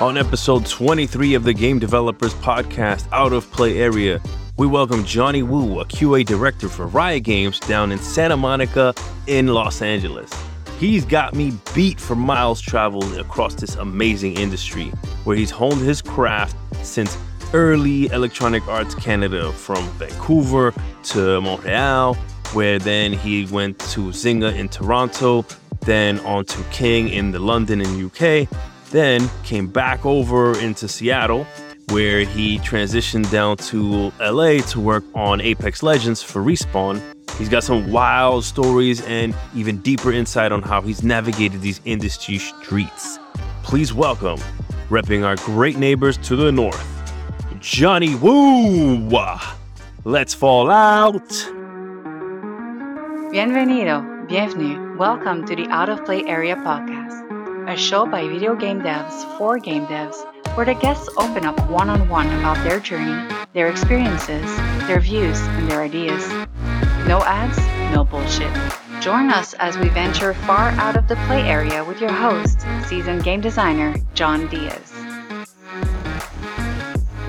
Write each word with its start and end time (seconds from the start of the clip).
On 0.00 0.16
episode 0.16 0.64
23 0.64 1.34
of 1.34 1.44
the 1.44 1.52
Game 1.52 1.78
Developers 1.78 2.32
Podcast 2.36 3.06
Out 3.12 3.34
of 3.34 3.52
Play 3.52 3.76
Area, 3.76 4.18
we 4.56 4.66
welcome 4.66 5.04
Johnny 5.04 5.42
Wu, 5.42 5.80
a 5.80 5.84
QA 5.84 6.24
director 6.24 6.70
for 6.70 6.86
Riot 6.86 7.24
Games 7.24 7.60
down 7.60 7.92
in 7.92 7.98
Santa 7.98 8.34
Monica 8.34 8.94
in 9.26 9.48
Los 9.48 9.82
Angeles. 9.82 10.30
He's 10.78 11.04
got 11.04 11.34
me 11.34 11.52
beat 11.74 12.00
for 12.00 12.16
miles 12.16 12.62
traveled 12.62 13.18
across 13.18 13.56
this 13.56 13.74
amazing 13.76 14.38
industry 14.38 14.86
where 15.24 15.36
he's 15.36 15.50
honed 15.50 15.82
his 15.82 16.00
craft 16.00 16.56
since 16.82 17.18
early 17.52 18.06
Electronic 18.06 18.66
Arts 18.68 18.94
Canada 18.94 19.52
from 19.52 19.86
Vancouver 19.98 20.72
to 21.02 21.42
Montreal, 21.42 22.14
where 22.54 22.78
then 22.78 23.12
he 23.12 23.44
went 23.44 23.78
to 23.80 24.08
Zynga 24.12 24.56
in 24.56 24.70
Toronto, 24.70 25.44
then 25.82 26.20
on 26.20 26.46
to 26.46 26.62
King 26.70 27.10
in 27.10 27.32
the 27.32 27.38
London 27.38 27.82
and 27.82 28.02
UK, 28.02 28.48
then 28.90 29.30
came 29.44 29.66
back 29.66 30.04
over 30.04 30.58
into 30.58 30.88
Seattle, 30.88 31.46
where 31.90 32.20
he 32.20 32.58
transitioned 32.58 33.30
down 33.30 33.56
to 33.56 34.12
LA 34.20 34.58
to 34.68 34.80
work 34.80 35.04
on 35.14 35.40
Apex 35.40 35.82
Legends 35.82 36.22
for 36.22 36.42
Respawn. 36.42 37.00
He's 37.38 37.48
got 37.48 37.64
some 37.64 37.90
wild 37.90 38.44
stories 38.44 39.00
and 39.06 39.34
even 39.54 39.78
deeper 39.78 40.12
insight 40.12 40.52
on 40.52 40.62
how 40.62 40.82
he's 40.82 41.02
navigated 41.02 41.62
these 41.62 41.80
industry 41.84 42.38
streets. 42.38 43.18
Please 43.62 43.94
welcome, 43.94 44.38
repping 44.88 45.24
our 45.24 45.36
great 45.36 45.78
neighbors 45.78 46.18
to 46.18 46.36
the 46.36 46.52
north, 46.52 46.86
Johnny 47.60 48.14
Wu. 48.16 49.08
Let's 50.04 50.34
fall 50.34 50.70
out. 50.70 51.28
Bienvenido, 53.32 54.26
bienvenue, 54.28 54.96
welcome 54.98 55.46
to 55.46 55.54
the 55.54 55.66
Out 55.68 55.88
of 55.88 56.04
Play 56.04 56.24
Area 56.24 56.56
podcast, 56.56 57.39
a 57.70 57.76
show 57.76 58.04
by 58.04 58.26
video 58.26 58.56
game 58.56 58.80
devs 58.80 59.38
for 59.38 59.56
game 59.56 59.86
devs, 59.86 60.16
where 60.56 60.66
the 60.66 60.74
guests 60.74 61.08
open 61.16 61.44
up 61.44 61.56
one 61.70 61.88
on 61.88 62.08
one 62.08 62.26
about 62.40 62.56
their 62.64 62.80
journey, 62.80 63.32
their 63.52 63.68
experiences, 63.68 64.44
their 64.88 64.98
views, 64.98 65.40
and 65.40 65.70
their 65.70 65.80
ideas. 65.80 66.28
No 67.06 67.22
ads, 67.22 67.58
no 67.94 68.02
bullshit. 68.02 68.52
Join 69.00 69.30
us 69.30 69.54
as 69.54 69.78
we 69.78 69.88
venture 69.90 70.34
far 70.34 70.70
out 70.70 70.96
of 70.96 71.06
the 71.06 71.14
play 71.26 71.42
area 71.42 71.84
with 71.84 72.00
your 72.00 72.10
host, 72.10 72.58
seasoned 72.88 73.22
game 73.22 73.40
designer 73.40 73.94
John 74.14 74.48
Diaz. 74.48 74.92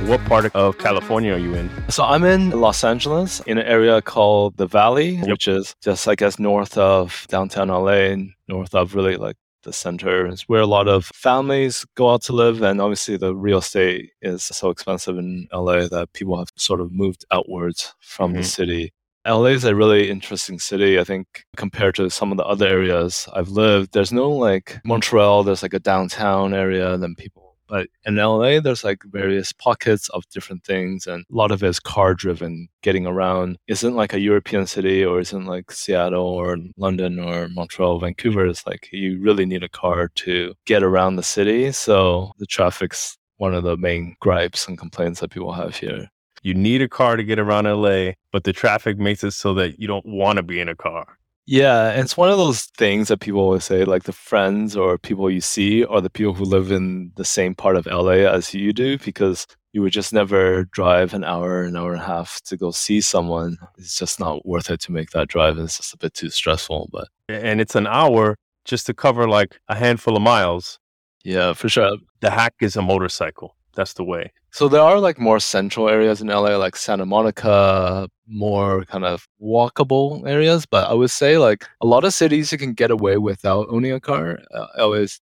What 0.07 0.25
part 0.25 0.53
of 0.55 0.79
California 0.79 1.35
are 1.35 1.37
you 1.37 1.53
in? 1.53 1.69
So 1.89 2.03
I'm 2.03 2.23
in 2.23 2.49
Los 2.49 2.83
Angeles 2.83 3.41
in 3.41 3.59
an 3.59 3.67
area 3.67 4.01
called 4.01 4.57
the 4.57 4.65
Valley, 4.65 5.17
yep. 5.17 5.27
which 5.27 5.47
is 5.47 5.75
just 5.83 6.07
I 6.07 6.15
guess 6.15 6.39
north 6.39 6.79
of 6.79 7.27
downtown 7.29 7.67
LA, 7.67 8.15
north 8.47 8.73
of 8.73 8.95
really 8.95 9.17
like 9.17 9.35
the 9.63 9.73
center. 9.73 10.27
is 10.27 10.43
where 10.43 10.61
a 10.61 10.67
lot 10.67 10.87
of 10.87 11.05
families 11.13 11.85
go 11.95 12.11
out 12.11 12.21
to 12.23 12.33
live, 12.33 12.61
and 12.61 12.81
obviously 12.81 13.17
the 13.17 13.35
real 13.35 13.59
estate 13.59 14.11
is 14.21 14.43
so 14.43 14.69
expensive 14.69 15.17
in 15.17 15.47
LA 15.53 15.87
that 15.87 16.09
people 16.13 16.37
have 16.37 16.49
sort 16.55 16.81
of 16.81 16.91
moved 16.91 17.25
outwards 17.31 17.93
from 17.99 18.31
mm-hmm. 18.31 18.41
the 18.41 18.47
city. 18.47 18.93
LA 19.27 19.45
is 19.45 19.65
a 19.65 19.75
really 19.75 20.09
interesting 20.09 20.57
city. 20.57 20.99
I 20.99 21.03
think 21.03 21.45
compared 21.55 21.95
to 21.95 22.09
some 22.09 22.31
of 22.31 22.37
the 22.37 22.45
other 22.45 22.67
areas 22.67 23.27
I've 23.33 23.49
lived, 23.49 23.93
there's 23.93 24.11
no 24.11 24.29
like 24.29 24.79
Montreal, 24.83 25.43
there's 25.43 25.61
like 25.61 25.75
a 25.75 25.79
downtown 25.79 26.53
area, 26.53 26.93
and 26.93 27.03
then 27.03 27.15
people 27.15 27.40
but 27.71 27.87
in 28.05 28.17
LA, 28.17 28.59
there's 28.59 28.83
like 28.83 29.01
various 29.05 29.53
pockets 29.53 30.09
of 30.09 30.27
different 30.27 30.65
things, 30.65 31.07
and 31.07 31.23
a 31.31 31.33
lot 31.33 31.51
of 31.51 31.63
it 31.63 31.67
is 31.69 31.79
car 31.79 32.13
driven. 32.13 32.67
Getting 32.83 33.07
around 33.07 33.57
isn't 33.67 33.95
like 33.95 34.13
a 34.13 34.19
European 34.19 34.67
city, 34.67 35.05
or 35.05 35.21
isn't 35.21 35.45
like 35.45 35.71
Seattle 35.71 36.27
or 36.27 36.57
London 36.75 37.17
or 37.17 37.47
Montreal, 37.47 37.99
Vancouver. 37.99 38.45
It's 38.45 38.67
like 38.67 38.89
you 38.91 39.21
really 39.21 39.45
need 39.45 39.63
a 39.63 39.69
car 39.69 40.09
to 40.15 40.53
get 40.65 40.83
around 40.83 41.15
the 41.15 41.23
city. 41.23 41.71
So 41.71 42.33
the 42.39 42.45
traffic's 42.45 43.17
one 43.37 43.55
of 43.55 43.63
the 43.63 43.77
main 43.77 44.17
gripes 44.19 44.67
and 44.67 44.77
complaints 44.77 45.21
that 45.21 45.31
people 45.31 45.53
have 45.53 45.77
here. 45.77 46.09
You 46.43 46.53
need 46.53 46.81
a 46.81 46.89
car 46.89 47.15
to 47.15 47.23
get 47.23 47.39
around 47.39 47.67
LA, 47.67 48.11
but 48.33 48.43
the 48.43 48.51
traffic 48.51 48.97
makes 48.97 49.23
it 49.23 49.31
so 49.31 49.53
that 49.53 49.79
you 49.79 49.87
don't 49.87 50.05
want 50.05 50.37
to 50.37 50.43
be 50.43 50.59
in 50.59 50.67
a 50.67 50.75
car. 50.75 51.17
Yeah, 51.47 51.91
and 51.91 52.01
it's 52.01 52.15
one 52.15 52.29
of 52.29 52.37
those 52.37 52.65
things 52.77 53.07
that 53.07 53.19
people 53.19 53.41
always 53.41 53.63
say, 53.63 53.83
like 53.83 54.03
the 54.03 54.13
friends 54.13 54.75
or 54.75 54.97
people 54.97 55.29
you 55.29 55.41
see 55.41 55.83
are 55.83 55.99
the 55.99 56.09
people 56.09 56.33
who 56.33 56.45
live 56.45 56.71
in 56.71 57.11
the 57.15 57.25
same 57.25 57.55
part 57.55 57.75
of 57.75 57.87
LA 57.87 58.29
as 58.29 58.53
you 58.53 58.71
do, 58.71 58.97
because 58.99 59.47
you 59.73 59.81
would 59.81 59.91
just 59.91 60.13
never 60.13 60.65
drive 60.65 61.13
an 61.13 61.23
hour, 61.23 61.63
an 61.63 61.75
hour 61.75 61.93
and 61.93 62.01
a 62.01 62.05
half 62.05 62.41
to 62.43 62.57
go 62.57 62.71
see 62.71 63.01
someone. 63.01 63.57
It's 63.77 63.97
just 63.97 64.19
not 64.19 64.45
worth 64.45 64.69
it 64.69 64.81
to 64.81 64.91
make 64.91 65.11
that 65.11 65.29
drive. 65.29 65.57
It's 65.57 65.77
just 65.77 65.93
a 65.93 65.97
bit 65.97 66.13
too 66.13 66.29
stressful. 66.29 66.89
But 66.91 67.07
and 67.27 67.59
it's 67.59 67.75
an 67.75 67.87
hour 67.87 68.37
just 68.65 68.85
to 68.87 68.93
cover 68.93 69.27
like 69.27 69.59
a 69.67 69.75
handful 69.75 70.15
of 70.15 70.21
miles. 70.21 70.79
Yeah, 71.23 71.53
for 71.53 71.69
sure. 71.69 71.97
The 72.19 72.29
hack 72.29 72.55
is 72.61 72.75
a 72.75 72.81
motorcycle. 72.81 73.55
That's 73.73 73.93
the 73.93 74.03
way. 74.03 74.31
So 74.51 74.67
there 74.67 74.81
are 74.81 74.99
like 74.99 75.17
more 75.17 75.39
central 75.39 75.87
areas 75.87 76.21
in 76.21 76.27
LA, 76.27 76.57
like 76.57 76.75
Santa 76.75 77.05
Monica, 77.05 78.09
more 78.27 78.83
kind 78.85 79.05
of 79.05 79.27
walkable 79.41 80.27
areas. 80.27 80.65
But 80.65 80.89
I 80.89 80.93
would 80.93 81.11
say 81.11 81.37
like 81.37 81.65
a 81.81 81.85
lot 81.85 82.03
of 82.03 82.13
cities 82.13 82.51
you 82.51 82.57
can 82.57 82.73
get 82.73 82.91
away 82.91 83.17
without 83.17 83.67
owning 83.69 83.93
a 83.93 83.99
car. 83.99 84.39
Uh, 84.53 84.67
LA 84.77 84.93
is 84.93 85.21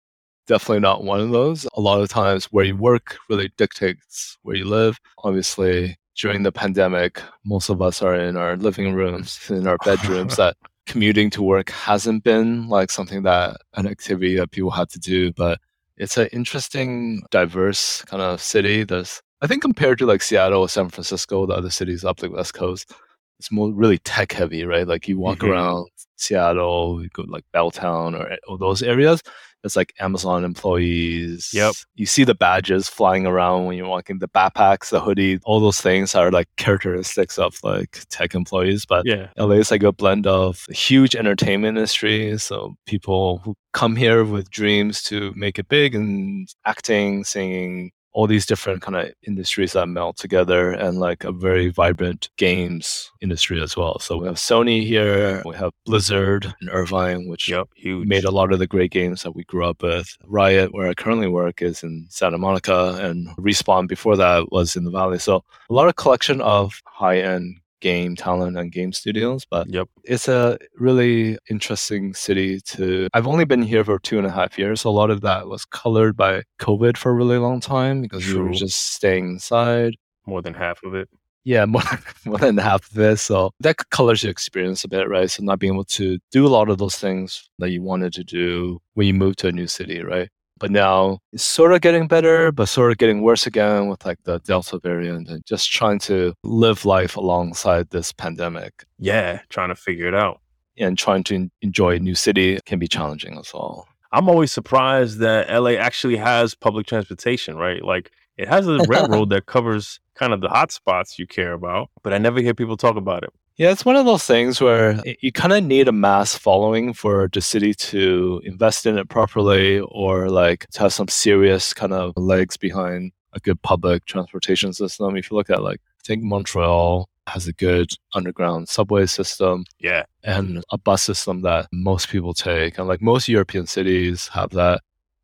definitely 0.47 0.81
not 0.81 1.05
one 1.05 1.21
of 1.21 1.31
those. 1.31 1.67
A 1.75 1.81
lot 1.81 2.01
of 2.01 2.09
times 2.09 2.47
where 2.47 2.65
you 2.65 2.77
work 2.77 3.19
really 3.29 3.53
dictates 3.57 4.39
where 4.43 4.57
you 4.57 4.65
live. 4.65 4.99
Obviously, 5.19 5.99
during 6.17 6.43
the 6.43 6.53
pandemic, 6.53 7.23
most 7.45 7.69
of 7.69 7.81
us 7.83 8.03
are 8.03 8.15
in 8.15 8.37
our 8.37 8.57
living 8.57 8.95
rooms, 8.95 9.39
in 9.51 9.67
our 9.67 9.79
bedrooms. 9.85 10.37
that 10.37 10.57
commuting 10.87 11.31
to 11.31 11.43
work 11.43 11.71
hasn't 11.71 12.25
been 12.25 12.69
like 12.69 12.91
something 12.91 13.23
that 13.23 13.57
an 13.75 13.87
activity 13.87 14.37
that 14.37 14.51
people 14.51 14.71
had 14.71 14.89
to 14.91 14.99
do, 14.99 15.33
but 15.33 15.59
it's 16.01 16.17
an 16.17 16.29
interesting, 16.33 17.23
diverse 17.31 18.03
kind 18.07 18.23
of 18.23 18.41
city. 18.41 18.85
There's, 18.85 19.21
I 19.43 19.47
think, 19.47 19.61
compared 19.61 19.99
to 19.99 20.07
like 20.07 20.23
Seattle 20.23 20.63
or 20.63 20.69
San 20.69 20.89
Francisco, 20.89 21.45
the 21.45 21.53
other 21.53 21.69
cities 21.69 22.05
up 22.05 22.17
the 22.17 22.31
West 22.31 22.55
Coast, 22.55 22.91
it's 23.39 23.53
more 23.53 23.71
really 23.71 23.99
tech 23.99 24.33
heavy, 24.33 24.65
right? 24.65 24.89
Like 24.89 25.09
you 25.09 25.19
walk 25.19 25.41
mm-hmm. 25.41 25.51
around 25.51 25.89
Seattle, 26.17 27.03
you 27.03 27.11
go 27.11 27.25
like 27.29 27.45
Belltown 27.55 28.19
or, 28.19 28.37
or 28.49 28.57
those 28.57 28.83
areas, 28.83 29.23
it's 29.65 29.77
like 29.77 29.95
Amazon 30.01 30.45
employees. 30.45 31.51
Yep. 31.53 31.75
You 31.95 32.07
see 32.07 32.25
the 32.25 32.35
badges 32.35 32.89
flying 32.89 33.27
around 33.27 33.67
when 33.67 33.77
you're 33.77 33.89
walking, 33.89 34.19
the 34.19 34.29
backpacks, 34.29 34.91
the 34.91 35.01
hoodie, 35.01 35.39
all 35.45 35.61
those 35.61 35.81
things 35.81 36.15
are 36.15 36.31
like 36.31 36.49
characteristics 36.57 37.39
of 37.39 37.59
like 37.63 38.05
tech 38.11 38.35
employees. 38.35 38.87
But 38.87 39.07
yeah, 39.07 39.29
LA 39.37 39.57
is 39.57 39.71
like 39.71 39.83
a 39.83 39.93
blend 39.93 40.27
of 40.27 40.65
a 40.69 40.75
huge 40.75 41.15
entertainment 41.15 41.77
industry. 41.77 42.39
So 42.39 42.77
people 42.87 43.39
who 43.39 43.55
come 43.73 43.97
here 43.97 44.25
with 44.25 44.51
dreams 44.51 45.03
to 45.05 45.33
make 45.37 45.59
it 45.59 45.69
big 45.69 45.95
and 45.95 46.49
acting, 46.65 47.25
singing, 47.25 47.93
all 48.13 48.27
these 48.27 48.47
different 48.47 48.83
kind 48.83 48.97
of 48.97 49.13
industries 49.27 49.73
that 49.73 49.87
melt 49.87 50.17
together 50.17 50.73
and 50.73 50.99
like 50.99 51.25
a 51.25 51.33
very 51.33 51.69
vibrant 51.69 52.29
games 52.37 53.11
industry 53.21 53.63
as 53.63 53.77
well. 53.77 53.99
So 53.99 54.19
we 54.19 54.27
have 54.27 54.37
Sony 54.37 54.85
here, 54.85 55.43
we 55.45 55.55
have 55.57 55.73
Blizzard 55.87 56.53
in 56.61 56.69
Irvine, 56.69 57.29
which 57.29 57.49
yep, 57.49 57.69
made 57.85 58.25
a 58.25 58.31
lot 58.31 58.53
of 58.53 58.59
the 58.59 58.67
great 58.67 58.91
games 58.91 59.23
that 59.23 59.35
we 59.35 59.45
grew 59.45 59.65
up 59.65 59.83
with. 59.83 60.17
Riot, 60.27 60.73
where 60.73 60.89
I 60.89 60.95
currently 60.95 61.29
work, 61.29 61.63
is 61.63 61.83
in 61.83 62.07
Santa 62.11 62.39
Monica, 62.39 62.99
and 63.01 63.29
Respawn 63.37 63.87
before 63.87 64.17
that 64.17 64.51
was 64.51 64.77
in 64.77 64.85
the 64.85 64.91
Valley. 64.91 65.19
So 65.19 65.45
a 65.69 65.75
lot 65.75 65.89
of 65.89 65.97
collection 65.97 66.41
of 66.41 66.81
high 66.87 67.21
end 67.21 67.57
game 67.81 68.17
talent 68.17 68.57
and 68.57 68.73
game 68.73 68.93
studios. 68.93 69.47
But 69.51 69.69
yep. 69.69 69.89
it's 70.05 70.29
a 70.29 70.59
really 70.77 71.39
interesting 71.49 72.15
city 72.15 72.61
to. 72.61 73.09
I've 73.13 73.27
only 73.27 73.45
been 73.45 73.63
here 73.63 73.85
for 73.85 73.99
two 73.99 74.19
and 74.19 74.27
a 74.27 74.31
half 74.31 74.59
years. 74.59 74.83
So 74.83 74.91
a 74.91 74.93
lot 74.93 75.11
of 75.11 75.21
that 75.23 75.49
was 75.49 75.65
colored 75.65 76.17
by 76.17 76.43
COVID 76.61 76.97
for 76.97 77.11
a 77.11 77.15
really 77.15 77.39
long 77.39 77.61
time 77.61 78.03
because 78.03 78.25
True. 78.25 78.43
we 78.43 78.49
were 78.49 78.55
just 78.55 78.95
staying 78.95 79.29
inside. 79.29 79.97
More 80.27 80.43
than 80.43 80.55
half 80.55 80.83
of 80.85 80.95
it. 80.95 81.09
Yeah, 81.45 81.65
more, 81.67 81.83
more 82.25 82.39
than 82.39 82.59
half 82.59 82.91
of 82.91 82.99
it. 82.99 83.17
So 83.19 83.51
that 83.61 83.77
colors 83.91 84.23
your 84.23 84.31
experience 84.31 84.85
a 84.85 84.89
bit, 84.89 85.09
right? 85.09 85.31
So 85.31 85.43
not 85.43 85.59
being 85.59 85.73
able 85.73 85.85
to 85.85 86.19
do 86.31 86.47
a 86.47 86.49
lot 86.49 86.69
of 86.69 86.79
those 86.79 86.97
things 86.97 87.49
that 87.59 87.71
you 87.71 87.83
wanted 87.83 88.13
to 88.15 88.25
do 88.25 88.81
when 88.95 89.07
you 89.07 89.15
move 89.15 89.37
to 89.37 89.49
a 89.49 89.53
new 89.53 89.67
city, 89.67 90.03
right? 90.03 90.29
But 90.61 90.71
now 90.71 91.19
it's 91.33 91.43
sort 91.43 91.73
of 91.73 91.81
getting 91.81 92.07
better, 92.07 92.53
but 92.53 92.67
sort 92.67 92.93
of 92.93 92.99
getting 92.99 93.23
worse 93.23 93.47
again 93.47 93.89
with 93.89 94.05
like 94.07 94.19
the 94.25 94.39
Delta 94.41 94.79
variant 94.79 95.29
and 95.29 95.45
just 95.47 95.73
trying 95.73 95.99
to 96.01 96.35
live 96.45 96.85
life 96.85 97.17
alongside 97.17 97.91
this 97.91 98.13
pandemic. 98.13 98.85
Yeah, 98.99 99.41
trying 99.49 99.71
to 99.71 99.75
figure 99.75 100.07
it 100.07 100.15
out. 100.15 100.41
And 100.79 100.97
trying 100.97 101.25
to 101.25 101.51
enjoy 101.63 101.97
a 101.97 101.99
new 101.99 102.15
city 102.15 102.59
can 102.65 102.79
be 102.79 102.89
challenging 102.89 103.37
as 103.39 103.53
well. 103.53 103.89
I'm 104.13 104.29
always 104.29 104.53
surprised 104.53 105.19
that 105.19 105.51
LA 105.51 105.73
actually 105.73 106.17
has 106.17 106.55
public 106.55 106.87
transportation, 106.87 107.57
right? 107.57 107.85
Like 107.85 108.11
it 108.37 108.49
has 108.49 108.67
a 108.67 108.79
railroad 108.89 109.31
that 109.31 109.47
covers 109.47 110.01
kind 110.15 110.33
of 110.33 110.41
the 110.41 110.49
hot 110.49 110.73
spots 110.73 111.19
you 111.19 111.27
care 111.27 111.53
about, 111.53 111.91
but 112.03 112.13
I 112.13 112.19
never 112.19 112.41
hear 112.41 112.55
people 112.55 112.77
talk 112.77 112.97
about 112.97 113.25
it. 113.25 113.31
Yeah, 113.61 113.73
it's 113.73 113.85
one 113.85 113.97
of 113.97 114.07
those 114.07 114.25
things 114.25 114.59
where 114.59 115.03
you 115.21 115.33
kind 115.33 115.53
of 115.53 115.63
need 115.63 115.87
a 115.87 115.93
mass 115.93 116.35
following 116.35 116.95
for 116.95 117.29
the 117.31 117.43
city 117.43 117.75
to 117.75 118.41
invest 118.43 118.87
in 118.87 118.97
it 118.97 119.11
properly 119.11 119.81
or 119.81 120.31
like 120.31 120.67
to 120.71 120.81
have 120.81 120.95
some 120.95 121.09
serious 121.09 121.75
kind 121.75 121.93
of 121.93 122.15
legs 122.17 122.57
behind 122.57 123.13
a 123.35 123.39
good 123.39 123.61
public 123.61 124.07
transportation 124.07 124.73
system. 124.73 125.15
If 125.15 125.31
you 125.31 125.37
look 125.37 125.51
at 125.51 125.63
like, 125.63 125.79
I 125.85 126.03
think 126.07 126.23
Montreal 126.23 127.07
has 127.27 127.49
a 127.49 127.53
good 127.53 127.93
underground 128.15 128.71
subway 128.71 129.05
system. 129.05 129.67
Yeah. 129.79 130.05
And 130.25 130.65
a 130.71 130.79
bus 130.79 131.03
system 131.03 131.43
that 131.43 131.69
most 131.71 132.09
people 132.09 132.33
take. 132.33 132.79
And 132.79 132.89
like 132.89 133.03
most 133.03 133.29
European 133.29 133.67
cities 133.67 134.29
have 134.29 134.49
that. 134.53 134.81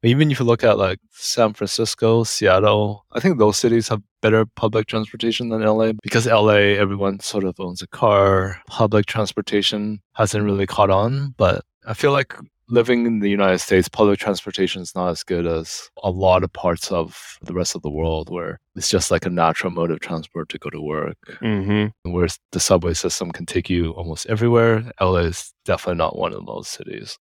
Even 0.06 0.30
if 0.30 0.38
you 0.38 0.46
look 0.46 0.64
at 0.64 0.78
like 0.78 0.98
San 1.10 1.52
Francisco, 1.52 2.24
Seattle, 2.24 3.04
I 3.12 3.20
think 3.20 3.38
those 3.38 3.56
cities 3.56 3.88
have 3.88 4.02
better 4.22 4.46
public 4.46 4.86
transportation 4.86 5.48
than 5.48 5.62
LA 5.62 5.92
because 6.02 6.26
LA, 6.26 6.76
everyone 6.78 7.20
sort 7.20 7.44
of 7.44 7.58
owns 7.58 7.82
a 7.82 7.86
car. 7.88 8.60
Public 8.68 9.06
transportation 9.06 10.00
hasn't 10.14 10.44
really 10.44 10.66
caught 10.66 10.90
on, 10.90 11.34
but 11.36 11.64
I 11.86 11.94
feel 11.94 12.12
like 12.12 12.34
living 12.68 13.06
in 13.06 13.20
the 13.20 13.30
United 13.30 13.58
States, 13.58 13.88
public 13.88 14.18
transportation 14.18 14.82
is 14.82 14.94
not 14.94 15.08
as 15.08 15.22
good 15.22 15.46
as 15.46 15.88
a 16.02 16.10
lot 16.10 16.42
of 16.42 16.52
parts 16.52 16.90
of 16.90 17.38
the 17.42 17.52
rest 17.52 17.74
of 17.74 17.82
the 17.82 17.90
world 17.90 18.28
where 18.30 18.58
it's 18.74 18.90
just 18.90 19.10
like 19.10 19.24
a 19.24 19.30
natural 19.30 19.72
mode 19.72 19.90
of 19.90 20.00
transport 20.00 20.48
to 20.48 20.58
go 20.58 20.70
to 20.70 20.80
work. 20.80 21.18
Mm-hmm. 21.40 22.10
Whereas 22.10 22.38
the 22.52 22.60
subway 22.60 22.94
system 22.94 23.30
can 23.30 23.46
take 23.46 23.70
you 23.70 23.90
almost 23.92 24.26
everywhere. 24.26 24.90
LA 25.00 25.18
is 25.18 25.52
definitely 25.64 25.98
not 25.98 26.16
one 26.16 26.32
of 26.32 26.46
those 26.46 26.68
cities. 26.68 27.18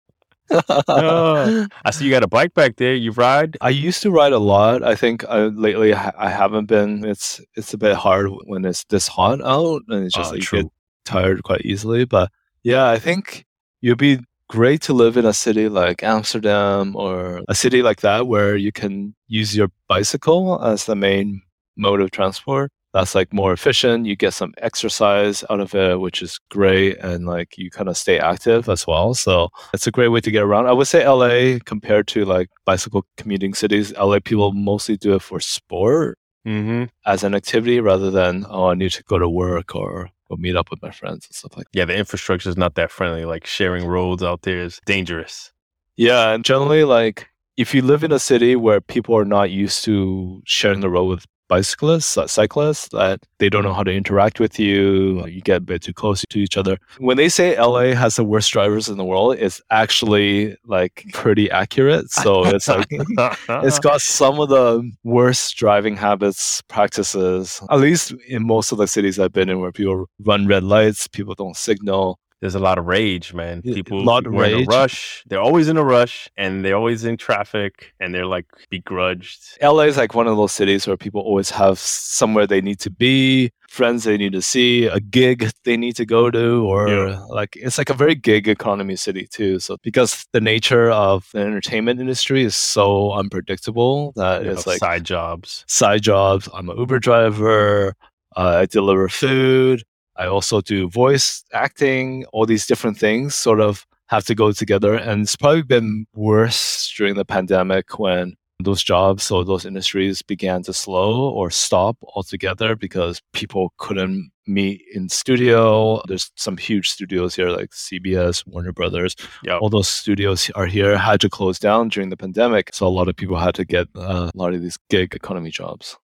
Oh, 0.52 1.68
I 1.86 1.92
see 1.92 2.06
you 2.06 2.12
got 2.12 2.24
a 2.24 2.28
bike 2.28 2.54
back 2.54 2.76
there. 2.78 2.94
You 2.94 3.12
ride? 3.12 3.58
I 3.62 3.70
used 3.70 4.02
to 4.04 4.12
ride 4.12 4.34
a 4.34 4.40
lot. 4.40 4.84
I 4.84 4.96
think 4.96 5.26
I, 5.26 5.46
lately 5.46 5.94
I, 5.94 6.12
I 6.18 6.30
haven't 6.30 6.66
been. 6.66 7.06
It's 7.06 7.42
it's 7.56 7.74
a 7.74 7.78
bit 7.78 7.96
hard 7.96 8.30
when 8.46 8.66
it's 8.66 8.84
this 8.86 9.08
hot 9.08 9.42
out, 9.42 9.84
and 9.88 10.06
it's 10.06 10.16
just 10.16 10.32
Oh, 10.32 10.36
like 10.36 10.52
you 10.52 10.64
get 10.64 10.72
tired 11.06 11.44
quite 11.44 11.62
easily. 11.62 12.06
But 12.06 12.32
yeah, 12.64 12.90
I 12.90 13.00
think 13.00 13.46
you'd 13.82 13.98
be 13.98 14.20
great 14.50 14.82
to 14.82 14.94
live 14.94 15.18
in 15.18 15.26
a 15.26 15.34
city 15.34 15.70
like 15.70 16.04
Amsterdam 16.04 16.96
or 16.96 17.42
a 17.48 17.56
city 17.56 17.82
like 17.82 18.02
that 18.02 18.28
where 18.28 18.56
you 18.56 18.72
can 18.72 19.16
use 19.28 19.56
your 19.56 19.70
bicycle 19.88 20.64
as 20.64 20.86
the 20.86 20.96
main 20.96 21.42
mode 21.76 22.02
of 22.02 22.12
transport. 22.12 22.72
That's 22.96 23.14
like 23.14 23.34
more 23.34 23.52
efficient. 23.52 24.06
You 24.06 24.16
get 24.16 24.34
some 24.34 24.54
exercise 24.60 25.44
out 25.50 25.60
of 25.60 25.76
it, 25.76 26.00
which 26.00 26.22
is 26.22 26.40
great. 26.50 26.98
And 27.00 27.26
like 27.26 27.58
you 27.58 27.70
kind 27.70 27.90
of 27.90 27.98
stay 27.98 28.20
active 28.20 28.70
as 28.70 28.88
well. 28.88 29.14
So 29.14 29.50
it's 29.74 29.86
a 29.86 29.92
great 29.92 30.08
way 30.08 30.22
to 30.22 30.32
get 30.32 30.44
around. 30.44 30.68
I 30.68 30.72
would 30.72 30.88
say 30.88 31.06
LA 31.06 31.60
compared 31.66 32.08
to 32.08 32.24
like 32.24 32.48
bicycle 32.64 33.06
commuting 33.18 33.54
cities, 33.54 33.94
LA 33.98 34.20
people 34.24 34.54
mostly 34.54 34.96
do 34.96 35.14
it 35.16 35.22
for 35.22 35.40
sport 35.42 36.18
Mm-hmm. 36.48 36.84
as 37.08 37.24
an 37.24 37.34
activity 37.34 37.80
rather 37.80 38.12
than, 38.12 38.46
oh, 38.48 38.68
I 38.68 38.76
need 38.76 38.92
to 38.92 39.04
go 39.06 39.18
to 39.18 39.28
work 39.28 39.74
or 39.76 40.10
go 40.30 40.36
meet 40.38 40.56
up 40.56 40.70
with 40.70 40.80
my 40.84 40.92
friends 40.92 41.26
and 41.28 41.36
stuff 41.36 41.58
like 41.58 41.66
that. 41.72 41.78
Yeah, 41.80 41.86
the 41.86 41.98
infrastructure 41.98 42.50
is 42.50 42.56
not 42.56 42.76
that 42.76 42.92
friendly. 42.92 43.26
Like 43.26 43.48
sharing 43.48 43.88
roads 43.88 44.22
out 44.22 44.44
there 44.44 44.60
is 44.60 44.80
dangerous. 44.86 45.52
Yeah, 45.98 46.34
and 46.34 46.46
generally, 46.46 46.84
like 46.84 47.28
if 47.58 47.74
you 47.74 47.82
live 47.82 48.04
in 48.04 48.12
a 48.12 48.20
city 48.20 48.56
where 48.56 48.80
people 48.80 49.18
are 49.18 49.26
not 49.26 49.50
used 49.50 49.84
to 49.86 50.42
sharing 50.46 50.82
the 50.82 50.90
road 50.90 51.06
with 51.06 51.26
bicyclists, 51.48 52.18
uh, 52.18 52.28
cyclists, 52.28 52.90
that 52.90 53.22
they 53.40 53.50
don't 53.50 53.64
know 53.64 53.74
how 53.74 53.84
to 53.84 53.94
interact 53.94 54.40
with 54.40 54.60
you, 54.60 55.26
you 55.28 55.42
get 55.42 55.58
a 55.58 55.62
bit 55.62 55.82
too 55.84 55.94
close 55.94 56.24
to 56.30 56.40
each 56.40 56.58
other. 56.58 56.78
When 56.98 57.18
they 57.18 57.30
say 57.30 57.60
LA 57.60 57.94
has 57.94 58.16
the 58.16 58.24
worst 58.24 58.52
drivers 58.52 58.90
in 58.90 58.98
the 58.98 59.06
world, 59.06 59.38
it's 59.38 59.62
actually 59.72 60.58
like 60.66 61.06
pretty 61.14 61.50
accurate. 61.52 62.10
So 62.12 62.46
it's 62.46 62.68
like 62.68 62.88
it's 62.90 63.80
got 63.80 64.02
some 64.16 64.40
of 64.40 64.50
the 64.50 64.92
worst 65.04 65.56
driving 65.58 65.96
habits 65.96 66.62
practices 66.68 67.62
at 67.70 67.80
least 67.80 68.14
in 68.28 68.46
most 68.46 68.72
of 68.72 68.78
the 68.78 68.88
cities 68.88 69.20
i've 69.20 69.34
been 69.34 69.50
in 69.50 69.60
where 69.60 69.72
people 69.72 70.08
run 70.20 70.48
red 70.48 70.64
lights 70.64 71.08
people 71.08 71.34
don't 71.36 71.58
signal 71.58 72.20
There's 72.42 72.56
a 72.56 72.60
lot 72.60 72.78
of 72.78 72.86
rage, 72.86 73.34
man. 73.34 73.62
People 73.62 74.04
lot 74.04 74.28
of 74.28 74.34
were 74.34 74.46
in 74.46 74.64
a 74.64 74.66
rush. 74.66 75.24
They're 75.28 75.42
always 75.42 75.68
in 75.70 75.78
a 75.78 75.84
rush, 75.84 76.30
and 76.38 76.64
they're 76.64 76.76
always 76.76 77.04
in 77.06 77.18
traffic, 77.18 77.94
and 78.00 78.14
they're 78.14 78.26
like 78.28 78.46
begrudged. 78.70 79.58
la 79.62 79.80
is 79.80 79.98
like 79.98 80.14
one 80.14 80.28
of 80.28 80.36
those 80.38 80.52
cities 80.52 80.86
where 80.86 80.98
people 80.98 81.22
always 81.22 81.50
have 81.50 81.80
somewhere 81.80 82.46
they 82.46 82.62
need 82.62 82.80
to 82.82 82.90
be 82.92 83.52
friends 83.70 84.04
they 84.06 84.16
need 84.16 84.32
to 84.32 84.42
see 84.42 84.86
a 84.86 85.00
gig 85.02 85.50
they 85.66 85.76
need 85.76 85.96
to 85.98 86.06
go 86.06 86.30
to 86.32 86.66
or 86.66 86.88
Yeah. 86.88 87.20
like 87.30 87.58
it's 87.58 87.78
like 87.78 87.90
a 87.90 87.94
very 87.94 88.16
gig 88.16 88.48
economy 88.48 88.96
city 88.96 89.28
too 89.30 89.60
so 89.60 89.76
because 89.84 90.26
the 90.32 90.40
nature 90.40 90.90
of 90.92 91.28
the 91.34 91.40
entertainment 91.42 92.00
industry 92.00 92.44
is 92.46 92.56
so 92.56 93.12
unpredictable 93.12 94.14
that 94.16 94.42
You 94.44 94.48
know, 94.48 94.54
it's 94.54 94.66
like 94.68 94.78
side 94.80 95.04
jobs. 95.04 95.66
side 95.68 96.04
jobs. 96.04 96.48
I'm 96.54 96.70
an 96.70 96.78
Uber 96.78 97.00
driver. 97.00 97.96
Uh, 98.38 98.60
I 98.62 98.66
deliver 98.66 99.10
food. 99.10 99.84
I 100.18 100.28
also 100.28 100.62
do 100.62 100.90
voice 100.90 101.44
acting. 101.54 102.26
All 102.32 102.46
these 102.46 102.66
different 102.66 102.98
things 102.98 103.36
sort 103.36 103.60
of 103.60 103.86
have 104.08 104.26
to 104.26 104.36
go 104.36 104.52
together. 104.52 104.96
And 104.96 105.24
it's 105.24 105.36
probably 105.36 105.64
been 105.64 106.06
worse 106.14 106.94
during 106.96 107.16
the 107.16 107.26
pandemic 107.26 108.00
when 108.00 108.36
those 108.64 108.84
jobs 108.84 109.32
or 109.32 109.44
those 109.44 109.66
industries 109.66 110.22
began 110.22 110.64
to 110.64 110.74
slow 110.74 111.30
or 111.30 111.50
stop 111.52 111.98
altogether 112.16 112.76
because 112.76 113.22
people 113.34 113.74
couldn't 113.78 114.32
meet 114.48 114.82
in 114.94 115.10
studio. 115.10 116.02
There's 116.08 116.32
some 116.36 116.56
huge 116.56 116.90
studios 116.90 117.36
here 117.36 117.50
like 117.50 117.72
CBS, 117.72 118.48
Warner 118.48 118.72
Brothers. 118.72 119.16
Yep. 119.44 119.62
All 119.62 119.70
those 119.70 119.88
studios 119.88 120.50
are 120.56 120.68
here 120.68 120.98
had 120.98 121.20
to 121.22 121.30
close 121.30 121.60
down 121.60 121.90
during 121.90 122.10
the 122.10 122.18
pandemic. 122.18 122.70
So 122.74 122.88
a 122.88 122.90
lot 122.90 123.10
of 123.10 123.16
people 123.16 123.38
had 123.38 123.56
to 123.56 123.66
get 123.66 123.88
uh, 123.96 124.32
a 124.34 124.38
lot 124.38 124.54
of 124.54 124.62
these 124.62 124.78
gig 124.90 125.14
economy 125.14 125.52
jobs. 125.52 125.98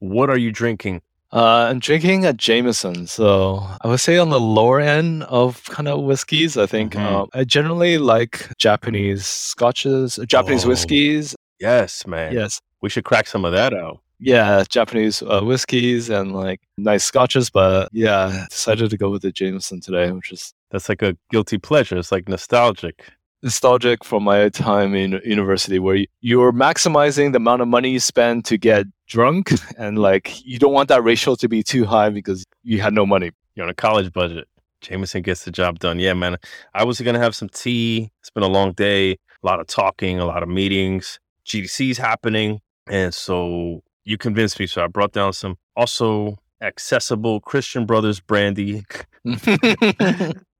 What 0.00 0.30
are 0.30 0.38
you 0.38 0.50
drinking? 0.50 1.02
Uh, 1.34 1.66
I'm 1.68 1.80
drinking 1.80 2.24
a 2.24 2.32
Jameson, 2.32 3.08
so 3.08 3.66
I 3.80 3.88
would 3.88 3.98
say 3.98 4.18
on 4.18 4.30
the 4.30 4.38
lower 4.38 4.78
end 4.78 5.24
of 5.24 5.64
kind 5.64 5.88
of 5.88 6.02
whiskeys. 6.04 6.56
I 6.56 6.66
think 6.66 6.92
Mhm. 6.94 7.00
um, 7.00 7.28
I 7.34 7.42
generally 7.42 7.98
like 7.98 8.48
Japanese 8.56 9.26
scotches, 9.26 10.18
Japanese 10.28 10.64
Oh. 10.64 10.68
whiskeys. 10.68 11.34
Yes, 11.58 12.06
man. 12.06 12.32
Yes, 12.32 12.60
We 12.82 12.88
should 12.88 13.04
crack 13.04 13.26
some 13.26 13.44
of 13.44 13.52
that 13.52 13.74
out. 13.74 13.98
yeah, 14.20 14.62
Japanese 14.68 15.22
uh, 15.22 15.40
whiskeys 15.40 16.08
and 16.08 16.32
like 16.36 16.60
nice 16.78 17.02
scotches. 17.02 17.50
But 17.50 17.88
yeah, 17.92 18.46
decided 18.50 18.90
to 18.90 18.96
go 18.96 19.10
with 19.10 19.22
the 19.22 19.32
Jameson 19.32 19.80
today, 19.80 20.12
which 20.12 20.30
is 20.32 20.52
That's 20.70 20.88
like 20.88 21.02
a 21.02 21.16
guilty 21.30 21.58
pleasure. 21.58 21.96
It's 21.98 22.10
like 22.12 22.28
nostalgic. 22.28 23.10
Nostalgic 23.44 24.02
from 24.02 24.24
my 24.24 24.48
time 24.48 24.94
in 24.94 25.20
university 25.24 25.78
where 25.78 26.04
you're 26.22 26.50
maximizing 26.52 27.32
the 27.32 27.36
amount 27.36 27.60
of 27.60 27.68
money 27.68 27.90
you 27.90 28.00
spend 28.00 28.44
to 28.46 28.56
get 28.56 28.86
drunk 29.06 29.52
and 29.78 29.98
like 29.98 30.44
you 30.44 30.58
don't 30.58 30.72
want 30.72 30.88
that 30.88 31.04
ratio 31.04 31.34
to 31.36 31.46
be 31.46 31.62
too 31.62 31.84
high 31.84 32.08
because 32.08 32.44
you 32.62 32.80
had 32.80 32.94
no 32.94 33.04
money 33.04 33.30
You're 33.54 33.64
on 33.64 33.70
a 33.70 33.74
college 33.74 34.12
budget. 34.12 34.48
Jameson 34.80 35.22
gets 35.22 35.44
the 35.44 35.50
job 35.50 35.78
done. 35.78 35.98
Yeah, 35.98 36.12
man. 36.14 36.36
I 36.74 36.84
was 36.84 37.00
gonna 37.00 37.18
have 37.18 37.34
some 37.34 37.48
tea. 37.48 38.10
It's 38.20 38.30
been 38.30 38.42
a 38.42 38.48
long 38.48 38.72
day. 38.72 39.12
A 39.12 39.46
lot 39.46 39.60
of 39.60 39.66
talking, 39.66 40.18
a 40.18 40.26
lot 40.26 40.42
of 40.42 40.48
meetings. 40.48 41.18
GDC's 41.46 41.96
happening, 41.98 42.60
and 42.88 43.14
so 43.14 43.82
you 44.04 44.18
convinced 44.18 44.58
me. 44.58 44.66
So 44.66 44.84
I 44.84 44.86
brought 44.88 45.12
down 45.12 45.32
some 45.32 45.56
also 45.74 46.38
accessible 46.60 47.40
Christian 47.40 47.86
Brothers 47.86 48.20
brandy. 48.20 48.84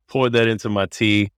Poured 0.08 0.32
that 0.32 0.48
into 0.48 0.68
my 0.68 0.86
tea, 0.86 1.30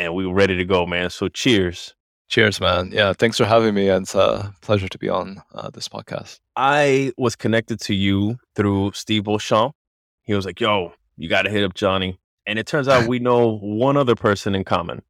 and 0.00 0.14
we 0.14 0.26
were 0.26 0.34
ready 0.34 0.56
to 0.56 0.64
go, 0.64 0.86
man. 0.86 1.10
So 1.10 1.28
cheers. 1.28 1.94
cheers 2.28 2.60
man 2.60 2.90
yeah 2.92 3.12
thanks 3.12 3.36
for 3.38 3.44
having 3.44 3.74
me 3.74 3.88
and 3.88 4.04
it's 4.04 4.14
a 4.14 4.54
pleasure 4.60 4.88
to 4.88 4.98
be 4.98 5.08
on 5.08 5.42
uh, 5.52 5.68
this 5.76 5.88
podcast 5.88 6.38
I 6.56 7.12
was 7.16 7.34
connected 7.34 7.80
to 7.88 7.94
you 7.94 8.36
through 8.54 8.92
Steve 8.94 9.24
Beauchamp. 9.24 9.74
He 10.22 10.34
was 10.34 10.44
like, 10.46 10.60
"Yo, 10.60 10.92
you 11.16 11.28
got 11.28 11.42
to 11.42 11.50
hit 11.50 11.64
up 11.64 11.74
Johnny." 11.74 12.18
And 12.46 12.58
it 12.58 12.66
turns 12.66 12.86
out 12.88 13.08
we 13.08 13.18
know 13.28 13.58
one 13.58 13.96
other 13.96 14.14
person 14.14 14.54
in 14.54 14.62
common. 14.64 15.02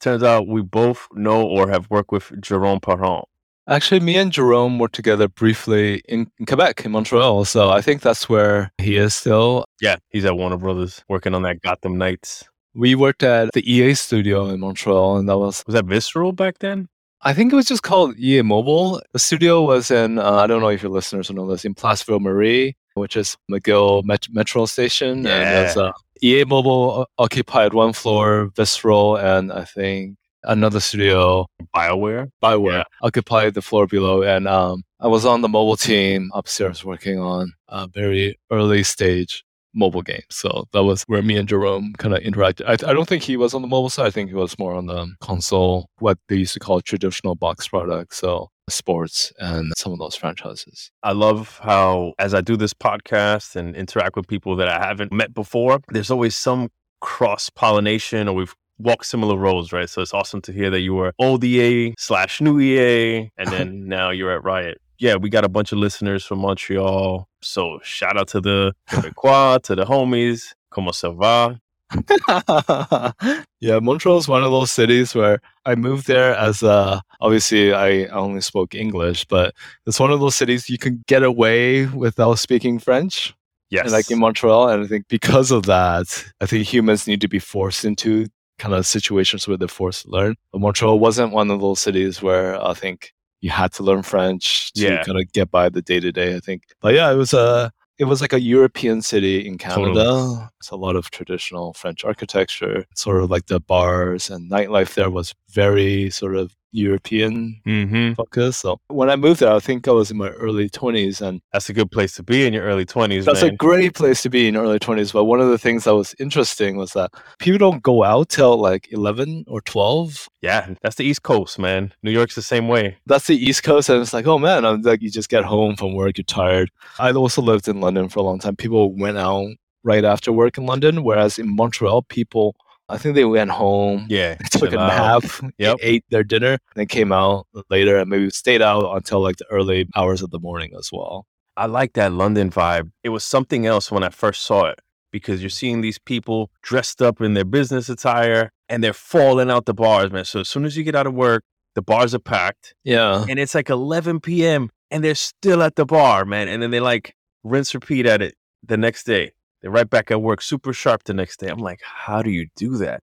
Turns 0.00 0.22
out 0.22 0.46
we 0.48 0.62
both 0.62 1.06
know 1.12 1.42
or 1.46 1.68
have 1.68 1.88
worked 1.90 2.10
with 2.12 2.26
Jerome 2.40 2.80
Parent. 2.80 3.24
actually 3.68 4.00
me 4.00 4.14
and 4.16 4.30
jerome 4.32 4.78
worked 4.78 4.94
together 4.94 5.26
briefly 5.28 6.02
in, 6.08 6.20
in 6.38 6.44
quebec 6.46 6.84
in 6.84 6.90
montreal 6.92 7.44
so 7.46 7.70
i 7.70 7.80
think 7.80 8.02
that's 8.02 8.28
where 8.28 8.70
he 8.78 8.96
is 9.04 9.14
still 9.14 9.64
Yeah, 9.80 9.96
he's 10.10 10.24
at 10.26 10.36
Warner 10.36 10.58
Brothers 10.58 11.02
working 11.08 11.34
on 11.34 11.42
that 11.42 11.60
Gotham 11.62 11.96
Knights. 11.98 12.44
We 12.74 12.94
worked 12.94 13.22
at 13.22 13.52
the 13.52 13.62
ea 13.72 13.94
studio 13.94 14.46
in 14.48 14.60
montreal 14.60 15.16
and 15.16 15.28
that 15.28 15.38
was 15.38 15.62
Was 15.66 15.74
that 15.74 15.84
Visceral 15.84 16.32
back 16.32 16.58
then? 16.58 16.88
I 17.22 17.32
think 17.32 17.52
it 17.52 17.56
was 17.56 17.66
just 17.66 17.82
called 17.82 18.18
EA 18.18 18.42
Mobile. 18.42 19.00
The 19.12 19.18
studio 19.18 19.62
was 19.62 19.90
in, 19.90 20.18
uh, 20.18 20.30
I 20.32 20.46
don't 20.46 20.60
know 20.60 20.68
if 20.68 20.82
your 20.82 20.92
listeners 20.92 21.30
know 21.30 21.46
this, 21.50 21.64
in 21.64 21.72
Place 21.72 22.02
Ville 22.02 22.20
Marie, 22.20 22.76
which 22.94 23.16
is 23.16 23.38
McGill 23.50 24.04
Met- 24.04 24.28
Metro 24.30 24.66
Station. 24.66 25.18
And 25.18 25.26
there's, 25.26 25.76
uh, 25.76 25.92
EA 26.22 26.44
Mobile 26.44 27.06
occupied 27.18 27.72
one 27.72 27.94
floor, 27.94 28.50
Visceral, 28.56 29.16
and 29.16 29.50
I 29.52 29.64
think 29.64 30.16
another 30.42 30.80
studio, 30.80 31.46
Bioware. 31.74 32.28
Bioware, 32.42 32.78
Yeah. 32.80 32.84
occupied 33.00 33.54
the 33.54 33.62
floor 33.62 33.86
below. 33.86 34.22
And 34.22 34.46
um, 34.46 34.82
I 35.00 35.06
was 35.08 35.24
on 35.24 35.40
the 35.40 35.48
mobile 35.48 35.76
team 35.78 36.30
upstairs 36.34 36.84
working 36.84 37.18
on 37.18 37.52
a 37.68 37.86
very 37.88 38.38
early 38.50 38.82
stage 38.82 39.44
mobile 39.74 40.02
games. 40.02 40.24
So 40.30 40.66
that 40.72 40.84
was 40.84 41.02
where 41.04 41.22
me 41.22 41.36
and 41.36 41.48
Jerome 41.48 41.92
kind 41.98 42.14
of 42.14 42.22
interacted. 42.22 42.66
I, 42.66 42.90
I 42.90 42.92
don't 42.92 43.08
think 43.08 43.22
he 43.22 43.36
was 43.36 43.54
on 43.54 43.62
the 43.62 43.68
mobile 43.68 43.90
side. 43.90 44.06
I 44.06 44.10
think 44.10 44.30
he 44.30 44.34
was 44.34 44.58
more 44.58 44.74
on 44.74 44.86
the 44.86 45.14
console, 45.20 45.88
what 45.98 46.18
they 46.28 46.36
used 46.36 46.54
to 46.54 46.60
call 46.60 46.80
traditional 46.80 47.34
box 47.34 47.68
products. 47.68 48.18
So 48.18 48.50
sports 48.68 49.32
and 49.38 49.72
some 49.76 49.92
of 49.92 49.98
those 49.98 50.16
franchises. 50.16 50.90
I 51.02 51.12
love 51.12 51.60
how, 51.62 52.14
as 52.18 52.34
I 52.34 52.40
do 52.40 52.56
this 52.56 52.72
podcast 52.72 53.56
and 53.56 53.76
interact 53.76 54.16
with 54.16 54.26
people 54.26 54.56
that 54.56 54.68
I 54.68 54.84
haven't 54.84 55.12
met 55.12 55.34
before, 55.34 55.80
there's 55.88 56.10
always 56.10 56.34
some 56.34 56.70
cross 57.00 57.50
pollination 57.50 58.28
or 58.28 58.34
we've 58.34 58.54
walked 58.78 59.06
similar 59.06 59.36
roads, 59.36 59.72
right? 59.72 59.88
So 59.88 60.02
it's 60.02 60.14
awesome 60.14 60.40
to 60.42 60.52
hear 60.52 60.70
that 60.70 60.80
you 60.80 60.94
were 60.94 61.12
old 61.18 61.44
EA 61.44 61.94
slash 61.98 62.40
new 62.40 62.58
EA, 62.60 63.30
and 63.36 63.48
then 63.50 63.86
now 63.86 64.10
you're 64.10 64.32
at 64.32 64.44
Riot. 64.44 64.80
Yeah, 64.98 65.16
we 65.16 65.28
got 65.28 65.44
a 65.44 65.48
bunch 65.48 65.72
of 65.72 65.78
listeners 65.78 66.24
from 66.24 66.40
Montreal. 66.40 67.28
So 67.42 67.80
shout 67.82 68.16
out 68.16 68.28
to 68.28 68.40
the 68.40 68.74
Quebecois, 68.90 69.62
to 69.64 69.74
the 69.74 69.84
homies. 69.84 70.54
Comment 70.70 70.92
ça 70.92 71.14
va? 71.14 71.60
yeah, 73.60 73.78
Montreal 73.78 74.18
is 74.18 74.28
one 74.28 74.42
of 74.42 74.50
those 74.50 74.70
cities 74.70 75.14
where 75.14 75.40
I 75.64 75.74
moved 75.74 76.06
there 76.06 76.34
as 76.34 76.62
a, 76.62 77.02
obviously 77.20 77.72
I 77.72 78.06
only 78.06 78.40
spoke 78.40 78.74
English, 78.74 79.26
but 79.26 79.54
it's 79.86 80.00
one 80.00 80.10
of 80.10 80.20
those 80.20 80.34
cities 80.34 80.68
you 80.68 80.78
can 80.78 81.04
get 81.06 81.22
away 81.22 81.86
without 81.86 82.38
speaking 82.38 82.78
French. 82.78 83.34
Yes. 83.70 83.84
And 83.84 83.92
like 83.92 84.10
in 84.10 84.18
Montreal, 84.18 84.68
and 84.68 84.84
I 84.84 84.86
think 84.86 85.08
because 85.08 85.50
of 85.50 85.64
that, 85.64 86.24
I 86.40 86.46
think 86.46 86.66
humans 86.66 87.06
need 87.06 87.20
to 87.22 87.28
be 87.28 87.38
forced 87.38 87.84
into 87.84 88.26
kind 88.58 88.74
of 88.74 88.86
situations 88.86 89.48
where 89.48 89.56
they're 89.56 89.68
forced 89.68 90.02
to 90.02 90.10
learn. 90.10 90.36
But 90.52 90.60
Montreal 90.60 90.98
wasn't 90.98 91.32
one 91.32 91.50
of 91.50 91.60
those 91.60 91.80
cities 91.80 92.22
where 92.22 92.62
I 92.62 92.74
think 92.74 93.12
you 93.44 93.50
had 93.50 93.70
to 93.74 93.82
learn 93.82 94.02
French 94.02 94.72
to 94.72 94.80
Yeah. 94.82 95.02
kind 95.04 95.18
of 95.20 95.30
get 95.32 95.50
by 95.50 95.68
the 95.68 95.82
day 95.82 96.00
to 96.00 96.10
day. 96.10 96.34
I 96.34 96.40
think, 96.40 96.62
but 96.80 96.94
yeah, 96.94 97.12
it 97.12 97.16
was 97.16 97.34
a 97.34 97.70
it 97.98 98.04
was 98.06 98.20
like 98.20 98.32
a 98.32 98.40
European 98.40 99.02
city 99.02 99.46
in 99.46 99.56
Canada. 99.58 100.04
Totally. 100.04 100.48
It's 100.58 100.70
a 100.70 100.76
lot 100.76 100.96
of 100.96 101.10
traditional 101.10 101.74
French 101.74 102.04
architecture. 102.04 102.86
Sort 102.96 103.22
of 103.22 103.30
like 103.30 103.46
the 103.46 103.60
bars 103.60 104.30
and 104.30 104.50
nightlife 104.50 104.94
there 104.94 105.10
was 105.10 105.34
very 105.54 106.10
sort 106.10 106.36
of 106.36 106.54
European 106.74 107.60
mm-hmm. 107.64 108.14
focused. 108.14 108.60
So 108.60 108.80
when 108.88 109.08
I 109.08 109.16
moved 109.16 109.40
there, 109.40 109.52
I 109.52 109.60
think 109.60 109.86
I 109.86 109.92
was 109.92 110.10
in 110.10 110.16
my 110.16 110.30
early 110.30 110.68
twenties, 110.68 111.20
and 111.20 111.40
That's 111.52 111.70
a 111.70 111.72
good 111.72 111.90
place 111.90 112.14
to 112.16 112.22
be 112.22 112.46
in 112.46 112.52
your 112.52 112.64
early 112.64 112.84
20s, 112.84 113.24
that's 113.24 113.42
man. 113.42 113.52
a 113.52 113.56
great 113.56 113.94
place 113.94 114.22
to 114.22 114.30
be 114.30 114.48
in 114.48 114.54
your 114.54 114.64
early 114.64 114.80
20s. 114.80 115.12
But 115.12 115.24
one 115.24 115.40
of 115.40 115.48
the 115.48 115.58
things 115.58 115.84
that 115.84 115.94
was 115.94 116.14
interesting 116.18 116.76
was 116.76 116.92
that 116.92 117.12
people 117.38 117.58
don't 117.58 117.82
go 117.82 118.02
out 118.02 118.28
till 118.28 118.58
like 118.58 118.88
11 118.90 119.44
or 119.46 119.60
12. 119.62 120.28
yeah, 120.42 120.74
that's 120.82 120.96
the 120.96 121.04
East 121.04 121.22
Coast, 121.22 121.58
man. 121.58 121.92
New 122.02 122.10
York's 122.10 122.34
the 122.34 122.42
same 122.42 122.68
way. 122.68 122.96
That's 123.06 123.28
the 123.28 123.36
East 123.36 123.62
Coast. 123.62 123.88
And 123.88 124.02
it's 124.02 124.12
like, 124.12 124.26
oh 124.26 124.38
man, 124.38 124.64
I'm 124.64 124.82
like, 124.82 125.00
you 125.00 125.10
just 125.10 125.28
get 125.28 125.44
home 125.44 125.76
from 125.76 125.94
work, 125.94 126.18
you're 126.18 126.24
tired. 126.24 126.70
I 126.98 127.12
also 127.12 127.40
lived 127.40 127.68
in 127.68 127.80
London 127.80 128.08
for 128.08 128.18
a 128.18 128.22
long 128.22 128.40
time. 128.40 128.56
People 128.56 128.94
went 128.96 129.16
out 129.16 129.46
right 129.84 130.04
after 130.04 130.32
work 130.32 130.58
in 130.58 130.66
London, 130.66 131.04
whereas 131.04 131.38
in 131.38 131.54
Montreal, 131.54 132.02
people, 132.02 132.56
I 132.88 132.98
think 132.98 133.14
they 133.14 133.24
went 133.24 133.50
home. 133.50 134.06
Yeah. 134.10 134.34
They 134.52 134.58
took 134.58 134.72
a 134.72 134.78
out. 134.78 135.22
nap, 135.22 135.52
Yep. 135.58 135.76
ate 135.82 136.04
their 136.10 136.24
dinner, 136.24 136.58
then 136.74 136.86
came 136.86 137.12
out 137.12 137.46
later 137.70 137.96
and 137.98 138.10
maybe 138.10 138.28
stayed 138.30 138.62
out 138.62 138.94
until 138.94 139.20
like 139.20 139.36
the 139.36 139.46
early 139.50 139.88
hours 139.96 140.22
of 140.22 140.30
the 140.30 140.38
morning 140.38 140.72
as 140.78 140.90
well. 140.92 141.26
I 141.56 141.66
like 141.66 141.92
that 141.94 142.12
London 142.12 142.50
vibe. 142.50 142.90
It 143.02 143.10
was 143.10 143.24
something 143.24 143.64
else 143.66 143.90
when 143.90 144.02
I 144.02 144.08
first 144.10 144.42
saw 144.42 144.66
it 144.66 144.80
because 145.12 145.40
you're 145.42 145.50
seeing 145.50 145.80
these 145.80 145.98
people 145.98 146.50
dressed 146.62 147.00
up 147.00 147.20
in 147.20 147.34
their 147.34 147.44
business 147.44 147.88
attire 147.88 148.50
and 148.68 148.82
they're 148.82 148.92
falling 148.92 149.50
out 149.50 149.64
the 149.66 149.74
bars, 149.74 150.10
man. 150.10 150.24
So 150.24 150.40
as 150.40 150.48
soon 150.48 150.64
as 150.64 150.76
you 150.76 150.82
get 150.82 150.96
out 150.96 151.06
of 151.06 151.14
work, 151.14 151.44
the 151.76 151.82
bars 151.82 152.14
are 152.14 152.18
packed 152.18 152.74
Yeah. 152.84 153.24
and 153.28 153.38
it's 153.38 153.54
like 153.54 153.70
11 153.70 154.20
p.m. 154.20 154.70
and 154.90 155.02
they're 155.04 155.14
still 155.14 155.62
at 155.62 155.76
the 155.76 155.84
bar, 155.86 156.24
man. 156.24 156.48
And 156.48 156.62
then 156.62 156.70
they 156.72 156.80
like 156.80 157.14
rinse 157.44 157.72
repeat 157.74 158.04
at 158.06 158.20
it 158.20 158.34
the 158.66 158.76
next 158.76 159.04
day. 159.04 159.32
They're 159.64 159.70
right 159.70 159.88
back 159.88 160.10
at 160.10 160.20
work, 160.20 160.42
super 160.42 160.74
sharp 160.74 161.04
the 161.04 161.14
next 161.14 161.40
day. 161.40 161.48
I'm 161.48 161.58
like, 161.58 161.80
how 161.82 162.20
do 162.20 162.28
you 162.28 162.48
do 162.54 162.76
that? 162.76 163.00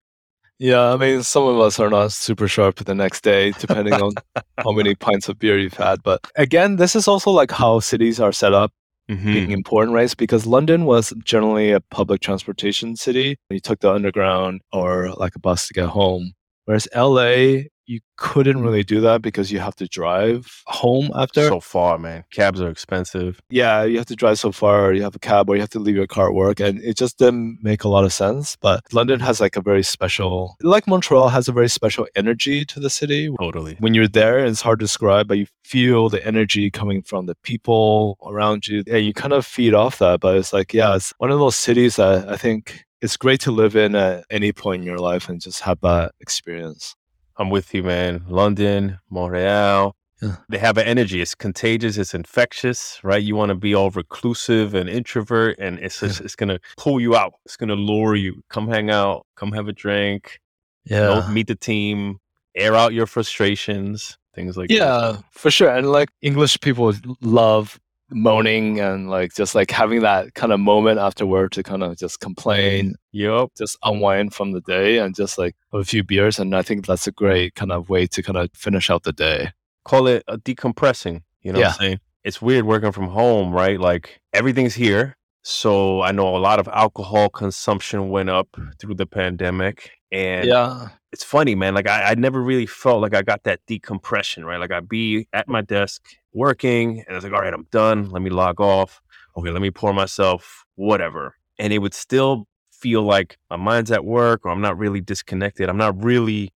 Yeah, 0.59 0.93
I 0.93 0.95
mean, 0.95 1.23
some 1.23 1.47
of 1.47 1.59
us 1.59 1.79
are 1.79 1.89
not 1.89 2.11
super 2.11 2.47
sharp 2.47 2.75
the 2.75 2.93
next 2.93 3.23
day, 3.23 3.49
depending 3.53 3.93
on 3.93 4.11
how 4.59 4.69
many 4.71 4.93
pints 4.93 5.27
of 5.27 5.39
beer 5.39 5.57
you've 5.57 5.73
had. 5.73 6.03
But 6.03 6.19
again, 6.35 6.75
this 6.75 6.95
is 6.95 7.07
also 7.07 7.31
like 7.31 7.49
how 7.49 7.79
cities 7.79 8.19
are 8.19 8.31
set 8.31 8.53
up 8.53 8.71
Mm-hmm. 9.09 9.33
being 9.33 9.51
important, 9.51 9.93
right? 9.93 10.15
Because 10.15 10.45
London 10.45 10.85
was 10.85 11.11
generally 11.25 11.71
a 11.71 11.81
public 11.81 12.21
transportation 12.21 12.95
city. 12.95 13.35
You 13.49 13.59
took 13.59 13.79
the 13.81 13.91
underground 13.91 14.61
or 14.71 15.09
like 15.17 15.35
a 15.35 15.39
bus 15.39 15.67
to 15.67 15.73
get 15.73 15.87
home. 15.89 16.31
Whereas 16.63 16.87
LA, 16.95 17.63
you 17.91 17.99
couldn't 18.15 18.57
mm-hmm. 18.57 18.65
really 18.65 18.83
do 18.83 19.01
that 19.01 19.21
because 19.21 19.51
you 19.51 19.59
have 19.59 19.75
to 19.75 19.87
drive 19.87 20.63
home 20.65 21.11
after. 21.13 21.47
So 21.47 21.59
far, 21.59 21.97
man. 21.97 22.23
Cabs 22.31 22.61
are 22.61 22.69
expensive. 22.69 23.41
yeah, 23.49 23.83
you 23.83 23.97
have 23.97 24.07
to 24.07 24.15
drive 24.15 24.39
so 24.39 24.51
far, 24.51 24.85
or 24.85 24.93
you 24.93 25.03
have 25.03 25.15
a 25.15 25.19
cab, 25.19 25.49
or 25.49 25.55
you 25.55 25.61
have 25.61 25.69
to 25.71 25.79
leave 25.79 25.97
your 25.97 26.07
car 26.07 26.27
at 26.29 26.33
work, 26.33 26.61
and 26.61 26.79
it 26.81 26.95
just 26.95 27.17
didn't 27.19 27.59
make 27.61 27.83
a 27.83 27.89
lot 27.89 28.05
of 28.05 28.13
sense. 28.13 28.55
But 28.55 28.81
London 28.93 29.19
has 29.19 29.41
like 29.41 29.57
a 29.57 29.61
very 29.61 29.83
special, 29.83 30.55
like 30.61 30.87
Montreal 30.87 31.29
has 31.29 31.49
a 31.49 31.51
very 31.51 31.69
special 31.69 32.07
energy 32.15 32.63
to 32.65 32.79
the 32.79 32.89
city. 32.89 33.29
Totally. 33.39 33.75
When 33.79 33.93
you're 33.93 34.07
there, 34.07 34.39
it's 34.45 34.61
hard 34.61 34.79
to 34.79 34.85
describe, 34.85 35.27
but 35.27 35.37
you 35.37 35.47
feel 35.65 36.07
the 36.07 36.25
energy 36.25 36.71
coming 36.71 37.01
from 37.01 37.25
the 37.25 37.35
people 37.43 38.17
around 38.25 38.67
you, 38.67 38.83
and 38.87 39.05
you 39.05 39.13
kind 39.13 39.33
of 39.33 39.45
feed 39.45 39.73
off 39.73 39.99
that. 39.99 40.21
But 40.21 40.37
it's 40.37 40.53
like, 40.53 40.73
yeah, 40.73 40.95
it's 40.95 41.13
one 41.17 41.31
of 41.31 41.39
those 41.39 41.57
cities 41.57 41.97
that 41.97 42.29
I 42.29 42.37
think 42.37 42.85
it's 43.01 43.17
great 43.17 43.41
to 43.41 43.51
live 43.51 43.75
in 43.75 43.95
at 43.95 44.25
any 44.29 44.53
point 44.53 44.81
in 44.81 44.85
your 44.85 44.99
life 44.99 45.27
and 45.27 45.41
just 45.41 45.61
have 45.61 45.81
that 45.81 46.13
experience. 46.21 46.95
I'm 47.37 47.49
with 47.49 47.73
you, 47.73 47.83
man. 47.83 48.23
London, 48.27 48.99
Montreal. 49.09 49.95
Yeah. 50.21 50.35
They 50.49 50.59
have 50.59 50.77
an 50.77 50.85
energy. 50.85 51.19
It's 51.19 51.33
contagious. 51.33 51.97
It's 51.97 52.13
infectious, 52.13 52.99
right? 53.03 53.23
You 53.23 53.35
want 53.35 53.49
to 53.49 53.55
be 53.55 53.73
all 53.73 53.89
reclusive 53.89 54.75
and 54.75 54.87
introvert, 54.87 55.57
and 55.57 55.79
it's 55.79 55.99
just, 55.99 56.21
it's 56.21 56.35
gonna 56.35 56.59
pull 56.77 56.99
you 56.99 57.15
out. 57.15 57.33
It's 57.45 57.57
gonna 57.57 57.73
lure 57.75 58.15
you. 58.15 58.43
Come 58.49 58.67
hang 58.67 58.91
out. 58.91 59.25
Come 59.35 59.51
have 59.53 59.67
a 59.67 59.73
drink. 59.73 60.39
you 60.85 60.95
know, 60.97 61.27
meet 61.27 61.47
the 61.47 61.55
team. 61.55 62.19
Air 62.55 62.75
out 62.75 62.93
your 62.93 63.07
frustrations. 63.07 64.17
Things 64.35 64.57
like 64.57 64.69
that. 64.69 64.75
Yeah, 64.75 65.17
for 65.31 65.49
sure. 65.49 65.69
And 65.69 65.91
like 65.91 66.09
English 66.21 66.59
people 66.61 66.93
love 67.21 67.79
moaning 68.11 68.79
and 68.79 69.09
like 69.09 69.33
just 69.33 69.55
like 69.55 69.71
having 69.71 70.01
that 70.01 70.33
kind 70.33 70.51
of 70.51 70.59
moment 70.59 70.99
afterward 70.99 71.51
to 71.53 71.63
kind 71.63 71.83
of 71.83 71.97
just 71.97 72.19
complain. 72.19 72.95
Yep. 73.13 73.49
just 73.57 73.77
unwind 73.83 74.33
from 74.33 74.51
the 74.51 74.61
day 74.61 74.97
and 74.99 75.15
just 75.15 75.37
like 75.37 75.55
a 75.73 75.83
few 75.83 76.03
beers. 76.03 76.39
And 76.39 76.55
I 76.55 76.61
think 76.61 76.85
that's 76.85 77.07
a 77.07 77.11
great 77.11 77.55
kind 77.55 77.71
of 77.71 77.89
way 77.89 78.07
to 78.07 78.21
kind 78.23 78.37
of 78.37 78.49
finish 78.53 78.89
out 78.89 79.03
the 79.03 79.11
day. 79.13 79.51
Call 79.85 80.07
it 80.07 80.23
a 80.27 80.37
decompressing. 80.37 81.21
You 81.41 81.53
know 81.53 81.59
what 81.59 81.63
Yeah. 81.65 81.67
I'm 81.69 81.73
saying? 81.79 81.99
It's 82.23 82.41
weird 82.41 82.65
working 82.65 82.91
from 82.91 83.07
home, 83.07 83.51
right? 83.51 83.79
Like 83.79 84.19
everything's 84.33 84.75
here. 84.75 85.17
So 85.43 86.01
I 86.01 86.11
know 86.11 86.35
a 86.35 86.37
lot 86.37 86.59
of 86.59 86.67
alcohol 86.67 87.29
consumption 87.29 88.09
went 88.09 88.29
up 88.29 88.47
through 88.79 88.93
the 88.95 89.07
pandemic. 89.07 89.91
And 90.11 90.47
yeah. 90.47 90.89
it's 91.11 91.23
funny, 91.23 91.55
man. 91.55 91.73
Like 91.73 91.87
I, 91.87 92.11
I 92.11 92.15
never 92.15 92.41
really 92.41 92.65
felt 92.65 93.01
like 93.01 93.15
I 93.15 93.21
got 93.21 93.43
that 93.43 93.61
decompression, 93.65 94.45
right? 94.45 94.59
Like 94.59 94.71
I'd 94.71 94.89
be 94.89 95.27
at 95.33 95.47
my 95.47 95.61
desk 95.61 96.15
working 96.33 97.03
and 97.07 97.15
it's 97.15 97.23
like, 97.23 97.33
all 97.33 97.41
right, 97.41 97.53
I'm 97.53 97.67
done. 97.71 98.09
Let 98.09 98.21
me 98.21 98.29
log 98.29 98.59
off. 98.59 99.01
Okay, 99.37 99.49
let 99.49 99.61
me 99.61 99.71
pour 99.71 99.93
myself 99.93 100.65
whatever. 100.75 101.35
And 101.59 101.71
it 101.71 101.79
would 101.79 101.93
still 101.93 102.47
feel 102.71 103.03
like 103.03 103.37
my 103.49 103.55
mind's 103.55 103.91
at 103.91 104.03
work 104.03 104.45
or 104.45 104.49
I'm 104.49 104.61
not 104.61 104.77
really 104.77 105.01
disconnected. 105.01 105.69
I'm 105.69 105.77
not 105.77 106.03
really 106.03 106.51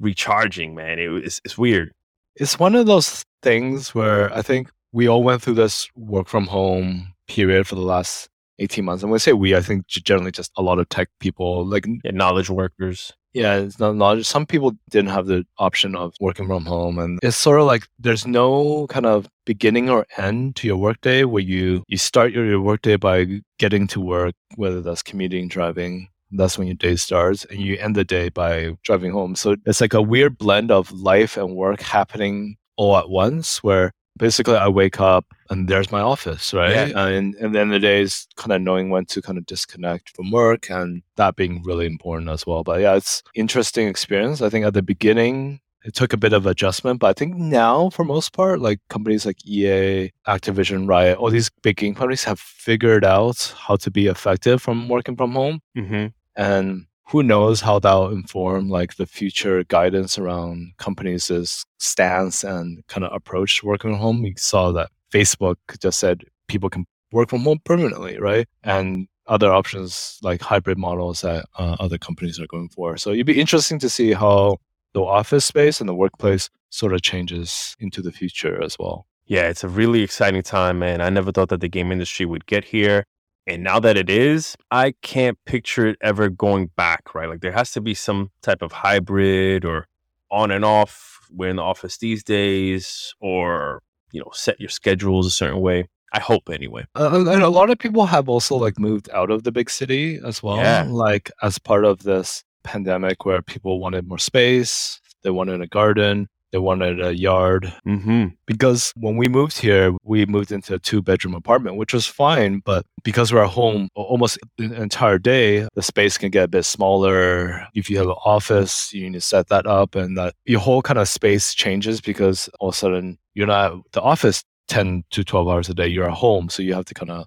recharging, 0.00 0.74
man. 0.74 0.98
It, 0.98 1.10
it's, 1.24 1.40
it's 1.44 1.58
weird. 1.58 1.92
It's 2.34 2.58
one 2.58 2.74
of 2.74 2.86
those 2.86 3.24
things 3.42 3.94
where 3.94 4.32
I 4.34 4.42
think 4.42 4.70
we 4.92 5.08
all 5.08 5.22
went 5.22 5.42
through 5.42 5.54
this 5.54 5.88
work 5.94 6.26
from 6.26 6.46
home 6.46 7.12
period 7.28 7.66
for 7.66 7.76
the 7.76 7.82
last 7.82 8.28
18 8.60 8.84
months. 8.84 9.02
And 9.02 9.10
when 9.10 9.16
I 9.16 9.18
say 9.18 9.32
we, 9.32 9.56
I 9.56 9.60
think 9.60 9.86
generally 9.88 10.30
just 10.30 10.52
a 10.56 10.62
lot 10.62 10.78
of 10.78 10.88
tech 10.88 11.08
people, 11.18 11.66
like 11.66 11.86
Yeah, 12.04 12.12
knowledge 12.12 12.50
workers. 12.50 13.12
Yeah, 13.32 13.56
it's 13.56 13.78
not 13.78 13.94
knowledge. 13.94 14.26
Some 14.26 14.44
people 14.44 14.72
didn't 14.90 15.10
have 15.10 15.26
the 15.26 15.44
option 15.58 15.94
of 15.94 16.14
working 16.20 16.48
from 16.48 16.66
home, 16.66 16.98
and 16.98 17.20
it's 17.22 17.36
sort 17.36 17.60
of 17.60 17.66
like 17.66 17.86
there's 17.98 18.26
no 18.26 18.88
kind 18.88 19.06
of 19.06 19.28
beginning 19.46 19.88
or 19.88 20.04
end 20.16 20.56
to 20.56 20.66
your 20.66 20.76
workday 20.76 21.22
where 21.24 21.42
you 21.42 21.84
you 21.86 21.96
start 21.96 22.32
your, 22.32 22.44
your 22.44 22.60
workday 22.60 22.96
by 22.96 23.40
getting 23.58 23.86
to 23.88 24.00
work, 24.00 24.34
whether 24.56 24.82
that's 24.82 25.02
commuting, 25.02 25.46
driving. 25.48 26.08
That's 26.32 26.58
when 26.58 26.66
your 26.66 26.76
day 26.76 26.96
starts, 26.96 27.44
and 27.44 27.60
you 27.60 27.76
end 27.76 27.94
the 27.94 28.04
day 28.04 28.30
by 28.30 28.76
driving 28.82 29.12
home. 29.12 29.36
So 29.36 29.56
it's 29.64 29.80
like 29.80 29.94
a 29.94 30.02
weird 30.02 30.36
blend 30.36 30.72
of 30.72 30.90
life 30.92 31.36
and 31.36 31.54
work 31.54 31.80
happening 31.80 32.56
all 32.76 32.96
at 32.96 33.10
once, 33.10 33.62
where 33.62 33.92
basically 34.20 34.56
I 34.56 34.68
wake 34.68 35.00
up 35.00 35.24
and 35.48 35.66
there's 35.66 35.90
my 35.90 36.00
office, 36.00 36.54
right? 36.54 36.90
Yeah. 36.90 37.06
And 37.06 37.34
and 37.36 37.54
then 37.54 37.70
the 37.70 37.80
day 37.80 38.02
is 38.02 38.28
kind 38.36 38.52
of 38.52 38.60
knowing 38.62 38.90
when 38.90 39.06
to 39.06 39.22
kind 39.22 39.38
of 39.38 39.46
disconnect 39.46 40.14
from 40.14 40.30
work 40.30 40.70
and 40.70 41.02
that 41.16 41.34
being 41.34 41.62
really 41.64 41.86
important 41.86 42.30
as 42.30 42.46
well. 42.46 42.62
But 42.62 42.80
yeah, 42.80 42.94
it's 42.94 43.22
interesting 43.34 43.88
experience. 43.88 44.42
I 44.42 44.50
think 44.50 44.64
at 44.64 44.74
the 44.74 44.82
beginning 44.82 45.60
it 45.82 45.94
took 45.94 46.12
a 46.12 46.18
bit 46.18 46.34
of 46.34 46.44
adjustment, 46.44 47.00
but 47.00 47.08
I 47.08 47.14
think 47.14 47.36
now 47.36 47.88
for 47.88 48.04
most 48.04 48.34
part, 48.34 48.60
like 48.60 48.80
companies 48.90 49.24
like 49.24 49.44
EA, 49.46 50.10
Activision, 50.28 50.86
Riot, 50.86 51.16
all 51.16 51.30
these 51.30 51.50
big 51.62 51.76
game 51.76 51.94
companies 51.94 52.24
have 52.24 52.38
figured 52.38 53.04
out 53.04 53.54
how 53.58 53.76
to 53.76 53.90
be 53.90 54.06
effective 54.06 54.60
from 54.60 54.88
working 54.88 55.16
from 55.16 55.32
home. 55.32 55.60
Mm-hmm. 55.76 56.08
And 56.36 56.86
who 57.10 57.24
knows 57.24 57.60
how 57.60 57.80
that'll 57.80 58.10
inform 58.10 58.68
like 58.68 58.94
the 58.94 59.06
future 59.06 59.64
guidance 59.64 60.16
around 60.16 60.72
companies' 60.78 61.66
stance 61.78 62.44
and 62.44 62.86
kind 62.86 63.04
of 63.04 63.12
approach 63.12 63.58
to 63.58 63.66
working 63.66 63.90
from 63.90 63.98
home. 63.98 64.22
We 64.22 64.34
saw 64.36 64.70
that 64.72 64.90
Facebook 65.12 65.56
just 65.80 65.98
said 65.98 66.22
people 66.46 66.70
can 66.70 66.86
work 67.10 67.30
from 67.30 67.40
home 67.40 67.58
permanently, 67.64 68.18
right? 68.20 68.46
And 68.62 69.08
other 69.26 69.52
options 69.52 70.18
like 70.22 70.40
hybrid 70.40 70.78
models 70.78 71.22
that 71.22 71.46
uh, 71.58 71.76
other 71.80 71.98
companies 71.98 72.38
are 72.38 72.46
going 72.46 72.68
for. 72.68 72.96
So 72.96 73.10
it'd 73.10 73.26
be 73.26 73.40
interesting 73.40 73.80
to 73.80 73.88
see 73.88 74.12
how 74.12 74.58
the 74.92 75.02
office 75.02 75.44
space 75.44 75.80
and 75.80 75.88
the 75.88 75.94
workplace 75.94 76.48
sort 76.70 76.92
of 76.92 77.02
changes 77.02 77.74
into 77.80 78.02
the 78.02 78.12
future 78.12 78.62
as 78.62 78.76
well. 78.78 79.06
Yeah, 79.26 79.48
it's 79.48 79.64
a 79.64 79.68
really 79.68 80.02
exciting 80.02 80.42
time, 80.42 80.78
man. 80.78 81.00
I 81.00 81.10
never 81.10 81.32
thought 81.32 81.48
that 81.48 81.60
the 81.60 81.68
game 81.68 81.90
industry 81.90 82.26
would 82.26 82.46
get 82.46 82.64
here. 82.64 83.04
And 83.46 83.64
now 83.64 83.80
that 83.80 83.96
it 83.96 84.08
is, 84.10 84.56
I 84.70 84.94
can't 85.02 85.38
picture 85.44 85.86
it 85.86 85.96
ever 86.00 86.28
going 86.28 86.70
back, 86.76 87.14
right? 87.14 87.28
Like 87.28 87.40
there 87.40 87.52
has 87.52 87.72
to 87.72 87.80
be 87.80 87.94
some 87.94 88.30
type 88.42 88.62
of 88.62 88.72
hybrid 88.72 89.64
or 89.64 89.86
on 90.30 90.50
and 90.50 90.64
off. 90.64 91.26
We're 91.32 91.48
in 91.50 91.56
the 91.56 91.62
office 91.62 91.98
these 91.98 92.22
days, 92.24 93.14
or, 93.20 93.82
you 94.12 94.20
know, 94.20 94.30
set 94.32 94.60
your 94.60 94.68
schedules 94.68 95.26
a 95.26 95.30
certain 95.30 95.60
way. 95.60 95.88
I 96.12 96.18
hope 96.20 96.48
anyway. 96.50 96.84
Uh, 96.96 97.24
and 97.28 97.42
a 97.42 97.48
lot 97.48 97.70
of 97.70 97.78
people 97.78 98.06
have 98.06 98.28
also 98.28 98.56
like 98.56 98.78
moved 98.78 99.08
out 99.12 99.30
of 99.30 99.44
the 99.44 99.52
big 99.52 99.70
city 99.70 100.18
as 100.24 100.42
well, 100.42 100.56
Yeah. 100.56 100.86
like 100.88 101.30
as 101.42 101.58
part 101.58 101.84
of 101.84 102.00
this 102.02 102.42
pandemic 102.64 103.24
where 103.24 103.42
people 103.42 103.80
wanted 103.80 104.08
more 104.08 104.18
space, 104.18 105.00
they 105.22 105.30
wanted 105.30 105.60
a 105.60 105.66
garden. 105.68 106.28
They 106.52 106.58
wanted 106.58 107.00
a 107.00 107.16
yard. 107.16 107.72
Mm-hmm. 107.86 108.26
Because 108.46 108.92
when 108.96 109.16
we 109.16 109.28
moved 109.28 109.58
here, 109.58 109.92
we 110.02 110.26
moved 110.26 110.50
into 110.52 110.74
a 110.74 110.78
two 110.78 111.00
bedroom 111.00 111.34
apartment, 111.34 111.76
which 111.76 111.94
was 111.94 112.06
fine. 112.06 112.60
But 112.64 112.84
because 113.04 113.32
we're 113.32 113.44
at 113.44 113.50
home 113.50 113.88
almost 113.94 114.38
the 114.58 114.72
entire 114.74 115.18
day, 115.18 115.68
the 115.74 115.82
space 115.82 116.18
can 116.18 116.30
get 116.30 116.44
a 116.44 116.48
bit 116.48 116.64
smaller. 116.64 117.66
If 117.74 117.88
you 117.88 117.98
have 117.98 118.06
an 118.08 118.16
office, 118.24 118.92
you 118.92 119.04
need 119.08 119.14
to 119.14 119.20
set 119.20 119.48
that 119.48 119.66
up, 119.66 119.94
and 119.94 120.18
that 120.18 120.34
your 120.44 120.60
whole 120.60 120.82
kind 120.82 120.98
of 120.98 121.08
space 121.08 121.54
changes 121.54 122.00
because 122.00 122.48
all 122.58 122.70
of 122.70 122.74
a 122.74 122.78
sudden 122.78 123.18
you're 123.34 123.46
not 123.46 123.74
the 123.92 124.00
office 124.00 124.42
10 124.68 125.04
to 125.10 125.22
12 125.24 125.48
hours 125.48 125.68
a 125.68 125.74
day. 125.74 125.86
You're 125.86 126.08
at 126.10 126.16
home. 126.16 126.48
So 126.48 126.62
you 126.62 126.74
have 126.74 126.84
to 126.86 126.94
kind 126.94 127.10
of 127.10 127.26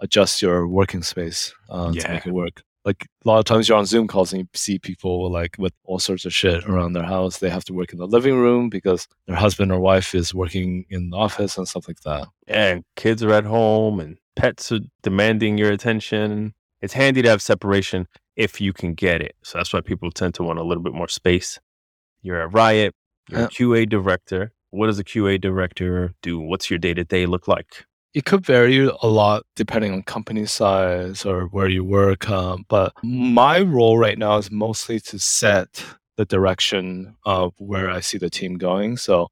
adjust 0.00 0.42
your 0.42 0.66
working 0.68 1.02
space 1.02 1.54
uh, 1.70 1.90
Yeah. 1.94 2.02
to 2.02 2.08
make 2.12 2.26
it 2.26 2.32
work. 2.32 2.62
Like 2.86 3.08
a 3.24 3.28
lot 3.28 3.38
of 3.40 3.44
times 3.44 3.68
you're 3.68 3.76
on 3.76 3.84
Zoom 3.84 4.06
calls 4.06 4.32
and 4.32 4.42
you 4.42 4.48
see 4.54 4.78
people 4.78 5.30
like 5.30 5.56
with 5.58 5.72
all 5.84 5.98
sorts 5.98 6.24
of 6.24 6.32
shit 6.32 6.64
around 6.64 6.92
their 6.92 7.02
house. 7.02 7.38
They 7.38 7.50
have 7.50 7.64
to 7.64 7.74
work 7.74 7.92
in 7.92 7.98
the 7.98 8.06
living 8.06 8.36
room 8.36 8.70
because 8.70 9.08
their 9.26 9.34
husband 9.34 9.72
or 9.72 9.80
wife 9.80 10.14
is 10.14 10.32
working 10.32 10.86
in 10.88 11.10
the 11.10 11.16
office 11.16 11.58
and 11.58 11.66
stuff 11.66 11.88
like 11.88 12.00
that. 12.02 12.28
And 12.46 12.84
kids 12.94 13.24
are 13.24 13.32
at 13.32 13.44
home 13.44 13.98
and 13.98 14.18
pets 14.36 14.70
are 14.70 14.78
demanding 15.02 15.58
your 15.58 15.72
attention. 15.72 16.54
It's 16.80 16.92
handy 16.92 17.22
to 17.22 17.28
have 17.28 17.42
separation 17.42 18.06
if 18.36 18.60
you 18.60 18.72
can 18.72 18.94
get 18.94 19.20
it. 19.20 19.34
So 19.42 19.58
that's 19.58 19.72
why 19.72 19.80
people 19.80 20.12
tend 20.12 20.34
to 20.34 20.44
want 20.44 20.60
a 20.60 20.62
little 20.62 20.82
bit 20.82 20.94
more 20.94 21.08
space. 21.08 21.58
You're 22.22 22.40
at 22.42 22.52
Riot, 22.52 22.94
you're 23.28 23.44
a 23.44 23.48
QA 23.48 23.88
director. 23.88 24.52
What 24.70 24.86
does 24.86 24.98
a 25.00 25.04
QA 25.04 25.40
director 25.40 26.14
do? 26.22 26.38
What's 26.38 26.70
your 26.70 26.78
day 26.78 26.94
to 26.94 27.04
day 27.04 27.26
look 27.26 27.48
like? 27.48 27.84
It 28.14 28.24
could 28.24 28.46
vary 28.46 28.78
a 28.86 29.06
lot 29.06 29.42
depending 29.56 29.92
on 29.92 30.02
company 30.02 30.46
size 30.46 31.26
or 31.26 31.46
where 31.46 31.68
you 31.68 31.84
work. 31.84 32.30
Um, 32.30 32.64
but 32.68 32.92
my 33.02 33.60
role 33.60 33.98
right 33.98 34.18
now 34.18 34.38
is 34.38 34.50
mostly 34.50 35.00
to 35.00 35.18
set 35.18 35.84
the 36.16 36.24
direction 36.24 37.14
of 37.24 37.52
where 37.58 37.90
I 37.90 38.00
see 38.00 38.18
the 38.18 38.30
team 38.30 38.54
going. 38.54 38.96
So, 38.96 39.28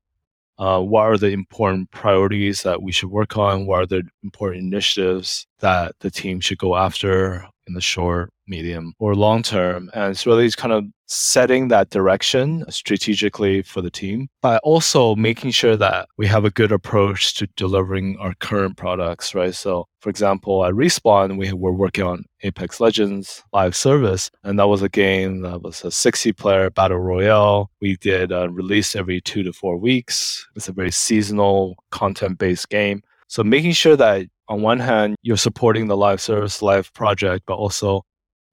uh, 0.58 0.80
what 0.80 1.02
are 1.02 1.18
the 1.18 1.30
important 1.30 1.90
priorities 1.90 2.62
that 2.62 2.82
we 2.82 2.92
should 2.92 3.10
work 3.10 3.36
on? 3.36 3.66
What 3.66 3.82
are 3.82 3.86
the 3.86 4.02
important 4.22 4.64
initiatives 4.64 5.46
that 5.60 5.96
the 6.00 6.10
team 6.10 6.40
should 6.40 6.58
go 6.58 6.76
after 6.76 7.48
in 7.66 7.74
the 7.74 7.80
short, 7.80 8.32
medium, 8.46 8.94
or 8.98 9.14
long 9.14 9.42
term? 9.42 9.90
And 9.94 10.10
it's 10.10 10.26
really 10.26 10.50
kind 10.52 10.72
of 10.72 10.84
setting 11.06 11.68
that 11.68 11.90
direction 11.90 12.64
strategically 12.70 13.62
for 13.62 13.82
the 13.82 13.90
team, 13.90 14.28
but 14.42 14.60
also 14.62 15.14
making 15.14 15.50
sure 15.50 15.76
that 15.76 16.08
we 16.16 16.26
have 16.26 16.44
a 16.44 16.50
good 16.50 16.72
approach 16.72 17.34
to 17.34 17.46
delivering 17.56 18.16
our 18.18 18.34
current 18.40 18.76
products, 18.76 19.34
right? 19.34 19.54
So, 19.54 19.86
for 20.00 20.10
example, 20.10 20.64
at 20.64 20.74
Respawn, 20.74 21.38
we 21.38 21.52
were 21.52 21.72
working 21.72 22.04
on 22.04 22.24
Apex 22.42 22.80
Legends 22.80 23.42
live 23.52 23.76
service, 23.76 24.30
and 24.42 24.58
that 24.58 24.68
was 24.68 24.82
a 24.82 24.88
game 24.88 25.42
that 25.42 25.62
was 25.62 25.84
a 25.84 25.90
60 25.90 26.32
player 26.32 26.70
battle 26.70 26.98
royale. 26.98 27.70
We 27.80 27.96
did 27.96 28.32
a 28.32 28.48
release 28.48 28.96
every 28.96 29.20
two 29.20 29.42
to 29.42 29.52
four 29.52 29.76
weeks. 29.76 30.46
It's 30.56 30.68
a 30.68 30.72
very 30.72 30.90
seasonal 30.90 31.76
content 31.90 32.38
based 32.38 32.68
game. 32.68 33.02
So, 33.34 33.42
making 33.42 33.72
sure 33.72 33.96
that 33.96 34.28
on 34.46 34.62
one 34.62 34.78
hand, 34.78 35.16
you're 35.22 35.36
supporting 35.36 35.88
the 35.88 35.96
live 35.96 36.20
service, 36.20 36.62
live 36.62 36.92
project, 36.92 37.46
but 37.48 37.56
also 37.56 38.02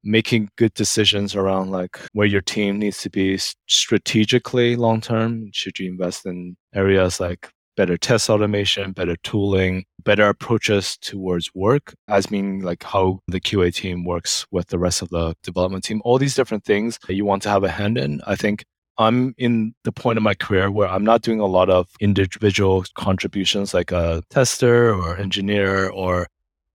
making 0.04 0.50
good 0.58 0.74
decisions 0.74 1.36
around 1.36 1.70
like 1.70 2.00
where 2.14 2.26
your 2.26 2.42
team 2.42 2.80
needs 2.80 3.00
to 3.04 3.10
be 3.12 3.38
strategically 3.68 4.76
long 4.76 5.00
term. 5.00 5.52
Should 5.54 5.78
you 5.78 5.88
invest 5.88 6.26
in 6.26 6.58
areas 6.74 7.20
like 7.20 7.52
better 7.78 7.96
test 7.96 8.28
automation, 8.28 8.92
better 8.92 9.18
tooling, 9.18 9.86
better 10.04 10.28
approaches 10.28 10.98
towards 10.98 11.54
work, 11.54 11.94
as 12.08 12.32
meaning 12.32 12.64
like 12.64 12.82
how 12.82 13.20
the 13.28 13.40
QA 13.40 13.72
team 13.72 14.04
works 14.04 14.48
with 14.50 14.70
the 14.70 14.80
rest 14.80 15.04
of 15.04 15.10
the 15.10 15.36
development 15.44 15.84
team, 15.84 16.02
all 16.04 16.18
these 16.18 16.36
different 16.36 16.66
things 16.66 16.98
that 17.08 17.14
you 17.14 17.24
want 17.24 17.44
to 17.44 17.50
have 17.50 17.64
a 17.64 17.70
hand 17.70 18.00
in. 18.00 18.20
I 18.26 18.36
think 18.36 18.66
I'm 19.02 19.34
in 19.38 19.74
the 19.84 19.92
point 19.92 20.18
of 20.18 20.24
my 20.24 20.34
career 20.34 20.72
where 20.72 20.88
I'm 20.88 21.04
not 21.04 21.22
doing 21.22 21.40
a 21.40 21.46
lot 21.46 21.70
of 21.70 21.90
individual 22.00 22.84
contributions 22.96 23.74
like 23.74 23.92
a 23.92 24.22
tester 24.30 24.94
or 24.94 25.18
engineer 25.18 25.90
or 25.90 26.28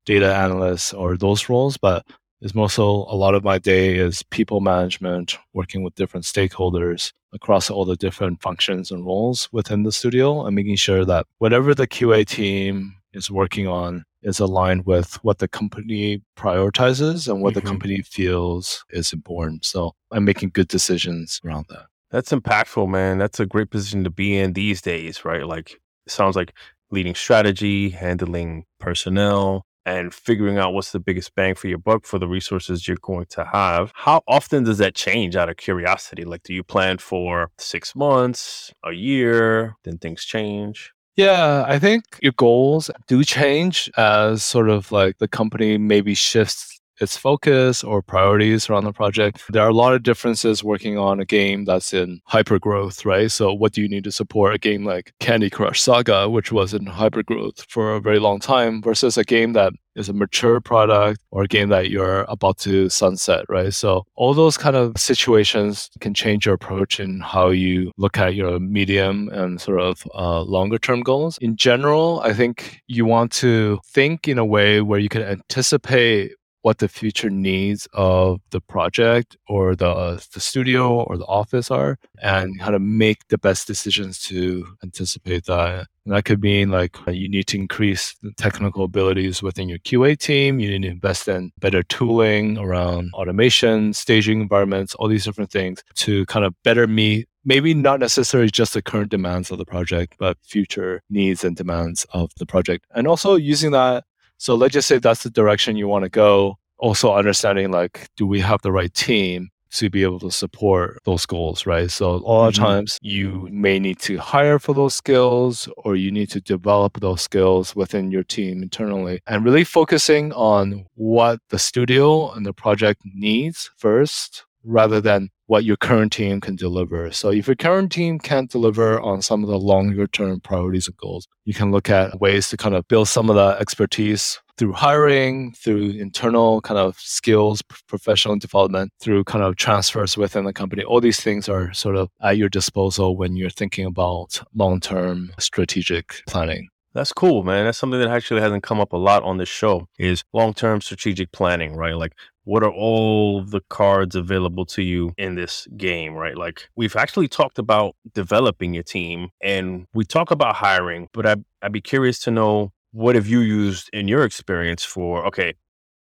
data 0.05 0.33
analyst 0.35 0.93
or 0.93 1.17
those 1.17 1.49
roles, 1.49 1.77
but 1.77 2.05
it's 2.41 2.55
also 2.55 2.85
a 2.85 3.15
lot 3.15 3.33
of 3.33 3.43
my 3.43 3.57
day 3.57 3.95
is 3.95 4.21
people 4.23 4.59
management, 4.61 5.37
working 5.53 5.83
with 5.83 5.95
different 5.95 6.25
stakeholders 6.25 7.11
across 7.33 7.69
all 7.69 7.85
the 7.85 7.95
different 7.95 8.41
functions 8.41 8.91
and 8.91 9.05
roles 9.05 9.49
within 9.51 9.83
the 9.83 9.91
studio 9.91 10.45
and 10.45 10.55
making 10.55 10.75
sure 10.75 11.05
that 11.05 11.25
whatever 11.39 11.73
the 11.73 11.87
QA 11.87 12.25
team 12.25 12.95
is 13.13 13.31
working 13.31 13.67
on 13.67 14.05
is 14.21 14.39
aligned 14.39 14.85
with 14.85 15.15
what 15.23 15.39
the 15.39 15.47
company 15.47 16.21
prioritizes 16.37 17.27
and 17.27 17.41
what 17.41 17.51
Mhm. 17.53 17.55
the 17.55 17.61
company 17.61 18.01
feels 18.01 18.85
is 18.89 19.13
important. 19.13 19.65
So 19.65 19.95
I'm 20.11 20.25
making 20.25 20.49
good 20.53 20.67
decisions 20.67 21.39
around 21.45 21.65
that. 21.69 21.85
That's 22.11 22.31
impactful, 22.31 22.89
man. 22.89 23.17
That's 23.17 23.39
a 23.39 23.45
great 23.45 23.71
position 23.71 24.03
to 24.03 24.09
be 24.09 24.37
in 24.37 24.53
these 24.53 24.81
days, 24.81 25.25
right? 25.25 25.45
Like, 25.45 25.71
it 26.05 26.11
sounds 26.11 26.35
like 26.35 26.53
leading 26.91 27.15
strategy, 27.15 27.89
handling 27.89 28.65
personnel, 28.79 29.65
and 29.85 30.13
figuring 30.13 30.57
out 30.57 30.73
what's 30.73 30.91
the 30.91 30.99
biggest 30.99 31.35
bang 31.35 31.55
for 31.55 31.67
your 31.67 31.77
buck 31.77 32.05
for 32.05 32.17
the 32.17 32.27
resources 32.27 32.87
you're 32.87 32.97
going 33.01 33.27
to 33.29 33.45
have. 33.45 33.91
How 33.95 34.21
often 34.27 34.63
does 34.63 34.79
that 34.79 34.95
change 34.95 35.35
out 35.35 35.49
of 35.49 35.57
curiosity? 35.57 36.25
Like, 36.25 36.43
do 36.43 36.53
you 36.53 36.63
plan 36.63 36.97
for 36.97 37.51
six 37.57 37.95
months, 37.95 38.73
a 38.83 38.93
year, 38.93 39.75
then 39.83 39.97
things 39.97 40.25
change? 40.25 40.91
Yeah, 41.15 41.63
I 41.67 41.79
think 41.79 42.03
your 42.21 42.33
goals 42.33 42.89
do 43.07 43.23
change 43.23 43.89
as 43.95 44.43
sort 44.43 44.69
of 44.69 44.91
like 44.91 45.19
the 45.19 45.27
company 45.27 45.77
maybe 45.77 46.13
shifts 46.13 46.79
its 47.01 47.17
focus 47.17 47.83
or 47.83 48.01
priorities 48.01 48.69
around 48.69 48.85
the 48.85 48.93
project. 48.93 49.43
There 49.49 49.63
are 49.63 49.69
a 49.69 49.73
lot 49.73 49.93
of 49.93 50.03
differences 50.03 50.63
working 50.63 50.97
on 50.97 51.19
a 51.19 51.25
game 51.25 51.65
that's 51.65 51.93
in 51.93 52.21
hyper 52.25 52.59
growth, 52.59 53.05
right? 53.05 53.31
So 53.31 53.53
what 53.53 53.73
do 53.73 53.81
you 53.81 53.89
need 53.89 54.03
to 54.05 54.11
support 54.11 54.55
a 54.55 54.57
game 54.57 54.85
like 54.85 55.13
Candy 55.19 55.49
Crush 55.49 55.81
Saga, 55.81 56.29
which 56.29 56.51
was 56.51 56.73
in 56.73 56.85
hyper 56.85 57.23
growth 57.23 57.65
for 57.69 57.95
a 57.95 58.01
very 58.01 58.19
long 58.19 58.39
time 58.39 58.81
versus 58.81 59.17
a 59.17 59.23
game 59.23 59.53
that 59.53 59.73
is 59.95 60.09
a 60.09 60.13
mature 60.13 60.59
product 60.59 61.19
or 61.31 61.43
a 61.43 61.47
game 61.47 61.69
that 61.69 61.89
you're 61.89 62.25
about 62.27 62.57
to 62.59 62.89
sunset, 62.89 63.45
right? 63.49 63.73
So 63.73 64.03
all 64.15 64.33
those 64.33 64.57
kind 64.57 64.75
of 64.75 64.97
situations 64.97 65.89
can 66.01 66.13
change 66.13 66.45
your 66.45 66.55
approach 66.55 66.99
in 66.99 67.21
how 67.21 67.49
you 67.49 67.91
look 67.97 68.17
at 68.17 68.35
your 68.35 68.59
medium 68.59 69.29
and 69.29 69.59
sort 69.59 69.79
of 69.79 70.03
uh, 70.13 70.41
longer 70.41 70.77
term 70.77 71.01
goals. 71.01 71.37
In 71.39 71.55
general, 71.55 72.19
I 72.23 72.33
think 72.33 72.81
you 72.87 73.05
want 73.05 73.31
to 73.33 73.79
think 73.85 74.27
in 74.27 74.37
a 74.37 74.45
way 74.45 74.81
where 74.81 74.99
you 74.99 75.09
can 75.09 75.23
anticipate 75.23 76.33
what 76.65 76.79
the 76.79 76.87
future 76.87 77.29
needs 77.29 77.87
of 77.93 78.41
the 78.49 78.59
project 78.59 79.37
or 79.47 79.75
the 79.75 79.93
the 80.33 80.39
studio 80.39 81.03
or 81.03 81.15
the 81.15 81.25
office 81.25 81.69
are 81.69 81.99
and 82.23 82.59
how 82.59 82.71
to 82.71 82.79
make 82.79 83.19
the 83.27 83.37
best 83.37 83.67
decisions 83.67 84.19
to 84.19 84.65
anticipate 84.83 85.45
that 85.45 85.85
and 86.05 86.15
that 86.15 86.25
could 86.25 86.41
mean 86.41 86.69
like 86.69 86.95
uh, 87.07 87.11
you 87.11 87.29
need 87.29 87.45
to 87.47 87.57
increase 87.57 88.15
the 88.23 88.31
technical 88.31 88.83
abilities 88.83 89.41
within 89.41 89.67
your 89.67 89.79
QA 89.79 90.15
team. 90.17 90.59
You 90.59 90.69
need 90.69 90.83
to 90.83 90.91
invest 90.91 91.27
in 91.27 91.51
better 91.57 91.81
tooling 91.81 92.59
around 92.59 93.09
automation, 93.15 93.91
staging 93.91 94.39
environments, 94.39 94.93
all 94.95 95.07
these 95.07 95.25
different 95.25 95.49
things 95.49 95.83
to 95.95 96.25
kind 96.27 96.45
of 96.45 96.53
better 96.63 96.85
meet 96.85 97.27
maybe 97.45 97.73
not 97.73 97.99
necessarily 97.99 98.49
just 98.49 98.73
the 98.73 98.81
current 98.81 99.11
demands 99.11 99.51
of 99.51 99.59
the 99.59 99.65
project, 99.65 100.15
but 100.17 100.37
future 100.41 101.01
needs 101.09 101.43
and 101.43 101.55
demands 101.55 102.05
of 102.11 102.31
the 102.37 102.45
project. 102.45 102.85
And 102.93 103.07
also 103.07 103.35
using 103.35 103.71
that. 103.71 104.03
So 104.37 104.55
let's 104.55 104.73
just 104.73 104.87
say 104.87 104.97
that's 104.99 105.23
the 105.23 105.29
direction 105.29 105.75
you 105.77 105.87
want 105.87 106.03
to 106.03 106.09
go. 106.09 106.57
Also 106.77 107.13
understanding 107.13 107.71
like, 107.71 108.07
do 108.17 108.25
we 108.27 108.39
have 108.41 108.61
the 108.61 108.71
right 108.71 108.93
team? 108.93 109.49
to 109.71 109.89
be 109.89 110.03
able 110.03 110.19
to 110.21 110.31
support 110.31 110.99
those 111.03 111.25
goals, 111.25 111.65
right? 111.65 111.91
So 111.91 112.11
a 112.11 112.15
lot 112.15 112.47
of 112.47 112.53
Mhm. 112.53 112.57
times 112.59 112.97
you 113.01 113.49
may 113.51 113.77
need 113.77 113.99
to 114.01 114.15
hire 114.17 114.57
for 114.57 114.73
those 114.73 114.95
skills 114.95 115.67
or 115.79 115.97
you 115.97 116.11
need 116.11 116.29
to 116.29 116.39
develop 116.39 117.01
those 117.01 117.21
skills 117.21 117.75
within 117.75 118.09
your 118.09 118.23
team 118.23 118.63
internally 118.63 119.19
and 119.27 119.43
really 119.43 119.65
focusing 119.65 120.31
on 120.31 120.85
what 120.93 121.39
the 121.49 121.59
studio 121.59 122.31
and 122.31 122.45
the 122.45 122.53
project 122.53 123.01
needs 123.03 123.69
first 123.75 124.45
rather 124.63 125.01
than 125.01 125.29
what 125.47 125.63
your 125.63 125.77
current 125.77 126.11
team 126.11 126.41
can 126.41 126.55
deliver. 126.55 127.11
So 127.11 127.29
if 127.29 127.47
your 127.47 127.55
current 127.55 127.91
team 127.91 128.19
can't 128.19 128.49
deliver 128.49 128.99
on 128.99 129.21
some 129.21 129.43
of 129.43 129.49
the 129.49 129.59
longer 129.59 130.07
term 130.07 130.39
priorities 130.39 130.87
and 130.87 130.97
goals, 130.97 131.27
you 131.45 131.53
can 131.53 131.71
look 131.71 131.89
at 131.89 132.19
ways 132.19 132.49
to 132.49 132.57
kind 132.57 132.75
of 132.75 132.87
build 132.87 133.07
some 133.07 133.29
of 133.29 133.35
the 133.35 133.57
expertise 133.59 134.39
through 134.57 134.71
hiring, 134.71 135.51
through 135.51 135.89
internal 135.91 136.61
kind 136.61 136.79
of 136.79 136.97
skills, 136.97 137.61
professional 137.87 138.37
development, 138.37 138.91
through 139.01 139.23
kind 139.25 139.43
of 139.43 139.57
transfers 139.57 140.17
within 140.17 140.45
the 140.45 140.53
company. 140.53 140.83
All 140.83 141.01
these 141.01 141.19
things 141.19 141.49
are 141.49 141.73
sort 141.73 141.97
of 141.97 142.09
at 142.21 142.37
your 142.37 142.49
disposal 142.49 143.17
when 143.17 143.35
you're 143.35 143.49
thinking 143.49 143.85
about 143.85 144.41
long 144.53 144.79
term 144.79 145.31
strategic 145.39 146.21
planning. 146.27 146.69
That's 146.95 147.11
cool, 147.11 147.43
man. 147.43 147.65
That's 147.65 147.77
something 147.77 147.99
that 147.99 148.07
actually 148.07 148.39
hasn't 148.39 148.63
come 148.63 148.79
up 148.79 148.93
a 148.93 148.97
lot 148.97 149.21
on 149.23 149.35
this 149.35 149.49
show 149.49 149.89
is 149.99 150.23
long-term 150.31 150.79
strategic 150.79 151.29
planning, 151.33 151.75
right? 151.75 151.93
Like 151.93 152.13
what 152.45 152.63
are 152.63 152.71
all 152.71 153.43
the 153.43 153.61
cards 153.69 154.15
available 154.15 154.65
to 154.67 154.81
you 154.81 155.13
in 155.17 155.35
this 155.35 155.67
game, 155.75 156.13
right? 156.13 156.37
Like 156.37 156.69
we've 156.75 156.95
actually 156.95 157.27
talked 157.27 157.59
about 157.59 157.95
developing 158.13 158.73
your 158.73 158.83
team 158.83 159.29
and 159.41 159.87
we 159.93 160.05
talk 160.05 160.31
about 160.31 160.55
hiring, 160.55 161.09
but 161.13 161.25
I 161.25 161.35
I'd 161.61 161.73
be 161.73 161.81
curious 161.81 162.19
to 162.19 162.31
know 162.31 162.71
what 162.91 163.15
have 163.15 163.27
you 163.27 163.39
used 163.39 163.89
in 163.91 164.07
your 164.07 164.23
experience 164.23 164.85
for 164.85 165.25
okay, 165.27 165.55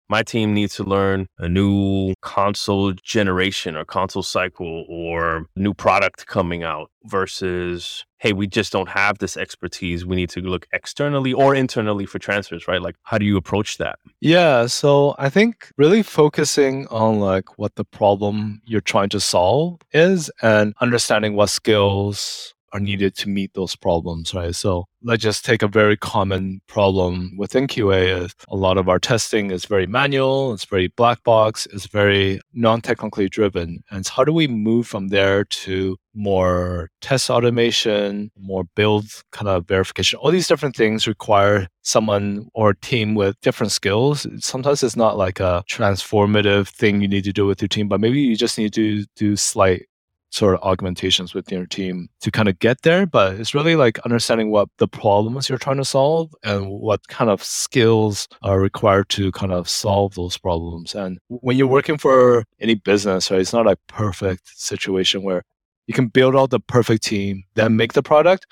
my 0.08 0.22
team 0.22 0.54
needs 0.54 0.74
to 0.76 0.84
learn 0.84 1.26
a 1.38 1.48
new 1.48 2.14
console 2.20 2.92
generation 3.02 3.76
or 3.76 3.84
console 3.84 4.22
cycle 4.22 4.84
or 4.88 5.46
new 5.56 5.74
product 5.74 6.26
coming 6.26 6.62
out 6.62 6.90
versus 7.04 8.04
hey 8.18 8.32
we 8.32 8.46
just 8.46 8.72
don't 8.72 8.88
have 8.88 9.18
this 9.18 9.36
expertise. 9.36 10.06
We 10.06 10.16
need 10.16 10.30
to 10.30 10.40
look 10.40 10.66
externally 10.72 11.32
or 11.32 11.54
internally 11.54 12.06
for 12.06 12.18
transfers 12.18 12.66
right? 12.66 12.80
Like 12.80 12.96
how 13.02 13.18
do 13.18 13.24
you 13.24 13.36
approach 13.36 13.78
that? 13.78 13.98
Yeah 14.20 14.66
so 14.66 15.14
i 15.18 15.28
think 15.28 15.70
really 15.76 16.02
focusing 16.02 16.86
on 16.88 17.20
like 17.20 17.58
what 17.58 17.74
the 17.74 17.84
problem 17.84 18.60
you're 18.64 18.80
trying 18.80 19.08
to 19.10 19.20
solve 19.20 19.80
is 19.92 20.30
and 20.42 20.74
understanding 20.80 21.34
what 21.34 21.50
skills 21.50 22.53
are 22.74 22.80
needed 22.80 23.14
to 23.14 23.28
meet 23.28 23.54
those 23.54 23.76
problems, 23.76 24.34
right? 24.34 24.54
So 24.54 24.86
let's 25.00 25.22
just 25.22 25.44
take 25.44 25.62
a 25.62 25.68
very 25.68 25.96
common 25.96 26.60
problem 26.66 27.36
within 27.38 27.68
QA 27.68 28.24
is 28.24 28.34
a 28.48 28.56
lot 28.56 28.78
of 28.78 28.88
our 28.88 28.98
testing 28.98 29.52
is 29.52 29.64
very 29.64 29.86
manual, 29.86 30.52
it's 30.52 30.64
very 30.64 30.88
black 30.88 31.22
box, 31.22 31.68
it's 31.72 31.86
very 31.86 32.40
non-technically 32.52 33.28
driven. 33.28 33.84
And 33.90 34.06
how 34.08 34.24
do 34.24 34.32
we 34.32 34.48
move 34.48 34.88
from 34.88 35.08
there 35.08 35.44
to 35.44 35.96
more 36.14 36.90
test 37.00 37.30
automation, 37.30 38.32
more 38.36 38.64
build 38.74 39.06
kind 39.30 39.48
of 39.48 39.68
verification? 39.68 40.18
All 40.18 40.32
these 40.32 40.48
different 40.48 40.74
things 40.74 41.06
require 41.06 41.68
someone 41.82 42.48
or 42.54 42.74
team 42.74 43.14
with 43.14 43.40
different 43.40 43.70
skills. 43.70 44.26
Sometimes 44.40 44.82
it's 44.82 44.96
not 44.96 45.16
like 45.16 45.38
a 45.38 45.62
transformative 45.70 46.68
thing 46.68 47.00
you 47.00 47.08
need 47.08 47.24
to 47.24 47.32
do 47.32 47.46
with 47.46 47.62
your 47.62 47.68
team, 47.68 47.86
but 47.86 48.00
maybe 48.00 48.20
you 48.20 48.36
just 48.36 48.58
need 48.58 48.72
to 48.74 49.04
do 49.14 49.36
slight 49.36 49.86
sort 50.34 50.54
of 50.54 50.60
augmentations 50.62 51.32
within 51.32 51.58
your 51.58 51.66
team 51.66 52.08
to 52.20 52.30
kind 52.30 52.48
of 52.48 52.58
get 52.58 52.82
there. 52.82 53.06
But 53.06 53.36
it's 53.36 53.54
really 53.54 53.76
like 53.76 53.98
understanding 54.00 54.50
what 54.50 54.68
the 54.78 54.88
problems 54.88 55.48
you're 55.48 55.58
trying 55.58 55.76
to 55.76 55.84
solve 55.84 56.34
and 56.42 56.68
what 56.68 57.06
kind 57.08 57.30
of 57.30 57.42
skills 57.42 58.26
are 58.42 58.60
required 58.60 59.08
to 59.10 59.30
kind 59.32 59.52
of 59.52 59.68
solve 59.68 60.16
those 60.16 60.36
problems. 60.36 60.94
And 60.94 61.18
when 61.28 61.56
you're 61.56 61.68
working 61.68 61.98
for 61.98 62.44
any 62.60 62.74
business, 62.74 63.30
right, 63.30 63.40
it's 63.40 63.52
not 63.52 63.70
a 63.70 63.76
perfect 63.86 64.58
situation 64.58 65.22
where 65.22 65.42
you 65.86 65.94
can 65.94 66.08
build 66.08 66.34
out 66.34 66.50
the 66.50 66.60
perfect 66.60 67.04
team, 67.04 67.44
then 67.54 67.76
make 67.76 67.92
the 67.92 68.02
product 68.02 68.46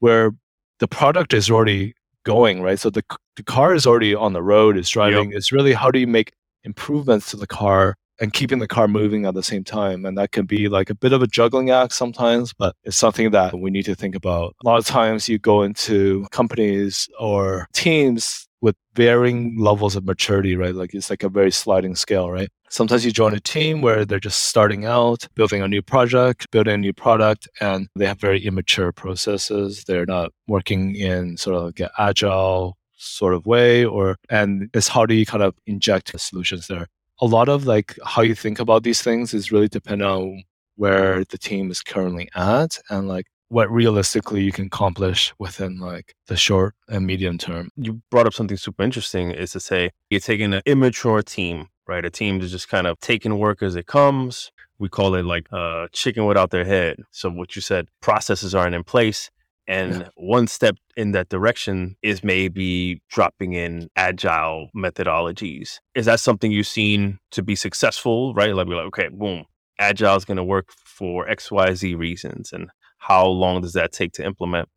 where 0.00 0.32
the 0.80 0.88
product 0.88 1.32
is 1.32 1.50
already 1.50 1.94
going, 2.24 2.60
right? 2.60 2.78
So 2.78 2.90
the, 2.90 3.04
the 3.36 3.42
car 3.42 3.74
is 3.74 3.86
already 3.86 4.14
on 4.14 4.32
the 4.32 4.42
road, 4.42 4.76
is 4.76 4.90
driving. 4.90 5.30
Yep. 5.30 5.38
It's 5.38 5.52
really 5.52 5.72
how 5.72 5.90
do 5.90 5.98
you 5.98 6.06
make 6.06 6.32
improvements 6.64 7.30
to 7.30 7.36
the 7.36 7.46
car 7.46 7.96
and 8.22 8.32
keeping 8.32 8.60
the 8.60 8.68
car 8.68 8.86
moving 8.86 9.26
at 9.26 9.34
the 9.34 9.42
same 9.42 9.64
time. 9.64 10.04
And 10.04 10.16
that 10.16 10.30
can 10.30 10.46
be 10.46 10.68
like 10.68 10.88
a 10.90 10.94
bit 10.94 11.12
of 11.12 11.22
a 11.22 11.26
juggling 11.26 11.70
act 11.70 11.92
sometimes, 11.92 12.54
but 12.54 12.76
it's 12.84 12.96
something 12.96 13.32
that 13.32 13.58
we 13.58 13.68
need 13.68 13.84
to 13.86 13.96
think 13.96 14.14
about. 14.14 14.54
A 14.64 14.68
lot 14.68 14.78
of 14.78 14.86
times 14.86 15.28
you 15.28 15.40
go 15.40 15.62
into 15.62 16.24
companies 16.30 17.08
or 17.18 17.66
teams 17.72 18.46
with 18.60 18.76
varying 18.94 19.58
levels 19.58 19.96
of 19.96 20.04
maturity, 20.04 20.54
right? 20.54 20.72
Like 20.72 20.94
it's 20.94 21.10
like 21.10 21.24
a 21.24 21.28
very 21.28 21.50
sliding 21.50 21.96
scale, 21.96 22.30
right? 22.30 22.48
Sometimes 22.70 23.04
you 23.04 23.10
join 23.10 23.34
a 23.34 23.40
team 23.40 23.82
where 23.82 24.04
they're 24.04 24.20
just 24.20 24.42
starting 24.42 24.84
out, 24.84 25.26
building 25.34 25.60
a 25.60 25.66
new 25.66 25.82
project, 25.82 26.48
building 26.52 26.74
a 26.74 26.78
new 26.78 26.92
product, 26.92 27.48
and 27.60 27.88
they 27.96 28.06
have 28.06 28.20
very 28.20 28.40
immature 28.46 28.92
processes. 28.92 29.82
They're 29.88 30.06
not 30.06 30.30
working 30.46 30.94
in 30.94 31.36
sort 31.38 31.56
of 31.56 31.62
like 31.64 31.80
an 31.80 31.88
agile 31.98 32.76
sort 32.96 33.34
of 33.34 33.44
way 33.46 33.84
or 33.84 34.14
and 34.30 34.70
it's 34.74 34.86
how 34.86 35.04
do 35.04 35.12
you 35.12 35.26
kind 35.26 35.42
of 35.42 35.56
inject 35.66 36.18
solutions 36.20 36.68
there 36.68 36.86
a 37.22 37.26
lot 37.26 37.48
of 37.48 37.66
like 37.66 37.96
how 38.04 38.20
you 38.20 38.34
think 38.34 38.58
about 38.58 38.82
these 38.82 39.00
things 39.00 39.32
is 39.32 39.52
really 39.52 39.68
dependent 39.68 40.10
on 40.10 40.42
where 40.74 41.24
the 41.24 41.38
team 41.38 41.70
is 41.70 41.80
currently 41.80 42.28
at 42.34 42.78
and 42.90 43.06
like 43.06 43.26
what 43.48 43.70
realistically 43.70 44.42
you 44.42 44.50
can 44.50 44.66
accomplish 44.66 45.32
within 45.38 45.78
like 45.78 46.14
the 46.26 46.36
short 46.36 46.74
and 46.88 47.06
medium 47.06 47.38
term. 47.38 47.68
You 47.76 48.02
brought 48.10 48.26
up 48.26 48.34
something 48.34 48.56
super 48.56 48.82
interesting 48.82 49.30
is 49.30 49.52
to 49.52 49.60
say 49.60 49.90
you're 50.10 50.18
taking 50.20 50.52
an 50.52 50.62
immature 50.66 51.22
team, 51.22 51.68
right? 51.86 52.04
A 52.04 52.10
team 52.10 52.40
that's 52.40 52.50
just 52.50 52.68
kind 52.68 52.88
of 52.88 52.98
taking 52.98 53.38
work 53.38 53.62
as 53.62 53.76
it 53.76 53.86
comes. 53.86 54.50
We 54.80 54.88
call 54.88 55.14
it 55.14 55.24
like 55.24 55.46
a 55.52 55.56
uh, 55.56 55.88
chicken 55.92 56.24
without 56.24 56.50
their 56.50 56.64
head. 56.64 56.96
So 57.12 57.30
what 57.30 57.54
you 57.54 57.62
said, 57.62 57.86
processes 58.00 58.52
aren't 58.52 58.74
in 58.74 58.82
place 58.82 59.30
and 59.72 60.00
yeah. 60.00 60.08
one 60.16 60.46
step 60.46 60.76
in 60.98 61.12
that 61.12 61.30
direction 61.30 61.96
is 62.02 62.22
maybe 62.22 63.00
dropping 63.08 63.54
in 63.54 63.88
agile 63.96 64.68
methodologies. 64.76 65.78
Is 65.94 66.04
that 66.04 66.20
something 66.20 66.52
you've 66.52 66.66
seen 66.66 67.18
to 67.30 67.42
be 67.42 67.56
successful, 67.56 68.34
right? 68.34 68.54
Like, 68.54 68.66
we're 68.66 68.76
like, 68.76 68.88
okay, 68.88 69.08
boom, 69.08 69.46
agile 69.78 70.16
is 70.16 70.26
going 70.26 70.36
to 70.36 70.44
work 70.44 70.68
for 70.84 71.26
XYZ 71.26 71.96
reasons. 71.96 72.52
And 72.52 72.68
how 72.98 73.26
long 73.26 73.62
does 73.62 73.72
that 73.72 73.92
take 73.92 74.12
to 74.14 74.24
implement? 74.24 74.68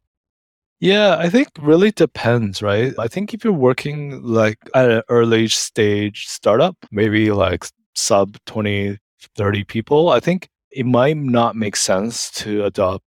Yeah, 0.80 1.18
I 1.20 1.30
think 1.30 1.50
really 1.60 1.92
depends, 1.92 2.62
right? 2.62 2.94
I 2.98 3.10
think 3.10 3.34
if 3.34 3.44
you're 3.44 3.52
working 3.52 4.24
like 4.24 4.60
at 4.74 4.90
an 4.90 5.02
early 5.10 5.50
stage 5.50 6.28
startup, 6.28 6.78
maybe 6.90 7.32
like 7.32 7.66
sub 7.96 8.38
20, 8.46 8.98
30 9.36 9.64
people, 9.66 10.10
I 10.10 10.22
think 10.22 10.48
it 10.72 10.86
might 10.86 11.18
not 11.18 11.58
make 11.58 11.76
sense 11.76 12.32
to 12.32 12.64
adopt 12.64 13.04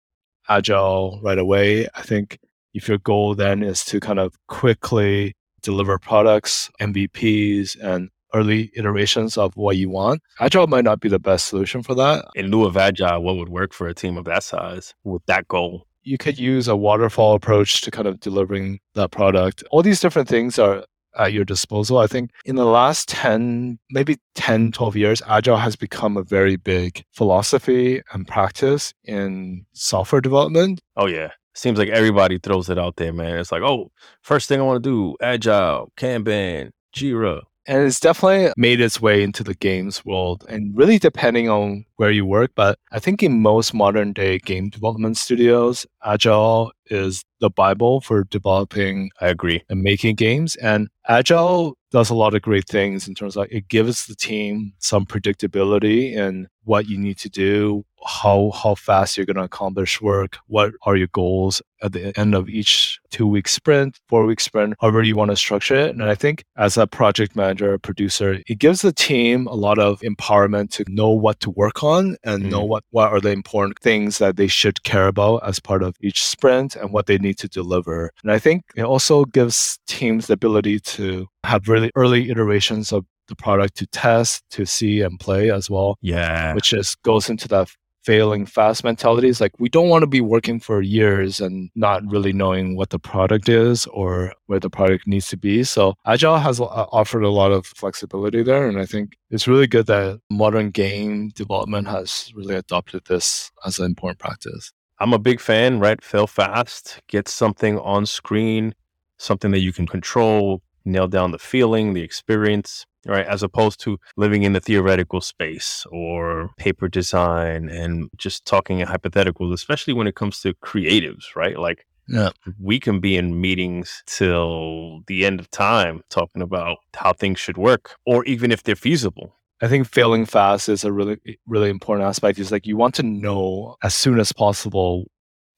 agile 0.56 1.20
right 1.22 1.38
away. 1.38 1.86
I 1.94 2.02
think 2.02 2.38
if 2.74 2.88
your 2.88 2.98
goal 2.98 3.34
then 3.34 3.62
is 3.62 3.84
to 3.86 4.00
kind 4.00 4.18
of 4.18 4.34
quickly 4.48 5.34
deliver 5.62 5.98
products, 5.98 6.70
MVPs, 6.80 7.80
and 7.80 8.10
early 8.34 8.70
iterations 8.74 9.36
of 9.36 9.54
what 9.56 9.76
you 9.76 9.88
want, 9.90 10.22
agile 10.40 10.66
might 10.66 10.84
not 10.84 11.00
be 11.00 11.08
the 11.08 11.18
best 11.18 11.46
solution 11.46 11.82
for 11.82 11.94
that. 11.94 12.24
In 12.34 12.50
lieu 12.50 12.64
of 12.64 12.76
agile, 12.76 13.22
what 13.22 13.36
would 13.36 13.48
work 13.48 13.72
for 13.72 13.86
a 13.88 13.94
team 13.94 14.16
of 14.16 14.24
that 14.24 14.42
size 14.42 14.94
with 15.04 15.24
that 15.26 15.48
goal? 15.48 15.86
You 16.02 16.18
could 16.18 16.38
use 16.38 16.66
a 16.66 16.76
waterfall 16.76 17.34
approach 17.34 17.80
to 17.82 17.90
kind 17.90 18.08
of 18.08 18.18
delivering 18.20 18.80
that 18.94 19.10
product. 19.12 19.62
All 19.70 19.82
these 19.82 20.00
different 20.00 20.28
things 20.28 20.58
are 20.58 20.84
at 21.18 21.32
your 21.32 21.44
disposal. 21.44 21.98
I 21.98 22.06
think 22.06 22.30
in 22.44 22.56
the 22.56 22.64
last 22.64 23.08
10, 23.08 23.78
maybe 23.90 24.18
10, 24.34 24.72
12 24.72 24.96
years, 24.96 25.22
Agile 25.26 25.58
has 25.58 25.76
become 25.76 26.16
a 26.16 26.22
very 26.22 26.56
big 26.56 27.04
philosophy 27.12 28.02
and 28.12 28.26
practice 28.26 28.92
in 29.04 29.66
software 29.72 30.20
development. 30.20 30.80
Oh, 30.96 31.06
yeah. 31.06 31.30
Seems 31.54 31.78
like 31.78 31.90
everybody 31.90 32.38
throws 32.38 32.70
it 32.70 32.78
out 32.78 32.96
there, 32.96 33.12
man. 33.12 33.38
It's 33.38 33.52
like, 33.52 33.62
oh, 33.62 33.90
first 34.22 34.48
thing 34.48 34.60
I 34.60 34.64
want 34.64 34.82
to 34.82 34.88
do, 34.88 35.16
Agile, 35.20 35.92
Kanban, 35.98 36.70
Jira, 36.96 37.42
and 37.66 37.84
it's 37.84 38.00
definitely 38.00 38.52
made 38.56 38.80
its 38.80 39.00
way 39.00 39.22
into 39.22 39.44
the 39.44 39.54
games 39.54 40.04
world 40.04 40.44
and 40.48 40.76
really 40.76 40.98
depending 40.98 41.48
on 41.48 41.84
where 41.96 42.10
you 42.10 42.24
work 42.24 42.50
but 42.54 42.78
i 42.92 42.98
think 42.98 43.22
in 43.22 43.40
most 43.40 43.72
modern 43.74 44.12
day 44.12 44.38
game 44.38 44.68
development 44.68 45.16
studios 45.16 45.86
agile 46.04 46.72
is 46.86 47.24
the 47.40 47.50
bible 47.50 48.00
for 48.00 48.24
developing 48.24 49.10
i 49.20 49.28
agree 49.28 49.62
and 49.68 49.82
making 49.82 50.14
games. 50.14 50.56
And 50.56 50.88
agile 51.08 51.76
does 51.90 52.10
a 52.10 52.14
lot 52.14 52.34
of 52.34 52.42
great 52.42 52.68
things 52.68 53.06
in 53.06 53.14
terms 53.14 53.36
of 53.36 53.46
it 53.50 53.68
gives 53.68 54.06
the 54.06 54.14
team 54.14 54.72
some 54.78 55.04
predictability 55.04 56.14
in 56.14 56.48
what 56.64 56.88
you 56.88 56.96
need 56.98 57.18
to 57.18 57.28
do 57.28 57.84
how 58.06 58.50
how 58.54 58.74
fast 58.74 59.16
you're 59.16 59.26
going 59.26 59.36
to 59.36 59.42
accomplish 59.42 60.00
work 60.00 60.38
what 60.46 60.72
are 60.82 60.96
your 60.96 61.08
goals 61.08 61.62
at 61.82 61.92
the 61.92 62.18
end 62.18 62.34
of 62.34 62.48
each 62.48 62.98
two 63.10 63.26
week 63.26 63.48
sprint 63.48 64.00
four 64.08 64.24
week 64.26 64.40
sprint 64.40 64.74
however 64.80 65.02
you 65.02 65.16
want 65.16 65.30
to 65.30 65.36
structure 65.36 65.74
it 65.74 65.90
and 65.90 66.04
i 66.04 66.14
think 66.14 66.44
as 66.56 66.76
a 66.76 66.86
project 66.86 67.36
manager 67.36 67.78
producer 67.78 68.38
it 68.46 68.58
gives 68.58 68.82
the 68.82 68.92
team 68.92 69.46
a 69.46 69.54
lot 69.54 69.78
of 69.78 70.00
empowerment 70.00 70.70
to 70.70 70.84
know 70.88 71.10
what 71.10 71.38
to 71.40 71.50
work 71.50 71.82
on 71.82 72.16
and 72.24 72.44
mm. 72.44 72.50
know 72.50 72.64
what 72.64 72.84
what 72.90 73.12
are 73.12 73.20
the 73.20 73.30
important 73.30 73.78
things 73.80 74.18
that 74.18 74.36
they 74.36 74.46
should 74.46 74.82
care 74.82 75.06
about 75.06 75.38
as 75.46 75.60
part 75.60 75.82
of 75.82 75.94
each 76.00 76.24
sprint 76.24 76.76
and 76.76 76.92
what 76.92 77.06
they 77.06 77.18
need 77.18 77.38
to 77.38 77.48
deliver 77.48 78.10
and 78.22 78.32
i 78.32 78.38
think 78.38 78.64
it 78.76 78.84
also 78.84 79.24
gives 79.24 79.78
teams 79.86 80.26
the 80.26 80.34
ability 80.34 80.78
to 80.78 81.26
have 81.44 81.68
really 81.68 81.90
early 81.96 82.30
iterations 82.30 82.92
of 82.92 83.04
the 83.28 83.36
product 83.36 83.76
to 83.76 83.86
test, 83.86 84.44
to 84.50 84.66
see 84.66 85.00
and 85.00 85.18
play 85.18 85.50
as 85.50 85.70
well. 85.70 85.96
Yeah. 86.02 86.54
Which 86.54 86.70
just 86.70 87.02
goes 87.02 87.30
into 87.30 87.48
that 87.48 87.68
failing 88.02 88.46
fast 88.46 88.84
mentality. 88.84 89.28
It's 89.28 89.40
like 89.40 89.52
we 89.58 89.68
don't 89.68 89.88
want 89.88 90.02
to 90.02 90.06
be 90.06 90.20
working 90.20 90.60
for 90.60 90.82
years 90.82 91.40
and 91.40 91.70
not 91.74 92.02
really 92.10 92.32
knowing 92.32 92.76
what 92.76 92.90
the 92.90 92.98
product 92.98 93.48
is 93.48 93.86
or 93.86 94.32
where 94.46 94.60
the 94.60 94.70
product 94.70 95.06
needs 95.06 95.28
to 95.28 95.36
be. 95.36 95.64
So 95.64 95.94
Agile 96.06 96.38
has 96.38 96.60
offered 96.60 97.22
a 97.22 97.30
lot 97.30 97.52
of 97.52 97.66
flexibility 97.66 98.42
there. 98.42 98.68
And 98.68 98.78
I 98.78 98.86
think 98.86 99.16
it's 99.30 99.48
really 99.48 99.66
good 99.66 99.86
that 99.86 100.20
modern 100.30 100.70
game 100.70 101.30
development 101.30 101.88
has 101.88 102.32
really 102.34 102.56
adopted 102.56 103.04
this 103.06 103.50
as 103.64 103.78
an 103.78 103.86
important 103.86 104.18
practice. 104.18 104.72
I'm 104.98 105.12
a 105.12 105.18
big 105.18 105.40
fan, 105.40 105.80
right? 105.80 106.02
Fail 106.02 106.26
fast, 106.26 107.00
get 107.08 107.26
something 107.26 107.78
on 107.78 108.06
screen, 108.06 108.74
something 109.18 109.50
that 109.50 109.60
you 109.60 109.72
can 109.72 109.86
control, 109.86 110.62
nail 110.84 111.08
down 111.08 111.32
the 111.32 111.38
feeling, 111.38 111.94
the 111.94 112.02
experience, 112.02 112.86
right? 113.06 113.26
As 113.26 113.42
opposed 113.42 113.80
to 113.80 113.98
living 114.16 114.42
in 114.42 114.52
the 114.52 114.60
theoretical 114.60 115.20
space 115.20 115.86
or 115.90 116.50
paper 116.58 116.88
design 116.88 117.68
and 117.68 118.08
just 118.16 118.44
talking 118.44 118.80
in 118.80 118.88
hypotheticals, 118.88 119.52
especially 119.52 119.94
when 119.94 120.06
it 120.06 120.14
comes 120.14 120.40
to 120.40 120.54
creatives, 120.54 121.34
right? 121.36 121.58
Like, 121.58 121.86
yeah. 122.08 122.30
we 122.60 122.80
can 122.80 123.00
be 123.00 123.16
in 123.16 123.40
meetings 123.40 124.02
till 124.06 125.00
the 125.06 125.24
end 125.24 125.40
of 125.40 125.50
time 125.50 126.02
talking 126.10 126.42
about 126.42 126.78
how 126.94 127.12
things 127.12 127.38
should 127.38 127.56
work 127.56 127.96
or 128.04 128.24
even 128.24 128.50
if 128.50 128.62
they're 128.62 128.76
feasible. 128.76 129.36
I 129.62 129.68
think 129.68 129.86
failing 129.86 130.26
fast 130.26 130.68
is 130.68 130.82
a 130.82 130.92
really, 130.92 131.18
really 131.46 131.70
important 131.70 132.08
aspect. 132.08 132.40
Is 132.40 132.50
like 132.50 132.66
you 132.66 132.76
want 132.76 132.96
to 132.96 133.04
know 133.04 133.76
as 133.84 133.94
soon 133.94 134.18
as 134.18 134.32
possible 134.32 135.04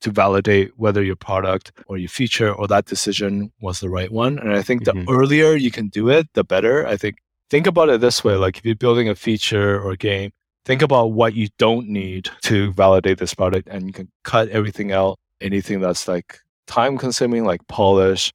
to 0.04 0.10
validate 0.10 0.70
whether 0.76 1.02
your 1.02 1.16
product 1.16 1.72
or 1.88 1.98
your 1.98 2.08
feature 2.08 2.52
or 2.52 2.68
that 2.68 2.86
decision 2.86 3.50
was 3.60 3.80
the 3.80 3.90
right 3.90 4.12
one. 4.12 4.38
And 4.38 4.54
I 4.54 4.62
think 4.62 4.84
mm-hmm. 4.84 5.04
the 5.04 5.12
earlier 5.12 5.54
you 5.54 5.70
can 5.70 5.88
do 5.88 6.08
it, 6.08 6.28
the 6.34 6.44
better. 6.44 6.86
I 6.86 6.96
think 6.96 7.16
think 7.50 7.66
about 7.66 7.88
it 7.88 8.00
this 8.00 8.24
way 8.24 8.36
like 8.36 8.58
if 8.58 8.64
you're 8.64 8.74
building 8.74 9.08
a 9.08 9.14
feature 9.14 9.80
or 9.80 9.92
a 9.92 9.96
game 9.96 10.30
think 10.64 10.82
about 10.82 11.12
what 11.12 11.34
you 11.34 11.48
don't 11.58 11.88
need 11.88 12.28
to 12.42 12.72
validate 12.72 13.18
this 13.18 13.34
product 13.34 13.68
and 13.68 13.86
you 13.86 13.92
can 13.92 14.10
cut 14.24 14.48
everything 14.48 14.92
out 14.92 15.18
anything 15.40 15.80
that's 15.80 16.08
like 16.08 16.38
time 16.66 16.96
consuming 16.96 17.44
like 17.44 17.60
polish 17.68 18.32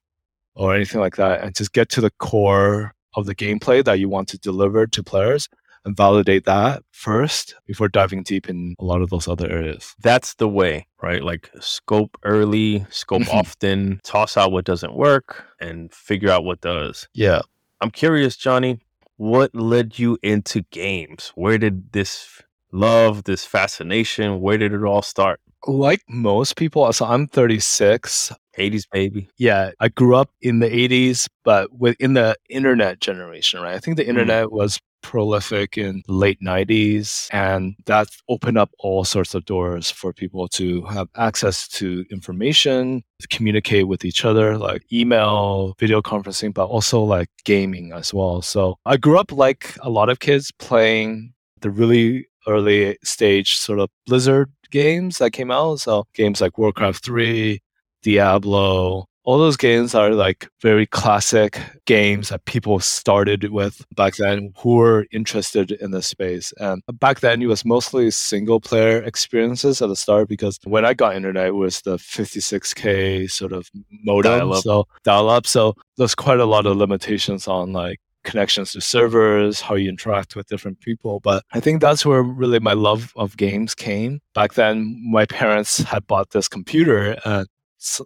or 0.54 0.74
anything 0.74 1.00
like 1.00 1.16
that 1.16 1.42
and 1.42 1.54
just 1.54 1.72
get 1.72 1.88
to 1.88 2.00
the 2.00 2.10
core 2.18 2.94
of 3.14 3.26
the 3.26 3.34
gameplay 3.34 3.84
that 3.84 3.98
you 3.98 4.08
want 4.08 4.28
to 4.28 4.38
deliver 4.38 4.86
to 4.86 5.02
players 5.02 5.48
and 5.84 5.96
validate 5.96 6.44
that 6.44 6.82
first 6.92 7.54
before 7.66 7.88
diving 7.88 8.22
deep 8.22 8.48
in 8.48 8.74
a 8.78 8.84
lot 8.84 9.00
of 9.02 9.10
those 9.10 9.26
other 9.28 9.50
areas. 9.50 9.94
That's 10.00 10.34
the 10.34 10.48
way, 10.48 10.86
right? 11.02 11.22
Like 11.22 11.50
scope 11.60 12.16
early, 12.24 12.84
scope 12.90 13.22
often, 13.32 14.00
toss 14.04 14.36
out 14.36 14.52
what 14.52 14.64
doesn't 14.64 14.94
work 14.94 15.44
and 15.60 15.92
figure 15.92 16.30
out 16.30 16.44
what 16.44 16.60
does. 16.60 17.08
Yeah. 17.14 17.40
I'm 17.80 17.90
curious, 17.90 18.36
Johnny, 18.36 18.80
what 19.16 19.54
led 19.54 19.98
you 19.98 20.18
into 20.22 20.62
games? 20.70 21.32
Where 21.34 21.56
did 21.58 21.92
this 21.92 22.42
love, 22.72 23.24
this 23.24 23.44
fascination, 23.46 24.40
where 24.40 24.58
did 24.58 24.72
it 24.74 24.82
all 24.84 25.02
start? 25.02 25.40
Like 25.66 26.02
most 26.08 26.56
people, 26.56 26.90
so 26.92 27.04
I'm 27.06 27.26
36. 27.26 28.32
80s 28.58 28.84
baby. 28.92 29.28
Yeah, 29.38 29.70
I 29.80 29.88
grew 29.88 30.16
up 30.16 30.30
in 30.42 30.58
the 30.58 30.66
80s, 30.68 31.28
but 31.44 31.72
within 31.72 32.14
the 32.14 32.36
internet 32.50 33.00
generation, 33.00 33.60
right? 33.62 33.74
I 33.74 33.78
think 33.78 33.96
the 33.96 34.04
Mm. 34.04 34.08
internet 34.08 34.52
was 34.52 34.78
prolific 35.02 35.76
in 35.78 36.02
late 36.08 36.40
90s, 36.40 37.28
and 37.32 37.74
that 37.86 38.08
opened 38.28 38.58
up 38.58 38.70
all 38.78 39.04
sorts 39.04 39.34
of 39.34 39.44
doors 39.44 39.90
for 39.90 40.12
people 40.12 40.48
to 40.48 40.82
have 40.84 41.08
access 41.16 41.68
to 41.68 42.04
information, 42.10 43.02
to 43.20 43.28
communicate 43.28 43.88
with 43.88 44.04
each 44.04 44.24
other, 44.24 44.56
like 44.58 44.82
email, 44.92 45.74
video 45.78 46.00
conferencing, 46.00 46.52
but 46.54 46.66
also 46.66 47.02
like 47.02 47.28
gaming 47.44 47.92
as 47.92 48.14
well. 48.14 48.42
So 48.42 48.78
I 48.86 48.96
grew 48.96 49.18
up 49.18 49.32
like 49.32 49.76
a 49.80 49.90
lot 49.90 50.08
of 50.08 50.20
kids 50.20 50.52
playing 50.58 51.32
the 51.60 51.70
really 51.70 52.26
early 52.46 52.96
stage 53.04 53.56
sort 53.56 53.80
of 53.80 53.90
Blizzard 54.06 54.50
games 54.70 55.18
that 55.18 55.32
came 55.32 55.50
out. 55.50 55.80
So 55.80 56.06
games 56.14 56.40
like 56.40 56.58
Warcraft 56.58 57.04
3, 57.04 57.60
Diablo, 58.02 59.06
all 59.30 59.38
those 59.38 59.56
games 59.56 59.94
are 59.94 60.10
like 60.10 60.48
very 60.60 60.86
classic 60.86 61.60
games 61.84 62.30
that 62.30 62.44
people 62.46 62.80
started 62.80 63.52
with 63.52 63.86
back 63.94 64.16
then 64.16 64.52
who 64.56 64.74
were 64.74 65.06
interested 65.12 65.70
in 65.70 65.92
the 65.92 66.02
space. 66.02 66.52
And 66.58 66.82
back 66.94 67.20
then 67.20 67.40
it 67.40 67.46
was 67.46 67.64
mostly 67.64 68.10
single 68.10 68.58
player 68.58 69.00
experiences 69.00 69.80
at 69.80 69.88
the 69.88 69.94
start 69.94 70.26
because 70.28 70.58
when 70.64 70.84
I 70.84 70.94
got 70.94 71.14
internet 71.14 71.46
it 71.46 71.54
was 71.54 71.80
the 71.82 71.96
56k 71.96 73.30
sort 73.30 73.52
of 73.52 73.70
modem. 74.02 74.40
Dial-up. 74.40 74.64
So 74.64 74.88
dial 75.04 75.30
up. 75.30 75.46
So 75.46 75.76
there's 75.96 76.16
quite 76.16 76.40
a 76.40 76.44
lot 76.44 76.66
of 76.66 76.76
limitations 76.76 77.46
on 77.46 77.72
like 77.72 78.00
connections 78.24 78.72
to 78.72 78.80
servers, 78.80 79.60
how 79.60 79.76
you 79.76 79.88
interact 79.88 80.34
with 80.34 80.48
different 80.48 80.80
people. 80.80 81.20
But 81.20 81.44
I 81.52 81.60
think 81.60 81.80
that's 81.80 82.04
where 82.04 82.24
really 82.24 82.58
my 82.58 82.72
love 82.72 83.12
of 83.14 83.36
games 83.36 83.76
came. 83.76 84.22
Back 84.34 84.54
then, 84.54 85.00
my 85.08 85.24
parents 85.24 85.78
had 85.78 86.04
bought 86.08 86.30
this 86.30 86.48
computer 86.48 87.16
and 87.24 87.46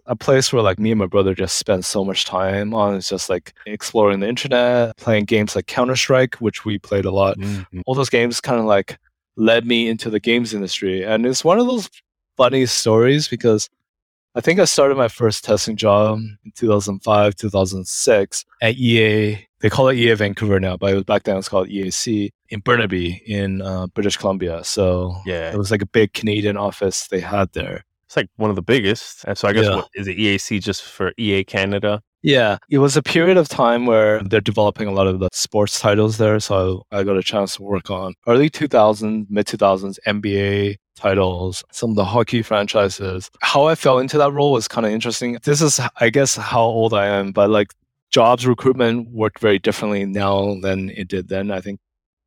a 0.05 0.15
place 0.15 0.53
where 0.53 0.61
like 0.61 0.79
me 0.79 0.91
and 0.91 0.99
my 0.99 1.05
brother 1.05 1.33
just 1.35 1.57
spent 1.57 1.83
so 1.85 2.03
much 2.05 2.25
time 2.25 2.73
on 2.73 2.95
is 2.95 3.09
just 3.09 3.29
like 3.29 3.53
exploring 3.65 4.19
the 4.21 4.27
internet, 4.29 4.95
playing 4.97 5.25
games 5.25 5.55
like 5.55 5.67
Counter 5.67 5.95
Strike, 5.95 6.35
which 6.35 6.63
we 6.65 6.79
played 6.79 7.05
a 7.05 7.11
lot. 7.11 7.37
Mhm. 7.37 7.81
All 7.85 7.95
those 7.95 8.09
games 8.09 8.39
kind 8.41 8.59
of 8.59 8.65
like 8.65 8.97
led 9.35 9.65
me 9.65 9.89
into 9.89 10.09
the 10.09 10.19
games 10.19 10.53
industry. 10.53 11.03
And 11.03 11.25
it's 11.25 11.43
one 11.43 11.59
of 11.59 11.67
those 11.67 11.89
funny 12.37 12.65
stories 12.65 13.27
because 13.27 13.69
I 14.33 14.41
think 14.41 14.59
I 14.59 14.65
started 14.65 14.95
my 14.97 15.07
first 15.07 15.43
testing 15.45 15.75
job 15.77 16.19
in 16.19 16.51
2005, 16.55 17.35
2006 17.35 18.45
at 18.61 18.75
EA. 18.75 19.45
They 19.61 19.69
call 19.69 19.87
it 19.89 19.95
EA 19.97 20.13
Vancouver 20.15 20.59
now, 20.59 20.77
but 20.77 20.91
it 20.91 20.95
was 20.95 21.03
back 21.03 21.23
then 21.23 21.35
it 21.35 21.37
was 21.37 21.49
called 21.49 21.69
EAC 21.69 22.29
in 22.49 22.59
Burnaby 22.59 23.21
in 23.25 23.61
uh, 23.61 23.87
British 23.87 24.17
Columbia. 24.17 24.63
So 24.63 25.15
Yeah. 25.25 25.51
it 25.53 25.57
was 25.57 25.71
like 25.71 25.81
a 25.81 25.85
big 25.87 26.13
Canadian 26.13 26.57
office 26.57 27.07
they 27.07 27.19
had 27.21 27.51
there. 27.53 27.83
It's 28.15 28.17
like 28.17 28.29
one 28.37 28.49
of 28.49 28.55
the 28.55 28.61
biggest. 28.61 29.25
And 29.25 29.37
so 29.37 29.47
I 29.47 29.53
guess 29.53 29.65
Yeah. 29.65 29.75
what 29.75 29.89
is 29.93 30.07
it 30.07 30.17
EAC 30.17 30.61
just 30.61 30.83
for 30.83 31.11
EA 31.17 31.43
Canada? 31.43 32.01
Yeah, 32.23 32.57
it 32.69 32.77
was 32.79 32.95
a 32.97 33.03
period 33.03 33.37
of 33.37 33.49
time 33.49 33.85
where 33.85 34.23
they're 34.23 34.41
developing 34.41 34.87
a 34.87 34.91
lot 34.91 35.05
of 35.05 35.19
the 35.19 35.29
sports 35.33 35.79
titles 35.79 36.17
there. 36.17 36.39
So 36.39 36.83
I 36.91 37.03
got 37.03 37.17
a 37.17 37.21
chance 37.23 37.57
to 37.57 37.63
work 37.63 37.91
on 37.91 38.13
early 38.25 38.49
2000s, 38.49 39.27
mid 39.29 39.45
2000s 39.47 39.99
NBA 40.07 40.77
titles, 40.95 41.63
some 41.71 41.89
of 41.91 41.97
the 41.97 42.05
hockey 42.05 42.41
franchises. 42.41 43.29
How 43.41 43.65
I 43.65 43.75
fell 43.75 43.99
into 43.99 44.17
that 44.17 44.31
role 44.31 44.53
was 44.53 44.67
kind 44.67 44.87
of 44.87 44.93
interesting. 44.93 45.37
This 45.43 45.61
is, 45.61 45.79
I 45.99 46.09
guess, 46.09 46.35
how 46.37 46.61
old 46.63 46.93
I 46.93 47.05
am, 47.07 47.31
but 47.33 47.49
like 47.49 47.73
jobs 48.11 48.47
recruitment 48.47 49.09
worked 49.11 49.39
very 49.39 49.59
differently 49.59 50.05
now 50.05 50.55
than 50.61 50.89
it 50.91 51.09
did 51.09 51.27
then. 51.27 51.51
I 51.51 51.59
think 51.61 51.79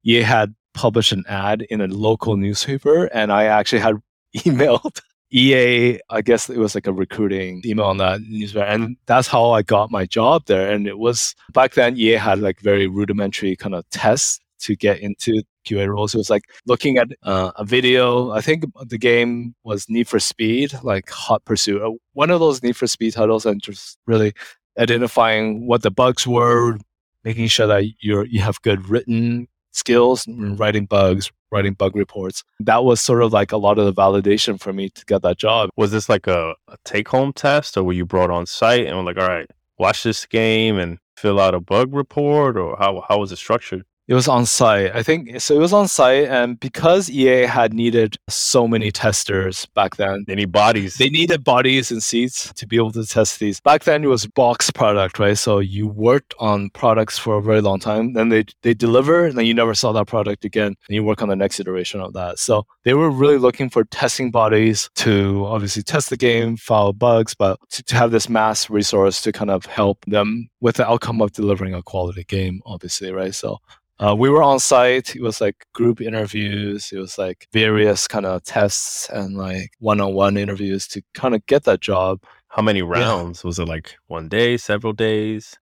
EA 0.05 0.21
had 0.23 0.55
published 0.75 1.13
an 1.13 1.25
ad 1.29 1.63
in 1.71 1.81
a 1.81 1.87
local 1.89 2.37
newspaper, 2.37 3.07
and 3.07 3.33
I 3.33 3.45
actually 3.45 3.81
had 3.81 3.97
emailed 4.37 5.01
EA, 5.33 5.99
I 6.11 6.23
guess 6.23 6.49
it 6.49 6.59
was 6.59 6.75
like 6.75 6.87
a 6.87 6.93
recruiting 6.93 7.63
email 7.65 7.87
on 7.87 7.99
that 7.99 8.21
newspaper. 8.23 8.65
And 8.65 8.97
that's 9.07 9.29
how 9.29 9.51
I 9.51 9.63
got 9.63 9.91
my 9.91 10.07
job 10.07 10.47
there. 10.47 10.73
And 10.73 10.87
it 10.87 10.99
was 10.99 11.35
back 11.53 11.75
then, 11.75 11.97
EA 11.97 12.13
had 12.13 12.41
like 12.41 12.61
very 12.61 12.87
rudimentary 12.87 13.57
kind 13.57 13.75
of 13.75 13.89
tests 13.91 14.41
to 14.61 14.75
get 14.75 15.01
into 15.01 15.43
QA 15.67 15.89
roles. 15.89 16.15
It 16.15 16.19
was 16.19 16.31
like 16.31 16.45
looking 16.67 16.99
at 16.99 17.09
uh, 17.23 17.53
a 17.57 17.65
video. 17.65 18.31
I 18.31 18.41
think 18.41 18.65
the 18.87 18.99
game 18.99 19.55
was 19.65 19.89
Need 19.89 20.09
for 20.09 20.19
Speed, 20.19 20.73
like 20.83 21.11
Hot 21.11 21.45
Pursuit, 21.45 21.83
uh, 21.83 21.93
one 22.15 22.31
of 22.31 22.41
those 22.41 22.63
Need 22.63 22.77
for 22.77 22.87
Speed 22.87 23.13
titles, 23.13 23.47
and 23.47 23.63
just 23.63 23.99
really 24.07 24.33
identifying 24.79 25.67
what 25.67 25.83
the 25.83 25.91
bugs 25.91 26.27
were, 26.27 26.79
making 27.25 27.49
sure 27.49 27.67
that 27.67 27.85
you're 28.01 28.25
you 28.25 28.41
have 28.41 28.61
good 28.63 28.89
written 28.89 29.49
skills, 29.73 30.27
in 30.27 30.57
mm. 30.57 30.59
writing 30.59 30.87
bugs, 30.87 31.31
writing 31.51 31.75
bug 31.75 31.97
reports. 31.97 32.45
That 32.61 32.85
was 32.85 33.01
sort 33.01 33.23
of 33.23 33.33
like 33.33 33.53
a 33.53 33.57
lot 33.57 33.79
of 33.79 33.87
the 33.87 33.93
validation 33.93 34.61
for 34.61 34.73
me 34.73 34.89
to 34.91 35.05
get 35.07 35.23
that 35.23 35.39
job. 35.39 35.71
Was 35.77 35.93
this 35.93 36.09
like 36.09 36.27
a, 36.27 36.55
a 36.69 36.77
take 36.85 37.09
home 37.09 37.33
test 37.33 37.77
or 37.77 37.85
were 37.85 37.93
you 37.93 38.07
brought 38.07 38.31
on 38.31 38.47
site 38.47 38.87
and 38.87 38.97
were 38.97 39.05
like, 39.05 39.19
all 39.19 39.29
right, 39.29 39.49
watch 39.79 40.03
this 40.03 40.27
game 40.27 40.79
and 40.79 40.99
fill 41.17 41.41
out 41.41 41.55
a 41.55 41.61
bug 41.61 41.95
report 41.95 42.57
or 42.57 42.77
how, 42.79 43.05
how 43.09 43.19
was 43.19 43.33
it 43.33 43.37
structured? 43.37 43.85
It 44.09 44.15
was 44.15 44.27
on 44.27 44.47
site. 44.47 44.97
I 44.97 45.03
think 45.03 45.39
so. 45.39 45.55
It 45.55 45.59
was 45.59 45.75
on 45.75 45.87
site, 45.87 46.29
and 46.29 46.59
because 46.59 47.11
EA 47.11 47.43
had 47.45 47.75
needed 47.75 48.17
so 48.27 48.67
many 48.67 48.91
testers 48.91 49.67
back 49.75 49.97
then, 49.97 50.25
they 50.27 50.33
Any 50.33 50.47
bodies? 50.47 50.97
they 50.97 51.11
needed 51.11 51.45
bodies 51.45 51.91
and 51.91 52.03
seats 52.03 52.51
to 52.55 52.67
be 52.67 52.77
able 52.77 52.91
to 52.93 53.05
test 53.05 53.39
these. 53.39 53.61
Back 53.61 53.85
then, 53.85 54.03
it 54.03 54.07
was 54.07 54.27
box 54.27 54.71
product, 54.71 55.19
right? 55.19 55.37
So 55.37 55.59
you 55.59 55.87
worked 55.87 56.33
on 56.39 56.71
products 56.71 57.19
for 57.19 57.37
a 57.37 57.43
very 57.43 57.61
long 57.61 57.81
time, 57.81 58.15
then 58.15 58.31
they 58.31 58.45
they 58.63 58.73
deliver, 58.73 59.27
and 59.27 59.37
then 59.37 59.45
you 59.45 59.53
never 59.53 59.75
saw 59.75 59.93
that 59.93 60.07
product 60.07 60.43
again, 60.43 60.75
and 60.89 60.95
you 60.95 61.05
work 61.05 61.21
on 61.21 61.29
the 61.29 61.37
next 61.37 61.61
iteration 61.61 62.01
of 62.01 62.15
that. 62.15 62.39
So 62.39 62.65
they 62.85 62.95
were 62.95 63.11
really 63.11 63.37
looking 63.37 63.69
for 63.69 63.85
testing 63.85 64.31
bodies 64.31 64.89
to 65.05 65.45
obviously 65.45 65.83
test 65.83 66.09
the 66.09 66.17
game, 66.17 66.57
file 66.57 66.95
bugs, 66.95 67.35
but 67.35 67.59
to, 67.73 67.83
to 67.83 67.95
have 67.95 68.11
this 68.11 68.31
mass 68.31 68.71
resource 68.71 69.21
to 69.21 69.33
kind 69.33 69.51
of 69.51 69.67
help 69.67 70.03
them 70.07 70.49
with 70.63 70.77
the 70.77 70.89
outcome 70.89 71.21
of 71.21 71.33
delivering 71.33 71.75
a 71.75 71.83
quality 71.83 72.25
game, 72.25 72.63
obviously, 72.65 73.13
right? 73.13 73.35
So 73.35 73.59
uh, 74.01 74.15
we 74.17 74.29
were 74.31 74.43
on 74.43 74.59
site. 74.61 75.17
It 75.17 75.23
was 75.23 75.41
like 75.41 75.67
group 75.75 76.01
interviews. 76.01 76.91
It 76.93 76.99
was 76.99 77.19
like 77.19 77.49
various 77.53 78.07
kind 78.09 78.27
of 78.27 78.43
tests 78.45 79.09
and 79.11 79.37
like 79.37 79.71
one-on-one 79.81 80.37
interviews 80.37 80.87
to 80.89 81.03
kind 81.15 81.35
of 81.35 81.45
get 81.47 81.65
that 81.65 81.81
job. 81.81 82.23
How 82.49 82.63
many 82.63 82.83
rounds? 82.83 83.45
Was 83.45 83.59
it 83.59 83.69
like 83.69 83.97
one 84.07 84.29
day, 84.29 84.57
several 84.57 84.93
days? 84.93 85.57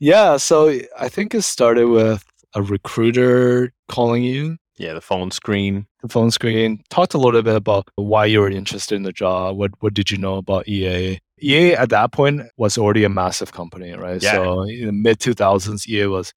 Yeah. 0.00 0.36
So 0.38 0.80
I 0.98 1.08
think 1.08 1.34
it 1.34 1.42
started 1.42 1.88
with 1.88 2.24
a 2.54 2.62
recruiter 2.62 3.72
calling 3.88 4.22
you, 4.22 4.56
Yeah, 4.76 4.94
the 4.94 5.00
phone 5.00 5.30
screen. 5.30 5.86
the 6.02 6.08
phone 6.08 6.30
screen, 6.30 6.82
talked 6.90 7.14
a 7.14 7.18
little 7.18 7.42
bit 7.42 7.56
about 7.56 7.88
why 7.96 8.26
you 8.26 8.40
were 8.40 8.50
interested 8.50 8.94
in 8.96 9.02
the 9.02 9.12
job. 9.12 9.56
What 9.56 9.70
what 9.80 9.94
did 9.94 10.10
you 10.10 10.18
know 10.18 10.36
about 10.36 10.68
EA? 10.68 11.18
EA 11.42 11.74
at 11.74 11.90
that 11.90 12.12
point 12.12 12.42
was 12.56 12.78
already 12.78 13.04
a 13.04 13.08
massive 13.08 13.52
company, 13.52 13.92
right? 13.92 14.22
Yeah. 14.22 14.32
So 14.32 14.62
in 14.62 14.86
the 14.86 14.92
mid 14.92 15.18
2000s, 15.20 15.86
EA 15.88 16.06
was 16.06 16.32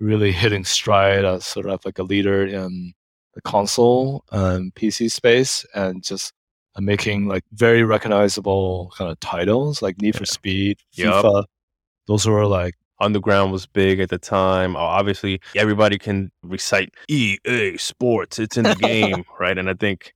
really 0.00 0.32
hitting 0.32 0.64
stride 0.64 1.24
as 1.24 1.44
sort 1.44 1.66
of 1.66 1.84
like 1.84 1.98
a 1.98 2.02
leader 2.02 2.44
in 2.44 2.92
the 3.34 3.40
console 3.42 4.24
and 4.32 4.74
PC 4.74 5.10
space 5.10 5.64
and 5.74 6.02
just 6.02 6.32
uh, 6.74 6.80
making 6.80 7.28
like 7.28 7.44
very 7.52 7.82
recognizable 7.82 8.92
kind 8.96 9.10
of 9.10 9.20
titles 9.20 9.82
like 9.82 10.00
Need 10.00 10.16
for 10.16 10.26
Speed. 10.26 10.78
FIFA. 10.96 11.44
Those 12.06 12.26
were 12.26 12.46
like 12.46 12.74
Underground 13.00 13.52
was 13.52 13.66
big 13.66 14.00
at 14.00 14.08
the 14.08 14.18
time. 14.18 14.74
Obviously, 14.74 15.40
everybody 15.54 15.98
can 15.98 16.30
recite 16.42 16.94
EA 17.08 17.76
Sports. 17.76 18.38
It's 18.38 18.56
in 18.56 18.64
the 18.64 18.74
game, 18.74 19.24
right? 19.38 19.56
And 19.58 19.68
I 19.68 19.74
think 19.74 20.14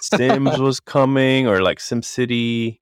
Sims 0.00 0.58
was 0.58 0.80
coming, 0.80 1.46
or 1.46 1.60
like 1.60 1.78
SimCity. 1.78 2.78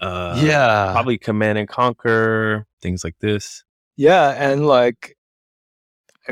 Uh, 0.00 0.40
yeah, 0.44 0.92
probably 0.92 1.18
Command 1.18 1.58
and 1.58 1.68
Conquer, 1.68 2.66
things 2.80 3.02
like 3.02 3.18
this. 3.20 3.64
Yeah, 3.96 4.30
and 4.30 4.64
like 4.66 5.16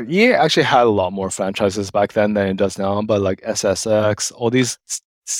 EA 0.07 0.33
actually 0.33 0.63
had 0.63 0.83
a 0.83 0.89
lot 0.89 1.13
more 1.13 1.29
franchises 1.29 1.91
back 1.91 2.13
then 2.13 2.33
than 2.33 2.47
it 2.47 2.57
does 2.57 2.77
now, 2.77 3.01
but 3.01 3.21
like 3.21 3.41
SSX, 3.41 4.31
all 4.35 4.49
these 4.49 4.77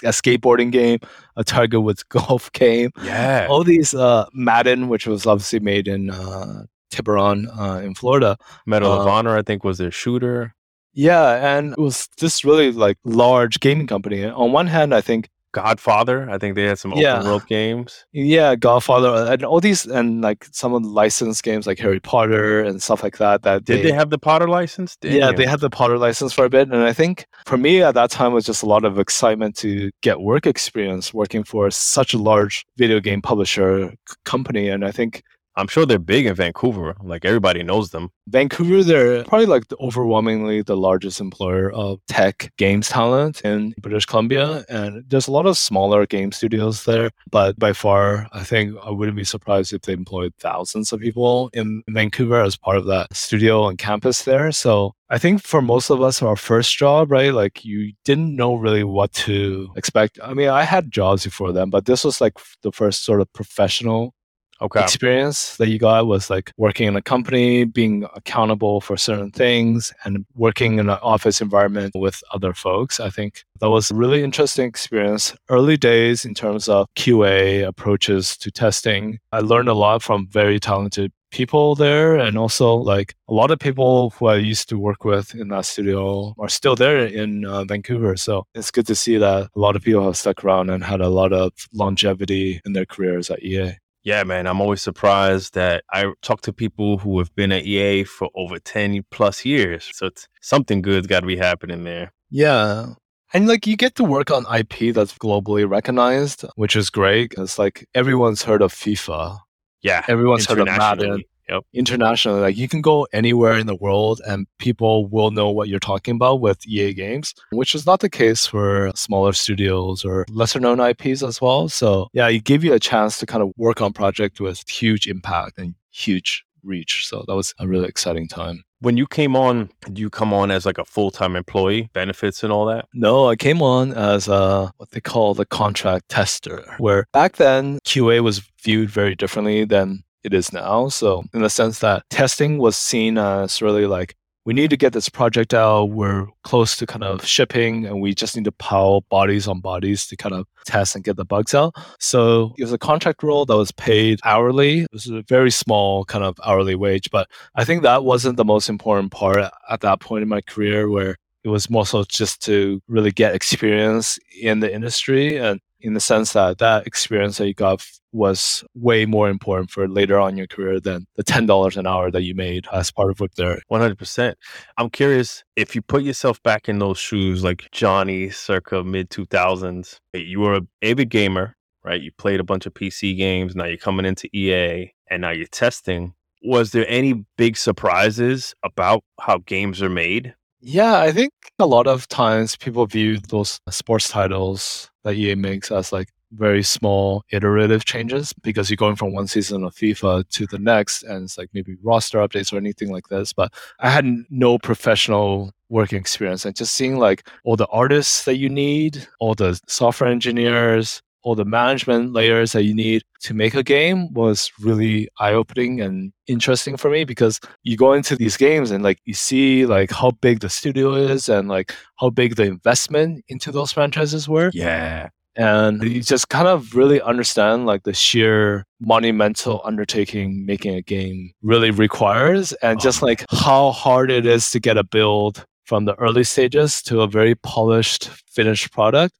a 0.03 0.09
skateboarding 0.09 0.71
game, 0.71 0.99
a 1.35 1.43
Tiger 1.43 1.79
Woods 1.79 2.03
golf 2.09 2.51
game, 2.51 2.91
Yeah, 3.03 3.47
all 3.49 3.63
these 3.63 3.93
uh 3.93 4.25
Madden, 4.33 4.89
which 4.89 5.07
was 5.07 5.25
obviously 5.25 5.59
made 5.59 5.87
in 5.87 6.09
uh 6.09 6.63
Tiburon 6.91 7.47
uh, 7.59 7.81
in 7.83 7.95
Florida. 7.95 8.37
Medal 8.65 8.91
of 8.91 9.07
Honor, 9.07 9.37
I 9.37 9.41
think, 9.41 9.63
was 9.63 9.77
their 9.77 9.91
shooter. 9.91 10.53
Yeah, 10.93 11.57
and 11.57 11.73
it 11.73 11.79
was 11.79 12.07
this 12.17 12.43
really 12.43 12.71
like 12.71 12.97
large 13.03 13.59
gaming 13.59 13.87
company. 13.87 14.25
On 14.25 14.51
one 14.51 14.67
hand, 14.67 14.95
I 14.95 15.01
think 15.01 15.29
Godfather, 15.53 16.29
I 16.29 16.37
think 16.37 16.55
they 16.55 16.63
had 16.65 16.77
some 16.79 16.91
Yeah. 16.93 17.15
open 17.15 17.27
world 17.27 17.47
games. 17.47 18.05
yeah, 18.11 18.55
Godfather 18.55 19.07
uh, 19.09 19.31
and 19.31 19.43
all 19.43 19.59
these 19.59 19.85
and 19.85 20.21
like 20.21 20.45
some 20.51 20.73
of 20.73 20.83
the 20.83 20.89
licensed 20.89 21.43
games 21.43 21.65
like 21.65 21.79
Harry 21.79 21.99
Potter 21.99 22.61
and 22.61 22.81
stuff 22.81 23.01
like 23.03 23.17
that. 23.17 23.43
That 23.43 23.65
Did 23.65 23.83
they 23.85 23.91
have 23.91 24.09
the 24.09 24.17
Potter 24.19 24.47
license? 24.47 24.97
Yeah, 25.01 25.31
they 25.31 25.45
had 25.45 25.59
the 25.59 25.69
Potter 25.69 25.97
license 25.97 26.33
for 26.33 26.45
a 26.45 26.49
bit, 26.49 26.67
and 26.69 26.83
I 26.83 26.93
think 26.93 27.25
for 27.45 27.57
me 27.57 27.81
at 27.81 27.93
that 27.95 28.11
time 28.11 28.33
was 28.33 28.45
just 28.45 28.63
a 28.63 28.65
lot 28.67 28.83
of 28.85 28.99
excitement 28.99 29.55
to 29.57 29.89
get 30.01 30.19
work 30.21 30.45
experience 30.45 31.13
working 31.13 31.43
for 31.43 31.71
such 31.71 32.13
a 32.13 32.17
large 32.17 32.65
video 32.77 32.99
game 32.99 33.21
publisher 33.21 33.93
company. 34.25 34.69
And 34.69 34.85
I 34.85 34.91
think 34.91 35.23
I'm 35.57 35.67
sure 35.67 35.85
they're 35.87 35.97
big 35.97 36.27
in 36.27 36.35
Vancouver. 36.35 36.95
Like 37.01 37.25
everybody 37.25 37.63
knows 37.63 37.89
them. 37.89 38.11
Vancouver, 38.27 38.83
they're 38.83 39.23
probably 39.23 39.47
like 39.47 39.67
the 39.69 39.77
overwhelmingly 39.77 40.61
the 40.61 40.77
largest 40.77 41.19
employer 41.19 41.71
of 41.71 41.99
tech 42.07 42.53
games 42.57 42.89
talent 42.89 43.41
in 43.41 43.73
British 43.81 44.05
Columbia. 44.05 44.63
And 44.69 45.03
there's 45.07 45.27
a 45.27 45.31
lot 45.31 45.47
of 45.47 45.57
smaller 45.57 46.05
game 46.05 46.31
studios 46.31 46.85
there. 46.85 47.09
But 47.31 47.57
by 47.57 47.73
far, 47.73 48.27
I 48.33 48.43
think 48.43 48.75
I 48.83 48.91
wouldn't 48.91 49.17
be 49.17 49.23
surprised 49.23 49.73
if 49.73 49.81
they 49.81 49.93
employed 49.93 50.33
thousands 50.39 50.93
of 50.93 50.99
people 50.99 51.49
in 51.53 51.81
Vancouver 51.89 52.41
as 52.41 52.55
part 52.55 52.77
of 52.77 52.85
that 52.85 53.15
studio 53.15 53.67
and 53.67 53.79
campus 53.79 54.23
there. 54.23 54.51
So 54.51 54.93
I 55.09 55.17
think 55.17 55.41
for 55.41 55.61
most 55.61 55.89
of 55.89 56.01
us, 56.01 56.21
our 56.21 56.35
first 56.35 56.77
job, 56.77 57.11
right? 57.11 57.33
Like 57.33 57.65
you 57.65 57.93
didn't 58.05 58.35
know 58.35 58.55
really 58.55 58.83
what 58.83 59.13
to 59.13 59.69
expect. 59.75 60.19
I 60.21 60.33
mean, 60.33 60.49
I 60.49 60.63
had 60.63 60.91
jobs 60.91 61.23
before 61.23 61.51
then, 61.51 61.69
but 61.69 61.85
this 61.85 62.03
was 62.03 62.21
like 62.21 62.33
the 62.61 62.71
first 62.71 63.05
sort 63.05 63.21
of 63.21 63.31
professional 63.33 64.13
Okay. 64.61 64.81
experience 64.81 65.57
that 65.57 65.67
you 65.67 65.77
got 65.77 66.07
was 66.07 66.29
like 66.29 66.51
working 66.57 66.87
in 66.87 66.95
a 66.95 67.01
company, 67.01 67.63
being 67.63 68.05
accountable 68.15 68.81
for 68.81 68.97
certain 68.97 69.31
things, 69.31 69.93
and 70.03 70.25
working 70.35 70.79
in 70.79 70.89
an 70.89 70.99
office 71.01 71.41
environment 71.41 71.93
with 71.95 72.23
other 72.33 72.53
folks. 72.53 72.99
I 72.99 73.09
think 73.09 73.43
that 73.59 73.69
was 73.69 73.91
a 73.91 73.95
really 73.95 74.23
interesting 74.23 74.65
experience. 74.65 75.35
Early 75.49 75.77
days 75.77 76.25
in 76.25 76.33
terms 76.33 76.67
of 76.67 76.87
QA 76.95 77.67
approaches 77.67 78.37
to 78.37 78.51
testing. 78.51 79.19
I 79.31 79.39
learned 79.39 79.69
a 79.69 79.73
lot 79.73 80.01
from 80.01 80.27
very 80.27 80.59
talented 80.59 81.11
people 81.31 81.75
there 81.75 82.15
and 82.15 82.37
also 82.37 82.73
like 82.73 83.13
a 83.27 83.33
lot 83.33 83.51
of 83.51 83.59
people 83.59 84.11
who 84.11 84.27
I 84.27 84.37
used 84.37 84.69
to 84.69 84.79
work 84.79 85.03
with 85.03 85.35
in 85.35 85.49
that 85.49 85.65
studio 85.65 86.33
are 86.39 86.49
still 86.49 86.75
there 86.75 87.05
in 87.05 87.45
uh, 87.45 87.65
Vancouver 87.65 88.15
so 88.15 88.45
it's 88.55 88.71
good 88.71 88.87
to 88.87 88.95
see 88.95 89.17
that 89.17 89.49
a 89.53 89.59
lot 89.59 89.75
of 89.75 89.81
people 89.81 90.05
have 90.05 90.15
stuck 90.15 90.43
around 90.43 90.69
and 90.69 90.83
had 90.83 91.01
a 91.01 91.09
lot 91.09 91.33
of 91.33 91.51
longevity 91.73 92.61
in 92.65 92.73
their 92.73 92.85
careers 92.85 93.29
at 93.29 93.43
EA 93.43 93.73
Yeah, 94.07 94.23
man. 94.23 94.47
I'm 94.47 94.61
always 94.61 94.81
surprised 94.81 95.53
that 95.55 95.83
I 95.91 96.13
talk 96.21 96.39
to 96.43 96.53
people 96.53 96.97
who 96.97 97.17
have 97.19 97.35
been 97.35 97.51
at 97.51 97.65
EA 97.65 98.05
for 98.05 98.29
over 98.35 98.57
10 98.57 99.03
plus 99.11 99.43
years. 99.43 99.89
So 99.91 100.05
it's 100.05 100.29
something 100.39 100.81
good's 100.81 101.07
got 101.07 101.19
to 101.19 101.27
be 101.27 101.35
happening 101.35 101.83
there. 101.83 102.13
Yeah. 102.29 102.93
And 103.33 103.49
like 103.49 103.67
you 103.67 103.75
get 103.75 103.95
to 103.95 104.05
work 104.05 104.31
on 104.31 104.45
IP 104.45 104.93
that's 104.95 105.17
globally 105.17 105.69
recognized, 105.69 106.45
which 106.55 106.77
is 106.77 106.89
great 106.89 107.31
because 107.31 107.59
like 107.59 107.85
everyone's 107.93 108.43
heard 108.43 108.61
of 108.61 108.73
FIFA, 108.73 109.39
Yeah. 109.81 110.05
everyone's 110.07 110.45
heard 110.45 110.59
of 110.59 110.67
Madden. 110.67 111.23
Internationally. 111.47 111.55
Yep. 111.57 111.63
Internationally, 111.73 112.41
like 112.41 112.57
you 112.57 112.67
can 112.67 112.81
go 112.81 113.07
anywhere 113.13 113.57
in 113.57 113.67
the 113.67 113.75
world 113.75 114.21
and 114.27 114.47
people 114.59 115.07
will 115.07 115.31
know 115.31 115.49
what 115.49 115.67
you're 115.67 115.79
talking 115.79 116.15
about 116.15 116.41
with 116.41 116.65
EA 116.67 116.93
games, 116.93 117.33
which 117.51 117.75
is 117.75 117.85
not 117.85 117.99
the 117.99 118.09
case 118.09 118.45
for 118.45 118.91
smaller 118.95 119.33
studios 119.33 120.03
or 120.05 120.25
lesser 120.29 120.59
known 120.59 120.79
IPs 120.79 121.23
as 121.23 121.41
well. 121.41 121.69
So 121.69 122.07
yeah, 122.13 122.27
it 122.27 122.43
gave 122.43 122.63
you 122.63 122.73
a 122.73 122.79
chance 122.79 123.19
to 123.19 123.25
kind 123.25 123.43
of 123.43 123.51
work 123.57 123.81
on 123.81 123.93
project 123.93 124.39
with 124.39 124.67
huge 124.69 125.07
impact 125.07 125.57
and 125.57 125.75
huge 125.91 126.43
reach. 126.63 127.07
So 127.07 127.23
that 127.27 127.35
was 127.35 127.53
a 127.59 127.67
really 127.67 127.87
exciting 127.87 128.27
time. 128.27 128.63
When 128.79 128.95
you 128.95 129.07
came 129.07 129.35
on, 129.35 129.71
did 129.85 129.97
you 129.97 130.11
come 130.11 130.33
on 130.33 130.51
as 130.51 130.63
like 130.63 130.77
a 130.77 130.85
full 130.85 131.09
time 131.09 131.35
employee, 131.35 131.89
benefits 131.93 132.43
and 132.43 132.53
all 132.53 132.67
that? 132.67 132.85
No, 132.93 133.27
I 133.27 133.35
came 133.35 133.63
on 133.63 133.91
as 133.93 134.27
a 134.27 134.71
what 134.77 134.91
they 134.91 135.01
call 135.01 135.33
the 135.33 135.47
contract 135.47 136.09
tester, 136.09 136.63
where 136.77 137.07
back 137.11 137.37
then 137.37 137.79
QA 137.79 138.21
was 138.21 138.43
viewed 138.61 138.91
very 138.91 139.15
differently 139.15 139.65
than 139.65 140.03
it 140.23 140.33
is 140.33 140.51
now. 140.53 140.89
So, 140.89 141.23
in 141.33 141.41
the 141.41 141.49
sense 141.49 141.79
that 141.79 142.03
testing 142.09 142.57
was 142.57 142.75
seen 142.75 143.17
as 143.17 143.61
really 143.61 143.85
like, 143.85 144.15
we 144.45 144.53
need 144.53 144.69
to 144.69 144.77
get 144.77 144.93
this 144.93 145.09
project 145.09 145.53
out, 145.53 145.89
we're 145.89 146.25
close 146.43 146.77
to 146.77 146.85
kind 146.85 147.03
of 147.03 147.25
shipping, 147.25 147.85
and 147.85 148.01
we 148.01 148.15
just 148.15 148.35
need 148.35 148.45
to 148.45 148.51
pile 148.53 149.01
bodies 149.09 149.45
on 149.47 149.59
bodies 149.59 150.07
to 150.07 150.15
kind 150.15 150.33
of 150.33 150.47
test 150.65 150.95
and 150.95 151.03
get 151.03 151.17
the 151.17 151.25
bugs 151.25 151.53
out. 151.53 151.75
So, 151.99 152.53
it 152.57 152.63
was 152.63 152.73
a 152.73 152.77
contract 152.77 153.23
role 153.23 153.45
that 153.45 153.57
was 153.57 153.71
paid 153.71 154.19
hourly. 154.23 154.81
It 154.81 154.89
was 154.91 155.07
a 155.07 155.23
very 155.23 155.51
small 155.51 156.05
kind 156.05 156.23
of 156.23 156.37
hourly 156.45 156.75
wage, 156.75 157.09
but 157.11 157.29
I 157.55 157.65
think 157.65 157.83
that 157.83 158.03
wasn't 158.03 158.37
the 158.37 158.45
most 158.45 158.69
important 158.69 159.11
part 159.11 159.51
at 159.69 159.81
that 159.81 159.99
point 159.99 160.23
in 160.23 160.29
my 160.29 160.41
career 160.41 160.89
where 160.89 161.17
it 161.43 161.49
was 161.49 161.69
more 161.69 161.85
so 161.85 162.03
just 162.03 162.41
to 162.43 162.81
really 162.87 163.11
get 163.11 163.35
experience 163.35 164.19
in 164.41 164.59
the 164.59 164.73
industry 164.73 165.37
and 165.37 165.61
in 165.79 165.93
the 165.93 165.99
sense 165.99 166.33
that 166.33 166.57
that 166.57 166.87
experience 166.87 167.37
that 167.37 167.47
you 167.47 167.53
got 167.53 167.85
was 168.17 168.63
way 168.75 169.05
more 169.05 169.29
important 169.29 169.69
for 169.69 169.87
later 169.87 170.19
on 170.19 170.31
in 170.31 170.37
your 170.37 170.47
career 170.47 170.79
than 170.79 171.05
the 171.15 171.23
$10 171.23 171.77
an 171.77 171.87
hour 171.87 172.11
that 172.11 172.23
you 172.23 172.35
made 172.35 172.65
as 172.73 172.91
part 172.91 173.11
of 173.11 173.19
work 173.19 173.33
there 173.35 173.59
100%. 173.71 174.33
I'm 174.77 174.89
curious 174.89 175.43
if 175.55 175.75
you 175.75 175.81
put 175.81 176.03
yourself 176.03 176.41
back 176.43 176.67
in 176.67 176.79
those 176.79 176.97
shoes, 176.97 177.43
like 177.43 177.69
Johnny 177.71 178.29
circa 178.29 178.83
mid 178.83 179.09
2000s, 179.09 179.99
eh, 180.13 180.19
you 180.19 180.39
were 180.39 180.55
a 180.55 180.61
avid 180.81 181.09
gamer, 181.09 181.55
right? 181.83 182.01
You 182.01 182.11
played 182.17 182.39
a 182.39 182.43
bunch 182.43 182.65
of 182.65 182.73
PC 182.73 183.15
games. 183.15 183.55
Now 183.55 183.65
you're 183.65 183.77
coming 183.77 184.05
into 184.05 184.27
EA 184.35 184.91
and 185.09 185.21
now 185.21 185.31
you're 185.31 185.47
testing. 185.47 186.13
Was 186.43 186.71
there 186.71 186.85
any 186.87 187.25
big 187.37 187.57
surprises 187.57 188.53
about 188.63 189.03
how 189.21 189.39
games 189.39 189.81
are 189.81 189.89
made? 189.89 190.35
Yeah, 190.59 190.99
I 190.99 191.11
think 191.11 191.31
a 191.59 191.65
lot 191.65 191.87
of 191.87 192.07
times 192.07 192.55
people 192.55 192.85
view 192.85 193.19
those 193.19 193.59
sports 193.69 194.09
titles 194.09 194.89
that 195.03 195.15
EA 195.15 195.35
makes 195.35 195.71
as 195.71 195.91
like 195.91 196.09
very 196.31 196.63
small 196.63 197.23
iterative 197.31 197.85
changes 197.85 198.33
because 198.43 198.69
you're 198.69 198.77
going 198.77 198.95
from 198.95 199.13
one 199.13 199.27
season 199.27 199.63
of 199.63 199.73
FIFA 199.73 200.27
to 200.29 200.45
the 200.47 200.59
next 200.59 201.03
and 201.03 201.23
it's 201.23 201.37
like 201.37 201.49
maybe 201.53 201.75
roster 201.83 202.19
updates 202.19 202.51
or 202.53 202.57
anything 202.57 202.91
like 202.91 203.07
this. 203.07 203.33
But 203.33 203.53
I 203.79 203.89
had 203.89 204.05
no 204.29 204.57
professional 204.57 205.51
working 205.69 205.99
experience 205.99 206.45
and 206.45 206.55
just 206.55 206.73
seeing 206.75 206.97
like 206.97 207.27
all 207.43 207.55
the 207.55 207.67
artists 207.67 208.25
that 208.25 208.37
you 208.37 208.49
need, 208.49 209.07
all 209.19 209.35
the 209.35 209.59
software 209.67 210.09
engineers, 210.09 211.01
all 211.23 211.35
the 211.35 211.43
management 211.43 212.13
layers 212.13 212.53
that 212.53 212.63
you 212.63 212.73
need 212.73 213.03
to 213.19 213.33
make 213.33 213.53
a 213.53 213.63
game 213.63 214.13
was 214.13 214.49
really 214.61 215.09
eye-opening 215.19 215.81
and 215.81 216.13
interesting 216.27 216.77
for 216.77 216.89
me 216.89 217.03
because 217.03 217.39
you 217.63 217.75
go 217.75 217.91
into 217.91 218.15
these 218.15 218.37
games 218.37 218.71
and 218.71 218.81
like 218.81 218.99
you 219.03 219.13
see 219.13 219.65
like 219.65 219.91
how 219.91 220.11
big 220.11 220.39
the 220.39 220.49
studio 220.49 220.93
is 220.93 221.27
and 221.27 221.49
like 221.49 221.73
how 221.97 222.09
big 222.09 222.35
the 222.35 222.43
investment 222.43 223.25
into 223.27 223.51
those 223.51 223.73
franchises 223.73 224.29
were 224.29 224.51
Yeah. 224.53 225.09
And 225.37 225.83
you 225.83 226.01
just 226.01 226.29
kind 226.29 226.47
of 226.47 226.75
really 226.75 226.99
understand 227.01 227.65
like 227.65 227.83
the 227.83 227.93
sheer 227.93 228.65
monumental 228.79 229.61
undertaking 229.63 230.45
making 230.45 230.75
a 230.75 230.81
game 230.81 231.31
really 231.41 231.71
requires 231.71 232.51
and 232.53 232.79
oh. 232.79 232.81
just 232.81 233.01
Oh. 233.01 233.05
like 233.05 233.23
how 233.31 233.71
hard 233.71 234.09
it 234.11 234.25
is 234.25 234.49
to 234.51 234.59
get 234.59 234.77
a 234.77 234.83
build 234.83 235.45
from 235.65 235.85
the 235.85 235.93
early 235.95 236.23
stages 236.23 236.81
to 236.83 237.01
a 237.01 237.07
very 237.07 237.35
polished 237.35 238.09
finished 238.31 238.71
product 238.71 239.13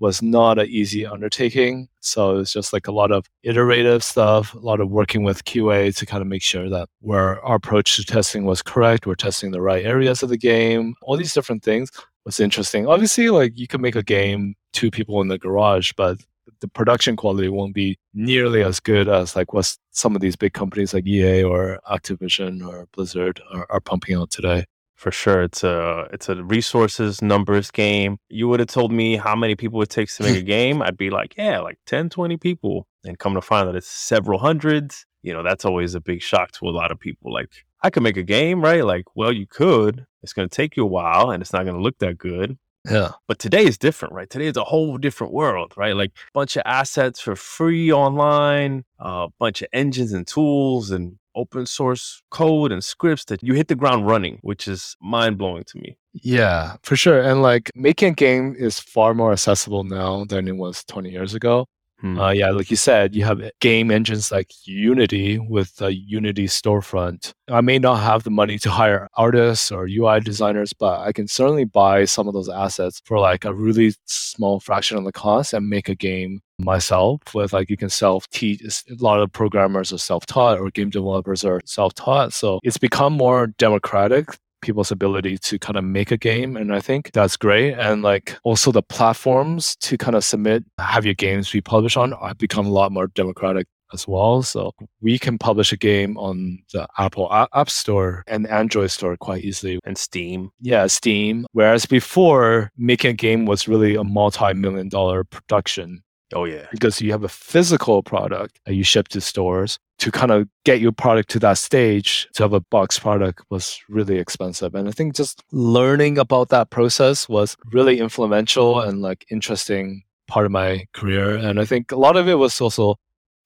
was 0.00 0.22
not 0.22 0.58
an 0.58 0.66
easy 0.68 1.04
undertaking 1.04 1.88
so 2.00 2.38
it's 2.38 2.52
just 2.52 2.72
like 2.72 2.86
a 2.86 2.92
lot 2.92 3.10
of 3.10 3.26
iterative 3.42 4.02
stuff 4.02 4.54
a 4.54 4.58
lot 4.58 4.80
of 4.80 4.90
working 4.90 5.24
with 5.24 5.44
qa 5.44 5.94
to 5.94 6.06
kind 6.06 6.22
of 6.22 6.28
make 6.28 6.42
sure 6.42 6.68
that 6.70 6.88
where 7.00 7.44
our 7.44 7.56
approach 7.56 7.96
to 7.96 8.04
testing 8.04 8.44
was 8.44 8.62
correct 8.62 9.06
we're 9.06 9.14
testing 9.16 9.50
the 9.50 9.60
right 9.60 9.84
areas 9.84 10.22
of 10.22 10.28
the 10.28 10.38
game 10.38 10.94
all 11.02 11.16
these 11.16 11.34
different 11.34 11.62
things 11.62 11.90
was 12.28 12.40
interesting. 12.40 12.86
Obviously, 12.86 13.30
like 13.30 13.58
you 13.58 13.66
can 13.66 13.80
make 13.80 13.96
a 13.96 14.02
game 14.02 14.54
two 14.72 14.90
people 14.90 15.20
in 15.22 15.28
the 15.28 15.38
garage, 15.38 15.92
but 15.96 16.18
the 16.60 16.68
production 16.68 17.16
quality 17.16 17.48
won't 17.48 17.74
be 17.74 17.98
nearly 18.12 18.62
as 18.62 18.80
good 18.80 19.08
as 19.08 19.34
like 19.34 19.54
what 19.54 19.74
some 19.92 20.14
of 20.14 20.20
these 20.20 20.36
big 20.36 20.52
companies 20.52 20.92
like 20.92 21.06
EA 21.06 21.42
or 21.42 21.80
Activision 21.90 22.66
or 22.66 22.86
Blizzard 22.92 23.40
are, 23.52 23.66
are 23.70 23.80
pumping 23.80 24.14
out 24.14 24.30
today. 24.30 24.66
For 24.94 25.10
sure. 25.10 25.42
It's 25.42 25.64
a 25.64 26.08
it's 26.12 26.28
a 26.28 26.42
resources 26.42 27.22
numbers 27.22 27.70
game. 27.70 28.18
You 28.28 28.48
would 28.48 28.60
have 28.60 28.68
told 28.68 28.92
me 28.92 29.16
how 29.16 29.34
many 29.34 29.54
people 29.54 29.80
it 29.80 29.88
takes 29.88 30.16
to 30.16 30.24
make 30.24 30.36
a 30.36 30.42
game. 30.58 30.82
I'd 30.82 30.98
be 30.98 31.08
like, 31.08 31.34
yeah, 31.38 31.60
like 31.60 31.78
10, 31.86 32.10
20 32.10 32.36
people. 32.36 32.86
And 33.04 33.18
come 33.18 33.34
to 33.34 33.40
find 33.40 33.68
that 33.68 33.76
it's 33.76 33.88
several 33.88 34.38
hundreds. 34.38 35.06
You 35.22 35.32
know, 35.32 35.42
that's 35.42 35.64
always 35.64 35.94
a 35.94 36.00
big 36.00 36.20
shock 36.20 36.50
to 36.52 36.66
a 36.66 36.70
lot 36.70 36.90
of 36.92 36.98
people. 36.98 37.32
Like, 37.32 37.64
I 37.82 37.90
could 37.90 38.02
make 38.02 38.16
a 38.16 38.22
game, 38.22 38.60
right? 38.60 38.84
Like, 38.84 39.04
well, 39.14 39.32
you 39.32 39.46
could. 39.46 40.06
It's 40.22 40.32
gonna 40.32 40.48
take 40.48 40.76
you 40.76 40.84
a 40.84 40.86
while 40.86 41.30
and 41.30 41.40
it's 41.42 41.52
not 41.52 41.64
gonna 41.64 41.80
look 41.80 41.98
that 41.98 42.18
good. 42.18 42.58
Yeah. 42.88 43.12
But 43.26 43.38
today 43.38 43.64
is 43.64 43.76
different, 43.78 44.14
right? 44.14 44.28
Today 44.30 44.46
is 44.46 44.56
a 44.56 44.64
whole 44.64 44.98
different 44.98 45.32
world, 45.32 45.74
right? 45.76 45.94
Like 45.94 46.10
a 46.10 46.32
bunch 46.32 46.56
of 46.56 46.62
assets 46.64 47.20
for 47.20 47.36
free 47.36 47.92
online, 47.92 48.84
a 48.98 49.28
bunch 49.38 49.62
of 49.62 49.68
engines 49.72 50.12
and 50.12 50.26
tools 50.26 50.90
and 50.90 51.18
open 51.34 51.66
source 51.66 52.22
code 52.30 52.72
and 52.72 52.82
scripts 52.82 53.24
that 53.26 53.42
you 53.42 53.54
hit 53.54 53.68
the 53.68 53.74
ground 53.74 54.06
running, 54.06 54.38
which 54.42 54.66
is 54.66 54.96
mind 55.00 55.38
blowing 55.38 55.64
to 55.64 55.78
me. 55.78 55.96
Yeah, 56.12 56.76
for 56.82 56.96
sure. 56.96 57.20
And 57.20 57.42
like 57.42 57.70
making 57.74 58.12
a 58.12 58.14
game 58.14 58.56
is 58.58 58.80
far 58.80 59.14
more 59.14 59.32
accessible 59.32 59.84
now 59.84 60.24
than 60.24 60.48
it 60.48 60.56
was 60.56 60.82
20 60.84 61.10
years 61.10 61.34
ago. 61.34 61.66
Hmm. 62.00 62.18
Uh, 62.18 62.30
yeah, 62.30 62.50
like 62.50 62.70
you 62.70 62.76
said, 62.76 63.14
you 63.14 63.24
have 63.24 63.42
game 63.60 63.90
engines 63.90 64.30
like 64.30 64.50
Unity 64.64 65.38
with 65.38 65.80
a 65.82 65.92
Unity 65.92 66.46
storefront. 66.46 67.32
I 67.48 67.60
may 67.60 67.78
not 67.78 67.96
have 67.96 68.22
the 68.22 68.30
money 68.30 68.58
to 68.58 68.70
hire 68.70 69.08
artists 69.16 69.72
or 69.72 69.88
UI 69.88 70.20
designers, 70.20 70.72
but 70.72 71.00
I 71.00 71.12
can 71.12 71.26
certainly 71.26 71.64
buy 71.64 72.04
some 72.04 72.28
of 72.28 72.34
those 72.34 72.48
assets 72.48 73.00
for 73.04 73.18
like 73.18 73.44
a 73.44 73.54
really 73.54 73.94
small 74.04 74.60
fraction 74.60 74.96
of 74.96 75.04
the 75.04 75.12
cost 75.12 75.52
and 75.52 75.68
make 75.68 75.88
a 75.88 75.94
game 75.94 76.40
myself 76.60 77.20
with 77.34 77.52
like 77.52 77.70
you 77.70 77.76
can 77.76 77.88
self 77.88 78.28
teach 78.30 78.60
a 78.62 78.94
lot 78.98 79.20
of 79.20 79.32
programmers 79.32 79.92
are 79.92 79.98
self-taught 79.98 80.58
or 80.58 80.70
game 80.70 80.90
developers 80.90 81.44
are 81.44 81.60
self-taught 81.64 82.32
so 82.32 82.58
it's 82.64 82.78
become 82.78 83.12
more 83.12 83.46
democratic 83.58 84.36
people's 84.60 84.90
ability 84.90 85.38
to 85.38 85.58
kind 85.58 85.76
of 85.76 85.84
make 85.84 86.10
a 86.10 86.16
game. 86.16 86.56
And 86.56 86.74
I 86.74 86.80
think 86.80 87.12
that's 87.12 87.36
great. 87.36 87.74
And 87.74 88.02
like 88.02 88.36
also 88.42 88.72
the 88.72 88.82
platforms 88.82 89.76
to 89.76 89.96
kind 89.96 90.16
of 90.16 90.24
submit, 90.24 90.64
have 90.78 91.04
your 91.04 91.14
games 91.14 91.50
be 91.50 91.60
published 91.60 91.96
on 91.96 92.12
have 92.12 92.38
become 92.38 92.66
a 92.66 92.70
lot 92.70 92.92
more 92.92 93.08
democratic 93.08 93.66
as 93.92 94.06
well. 94.06 94.42
So 94.42 94.72
we 95.00 95.18
can 95.18 95.38
publish 95.38 95.72
a 95.72 95.76
game 95.76 96.16
on 96.18 96.58
the 96.72 96.86
Apple 96.98 97.28
App 97.32 97.70
Store 97.70 98.24
and 98.26 98.46
Android 98.48 98.90
Store 98.90 99.16
quite 99.16 99.44
easily. 99.44 99.78
And 99.84 99.96
Steam. 99.96 100.50
Yeah, 100.60 100.86
Steam. 100.86 101.46
Whereas 101.52 101.86
before, 101.86 102.70
making 102.76 103.10
a 103.10 103.14
game 103.14 103.46
was 103.46 103.68
really 103.68 103.94
a 103.94 104.04
multi 104.04 104.52
million 104.54 104.88
dollar 104.88 105.24
production. 105.24 106.02
Oh, 106.34 106.44
yeah. 106.44 106.66
Because 106.70 107.00
you 107.00 107.12
have 107.12 107.24
a 107.24 107.28
physical 107.28 108.02
product 108.02 108.60
that 108.66 108.74
you 108.74 108.84
ship 108.84 109.08
to 109.08 109.20
stores. 109.20 109.78
To 110.00 110.12
kind 110.12 110.30
of 110.30 110.48
get 110.64 110.80
your 110.80 110.92
product 110.92 111.28
to 111.30 111.40
that 111.40 111.58
stage, 111.58 112.28
to 112.34 112.44
have 112.44 112.52
a 112.52 112.60
box 112.60 113.00
product 113.00 113.42
was 113.50 113.80
really 113.88 114.18
expensive. 114.18 114.76
And 114.76 114.88
I 114.88 114.92
think 114.92 115.16
just 115.16 115.42
learning 115.50 116.18
about 116.18 116.50
that 116.50 116.70
process 116.70 117.28
was 117.28 117.56
really 117.72 117.98
influential 117.98 118.80
and 118.80 119.02
like 119.02 119.26
interesting 119.28 120.04
part 120.28 120.46
of 120.46 120.52
my 120.52 120.84
career. 120.92 121.34
And 121.34 121.58
I 121.58 121.64
think 121.64 121.90
a 121.90 121.96
lot 121.96 122.16
of 122.16 122.28
it 122.28 122.34
was 122.34 122.60
also 122.60 122.94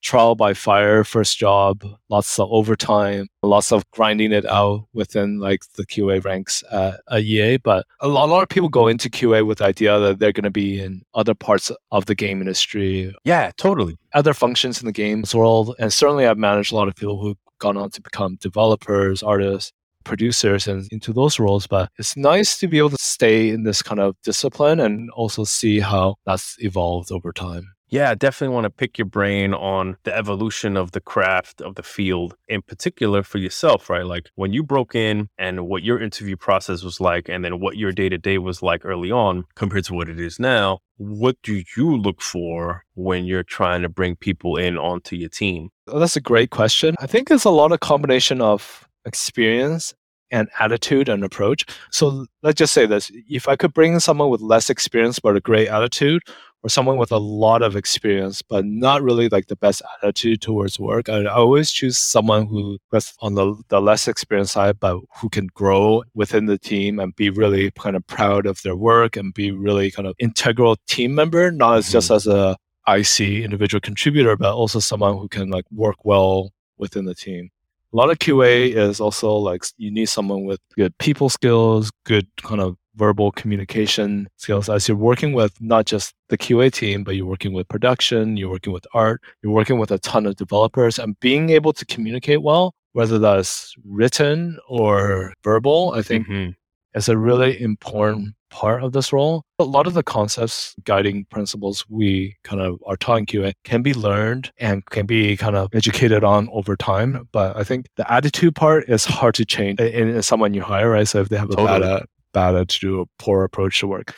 trial 0.03 0.34
by 0.34 0.53
fire 0.53 1.05
first 1.05 1.38
job, 1.38 1.84
lots 2.11 2.38
of 2.38 2.48
overtime, 2.50 3.28
lots 3.42 3.72
of 3.72 3.88
grinding 3.92 4.32
it 4.32 4.44
out 4.46 4.86
within 4.92 5.38
like 5.38 5.62
the 5.76 5.86
QA 5.86 6.22
ranks 6.24 6.62
uh, 6.70 6.96
at, 7.09 7.18
at 7.18 7.22
EA. 7.22 7.57
But 7.57 7.86
a 8.00 8.09
lot, 8.09 8.28
a 8.28 8.32
lot 8.32 8.42
of 8.42 8.48
people 8.48 8.68
go 8.68 8.88
into 8.88 9.09
QA 9.09 9.46
with 9.46 9.59
the 9.59 9.64
idea 9.64 9.98
that 9.98 10.18
they're 10.18 10.32
going 10.32 10.44
to 10.44 10.50
be 10.50 10.80
in 10.80 11.03
other 11.14 11.34
parts 11.34 11.70
of 11.90 12.07
the 12.07 12.14
game 12.14 12.40
industry. 12.40 13.14
Yeah, 13.24 13.53
totally. 13.57 13.96
Other 14.12 14.34
functions 14.34 14.80
in 14.80 14.86
the 14.86 14.92
games 14.92 15.34
world. 15.34 15.74
And 15.78 15.92
certainly 15.92 16.26
I've 16.26 16.38
managed 16.38 16.72
a 16.72 16.76
lot 16.76 16.88
of 16.88 16.94
people 16.94 17.20
who've 17.20 17.38
gone 17.59 17.76
on 17.76 17.90
to 17.90 18.00
become 18.03 18.36
developers, 18.40 19.22
artists, 19.22 19.72
producers 20.05 20.66
and 20.66 20.88
into 20.90 21.12
those 21.12 21.38
roles 21.38 21.68
but 21.68 21.88
it's 21.96 22.16
nice 22.16 22.59
to 22.59 22.66
be 22.66 22.78
able 22.78 22.90
to 22.90 22.96
stay 22.98 23.50
in 23.50 23.62
this 23.62 23.82
kind 23.82 24.00
of 24.00 24.16
discipline 24.24 24.80
and 24.80 25.09
also 25.12 25.44
see 25.44 25.78
how 25.78 26.16
that's 26.26 26.57
evolved 26.59 27.12
over 27.12 27.32
time 27.32 27.72
yeah, 27.93 28.09
I 28.09 28.14
definitely 28.14 28.55
want 28.55 28.64
to 28.64 28.70
pick 28.70 28.97
your 28.97 29.07
brain 29.07 29.53
on 29.53 29.99
the 30.05 30.16
evolution 30.16 30.78
of 30.78 30.93
the 30.93 31.01
craft 31.01 31.61
of 31.61 31.74
the 31.74 31.82
field, 31.82 32.34
in 32.49 32.62
particular 32.62 33.22
for 33.22 33.36
yourself, 33.36 33.90
right? 33.90 34.07
Like 34.07 34.30
when 34.34 34.55
you 34.55 34.62
broke 34.62 34.95
in 34.95 35.28
and 35.36 35.68
what 35.68 35.82
your 35.82 36.01
interview 36.01 36.38
process 36.38 36.82
was 36.82 37.03
like, 37.03 37.28
and 37.28 37.45
then 37.45 37.61
what 37.61 37.76
your 37.76 37.93
day 37.93 38.09
to 38.09 38.16
day 38.16 38.38
was 38.38 38.62
like 38.62 38.86
early 38.86 39.11
on 39.11 39.45
compared 39.57 39.84
to 39.84 39.95
what 39.95 40.09
it 40.09 40.18
is 40.18 40.40
now. 40.40 40.78
What 40.97 41.36
do 41.43 41.62
you 41.76 41.97
look 41.99 42.22
for 42.22 42.82
when 42.95 43.26
you're 43.26 43.43
trying 43.43 43.82
to 43.82 43.90
bring 43.90 44.16
people 44.16 44.57
in 44.57 44.78
onto 44.78 45.14
your 45.14 45.28
team? 45.28 45.68
Well, 45.86 46.01
that's 46.01 46.16
a 46.16 46.20
great 46.20 46.49
question. 46.49 46.95
I 46.99 47.07
think 47.07 47.30
it's 47.30 47.45
a 47.45 47.51
lot 47.51 47.72
of 47.72 47.80
combination 47.80 48.40
of 48.40 48.88
experience 49.05 49.93
and 50.30 50.49
attitude 50.59 51.11
and 51.11 51.22
approach. 51.22 51.66
So 51.90 52.24
let's 52.43 52.59
just 52.59 52.72
say 52.72 52.86
this 52.86 53.11
if 53.28 53.49
I 53.49 53.57
could 53.57 53.74
bring 53.74 54.01
someone 54.01 54.30
with 54.30 54.40
less 54.40 54.70
experience 54.70 55.18
but 55.18 55.36
a 55.36 55.40
great 55.40 55.68
attitude, 55.68 56.22
or 56.62 56.68
someone 56.68 56.96
with 56.96 57.12
a 57.12 57.18
lot 57.18 57.62
of 57.62 57.76
experience 57.76 58.42
but 58.42 58.64
not 58.64 59.02
really 59.02 59.28
like 59.28 59.46
the 59.46 59.56
best 59.56 59.82
attitude 60.02 60.40
towards 60.40 60.78
work 60.78 61.08
i, 61.08 61.22
I 61.22 61.34
always 61.34 61.70
choose 61.70 61.98
someone 61.98 62.46
who 62.46 62.78
was 62.90 63.14
on 63.20 63.34
the, 63.34 63.54
the 63.68 63.80
less 63.80 64.08
experienced 64.08 64.52
side 64.52 64.78
but 64.80 65.00
who 65.16 65.28
can 65.28 65.48
grow 65.54 66.02
within 66.14 66.46
the 66.46 66.58
team 66.58 66.98
and 66.98 67.14
be 67.16 67.30
really 67.30 67.70
kind 67.72 67.96
of 67.96 68.06
proud 68.06 68.46
of 68.46 68.60
their 68.62 68.76
work 68.76 69.16
and 69.16 69.34
be 69.34 69.50
really 69.50 69.90
kind 69.90 70.06
of 70.06 70.14
integral 70.18 70.76
team 70.86 71.14
member 71.14 71.50
not 71.50 71.78
as 71.78 71.86
mm-hmm. 71.86 71.92
just 71.92 72.10
as 72.10 72.26
a 72.26 72.56
ic 72.88 73.20
individual 73.20 73.80
contributor 73.80 74.36
but 74.36 74.54
also 74.54 74.78
someone 74.78 75.16
who 75.16 75.28
can 75.28 75.50
like 75.50 75.64
work 75.70 76.04
well 76.04 76.52
within 76.78 77.04
the 77.04 77.14
team 77.14 77.50
a 77.92 77.96
lot 77.96 78.10
of 78.10 78.18
QA 78.18 78.74
is 78.74 79.00
also 79.00 79.34
like 79.34 79.64
you 79.76 79.90
need 79.90 80.06
someone 80.06 80.44
with 80.44 80.60
good 80.76 80.96
people 80.96 81.28
skills, 81.28 81.90
good 82.04 82.26
kind 82.42 82.60
of 82.60 82.76
verbal 82.97 83.32
communication 83.32 84.28
skills 84.36 84.68
as 84.68 84.88
you're 84.88 84.97
working 84.97 85.32
with 85.32 85.61
not 85.61 85.86
just 85.86 86.14
the 86.28 86.38
QA 86.38 86.72
team, 86.72 87.05
but 87.05 87.16
you're 87.16 87.26
working 87.26 87.53
with 87.53 87.68
production, 87.68 88.36
you're 88.36 88.51
working 88.51 88.72
with 88.72 88.86
art, 88.95 89.20
you're 89.43 89.53
working 89.53 89.78
with 89.78 89.90
a 89.90 89.99
ton 89.99 90.26
of 90.26 90.36
developers, 90.36 90.99
and 90.99 91.18
being 91.20 91.51
able 91.51 91.72
to 91.72 91.84
communicate 91.86 92.43
well, 92.43 92.74
whether 92.93 93.18
that's 93.18 93.74
written 93.84 94.59
or 94.68 95.32
verbal, 95.43 95.93
I 95.97 96.03
think 96.03 96.26
mm-hmm. 96.26 96.51
is 96.99 97.09
a 97.09 97.16
really 97.16 97.61
important 97.61 98.34
part 98.51 98.82
of 98.84 98.93
this 98.93 99.12
role. 99.12 99.45
A 99.59 99.64
lot 99.64 99.86
of 99.86 99.95
the 99.95 100.03
concepts, 100.03 100.74
guiding 100.84 101.24
principles 101.30 101.86
we 101.88 102.36
kind 102.45 102.61
of 102.61 102.78
are 102.86 102.97
taught 102.97 103.18
in 103.18 103.26
QA 103.26 103.55
can 103.64 103.82
be 103.82 103.95
learned 103.95 104.53
and 104.59 104.84
can 104.86 105.07
be 105.07 105.36
kind 105.36 105.57
of 105.57 105.70
educated 105.74 106.22
on 106.22 106.49
over 106.53 106.76
time. 106.76 107.28
But 107.32 107.57
I 107.57 107.64
think 107.64 107.86
the 107.97 108.11
attitude 108.12 108.55
part 108.55 108.88
is 108.88 109.05
hard 109.05 109.34
to 109.36 109.45
change 109.45 109.80
in, 109.80 110.09
in 110.09 110.22
someone 110.22 110.55
you 110.55 110.62
hire, 110.62 110.90
right? 110.90 111.09
So 111.09 111.20
if 111.22 111.30
they 111.30 111.38
have 111.38 111.51
a 111.51 111.57
totally. 111.57 111.80
bad 111.80 112.05
bad 112.33 112.66
do 112.68 113.01
a 113.01 113.07
poor 113.18 113.45
approach 113.45 113.80
to 113.80 113.87
work. 113.87 114.14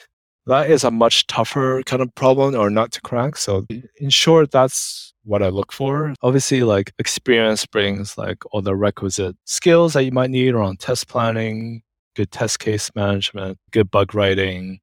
That 0.46 0.70
is 0.70 0.84
a 0.84 0.90
much 0.90 1.26
tougher 1.26 1.82
kind 1.86 2.02
of 2.02 2.14
problem 2.14 2.54
or 2.54 2.68
not 2.68 2.92
to 2.92 3.00
crack. 3.00 3.36
So 3.36 3.66
in 3.96 4.10
short, 4.10 4.50
that's 4.50 5.14
what 5.24 5.42
I 5.42 5.48
look 5.48 5.72
for. 5.72 6.14
Obviously, 6.22 6.62
like 6.62 6.92
experience 6.98 7.64
brings 7.64 8.18
like 8.18 8.44
all 8.52 8.60
the 8.60 8.76
requisite 8.76 9.36
skills 9.44 9.94
that 9.94 10.04
you 10.04 10.12
might 10.12 10.30
need 10.30 10.54
around 10.54 10.80
test 10.80 11.08
planning, 11.08 11.82
good 12.14 12.30
test 12.30 12.58
case 12.58 12.90
management, 12.94 13.58
good 13.70 13.90
bug 13.90 14.14
writing, 14.14 14.80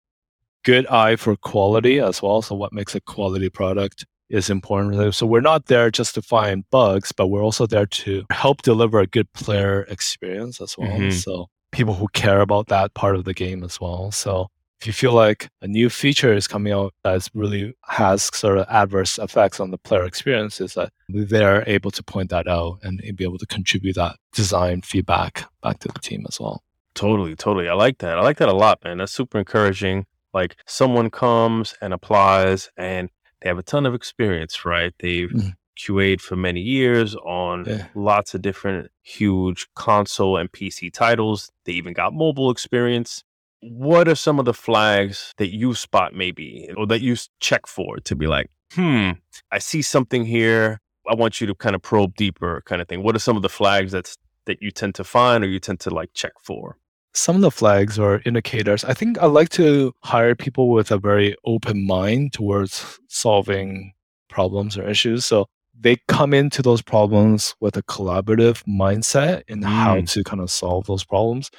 good 0.66 0.88
eye 0.88 1.16
for 1.16 1.36
quality 1.36 2.00
as 2.00 2.24
well. 2.24 2.42
So 2.42 2.56
what 2.56 2.74
makes 2.74 2.96
a 2.96 3.02
quality 3.02 3.50
product 3.50 4.06
is 4.32 4.50
important. 4.50 5.14
So 5.14 5.28
we're 5.28 5.42
not 5.42 5.68
there 5.68 5.92
just 5.92 6.16
to 6.16 6.22
find 6.22 6.64
bugs, 6.72 7.12
but 7.12 7.28
we're 7.28 7.44
also 7.44 7.68
there 7.68 7.86
to 7.86 8.26
help 8.32 8.64
deliver 8.64 9.00
a 9.00 9.06
good 9.06 9.32
player 9.34 9.84
experience 9.84 10.60
as 10.60 10.76
well. 10.78 10.90
Mm-hmm. 10.90 11.12
So 11.12 11.50
people 11.72 11.94
who 11.94 12.08
care 12.14 12.42
about 12.42 12.68
that 12.68 12.94
part 12.94 13.16
of 13.16 13.26
the 13.26 13.34
game 13.34 13.64
as 13.64 13.80
well. 13.80 14.12
So 14.12 14.48
if 14.82 14.88
you 14.88 14.94
feel 14.94 15.14
like 15.14 15.50
a 15.62 15.68
new 15.68 15.90
feature 15.90 16.34
is 16.34 16.48
coming 16.48 16.74
out 16.74 16.94
that 17.04 17.28
really 17.36 17.76
has 17.88 18.24
sort 18.34 18.58
of 18.58 18.66
adverse 18.68 19.20
effects 19.20 19.60
on 19.60 19.70
the 19.70 19.78
player 19.78 20.06
experience, 20.06 20.60
is 20.60 20.74
that 20.74 20.92
they're 21.08 21.64
able 21.70 21.92
to 21.92 22.04
point 22.04 22.32
that 22.32 22.48
out 22.48 22.80
and 22.82 23.00
be 23.16 23.24
able 23.24 23.38
to 23.38 23.46
contribute 23.46 23.96
that 23.96 24.16
design 24.34 24.82
feedback 24.82 25.46
back 25.62 25.80
to 25.80 25.88
the 25.88 26.00
team 26.00 26.26
as 26.28 26.40
well. 26.40 26.64
Totally, 26.96 27.36
totally. 27.36 27.70
I 27.70 27.74
like 27.74 28.00
that. 28.00 28.18
I 28.18 28.22
like 28.22 28.38
that 28.38 28.50
a 28.50 28.54
lot, 28.54 28.84
man. 28.84 28.98
That's 28.98 29.12
super 29.12 29.38
encouraging. 29.38 30.08
Like 30.34 30.56
someone 30.66 31.10
comes 31.10 31.76
and 31.82 31.94
applies 31.94 32.70
and 32.76 33.10
they 33.42 33.50
have 33.50 33.60
a 33.60 33.64
ton 33.64 33.86
of 33.86 33.94
experience, 33.94 34.66
right? 34.66 34.94
They've 35.00 35.30
mm-hmm. 35.30 35.50
QA'd 35.82 36.22
for 36.22 36.36
many 36.36 36.62
years 36.62 37.16
on 37.16 37.66
yeah. 37.66 37.88
lots 37.96 38.34
of 38.34 38.42
different 38.42 38.92
huge 39.02 39.68
console 39.76 40.38
and 40.38 40.52
PC 40.52 40.94
titles. 40.94 41.52
They 41.66 41.74
even 41.74 41.94
got 41.94 42.14
mobile 42.14 42.52
experience. 42.52 43.24
What 43.62 44.08
are 44.08 44.16
some 44.16 44.40
of 44.40 44.46
the 44.46 44.54
flags 44.54 45.34
that 45.38 45.54
you 45.54 45.74
spot 45.76 46.14
maybe 46.14 46.70
or 46.78 46.86
that 46.88 47.02
you 47.02 47.16
check 47.40 47.68
for 47.68 47.98
to 47.98 48.16
be 48.16 48.28
like, 48.28 48.50
hmm, 48.74 49.12
I 49.52 49.60
see 49.60 49.82
something 49.82 50.26
here. 50.26 50.80
I 51.10 51.16
want 51.16 51.42
you 51.42 51.48
to 51.48 51.56
kind 51.56 51.76
of 51.76 51.82
probe 51.82 52.16
deeper 52.16 52.62
kind 52.66 52.82
of 52.82 52.88
thing. 52.88 53.04
What 53.04 53.16
are 53.16 53.20
some 53.20 53.36
of 53.36 53.42
the 53.42 53.50
flags 53.50 53.92
that's 53.92 54.18
that 54.46 54.62
you 54.62 54.72
tend 54.72 54.96
to 54.96 55.04
find 55.04 55.44
or 55.44 55.48
you 55.48 55.60
tend 55.60 55.80
to 55.82 55.90
like 55.90 56.10
check 56.14 56.34
for? 56.44 56.78
Some 57.14 57.36
of 57.36 57.42
the 57.42 57.52
flags 57.52 58.00
or 58.00 58.22
indicators, 58.26 58.86
I 58.86 58.94
think 58.94 59.18
I 59.20 59.26
like 59.26 59.50
to 59.50 59.94
hire 60.04 60.34
people 60.34 60.70
with 60.70 60.92
a 60.92 60.98
very 60.98 61.36
open 61.46 61.86
mind 61.86 62.34
towards 62.34 63.00
solving 63.10 63.94
problems 64.30 64.78
or 64.78 64.88
issues. 64.88 65.26
So 65.26 65.48
they 65.80 65.98
come 66.08 66.34
into 66.34 66.62
those 66.62 66.82
problems 66.82 67.56
with 67.60 67.78
a 67.78 67.84
collaborative 67.84 68.64
mindset 68.66 69.44
in 69.48 69.62
mm. 69.62 69.66
how 69.66 70.02
to 70.02 70.24
kind 70.24 70.42
of 70.42 70.52
solve 70.52 70.86
those 70.86 71.04
problems 71.04 71.50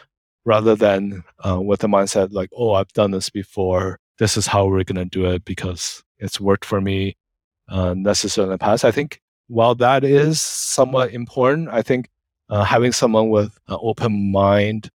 rather 0.45 0.75
than 0.75 1.23
uh, 1.47 1.61
with 1.61 1.83
a 1.85 1.87
mindset 1.87 2.33
like, 2.33 2.51
oh, 2.57 2.73
I've 2.73 2.93
done 2.93 3.11
this 3.11 3.31
before. 3.31 3.99
This 4.19 4.37
is 4.37 4.47
how 4.47 4.67
we're 4.67 4.85
going 4.85 4.97
to 4.97 5.05
do 5.05 5.27
it 5.27 5.45
because 5.45 6.03
it's 6.19 6.41
worked 6.41 6.65
for 6.65 6.81
me 6.81 7.17
uh, 7.69 7.95
necessarily 7.95 8.51
in 8.51 8.53
the 8.53 8.59
past. 8.59 8.85
I 8.85 8.91
think 8.91 9.21
while 9.49 9.75
that 9.77 10.05
is 10.05 10.41
somewhat 10.41 11.13
important, 11.13 11.69
I 11.69 11.83
think 11.83 12.09
uh, 12.49 12.65
having 12.65 12.93
someone 12.93 13.31
with 13.31 13.59
an 13.69 13.79
open 13.81 14.31
mind 14.31 14.91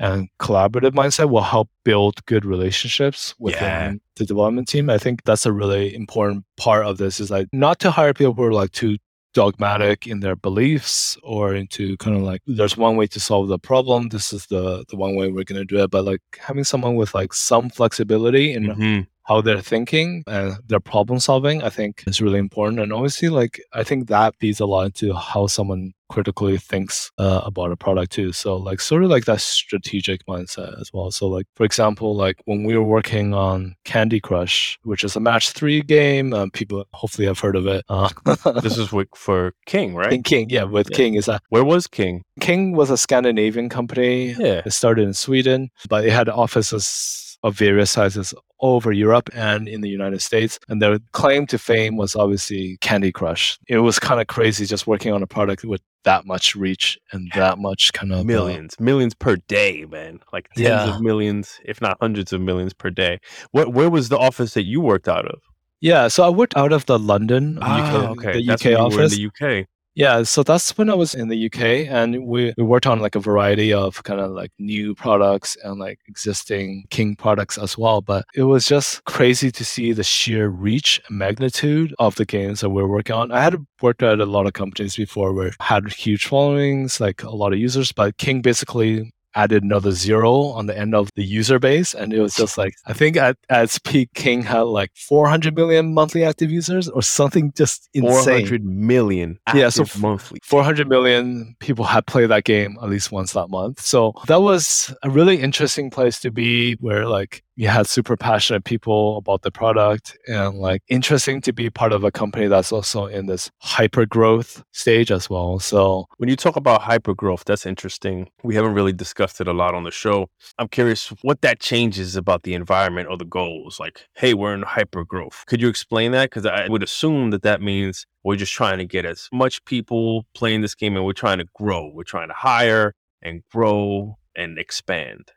and 0.00 0.28
collaborative 0.40 0.92
mindset 0.92 1.30
will 1.30 1.42
help 1.42 1.68
build 1.84 2.24
good 2.24 2.46
relationships 2.46 3.34
within 3.38 3.62
yeah. 3.62 3.92
the 4.16 4.24
development 4.24 4.66
team. 4.66 4.88
I 4.88 4.96
think 4.96 5.22
that's 5.24 5.44
a 5.44 5.52
really 5.52 5.94
important 5.94 6.44
part 6.56 6.86
of 6.86 6.96
this 6.96 7.20
is 7.20 7.30
like 7.30 7.48
not 7.52 7.78
to 7.80 7.90
hire 7.90 8.14
people 8.14 8.32
who 8.32 8.44
are 8.44 8.52
like 8.52 8.72
too 8.72 8.96
dogmatic 9.34 10.06
in 10.06 10.20
their 10.20 10.34
beliefs 10.34 11.18
or 11.22 11.54
into 11.54 11.96
kind 11.98 12.16
of 12.16 12.22
like 12.22 12.40
there's 12.46 12.76
one 12.76 12.96
way 12.96 13.06
to 13.06 13.20
solve 13.20 13.46
the 13.46 13.60
problem 13.60 14.08
this 14.08 14.32
is 14.32 14.46
the 14.46 14.84
the 14.88 14.96
one 14.96 15.14
way 15.14 15.28
we're 15.28 15.44
going 15.44 15.60
to 15.60 15.64
do 15.64 15.80
it 15.80 15.88
but 15.88 16.04
like 16.04 16.20
having 16.36 16.64
someone 16.64 16.96
with 16.96 17.14
like 17.14 17.32
some 17.32 17.70
flexibility 17.70 18.52
in 18.52 18.64
mm-hmm. 18.64 19.00
How 19.30 19.40
they're 19.40 19.60
thinking 19.60 20.24
and 20.26 20.56
their 20.66 20.80
problem 20.80 21.20
solving, 21.20 21.62
I 21.62 21.70
think 21.70 22.02
is 22.08 22.20
really 22.20 22.40
important. 22.40 22.80
And 22.80 22.92
obviously, 22.92 23.28
like, 23.28 23.62
I 23.72 23.84
think 23.84 24.08
that 24.08 24.34
feeds 24.40 24.58
a 24.58 24.66
lot 24.66 24.86
into 24.86 25.14
how 25.14 25.46
someone 25.46 25.92
critically 26.08 26.58
thinks 26.58 27.12
uh, 27.16 27.40
about 27.44 27.70
a 27.70 27.76
product 27.76 28.10
too. 28.10 28.32
So 28.32 28.56
like 28.56 28.80
sort 28.80 29.04
of 29.04 29.10
like 29.10 29.26
that 29.26 29.40
strategic 29.40 30.26
mindset 30.26 30.80
as 30.80 30.92
well. 30.92 31.12
So 31.12 31.28
like 31.28 31.46
for 31.54 31.62
example, 31.62 32.16
like 32.16 32.42
when 32.46 32.64
we 32.64 32.76
were 32.76 32.82
working 32.82 33.32
on 33.32 33.76
Candy 33.84 34.18
Crush, 34.18 34.76
which 34.82 35.04
is 35.04 35.14
a 35.14 35.20
match 35.20 35.50
three 35.50 35.82
game, 35.82 36.34
um, 36.34 36.50
people 36.50 36.84
hopefully 36.92 37.28
have 37.28 37.38
heard 37.38 37.54
of 37.54 37.68
it. 37.68 37.84
Uh, 37.88 38.08
this 38.62 38.76
is 38.76 38.92
for 39.14 39.54
King, 39.66 39.94
right? 39.94 40.24
King, 40.24 40.50
yeah, 40.50 40.64
with 40.64 40.88
yeah. 40.90 40.96
King 40.96 41.14
is 41.14 41.26
that. 41.26 41.44
Where 41.50 41.64
was 41.64 41.86
King? 41.86 42.24
King 42.40 42.72
was 42.72 42.90
a 42.90 42.96
Scandinavian 42.96 43.68
company. 43.68 44.32
Yeah, 44.32 44.62
it 44.66 44.72
started 44.72 45.04
in 45.04 45.14
Sweden, 45.14 45.70
but 45.88 46.04
it 46.04 46.10
had 46.10 46.28
offices 46.28 47.38
of 47.44 47.56
various 47.56 47.92
sizes 47.92 48.34
over 48.60 48.92
Europe 48.92 49.30
and 49.34 49.68
in 49.68 49.80
the 49.80 49.88
United 49.88 50.20
States. 50.20 50.58
And 50.68 50.80
their 50.80 50.98
claim 51.12 51.46
to 51.48 51.58
fame 51.58 51.96
was 51.96 52.14
obviously 52.16 52.78
Candy 52.80 53.12
Crush. 53.12 53.58
It 53.68 53.78
was 53.78 53.98
kind 53.98 54.20
of 54.20 54.26
crazy 54.26 54.66
just 54.66 54.86
working 54.86 55.12
on 55.12 55.22
a 55.22 55.26
product 55.26 55.64
with 55.64 55.80
that 56.04 56.26
much 56.26 56.54
reach 56.54 56.98
and 57.12 57.30
that 57.34 57.58
much 57.58 57.92
kind 57.92 58.12
of 58.12 58.20
uh, 58.20 58.24
millions, 58.24 58.74
uh, 58.78 58.82
millions 58.82 59.14
per 59.14 59.36
day, 59.36 59.84
man. 59.84 60.20
Like 60.32 60.48
tens 60.54 60.66
yeah. 60.66 60.94
of 60.94 61.02
millions, 61.02 61.60
if 61.64 61.80
not 61.80 61.98
hundreds 62.00 62.32
of 62.32 62.40
millions 62.40 62.72
per 62.72 62.90
day. 62.90 63.20
What 63.50 63.72
where 63.74 63.90
was 63.90 64.08
the 64.08 64.18
office 64.18 64.54
that 64.54 64.64
you 64.64 64.80
worked 64.80 65.08
out 65.08 65.26
of? 65.26 65.40
Yeah, 65.80 66.08
so 66.08 66.24
I 66.24 66.28
worked 66.28 66.56
out 66.56 66.72
of 66.72 66.84
the 66.86 66.98
London, 66.98 67.58
ah, 67.62 68.10
UK, 68.10 68.10
okay. 68.10 68.32
the 68.34 68.46
That's 68.46 68.66
UK 68.66 68.78
office. 68.78 69.16
in 69.16 69.30
the 69.30 69.60
UK. 69.60 69.66
Yeah, 69.96 70.22
so 70.22 70.44
that's 70.44 70.78
when 70.78 70.88
I 70.88 70.94
was 70.94 71.14
in 71.16 71.28
the 71.28 71.46
UK 71.46 71.88
and 71.90 72.24
we, 72.24 72.54
we 72.56 72.62
worked 72.62 72.86
on 72.86 73.00
like 73.00 73.16
a 73.16 73.20
variety 73.20 73.72
of 73.72 74.02
kind 74.04 74.20
of 74.20 74.30
like 74.30 74.52
new 74.58 74.94
products 74.94 75.56
and 75.64 75.80
like 75.80 75.98
existing 76.06 76.84
King 76.90 77.16
products 77.16 77.58
as 77.58 77.76
well. 77.76 78.00
But 78.00 78.24
it 78.34 78.44
was 78.44 78.66
just 78.66 79.02
crazy 79.04 79.50
to 79.50 79.64
see 79.64 79.92
the 79.92 80.04
sheer 80.04 80.48
reach 80.48 81.00
and 81.08 81.18
magnitude 81.18 81.92
of 81.98 82.14
the 82.14 82.24
games 82.24 82.60
that 82.60 82.70
we're 82.70 82.86
working 82.86 83.16
on. 83.16 83.32
I 83.32 83.42
had 83.42 83.56
worked 83.82 84.02
at 84.04 84.20
a 84.20 84.26
lot 84.26 84.46
of 84.46 84.52
companies 84.52 84.94
before 84.94 85.32
where 85.32 85.52
had 85.60 85.92
huge 85.92 86.26
followings, 86.26 87.00
like 87.00 87.24
a 87.24 87.30
lot 87.30 87.52
of 87.52 87.58
users, 87.58 87.90
but 87.90 88.16
King 88.16 88.42
basically 88.42 89.12
added 89.34 89.62
another 89.62 89.92
zero 89.92 90.44
on 90.46 90.66
the 90.66 90.76
end 90.76 90.94
of 90.94 91.10
the 91.14 91.24
user 91.24 91.58
base. 91.58 91.94
And 91.94 92.12
it 92.12 92.20
was 92.20 92.34
just 92.34 92.58
like, 92.58 92.74
I 92.86 92.92
think 92.92 93.16
at, 93.16 93.36
at 93.48 93.64
its 93.64 93.78
peak, 93.78 94.10
King 94.14 94.42
had 94.42 94.62
like 94.62 94.90
400 94.94 95.54
million 95.54 95.94
monthly 95.94 96.24
active 96.24 96.50
users 96.50 96.88
or 96.88 97.02
something 97.02 97.52
just 97.56 97.88
insane. 97.94 98.46
400 98.46 98.64
million 98.64 99.38
yeah, 99.54 99.68
so 99.68 99.84
monthly. 99.98 100.40
400 100.42 100.88
million 100.88 101.54
people 101.60 101.84
had 101.84 102.06
played 102.06 102.30
that 102.30 102.44
game 102.44 102.76
at 102.82 102.88
least 102.88 103.12
once 103.12 103.32
that 103.32 103.48
month. 103.48 103.80
So 103.80 104.12
that 104.26 104.40
was 104.40 104.94
a 105.02 105.10
really 105.10 105.40
interesting 105.40 105.90
place 105.90 106.20
to 106.20 106.30
be 106.30 106.74
where 106.74 107.06
like 107.06 107.42
you 107.60 107.68
had 107.68 107.86
super 107.86 108.16
passionate 108.16 108.64
people 108.64 109.18
about 109.18 109.42
the 109.42 109.50
product 109.50 110.16
and 110.26 110.58
like 110.58 110.82
interesting 110.88 111.42
to 111.42 111.52
be 111.52 111.68
part 111.68 111.92
of 111.92 112.04
a 112.04 112.10
company 112.10 112.46
that's 112.46 112.72
also 112.72 113.04
in 113.04 113.26
this 113.26 113.50
hyper 113.58 114.06
growth 114.06 114.64
stage 114.72 115.10
as 115.10 115.28
well. 115.28 115.58
So 115.58 116.06
when 116.16 116.30
you 116.30 116.36
talk 116.36 116.56
about 116.56 116.80
hyper 116.80 117.12
growth, 117.12 117.44
that's 117.44 117.66
interesting. 117.66 118.30
We 118.42 118.54
haven't 118.54 118.72
really 118.72 118.94
discussed 118.94 119.19
it 119.20 119.48
a 119.48 119.52
lot 119.52 119.74
on 119.74 119.84
the 119.84 119.90
show. 119.90 120.28
I'm 120.58 120.68
curious 120.68 121.08
what 121.22 121.42
that 121.42 121.60
changes 121.60 122.16
about 122.16 122.44
the 122.44 122.54
environment 122.54 123.08
or 123.10 123.16
the 123.16 123.24
goals. 123.24 123.78
Like, 123.78 124.06
hey, 124.14 124.34
we're 124.34 124.54
in 124.54 124.62
hyper 124.62 125.04
growth. 125.04 125.44
Could 125.46 125.60
you 125.60 125.68
explain 125.68 126.12
that? 126.12 126.30
Because 126.30 126.46
I 126.46 126.68
would 126.68 126.82
assume 126.82 127.30
that 127.30 127.42
that 127.42 127.60
means 127.60 128.06
we're 128.24 128.36
just 128.36 128.52
trying 128.52 128.78
to 128.78 128.86
get 128.86 129.04
as 129.04 129.28
much 129.32 129.64
people 129.64 130.24
playing 130.34 130.62
this 130.62 130.74
game 130.74 130.96
and 130.96 131.04
we're 131.04 131.12
trying 131.12 131.38
to 131.38 131.46
grow. 131.54 131.90
We're 131.92 132.04
trying 132.04 132.28
to 132.28 132.34
hire 132.34 132.94
and 133.22 133.42
grow 133.52 134.16
and 134.34 134.58
expand. 134.58 135.32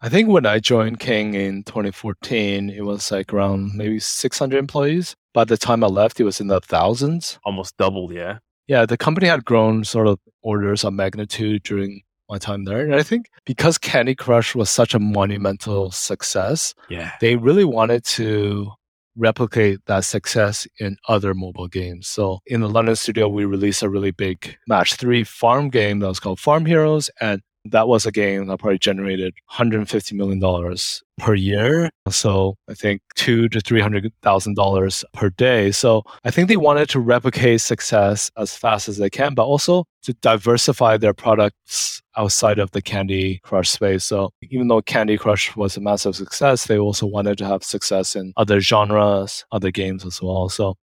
I 0.00 0.08
think 0.08 0.28
when 0.28 0.46
I 0.46 0.58
joined 0.58 1.00
King 1.00 1.34
in 1.34 1.64
2014, 1.64 2.70
it 2.70 2.82
was 2.82 3.10
like 3.10 3.32
around 3.32 3.74
maybe 3.74 3.98
600 3.98 4.58
employees. 4.58 5.16
By 5.32 5.44
the 5.44 5.56
time 5.56 5.82
I 5.82 5.86
left, 5.86 6.20
it 6.20 6.24
was 6.24 6.40
in 6.40 6.48
the 6.48 6.60
thousands. 6.60 7.38
Almost 7.44 7.76
doubled, 7.76 8.12
yeah. 8.12 8.38
Yeah, 8.68 8.84
the 8.84 8.96
company 8.96 9.26
had 9.28 9.44
grown 9.44 9.84
sort 9.84 10.06
of 10.06 10.18
orders 10.42 10.84
of 10.84 10.92
magnitude 10.92 11.62
during 11.62 12.02
my 12.28 12.38
time 12.38 12.64
there. 12.64 12.80
And 12.80 12.94
I 12.94 13.02
think 13.02 13.30
because 13.44 13.78
Candy 13.78 14.14
Crush 14.14 14.54
was 14.54 14.70
such 14.70 14.94
a 14.94 14.98
monumental 14.98 15.90
success, 15.90 16.74
yeah. 16.88 17.12
they 17.20 17.36
really 17.36 17.64
wanted 17.64 18.04
to 18.04 18.72
replicate 19.16 19.80
that 19.86 20.04
success 20.04 20.66
in 20.78 20.96
other 21.08 21.34
mobile 21.34 21.68
games. 21.68 22.06
So 22.06 22.40
in 22.46 22.60
the 22.60 22.68
London 22.68 22.96
studio, 22.96 23.28
we 23.28 23.44
released 23.44 23.82
a 23.82 23.88
really 23.88 24.10
big 24.10 24.56
match 24.68 24.94
three 24.94 25.24
farm 25.24 25.70
game 25.70 26.00
that 26.00 26.08
was 26.08 26.20
called 26.20 26.38
Farm 26.38 26.66
Heroes. 26.66 27.10
And 27.20 27.40
that 27.70 27.88
was 27.88 28.06
a 28.06 28.12
game 28.12 28.46
that 28.46 28.58
probably 28.58 28.78
generated 28.78 29.34
$150 29.52 30.12
million 30.12 30.40
per 31.18 31.34
year. 31.34 31.90
So 32.08 32.56
I 32.68 32.74
think 32.74 33.00
two 33.14 33.48
to 33.48 33.60
three 33.60 33.80
hundred 33.80 34.12
thousand 34.22 34.54
dollars 34.54 35.04
per 35.12 35.30
day. 35.30 35.72
So 35.72 36.02
I 36.24 36.30
think 36.30 36.48
they 36.48 36.56
wanted 36.56 36.88
to 36.90 37.00
replicate 37.00 37.60
success 37.60 38.30
as 38.36 38.54
fast 38.54 38.88
as 38.88 38.98
they 38.98 39.10
can, 39.10 39.34
but 39.34 39.44
also 39.44 39.84
to 40.02 40.12
diversify 40.14 40.96
their 40.96 41.14
products 41.14 42.02
outside 42.16 42.58
of 42.58 42.70
the 42.72 42.82
Candy 42.82 43.40
Crush 43.42 43.70
space. 43.70 44.04
So 44.04 44.30
even 44.50 44.68
though 44.68 44.82
Candy 44.82 45.16
Crush 45.16 45.56
was 45.56 45.76
a 45.76 45.80
massive 45.80 46.16
success, 46.16 46.66
they 46.66 46.78
also 46.78 47.06
wanted 47.06 47.38
to 47.38 47.46
have 47.46 47.64
success 47.64 48.14
in 48.14 48.32
other 48.36 48.60
genres, 48.60 49.44
other 49.52 49.70
games 49.70 50.04
as 50.04 50.20
well. 50.22 50.48
So 50.48 50.76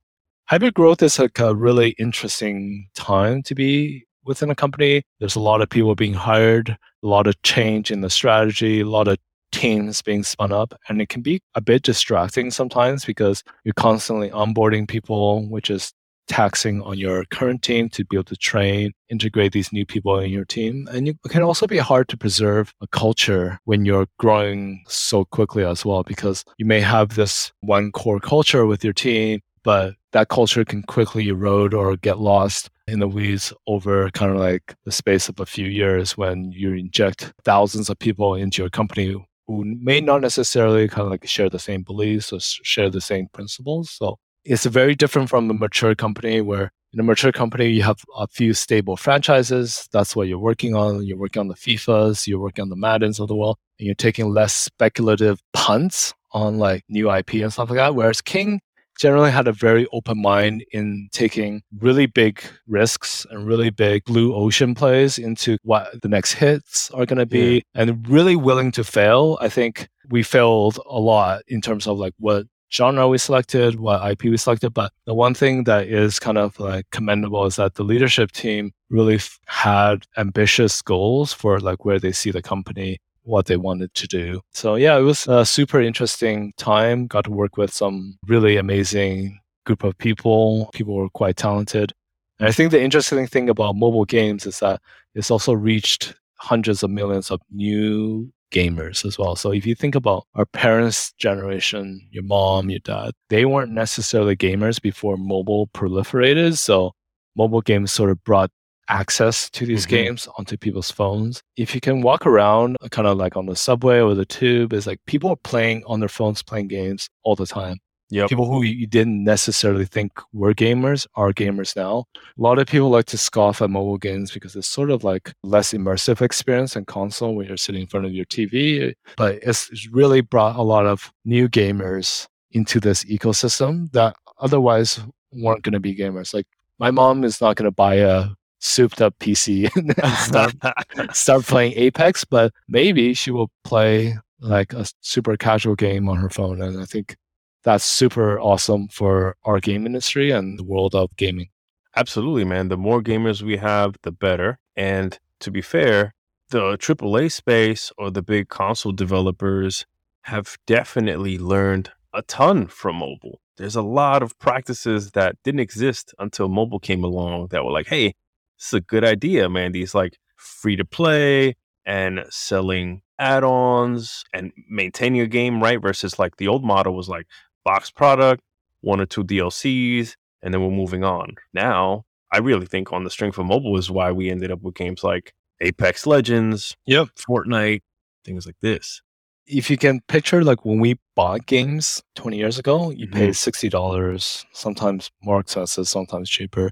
hyper 0.47 0.70
growth 0.70 1.03
is 1.03 1.18
like 1.18 1.39
a 1.39 1.55
really 1.55 1.91
interesting 1.99 2.89
time 2.95 3.43
to 3.45 3.55
be 3.55 4.05
within 4.25 4.51
a 4.51 4.55
company. 4.55 5.03
There's 5.20 5.37
a 5.37 5.41
lot 5.41 5.62
of 5.62 5.68
people 5.68 5.95
being 5.95 6.14
hired, 6.14 6.70
a 7.03 7.07
lot 7.07 7.27
of 7.27 7.41
change 7.43 7.91
in 7.91 8.01
the 8.01 8.11
strategy, 8.11 8.81
a 8.81 8.87
lot 8.87 9.09
of 9.09 9.18
teams 9.53 10.03
being 10.03 10.23
spun 10.23 10.53
up. 10.53 10.75
And 10.89 11.01
it 11.01 11.09
can 11.09 11.23
be 11.23 11.41
a 11.55 11.61
bit 11.61 11.83
distracting 11.83 12.51
sometimes 12.51 13.05
because 13.05 13.43
you're 13.64 13.75
constantly 13.75 14.31
onboarding 14.31 14.89
people, 14.89 15.49
which 15.49 15.70
is 15.70 15.93
taxing 16.29 16.81
on 16.83 16.99
your 16.99 17.25
current 17.27 17.62
team 17.62 17.89
to 17.91 18.05
be 18.05 18.16
able 18.16 18.25
to 18.25 18.37
train, 18.37 18.93
integrate 19.11 19.53
these 19.53 19.73
new 19.73 19.85
people 19.85 20.18
in 20.18 20.31
your 20.31 20.45
team. 20.45 20.89
And 20.91 21.09
it 21.09 21.16
can 21.29 21.43
also 21.43 21.66
be 21.66 21.79
hard 21.79 22.09
to 22.09 22.16
preserve 22.16 22.73
a 22.81 22.87
culture 22.87 23.59
when 23.64 23.85
you're 23.85 24.07
growing 24.18 24.83
so 24.89 25.25
quickly 25.27 25.64
as 25.64 25.85
well, 25.85 26.03
because 26.03 26.45
you 26.59 26.66
may 26.66 26.81
have 26.81 27.16
this 27.16 27.53
one 27.61 27.93
core 27.93 28.20
culture 28.20 28.66
with 28.66 28.83
your 28.83 28.93
team, 28.93 29.41
but 29.62 29.95
that 30.12 30.29
culture 30.29 30.64
can 30.64 30.83
quickly 30.83 31.29
erode 31.29 31.75
or 31.75 31.97
get 31.97 32.18
lost 32.18 32.70
in 32.87 32.99
the 32.99 33.09
weeds 33.09 33.53
over 33.66 34.11
kind 34.11 34.33
of 34.33 34.39
like 34.39 34.74
the 34.85 34.93
space 34.93 35.28
of 35.28 35.41
a 35.41 35.47
few 35.47 35.66
years 35.66 36.16
when 36.16 36.53
you 36.53 36.74
inject 36.74 37.33
thousands 37.45 37.89
of 37.89 37.99
people 37.99 38.35
into 38.35 38.62
your 38.62 38.70
company 38.70 39.14
who 39.47 39.64
may 39.80 40.01
not 40.01 40.20
necessarily 40.20 40.89
kind 40.89 41.07
of 41.07 41.11
like 41.11 41.26
share 41.26 41.49
the 41.49 41.59
same 41.59 41.83
beliefs 41.83 42.33
or 42.33 42.41
share 42.41 42.91
the 42.91 43.01
same 43.01 43.28
principles. 43.33 43.91
So 43.91 44.18
it's 44.45 44.64
very 44.66 44.95
different 44.95 45.28
from 45.28 45.51
a 45.51 45.55
mature 45.55 45.95
company 45.95 46.41
where 46.41 46.72
in 46.93 47.01
a 47.01 47.03
mature 47.03 47.33
company 47.33 47.68
you 47.68 47.83
have 47.83 48.03
a 48.16 48.26
few 48.26 48.53
stable 48.53 48.97
franchises. 48.97 49.89
That's 49.93 50.14
what 50.14 50.28
you're 50.28 50.39
working 50.39 50.74
on. 50.74 51.07
You're 51.07 51.18
working 51.18 51.41
on 51.41 51.49
the 51.49 51.55
FIFAs, 51.55 52.26
you're 52.26 52.41
working 52.41 52.62
on 52.62 52.68
the 52.68 52.76
Maddens 52.76 53.18
of 53.18 53.28
the 53.28 53.37
world, 53.37 53.59
and 53.78 53.87
you're 53.87 53.95
taking 53.95 54.30
less 54.33 54.53
speculative 54.53 55.41
punts 55.53 56.12
on 56.33 56.59
like 56.59 56.85
new 56.89 57.12
IP 57.12 57.35
and 57.35 57.53
stuff 57.53 57.70
like 57.70 57.78
that. 57.78 57.95
Whereas 57.95 58.20
King 58.20 58.61
generally 59.03 59.32
had 59.32 59.48
a 59.48 59.53
very 59.53 59.84
open 59.92 60.22
mind 60.22 60.64
in 60.70 61.09
taking 61.11 61.61
really 61.80 62.07
big 62.07 62.40
risks 62.68 63.26
and 63.30 63.48
really 63.48 63.68
big 63.68 64.05
blue 64.05 64.32
ocean 64.32 64.76
plays 64.76 65.18
into 65.18 65.59
what 65.64 66.00
the 66.03 66.09
next 66.09 66.34
hits 66.34 66.88
are 66.92 67.05
going 67.05 67.18
to 67.18 67.26
be 67.26 67.55
yeah. 67.55 67.82
and 67.82 68.09
really 68.09 68.36
willing 68.36 68.70
to 68.70 68.84
fail. 68.84 69.36
I 69.40 69.48
think 69.48 69.88
we 70.09 70.22
failed 70.22 70.78
a 70.88 71.00
lot 71.00 71.42
in 71.48 71.61
terms 71.61 71.88
of 71.88 71.98
like 71.98 72.14
what 72.20 72.46
genre 72.72 73.09
we 73.09 73.18
selected, 73.18 73.80
what 73.80 74.09
IP 74.09 74.22
we 74.22 74.36
selected. 74.36 74.72
But 74.72 74.92
the 75.05 75.14
one 75.14 75.34
thing 75.34 75.64
that 75.64 75.88
is 75.88 76.20
kind 76.20 76.38
of 76.38 76.61
like 76.61 76.86
commendable 76.92 77.44
is 77.46 77.57
that 77.57 77.74
the 77.74 77.82
leadership 77.82 78.30
team 78.30 78.70
really 78.88 79.16
f- 79.16 79.40
had 79.46 80.07
ambitious 80.16 80.80
goals 80.80 81.32
for 81.32 81.59
like 81.59 81.84
where 81.84 81.98
they 81.98 82.12
see 82.12 82.30
the 82.30 82.40
company 82.40 83.00
what 83.25 83.47
they 83.47 83.57
wanted 83.57 83.95
to 83.95 84.07
do. 84.07 84.41
So 84.53 84.75
yeah, 84.75 84.99
it 84.99 85.03
was 85.03 85.27
a 85.29 85.45
super 85.47 85.81
interesting 85.81 86.53
time. 86.57 87.07
Got 87.07 87.25
to 87.25 87.31
work 87.31 87.57
with 87.57 87.73
some 87.73 88.18
really 88.27 88.57
amazing 88.57 89.39
group 89.64 89.85
of 89.85 89.97
people. 89.99 90.70
People 90.73 90.97
were 90.97 91.09
quite 91.11 91.37
talented. 91.37 91.93
And 92.39 92.49
I 92.49 92.53
think 92.53 92.70
the 92.70 92.83
interesting 92.83 93.27
thing 93.27 93.49
about 93.49 93.77
mobile 93.77 94.05
games 94.05 94.47
is 94.47 94.59
that 94.59 94.81
it's 95.14 95.31
also 95.31 95.53
reached 95.53 96.14
hundreds 96.37 96.83
of 96.83 96.91
millions 96.91 97.31
of 97.31 97.41
new 97.53 98.33
gamers 98.53 99.05
as 99.05 99.18
well. 99.18 99.37
So 99.37 99.53
if 99.53 99.64
you 99.64 99.75
think 99.75 99.95
about 99.95 100.27
our 100.35 100.47
parents' 100.47 101.12
generation, 101.12 102.07
your 102.11 102.25
mom, 102.25 102.68
your 102.70 102.81
dad, 102.81 103.12
they 103.31 103.45
weren't 103.45 103.73
necessarily 103.73 104.37
gamers 104.37 104.81
before 104.81 105.16
mobile 105.16 105.68
proliferated. 105.68 106.59
So 106.59 106.93
mobile 107.37 107.61
games 107.61 107.93
sort 107.93 108.11
of 108.11 108.23
brought 108.25 108.51
access 108.89 109.49
to 109.51 109.66
these 109.66 109.87
mm-hmm. 109.87 109.97
games 109.97 110.28
onto 110.39 110.57
people's 110.57 110.91
phones. 110.91 111.43
If 111.57 111.74
you 111.74 111.80
can 111.80 112.03
walk 112.03 112.26
around 112.26 112.76
uh, 112.83 112.89
kind 112.89 113.09
of 113.09 113.16
like 113.16 113.37
on 113.37 113.47
the 113.47 113.57
subway 113.57 114.01
or 114.01 114.14
the 114.14 114.26
tube, 114.26 114.72
it's 114.72 114.87
like 114.87 115.01
people 115.07 115.30
are 115.30 115.37
playing 115.37 115.83
on 115.87 116.01
their 116.01 116.09
phones, 116.09 116.43
playing 116.43 116.68
games 116.68 117.09
all 117.22 117.37
the 117.37 117.47
time. 117.47 117.78
Yep. 118.11 118.28
People 118.28 118.45
who 118.45 118.62
you 118.62 118.87
didn't 118.87 119.24
necessarily 119.24 119.87
think 119.87 120.12
were 120.35 120.53
gamers 120.53 121.07
are 121.14 121.33
gamers 121.33 121.74
now. 121.74 122.05
A 122.14 122.43
lot 122.43 122.59
of 122.59 122.66
people 122.66 122.91
like 122.91 123.07
to 123.07 123.16
scoff 123.16 123.62
at 123.62 123.70
mobile 123.70 123.97
games 123.97 124.30
because 124.30 124.55
it's 124.55 124.68
sort 124.68 124.91
of 124.91 125.03
like 125.03 125.33
less 125.43 125.72
immersive 125.72 126.20
experience 126.20 126.74
than 126.74 126.85
console 126.85 127.35
when 127.35 127.47
you're 127.47 127.57
sitting 127.57 127.80
in 127.80 127.87
front 127.87 128.05
of 128.05 128.12
your 128.12 128.26
TV. 128.26 128.93
But 129.16 129.37
it's, 129.37 129.70
it's 129.70 129.89
really 129.89 130.20
brought 130.20 130.57
a 130.57 130.62
lot 130.62 130.85
of 130.85 131.11
new 131.24 131.49
gamers 131.49 132.28
into 132.51 132.80
this 132.80 133.03
ecosystem 133.05 133.91
that 133.93 134.14
otherwise 134.39 135.01
weren't 135.33 135.62
going 135.62 135.72
to 135.72 135.80
be 135.80 135.97
gamers. 135.97 136.35
Like 136.35 136.47
my 136.78 136.91
mom 136.91 137.24
is 137.24 137.41
not 137.41 137.57
going 137.57 137.64
to 137.64 137.70
buy 137.70 137.95
a 137.95 138.26
souped 138.63 139.03
up 139.03 139.19
PC 139.19 139.69
and 139.77 139.95
start, 140.19 140.55
start 141.17 141.45
playing 141.45 141.75
Apex, 141.77 142.25
but 142.25 142.53
maybe 142.69 143.13
she 143.13 143.31
will 143.31 143.51
play 143.65 144.17
like 144.41 144.73
a 144.73 144.87
super 145.01 145.37
casual 145.37 145.75
game 145.75 146.09
on 146.09 146.17
her 146.17 146.31
phone. 146.31 146.63
And 146.63 146.81
I 146.81 146.85
think 146.85 147.17
that's 147.65 147.85
super 147.85 148.41
awesome 148.41 148.89
for 148.89 149.37
our 149.45 149.61
game 149.61 149.87
industry 149.87 150.31
and 150.31 150.59
the 150.59 150.65
world 150.65 150.95
of 150.95 151.15
gaming. 151.17 151.49
Absolutely, 151.95 152.45
man. 152.45 152.69
The 152.69 152.77
more 152.77 153.03
gamers 153.03 153.43
we 153.43 153.59
have, 153.59 153.97
the 154.03 154.13
better. 154.13 154.59
And 154.77 155.19
to 155.41 155.51
be 155.51 155.61
fair, 155.61 156.15
the 156.51 156.77
AAA 156.79 157.33
space 157.33 157.93
or 157.99 158.11
the 158.11 158.23
big 158.23 158.49
console 158.49 158.93
developers 158.93 159.87
have 160.23 160.57
definitely 160.67 161.39
learned 161.39 161.91
a 162.15 162.23
ton 162.23 162.67
from 162.67 162.97
mobile. 162.97 163.41
There's 163.57 163.77
a 163.77 163.83
lot 163.83 164.23
of 164.23 164.39
practices 164.39 165.11
that 165.13 165.37
didn't 165.45 165.61
exist 165.61 166.15
until 166.19 166.49
mobile 166.49 166.79
came 166.79 167.05
along 167.05 167.49
that 167.49 167.65
were 167.65 167.73
like, 167.73 167.89
hey, 167.89 168.15
this 168.63 168.69
is 168.69 168.75
a 168.75 168.81
good 168.81 169.05
idea, 169.05 169.49
man. 169.49 169.73
These 169.73 169.93
like 169.93 170.19
free 170.37 170.77
to 170.77 170.85
play 170.85 171.57
and 171.85 172.25
selling 172.31 173.03
add 173.19 173.43
ons 173.43 174.23
and 174.33 174.53
maintaining 174.71 175.21
a 175.21 175.27
game, 175.27 175.61
right? 175.61 175.83
Versus 175.83 176.17
like 176.17 176.37
the 176.37 176.47
old 176.47 176.65
model 176.65 176.95
was 176.95 177.09
like 177.09 177.27
box 177.65 177.91
product, 177.91 178.41
one 178.81 179.01
or 179.01 179.07
two 179.07 179.25
DLCs, 179.25 180.15
and 180.43 180.55
then 180.55 180.63
we're 180.63 180.71
moving 180.71 181.03
on. 181.03 181.35
Now, 181.53 182.05
I 182.33 182.39
really 182.39 182.67
think 182.67 182.93
on 182.93 183.03
the 183.03 183.11
strength 183.11 183.37
of 183.37 183.47
mobile 183.47 183.77
is 183.77 183.91
why 183.91 184.13
we 184.13 184.31
ended 184.31 184.53
up 184.53 184.63
with 184.63 184.77
games 184.77 185.03
like 185.03 185.35
Apex 185.61 186.07
Legends, 186.07 186.77
yep, 186.87 187.09
Fortnite, 187.29 187.83
things 188.25 188.47
like 188.47 188.61
this. 188.63 189.03
If 189.45 189.71
you 189.71 189.77
can 189.77 190.01
picture 190.07 190.45
like 190.45 190.65
when 190.65 190.79
we 190.79 191.01
bought 191.17 191.47
games 191.47 192.01
20 192.15 192.37
years 192.37 192.61
ago, 192.61 192.91
you 192.91 193.09
mm-hmm. 193.09 193.19
pay 193.19 193.29
$60, 193.31 194.45
sometimes 194.53 195.11
more 195.21 195.41
expensive, 195.41 195.89
sometimes 195.89 196.31
cheaper 196.31 196.71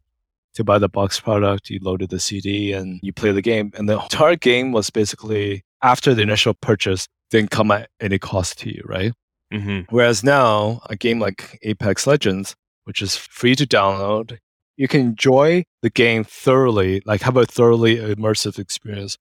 to 0.54 0.64
buy 0.64 0.78
the 0.78 0.88
box 0.88 1.20
product. 1.20 1.70
You 1.70 1.78
loaded 1.82 2.10
the 2.10 2.20
CD 2.20 2.72
and 2.72 3.00
you 3.02 3.12
play 3.12 3.32
the 3.32 3.42
game. 3.42 3.72
And 3.74 3.88
the 3.88 4.00
entire 4.00 4.36
game 4.36 4.72
was 4.72 4.90
basically 4.90 5.64
after 5.82 6.14
the 6.14 6.22
initial 6.22 6.54
purchase 6.54 7.06
didn't 7.30 7.50
come 7.50 7.70
at 7.70 7.88
any 8.00 8.18
cost 8.18 8.58
to 8.60 8.68
you, 8.68 8.82
right? 8.84 9.12
Mm-hmm. 9.52 9.94
Whereas 9.94 10.22
now, 10.22 10.80
a 10.88 10.96
game 10.96 11.18
like 11.18 11.58
Apex 11.62 12.06
Legends, 12.06 12.54
which 12.84 13.02
is 13.02 13.16
free 13.16 13.54
to 13.56 13.66
download, 13.66 14.38
you 14.76 14.88
can 14.88 15.00
enjoy 15.00 15.64
the 15.82 15.90
game 15.90 16.24
thoroughly, 16.24 17.02
like 17.04 17.22
have 17.22 17.36
a 17.36 17.46
thoroughly 17.46 17.96
immersive 17.96 18.58
experience 18.58 19.18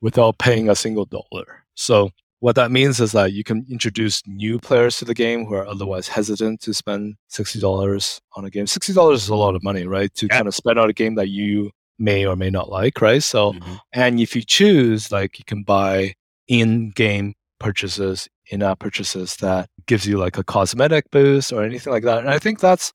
without 0.00 0.38
paying 0.38 0.68
a 0.68 0.74
single 0.74 1.04
dollar. 1.04 1.64
So 1.74 2.10
what 2.44 2.56
that 2.56 2.70
means 2.70 3.00
is 3.00 3.12
that 3.12 3.32
you 3.32 3.42
can 3.42 3.64
introduce 3.70 4.20
new 4.26 4.58
players 4.58 4.98
to 4.98 5.06
the 5.06 5.14
game 5.14 5.46
who 5.46 5.54
are 5.54 5.66
otherwise 5.66 6.06
hesitant 6.06 6.60
to 6.60 6.74
spend 6.74 7.14
$60 7.30 8.20
on 8.36 8.44
a 8.44 8.50
game. 8.50 8.66
$60 8.66 9.14
is 9.14 9.30
a 9.30 9.34
lot 9.34 9.54
of 9.54 9.62
money, 9.62 9.86
right? 9.86 10.12
To 10.16 10.26
yeah. 10.26 10.36
kind 10.36 10.46
of 10.46 10.54
spend 10.54 10.78
on 10.78 10.90
a 10.90 10.92
game 10.92 11.14
that 11.14 11.30
you 11.30 11.70
may 11.98 12.26
or 12.26 12.36
may 12.36 12.50
not 12.50 12.68
like, 12.68 13.00
right? 13.00 13.22
So, 13.22 13.54
mm-hmm. 13.54 13.74
and 13.94 14.20
if 14.20 14.36
you 14.36 14.42
choose, 14.42 15.10
like 15.10 15.38
you 15.38 15.46
can 15.46 15.62
buy 15.62 16.12
in-game 16.46 17.32
purchases, 17.60 18.28
in-app 18.50 18.78
purchases 18.78 19.36
that 19.36 19.70
gives 19.86 20.06
you 20.06 20.18
like 20.18 20.36
a 20.36 20.44
cosmetic 20.44 21.10
boost 21.10 21.50
or 21.50 21.64
anything 21.64 21.94
like 21.94 22.02
that. 22.02 22.18
And 22.18 22.28
I 22.28 22.38
think 22.38 22.60
that's 22.60 22.92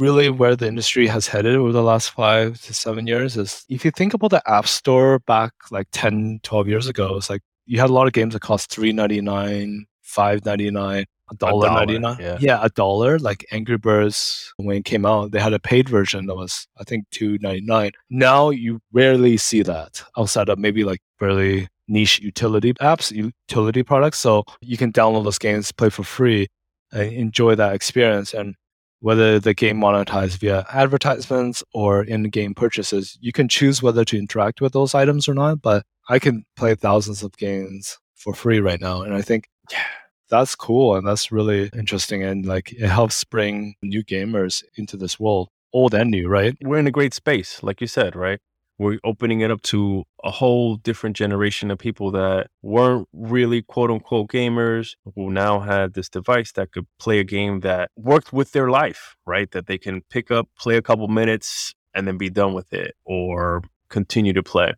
really 0.00 0.28
where 0.28 0.54
the 0.54 0.68
industry 0.68 1.06
has 1.06 1.26
headed 1.26 1.56
over 1.56 1.72
the 1.72 1.82
last 1.82 2.10
five 2.10 2.60
to 2.60 2.74
seven 2.74 3.06
years 3.06 3.38
is 3.38 3.64
if 3.70 3.86
you 3.86 3.90
think 3.90 4.12
about 4.12 4.32
the 4.32 4.42
app 4.46 4.66
store 4.66 5.18
back 5.20 5.52
like 5.70 5.86
10 5.92 6.40
12 6.42 6.66
years 6.66 6.88
ago 6.88 7.14
it's 7.16 7.28
like 7.28 7.42
you 7.66 7.80
had 7.80 7.90
a 7.90 7.92
lot 7.92 8.06
of 8.06 8.12
games 8.12 8.34
that 8.34 8.40
cost 8.40 8.70
3.99 8.70 9.84
5.99 10.04 11.04
a 11.30 11.34
dollar 11.36 11.68
99 11.70 12.16
yeah. 12.20 12.36
yeah 12.40 12.58
a 12.62 12.68
dollar 12.70 13.18
like 13.18 13.46
angry 13.50 13.78
birds 13.78 14.52
when 14.56 14.76
it 14.76 14.84
came 14.84 15.06
out 15.06 15.32
they 15.32 15.40
had 15.40 15.52
a 15.52 15.58
paid 15.58 15.88
version 15.88 16.26
that 16.26 16.34
was 16.34 16.66
i 16.78 16.84
think 16.84 17.04
2.99 17.12 17.92
now 18.10 18.50
you 18.50 18.80
rarely 18.92 19.36
see 19.36 19.62
that 19.62 20.02
outside 20.18 20.48
of 20.48 20.58
maybe 20.58 20.84
like 20.84 21.00
really 21.20 21.68
niche 21.88 22.20
utility 22.20 22.72
apps 22.74 23.10
utility 23.10 23.82
products 23.82 24.18
so 24.18 24.44
you 24.60 24.76
can 24.76 24.92
download 24.92 25.24
those 25.24 25.38
games 25.38 25.72
play 25.72 25.88
for 25.88 26.04
free 26.04 26.46
and 26.92 27.12
enjoy 27.12 27.54
that 27.54 27.74
experience 27.74 28.34
and 28.34 28.54
whether 29.00 29.40
the 29.40 29.52
game 29.52 29.80
monetized 29.80 30.38
via 30.38 30.64
advertisements 30.72 31.64
or 31.74 32.04
in-game 32.04 32.54
purchases 32.54 33.18
you 33.20 33.32
can 33.32 33.48
choose 33.48 33.82
whether 33.82 34.04
to 34.04 34.18
interact 34.18 34.60
with 34.60 34.72
those 34.72 34.94
items 34.94 35.28
or 35.28 35.34
not 35.34 35.60
but 35.60 35.84
i 36.08 36.18
can 36.18 36.44
play 36.56 36.74
thousands 36.74 37.22
of 37.22 37.36
games 37.36 37.98
for 38.14 38.34
free 38.34 38.60
right 38.60 38.80
now 38.80 39.02
and 39.02 39.14
i 39.14 39.22
think 39.22 39.48
yeah. 39.70 39.82
that's 40.30 40.54
cool 40.54 40.96
and 40.96 41.06
that's 41.06 41.32
really 41.32 41.70
interesting 41.74 42.22
and 42.22 42.46
like 42.46 42.72
it 42.72 42.88
helps 42.88 43.24
bring 43.24 43.74
new 43.82 44.04
gamers 44.04 44.62
into 44.76 44.96
this 44.96 45.18
world 45.18 45.48
old 45.72 45.94
and 45.94 46.10
new 46.10 46.28
right? 46.28 46.56
We're 46.62 46.78
in 46.78 46.86
a 46.86 46.90
great 46.90 47.14
space 47.14 47.62
like 47.62 47.80
you 47.80 47.86
said 47.86 48.14
right? 48.14 48.40
We're 48.78 48.98
opening 49.04 49.40
it 49.40 49.50
up 49.50 49.62
to 49.62 50.04
a 50.24 50.30
whole 50.30 50.76
different 50.76 51.14
generation 51.14 51.70
of 51.70 51.78
people 51.78 52.10
that 52.12 52.48
weren't 52.62 53.06
really 53.12 53.62
quote 53.62 53.90
unquote 53.90 54.28
gamers 54.28 54.96
who 55.14 55.30
now 55.30 55.60
had 55.60 55.94
this 55.94 56.08
device 56.08 56.52
that 56.52 56.72
could 56.72 56.86
play 56.98 57.18
a 57.20 57.24
game 57.24 57.60
that 57.60 57.90
worked 57.96 58.32
with 58.32 58.52
their 58.52 58.70
life 58.70 59.16
right? 59.26 59.50
That 59.52 59.66
they 59.66 59.78
can 59.78 60.02
pick 60.10 60.30
up 60.30 60.48
play 60.58 60.76
a 60.76 60.82
couple 60.82 61.08
minutes 61.08 61.74
and 61.94 62.06
then 62.06 62.18
be 62.18 62.30
done 62.30 62.54
with 62.54 62.72
it 62.72 62.94
or 63.04 63.62
continue 63.88 64.32
to 64.32 64.42
play 64.42 64.72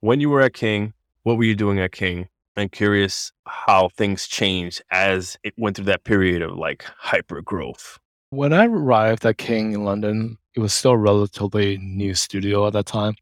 when 0.00 0.20
you 0.20 0.30
were 0.30 0.40
at 0.40 0.54
king 0.54 0.92
what 1.22 1.36
were 1.36 1.44
you 1.44 1.56
doing 1.56 1.78
at 1.78 1.92
king 1.92 2.28
and 2.56 2.72
curious 2.72 3.32
how 3.46 3.90
things 3.90 4.26
changed 4.26 4.82
as 4.90 5.36
it 5.44 5.54
went 5.56 5.76
through 5.76 5.84
that 5.84 6.04
period 6.04 6.42
of 6.42 6.56
like 6.56 6.84
hyper 6.98 7.42
growth. 7.42 7.98
When 8.30 8.52
I 8.52 8.66
arrived 8.66 9.24
at 9.24 9.38
King 9.38 9.72
in 9.72 9.84
London, 9.84 10.38
it 10.54 10.60
was 10.60 10.72
still 10.72 10.92
a 10.92 10.98
relatively 10.98 11.76
new 11.78 12.14
studio 12.14 12.66
at 12.66 12.72
that 12.72 12.86
time. 12.86 13.14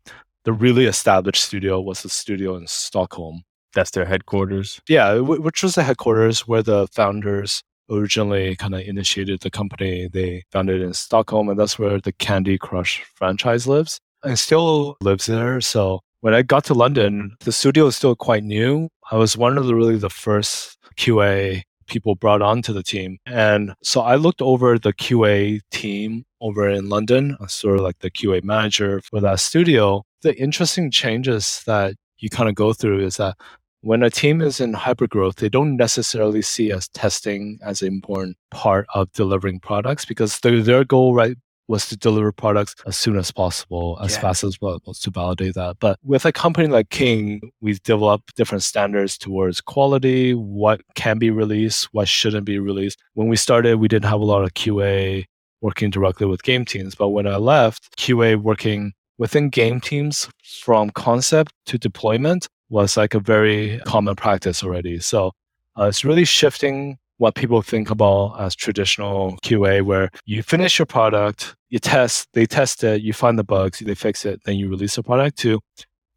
The 0.44 0.52
really 0.52 0.86
established 0.86 1.44
studio 1.44 1.80
was 1.80 2.02
the 2.02 2.08
studio 2.08 2.54
in 2.56 2.66
Stockholm. 2.66 3.42
That's 3.74 3.90
their 3.90 4.04
headquarters? 4.04 4.80
Yeah, 4.88 5.18
which 5.18 5.62
was 5.62 5.74
the 5.74 5.82
headquarters 5.82 6.46
where 6.46 6.62
the 6.62 6.86
founders 6.92 7.62
originally 7.90 8.54
kind 8.56 8.74
of 8.74 8.82
initiated 8.82 9.40
the 9.40 9.50
company. 9.50 10.08
They 10.08 10.44
founded 10.52 10.80
in 10.80 10.94
Stockholm, 10.94 11.48
and 11.48 11.58
that's 11.58 11.78
where 11.78 11.98
the 12.00 12.12
Candy 12.12 12.56
Crush 12.56 13.04
franchise 13.14 13.66
lives 13.66 14.00
and 14.22 14.38
still 14.38 14.96
lives 15.00 15.26
there. 15.26 15.60
So 15.60 16.00
when 16.24 16.32
I 16.32 16.40
got 16.40 16.64
to 16.64 16.74
London, 16.74 17.36
the 17.40 17.52
studio 17.52 17.84
was 17.84 17.96
still 17.96 18.16
quite 18.16 18.44
new. 18.44 18.88
I 19.12 19.16
was 19.16 19.36
one 19.36 19.58
of 19.58 19.66
the 19.66 19.74
really 19.74 19.98
the 19.98 20.08
first 20.08 20.78
QA 20.96 21.60
people 21.86 22.14
brought 22.14 22.40
onto 22.40 22.72
the 22.72 22.82
team. 22.82 23.18
And 23.26 23.74
so 23.82 24.00
I 24.00 24.14
looked 24.14 24.40
over 24.40 24.78
the 24.78 24.94
QA 24.94 25.60
team 25.70 26.24
over 26.40 26.66
in 26.66 26.88
London, 26.88 27.36
uh, 27.40 27.46
sort 27.46 27.76
of 27.76 27.82
like 27.82 27.98
the 27.98 28.10
QA 28.10 28.42
manager 28.42 29.02
for 29.02 29.20
that 29.20 29.38
studio. 29.38 30.02
The 30.22 30.34
interesting 30.40 30.90
changes 30.90 31.62
that 31.66 31.94
you 32.16 32.30
kind 32.30 32.48
of 32.48 32.54
go 32.54 32.72
through 32.72 33.04
is 33.04 33.18
that 33.18 33.36
when 33.82 34.02
a 34.02 34.08
team 34.08 34.40
is 34.40 34.60
in 34.60 34.72
hypergrowth, 34.72 35.34
they 35.34 35.50
don't 35.50 35.76
necessarily 35.76 36.40
see 36.40 36.72
as 36.72 36.88
testing 36.88 37.58
as 37.62 37.82
an 37.82 37.88
important 37.88 38.38
part 38.50 38.86
of 38.94 39.12
delivering 39.12 39.60
products 39.60 40.06
because 40.06 40.40
their, 40.40 40.62
their 40.62 40.84
goal 40.84 41.12
right 41.12 41.36
was 41.68 41.88
to 41.88 41.96
deliver 41.96 42.32
products 42.32 42.74
as 42.86 42.96
soon 42.96 43.16
as 43.16 43.30
possible, 43.30 43.98
as 44.02 44.14
yeah. 44.14 44.20
fast 44.20 44.44
as 44.44 44.58
possible 44.58 44.94
to 44.94 45.10
validate 45.10 45.54
that. 45.54 45.76
But 45.80 45.98
with 46.02 46.24
a 46.24 46.32
company 46.32 46.68
like 46.68 46.90
King, 46.90 47.40
we 47.60 47.74
develop 47.84 48.22
different 48.36 48.62
standards 48.62 49.16
towards 49.16 49.60
quality, 49.60 50.34
what 50.34 50.80
can 50.94 51.18
be 51.18 51.30
released, 51.30 51.88
what 51.92 52.08
shouldn't 52.08 52.44
be 52.44 52.58
released. 52.58 53.02
When 53.14 53.28
we 53.28 53.36
started, 53.36 53.76
we 53.76 53.88
didn't 53.88 54.10
have 54.10 54.20
a 54.20 54.24
lot 54.24 54.44
of 54.44 54.54
QA 54.54 55.24
working 55.60 55.90
directly 55.90 56.26
with 56.26 56.42
game 56.42 56.64
teams. 56.64 56.94
But 56.94 57.08
when 57.08 57.26
I 57.26 57.36
left, 57.36 57.96
QA 57.96 58.36
working 58.36 58.92
within 59.16 59.48
game 59.48 59.80
teams 59.80 60.28
from 60.60 60.90
concept 60.90 61.52
to 61.66 61.78
deployment 61.78 62.48
was 62.68 62.96
like 62.96 63.14
a 63.14 63.20
very 63.20 63.80
common 63.86 64.16
practice 64.16 64.62
already. 64.62 64.98
So 64.98 65.32
uh, 65.78 65.84
it's 65.84 66.04
really 66.04 66.24
shifting 66.24 66.98
what 67.18 67.34
people 67.34 67.62
think 67.62 67.90
about 67.90 68.40
as 68.40 68.54
traditional 68.54 69.36
QA, 69.44 69.82
where 69.82 70.10
you 70.24 70.42
finish 70.42 70.78
your 70.78 70.86
product, 70.86 71.54
you 71.68 71.78
test, 71.78 72.28
they 72.32 72.46
test 72.46 72.82
it, 72.84 73.02
you 73.02 73.12
find 73.12 73.38
the 73.38 73.44
bugs, 73.44 73.78
they 73.78 73.94
fix 73.94 74.24
it, 74.24 74.40
then 74.44 74.56
you 74.56 74.68
release 74.68 74.96
the 74.96 75.02
product 75.02 75.38
to 75.38 75.60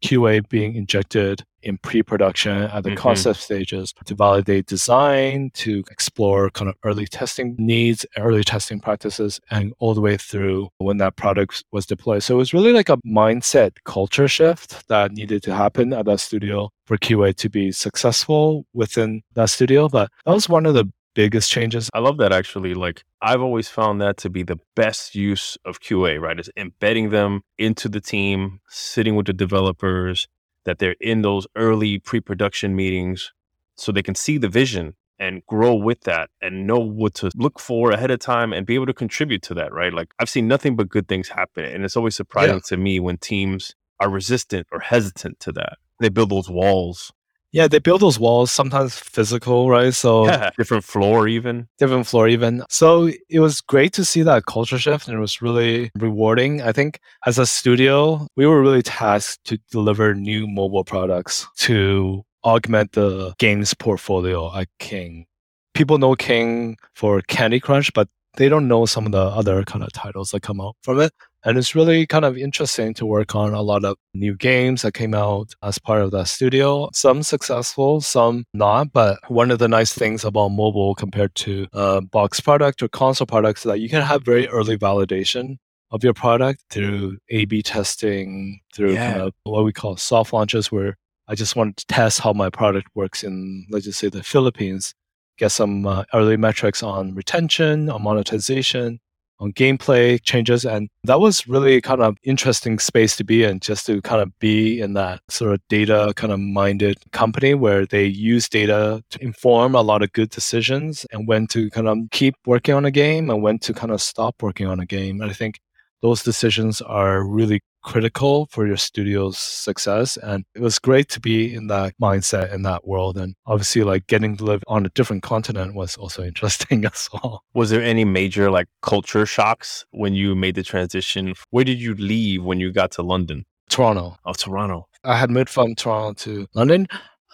QA 0.02 0.48
being 0.48 0.76
injected 0.76 1.44
in 1.62 1.76
pre-production 1.78 2.62
at 2.62 2.84
the 2.84 2.90
mm-hmm. 2.90 2.98
concept 2.98 3.40
stages 3.40 3.92
to 4.04 4.14
validate 4.14 4.66
design, 4.66 5.50
to 5.54 5.82
explore 5.90 6.50
kind 6.50 6.68
of 6.68 6.76
early 6.84 7.06
testing 7.06 7.56
needs, 7.58 8.06
early 8.16 8.44
testing 8.44 8.80
practices, 8.80 9.40
and 9.50 9.72
all 9.78 9.94
the 9.94 10.00
way 10.00 10.16
through 10.16 10.68
when 10.78 10.98
that 10.98 11.16
product 11.16 11.64
was 11.72 11.86
deployed. 11.86 12.22
So 12.22 12.34
it 12.34 12.38
was 12.38 12.54
really 12.54 12.72
like 12.72 12.88
a 12.88 12.96
mindset 12.98 13.72
culture 13.84 14.28
shift 14.28 14.86
that 14.88 15.12
needed 15.12 15.42
to 15.44 15.54
happen 15.54 15.92
at 15.92 16.06
that 16.06 16.20
studio 16.20 16.70
for 16.86 16.96
QA 16.96 17.34
to 17.36 17.50
be 17.50 17.72
successful 17.72 18.64
within 18.72 19.22
that 19.34 19.50
studio. 19.50 19.88
But 19.88 20.10
that 20.24 20.32
was 20.32 20.48
one 20.48 20.64
of 20.64 20.74
the 20.74 20.90
biggest 21.14 21.50
changes. 21.50 21.90
I 21.94 21.98
love 21.98 22.18
that 22.18 22.32
actually. 22.32 22.74
Like 22.74 23.04
I've 23.20 23.40
always 23.40 23.68
found 23.68 24.00
that 24.00 24.16
to 24.18 24.30
be 24.30 24.42
the 24.42 24.58
best 24.74 25.14
use 25.14 25.56
of 25.64 25.80
QA, 25.80 26.20
right? 26.20 26.38
Is 26.38 26.50
embedding 26.56 27.10
them 27.10 27.42
into 27.58 27.88
the 27.88 28.00
team, 28.00 28.60
sitting 28.68 29.16
with 29.16 29.26
the 29.26 29.32
developers, 29.32 30.28
that 30.64 30.78
they're 30.78 30.96
in 31.00 31.22
those 31.22 31.46
early 31.56 31.98
pre-production 31.98 32.76
meetings 32.76 33.32
so 33.76 33.90
they 33.90 34.02
can 34.02 34.14
see 34.14 34.38
the 34.38 34.48
vision 34.48 34.94
and 35.18 35.44
grow 35.46 35.74
with 35.74 36.02
that 36.02 36.30
and 36.40 36.66
know 36.66 36.78
what 36.78 37.14
to 37.14 37.30
look 37.34 37.58
for 37.58 37.90
ahead 37.90 38.10
of 38.10 38.20
time 38.20 38.52
and 38.52 38.66
be 38.66 38.74
able 38.74 38.86
to 38.86 38.92
contribute 38.92 39.42
to 39.42 39.54
that, 39.54 39.72
right? 39.72 39.92
Like 39.92 40.12
I've 40.18 40.28
seen 40.28 40.46
nothing 40.46 40.76
but 40.76 40.88
good 40.88 41.08
things 41.08 41.28
happen. 41.28 41.64
And 41.64 41.84
it's 41.84 41.96
always 41.96 42.14
surprising 42.14 42.56
yeah. 42.56 42.60
to 42.66 42.76
me 42.76 43.00
when 43.00 43.16
teams 43.18 43.74
are 43.98 44.08
resistant 44.10 44.66
or 44.70 44.80
hesitant 44.80 45.40
to 45.40 45.52
that. 45.52 45.78
They 46.00 46.08
build 46.08 46.30
those 46.30 46.48
walls 46.48 47.12
yeah, 47.52 47.66
they 47.68 47.78
build 47.78 48.00
those 48.00 48.18
walls, 48.18 48.50
sometimes 48.50 48.96
physical, 48.96 49.70
right? 49.70 49.94
So 49.94 50.26
yeah, 50.26 50.50
different 50.56 50.84
floor 50.84 51.28
even. 51.28 51.68
Different 51.78 52.06
floor 52.06 52.28
even. 52.28 52.62
So 52.68 53.10
it 53.28 53.40
was 53.40 53.60
great 53.60 53.92
to 53.94 54.04
see 54.04 54.22
that 54.22 54.46
culture 54.46 54.78
shift 54.78 55.08
and 55.08 55.16
it 55.16 55.20
was 55.20 55.40
really 55.40 55.90
rewarding. 55.98 56.62
I 56.62 56.72
think 56.72 57.00
as 57.26 57.38
a 57.38 57.46
studio, 57.46 58.26
we 58.36 58.46
were 58.46 58.60
really 58.60 58.82
tasked 58.82 59.44
to 59.46 59.58
deliver 59.70 60.14
new 60.14 60.46
mobile 60.46 60.84
products 60.84 61.46
to 61.58 62.22
augment 62.44 62.92
the 62.92 63.34
games 63.38 63.74
portfolio 63.74 64.54
at 64.54 64.68
King. 64.78 65.26
People 65.74 65.98
know 65.98 66.14
King 66.14 66.76
for 66.94 67.20
Candy 67.22 67.60
Crush, 67.60 67.90
but 67.90 68.08
they 68.36 68.48
don't 68.48 68.68
know 68.68 68.86
some 68.86 69.06
of 69.06 69.12
the 69.12 69.18
other 69.18 69.64
kind 69.64 69.82
of 69.82 69.92
titles 69.92 70.30
that 70.30 70.42
come 70.42 70.60
out 70.60 70.76
from 70.82 71.00
it. 71.00 71.12
And 71.48 71.56
it's 71.56 71.74
really 71.74 72.06
kind 72.06 72.26
of 72.26 72.36
interesting 72.36 72.92
to 72.92 73.06
work 73.06 73.34
on 73.34 73.54
a 73.54 73.62
lot 73.62 73.82
of 73.82 73.96
new 74.12 74.36
games 74.36 74.82
that 74.82 74.92
came 74.92 75.14
out 75.14 75.54
as 75.62 75.78
part 75.78 76.02
of 76.02 76.10
that 76.10 76.28
studio. 76.28 76.90
Some 76.92 77.22
successful, 77.22 78.02
some 78.02 78.44
not. 78.52 78.92
But 78.92 79.18
one 79.28 79.50
of 79.50 79.58
the 79.58 79.66
nice 79.66 79.94
things 79.94 80.26
about 80.26 80.50
mobile 80.50 80.94
compared 80.94 81.34
to 81.36 81.66
box 82.12 82.38
product 82.38 82.82
or 82.82 82.88
console 82.88 83.26
products 83.26 83.62
is 83.62 83.70
that 83.70 83.80
you 83.80 83.88
can 83.88 84.02
have 84.02 84.26
very 84.26 84.46
early 84.48 84.76
validation 84.76 85.56
of 85.90 86.04
your 86.04 86.12
product 86.12 86.64
through 86.68 87.16
A 87.30 87.46
B 87.46 87.62
testing, 87.62 88.60
through 88.74 88.92
yeah. 88.92 89.12
kind 89.12 89.22
of 89.22 89.32
what 89.44 89.64
we 89.64 89.72
call 89.72 89.96
soft 89.96 90.34
launches, 90.34 90.70
where 90.70 90.98
I 91.28 91.34
just 91.34 91.56
want 91.56 91.78
to 91.78 91.86
test 91.86 92.20
how 92.20 92.34
my 92.34 92.50
product 92.50 92.88
works 92.94 93.24
in, 93.24 93.66
let's 93.70 93.86
just 93.86 94.00
say, 94.00 94.10
the 94.10 94.22
Philippines, 94.22 94.94
get 95.38 95.50
some 95.52 95.86
uh, 95.86 96.04
early 96.12 96.36
metrics 96.36 96.82
on 96.82 97.14
retention, 97.14 97.88
on 97.88 98.02
monetization, 98.02 99.00
on 99.40 99.52
gameplay 99.52 100.20
changes. 100.22 100.64
And 100.64 100.88
that 101.04 101.20
was 101.20 101.46
really 101.46 101.80
kind 101.80 102.02
of 102.02 102.16
interesting 102.22 102.78
space 102.78 103.16
to 103.16 103.24
be 103.24 103.44
in, 103.44 103.60
just 103.60 103.86
to 103.86 104.00
kind 104.02 104.20
of 104.20 104.36
be 104.38 104.80
in 104.80 104.94
that 104.94 105.20
sort 105.28 105.52
of 105.52 105.60
data 105.68 106.12
kind 106.16 106.32
of 106.32 106.40
minded 106.40 106.98
company 107.12 107.54
where 107.54 107.86
they 107.86 108.04
use 108.04 108.48
data 108.48 109.02
to 109.10 109.22
inform 109.22 109.74
a 109.74 109.82
lot 109.82 110.02
of 110.02 110.12
good 110.12 110.30
decisions 110.30 111.06
and 111.12 111.28
when 111.28 111.46
to 111.48 111.70
kind 111.70 111.88
of 111.88 111.98
keep 112.10 112.34
working 112.46 112.74
on 112.74 112.84
a 112.84 112.90
game 112.90 113.30
and 113.30 113.42
when 113.42 113.58
to 113.60 113.72
kind 113.72 113.92
of 113.92 114.02
stop 114.02 114.42
working 114.42 114.66
on 114.66 114.80
a 114.80 114.86
game. 114.86 115.20
And 115.20 115.30
I 115.30 115.34
think 115.34 115.60
those 116.02 116.22
decisions 116.22 116.80
are 116.80 117.24
really 117.24 117.60
critical 117.82 118.46
for 118.50 118.66
your 118.66 118.76
studio's 118.76 119.38
success. 119.38 120.16
And 120.18 120.44
it 120.54 120.60
was 120.60 120.78
great 120.78 121.08
to 121.10 121.20
be 121.20 121.54
in 121.54 121.68
that 121.68 121.94
mindset 122.00 122.52
in 122.52 122.62
that 122.62 122.86
world. 122.86 123.16
And 123.16 123.34
obviously, 123.46 123.82
like 123.82 124.06
getting 124.06 124.36
to 124.36 124.44
live 124.44 124.62
on 124.66 124.86
a 124.86 124.90
different 124.90 125.22
continent 125.22 125.74
was 125.74 125.96
also 125.96 126.22
interesting 126.30 126.84
as 126.84 127.08
well. 127.12 127.42
Was 127.54 127.70
there 127.70 127.82
any 127.82 128.04
major 128.04 128.50
like 128.50 128.68
culture 128.82 129.26
shocks 129.26 129.84
when 129.90 130.14
you 130.14 130.34
made 130.34 130.54
the 130.54 130.62
transition? 130.62 131.34
Where 131.50 131.64
did 131.64 131.80
you 131.80 131.94
leave 131.94 132.44
when 132.44 132.60
you 132.60 132.72
got 132.72 132.92
to 132.92 133.02
London? 133.02 133.44
Toronto. 133.68 134.16
Oh, 134.24 134.32
Toronto. 134.32 134.88
I 135.04 135.16
had 135.16 135.30
moved 135.30 135.50
from 135.50 135.74
Toronto 135.74 136.14
to 136.24 136.46
London. 136.54 136.86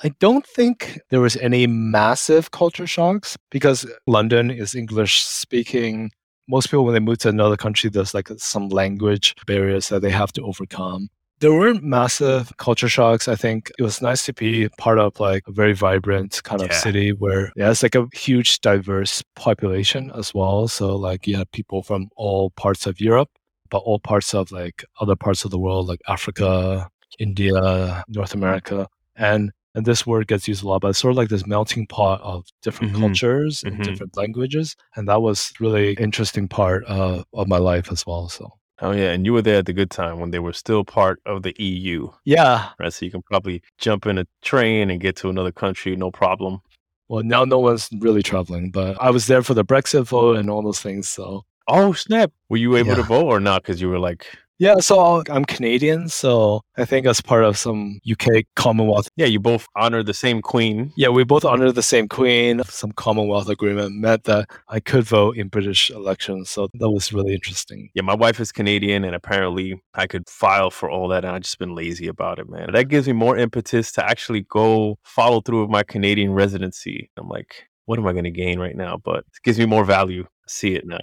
I 0.03 0.09
don't 0.19 0.45
think 0.47 1.01
there 1.11 1.21
was 1.21 1.37
any 1.37 1.67
massive 1.67 2.51
culture 2.51 2.87
shocks 2.87 3.37
because 3.51 3.87
London 4.07 4.51
is 4.51 4.75
English 4.75 5.23
speaking 5.23 6.11
most 6.49 6.67
people 6.67 6.85
when 6.85 6.95
they 6.95 7.01
move 7.01 7.19
to 7.19 7.29
another 7.29 7.57
country 7.57 7.91
there's 7.91 8.15
like 8.15 8.29
some 8.37 8.69
language 8.69 9.35
barriers 9.47 9.89
that 9.89 10.03
they 10.03 10.11
have 10.11 10.33
to 10.33 10.43
overcome. 10.43 11.09
There 11.41 11.53
weren't 11.53 11.83
massive 11.83 12.57
culture 12.59 12.89
shocks 12.89 13.29
i 13.29 13.35
think. 13.35 13.71
It 13.79 13.83
was 13.83 14.01
nice 14.01 14.25
to 14.27 14.33
be 14.33 14.69
part 14.79 14.99
of 14.99 15.19
like 15.21 15.45
a 15.47 15.53
very 15.53 15.75
vibrant 15.75 16.43
kind 16.45 16.63
of 16.63 16.69
yeah. 16.69 16.79
city 16.79 17.13
where 17.13 17.53
yeah 17.57 17.71
it's 17.71 17.83
like 17.83 17.95
a 17.95 18.07
huge 18.15 18.61
diverse 18.61 19.23
population 19.35 20.11
as 20.15 20.33
well. 20.35 20.69
So 20.69 20.97
like 20.97 21.27
you 21.27 21.37
have 21.37 21.51
people 21.53 21.83
from 21.83 22.09
all 22.17 22.51
parts 22.51 22.87
of 22.87 23.01
europe 23.01 23.31
but 23.71 23.79
all 23.79 23.99
parts 23.99 24.35
of 24.35 24.53
like 24.53 24.85
other 25.01 25.17
parts 25.17 25.45
of 25.45 25.51
the 25.51 25.59
world 25.59 25.89
like 25.89 26.01
africa 26.09 26.89
india 27.19 28.05
north 28.09 28.35
america. 28.35 28.89
And 29.17 29.53
and 29.75 29.85
this 29.85 30.07
word 30.07 30.29
gets 30.29 30.47
used 30.47 30.63
a 30.63 30.69
lot, 30.69 30.81
but 30.81 30.89
it's 30.89 30.99
sort 30.99 31.13
of 31.13 31.17
like 31.17 31.29
this 31.29 31.47
melting 31.47 31.87
pot 31.87 32.21
of 32.23 32.47
different 32.63 32.93
mm-hmm. 32.93 33.03
cultures 33.03 33.63
and 33.65 33.75
mm-hmm. 33.75 33.83
different 33.83 34.17
languages. 34.17 34.77
And 34.97 35.09
that 35.09 35.21
was 35.21 35.53
really 35.61 35.95
interesting 35.95 36.49
part 36.49 36.85
uh, 36.87 37.25
of 37.33 37.49
my 37.49 37.59
life 37.59 37.91
as 37.91 38.07
well. 38.07 38.29
So. 38.29 38.53
Oh 38.81 38.91
yeah, 38.91 39.13
and 39.13 39.25
you 39.25 39.33
were 39.33 39.43
there 39.43 39.59
at 39.59 39.67
the 39.67 39.73
good 39.73 39.91
time 39.91 40.19
when 40.19 40.31
they 40.31 40.41
were 40.41 40.53
still 40.53 40.85
part 40.85 41.21
of 41.27 41.43
the 41.43 41.55
EU. 41.63 42.09
Yeah. 42.25 42.71
Right. 42.79 42.93
So 42.93 43.05
you 43.05 43.11
can 43.11 43.23
probably 43.23 43.63
jump 43.79 44.07
in 44.07 44.19
a 44.19 44.27
train 44.43 44.91
and 44.91 45.01
get 45.01 45.17
to 45.17 45.29
another 45.29 45.53
country, 45.53 45.95
no 45.97 46.11
problem. 46.11 46.61
Well, 47.09 47.23
now 47.23 47.45
no 47.45 47.59
one's 47.59 47.89
really 47.99 48.23
traveling, 48.23 48.71
but 48.71 49.01
I 49.01 49.11
was 49.11 49.27
there 49.27 49.43
for 49.43 49.55
the 49.55 49.65
Brexit 49.65 50.05
vote 50.05 50.37
and 50.37 50.51
all 50.51 50.63
those 50.63 50.81
things. 50.81 51.09
So. 51.09 51.45
Oh 51.67 51.93
snap! 51.95 52.31
Were 52.51 52.59
you 52.59 52.77
able 52.77 52.91
yeah. 52.91 52.97
to 52.97 53.03
vote 53.05 53.27
or 53.27 53.41
not? 53.41 53.63
Because 53.63 53.81
you 53.81 53.89
were 53.89 53.99
like 53.99 54.27
yeah, 54.59 54.77
so 54.79 55.23
I'm 55.29 55.45
Canadian, 55.45 56.09
so 56.09 56.63
I 56.77 56.85
think 56.85 57.07
as 57.07 57.21
part 57.21 57.45
of 57.45 57.59
some 57.59 57.99
UK 58.11 58.45
Commonwealth. 58.55 59.09
Yeah, 59.17 59.27
you 59.27 59.41
both 59.41 59.67
honor 59.75 60.03
the 60.03 60.15
same 60.15 60.43
queen. 60.43 60.93
Yeah, 60.97 61.09
we 61.09 61.25
both 61.25 61.45
honor 61.45 61.73
the 61.73 61.83
same 61.83 62.09
queen. 62.09 62.63
Some 62.65 62.93
Commonwealth 62.93 63.49
agreement 63.49 63.97
meant 63.97 64.25
that 64.25 64.49
I 64.69 64.81
could 64.81 65.05
vote 65.05 65.37
in 65.37 65.49
British 65.49 65.91
elections, 65.91 66.51
so 66.51 66.69
that 66.75 66.91
was 66.91 67.13
really 67.13 67.35
interesting. 67.35 67.91
Yeah, 67.95 68.03
my 68.03 68.15
wife 68.15 68.39
is 68.41 68.53
Canadian, 68.53 69.05
and 69.05 69.15
apparently 69.15 69.83
I 69.95 70.07
could 70.07 70.29
file 70.29 70.71
for 70.71 70.89
all 70.91 71.09
that, 71.09 71.25
and 71.25 71.35
I've 71.35 71.43
just 71.43 71.59
been 71.59 71.75
lazy 71.75 72.07
about 72.07 72.39
it, 72.39 72.49
man. 72.49 72.73
That 72.73 72.89
gives 72.89 73.07
me 73.07 73.13
more 73.13 73.37
impetus 73.37 73.91
to 73.93 74.05
actually 74.05 74.43
go 74.43 74.99
follow 75.03 75.41
through 75.41 75.63
with 75.63 75.71
my 75.71 75.83
Canadian 75.83 76.33
residency. 76.33 77.11
I'm 77.17 77.29
like, 77.29 77.69
what 77.87 77.99
am 77.99 78.07
I 78.07 78.13
going 78.13 78.25
to 78.25 78.31
gain 78.31 78.59
right 78.59 78.77
now? 78.77 78.99
But 79.03 79.19
it 79.19 79.43
gives 79.43 79.59
me 79.59 79.67
more 79.67 79.85
value. 79.85 80.27
see 80.47 80.75
it 80.75 80.87
now. 80.87 80.99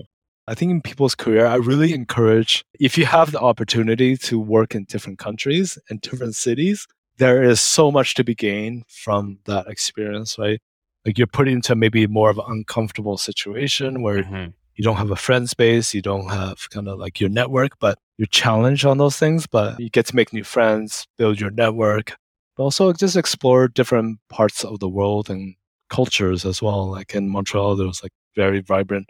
I 0.48 0.56
think 0.56 0.72
in 0.72 0.82
people's 0.82 1.16
career, 1.16 1.46
I 1.46 1.56
really 1.56 1.94
encourage 1.94 2.66
if 2.80 2.98
you 2.98 3.06
have 3.06 3.32
the 3.32 3.40
opportunity 3.40 4.18
to 4.18 4.40
work 4.40 4.74
in 4.76 4.86
different 4.86 5.20
countries 5.20 5.78
and 5.90 6.02
different 6.02 6.36
cities, 6.36 6.88
there 7.18 7.44
is 7.44 7.62
so 7.62 7.92
much 7.92 8.16
to 8.16 8.24
be 8.24 8.34
gained 8.34 8.84
from 8.88 9.40
that 9.46 9.68
experience, 9.68 10.38
right? 10.40 10.60
Like 11.06 11.18
you're 11.18 11.28
put 11.28 11.48
into 11.48 11.76
maybe 11.76 12.08
more 12.08 12.30
of 12.30 12.38
an 12.38 12.46
uncomfortable 12.48 13.18
situation 13.18 14.02
where 14.02 14.24
mm-hmm. 14.24 14.50
you 14.76 14.84
don't 14.84 14.98
have 14.98 15.12
a 15.12 15.16
friend 15.16 15.50
space, 15.50 15.94
you 15.94 16.02
don't 16.02 16.30
have 16.30 16.70
kind 16.70 16.88
of 16.88 16.98
like 16.98 17.20
your 17.20 17.30
network, 17.30 17.78
but 17.80 18.00
you're 18.18 18.26
challenged 18.28 18.86
on 18.86 18.98
those 18.98 19.18
things, 19.18 19.46
but 19.48 19.80
you 19.80 19.90
get 19.90 20.08
to 20.08 20.16
make 20.16 20.34
new 20.34 20.44
friends, 20.44 21.08
build 21.18 21.40
your 21.40 21.52
network, 21.52 22.16
but 22.58 22.64
also 22.64 22.92
just 22.94 23.16
explore 23.16 23.68
different 23.68 24.20
parts 24.30 24.64
of 24.64 24.80
the 24.80 24.90
world 24.90 25.30
and 25.30 25.56
cultures 25.90 26.46
as 26.46 26.62
well. 26.62 26.90
Like 26.90 27.14
in 27.14 27.30
Montreal, 27.30 27.76
there 27.76 27.88
was 27.88 28.04
like 28.04 28.14
very 28.36 28.62
vibrant 28.62 29.08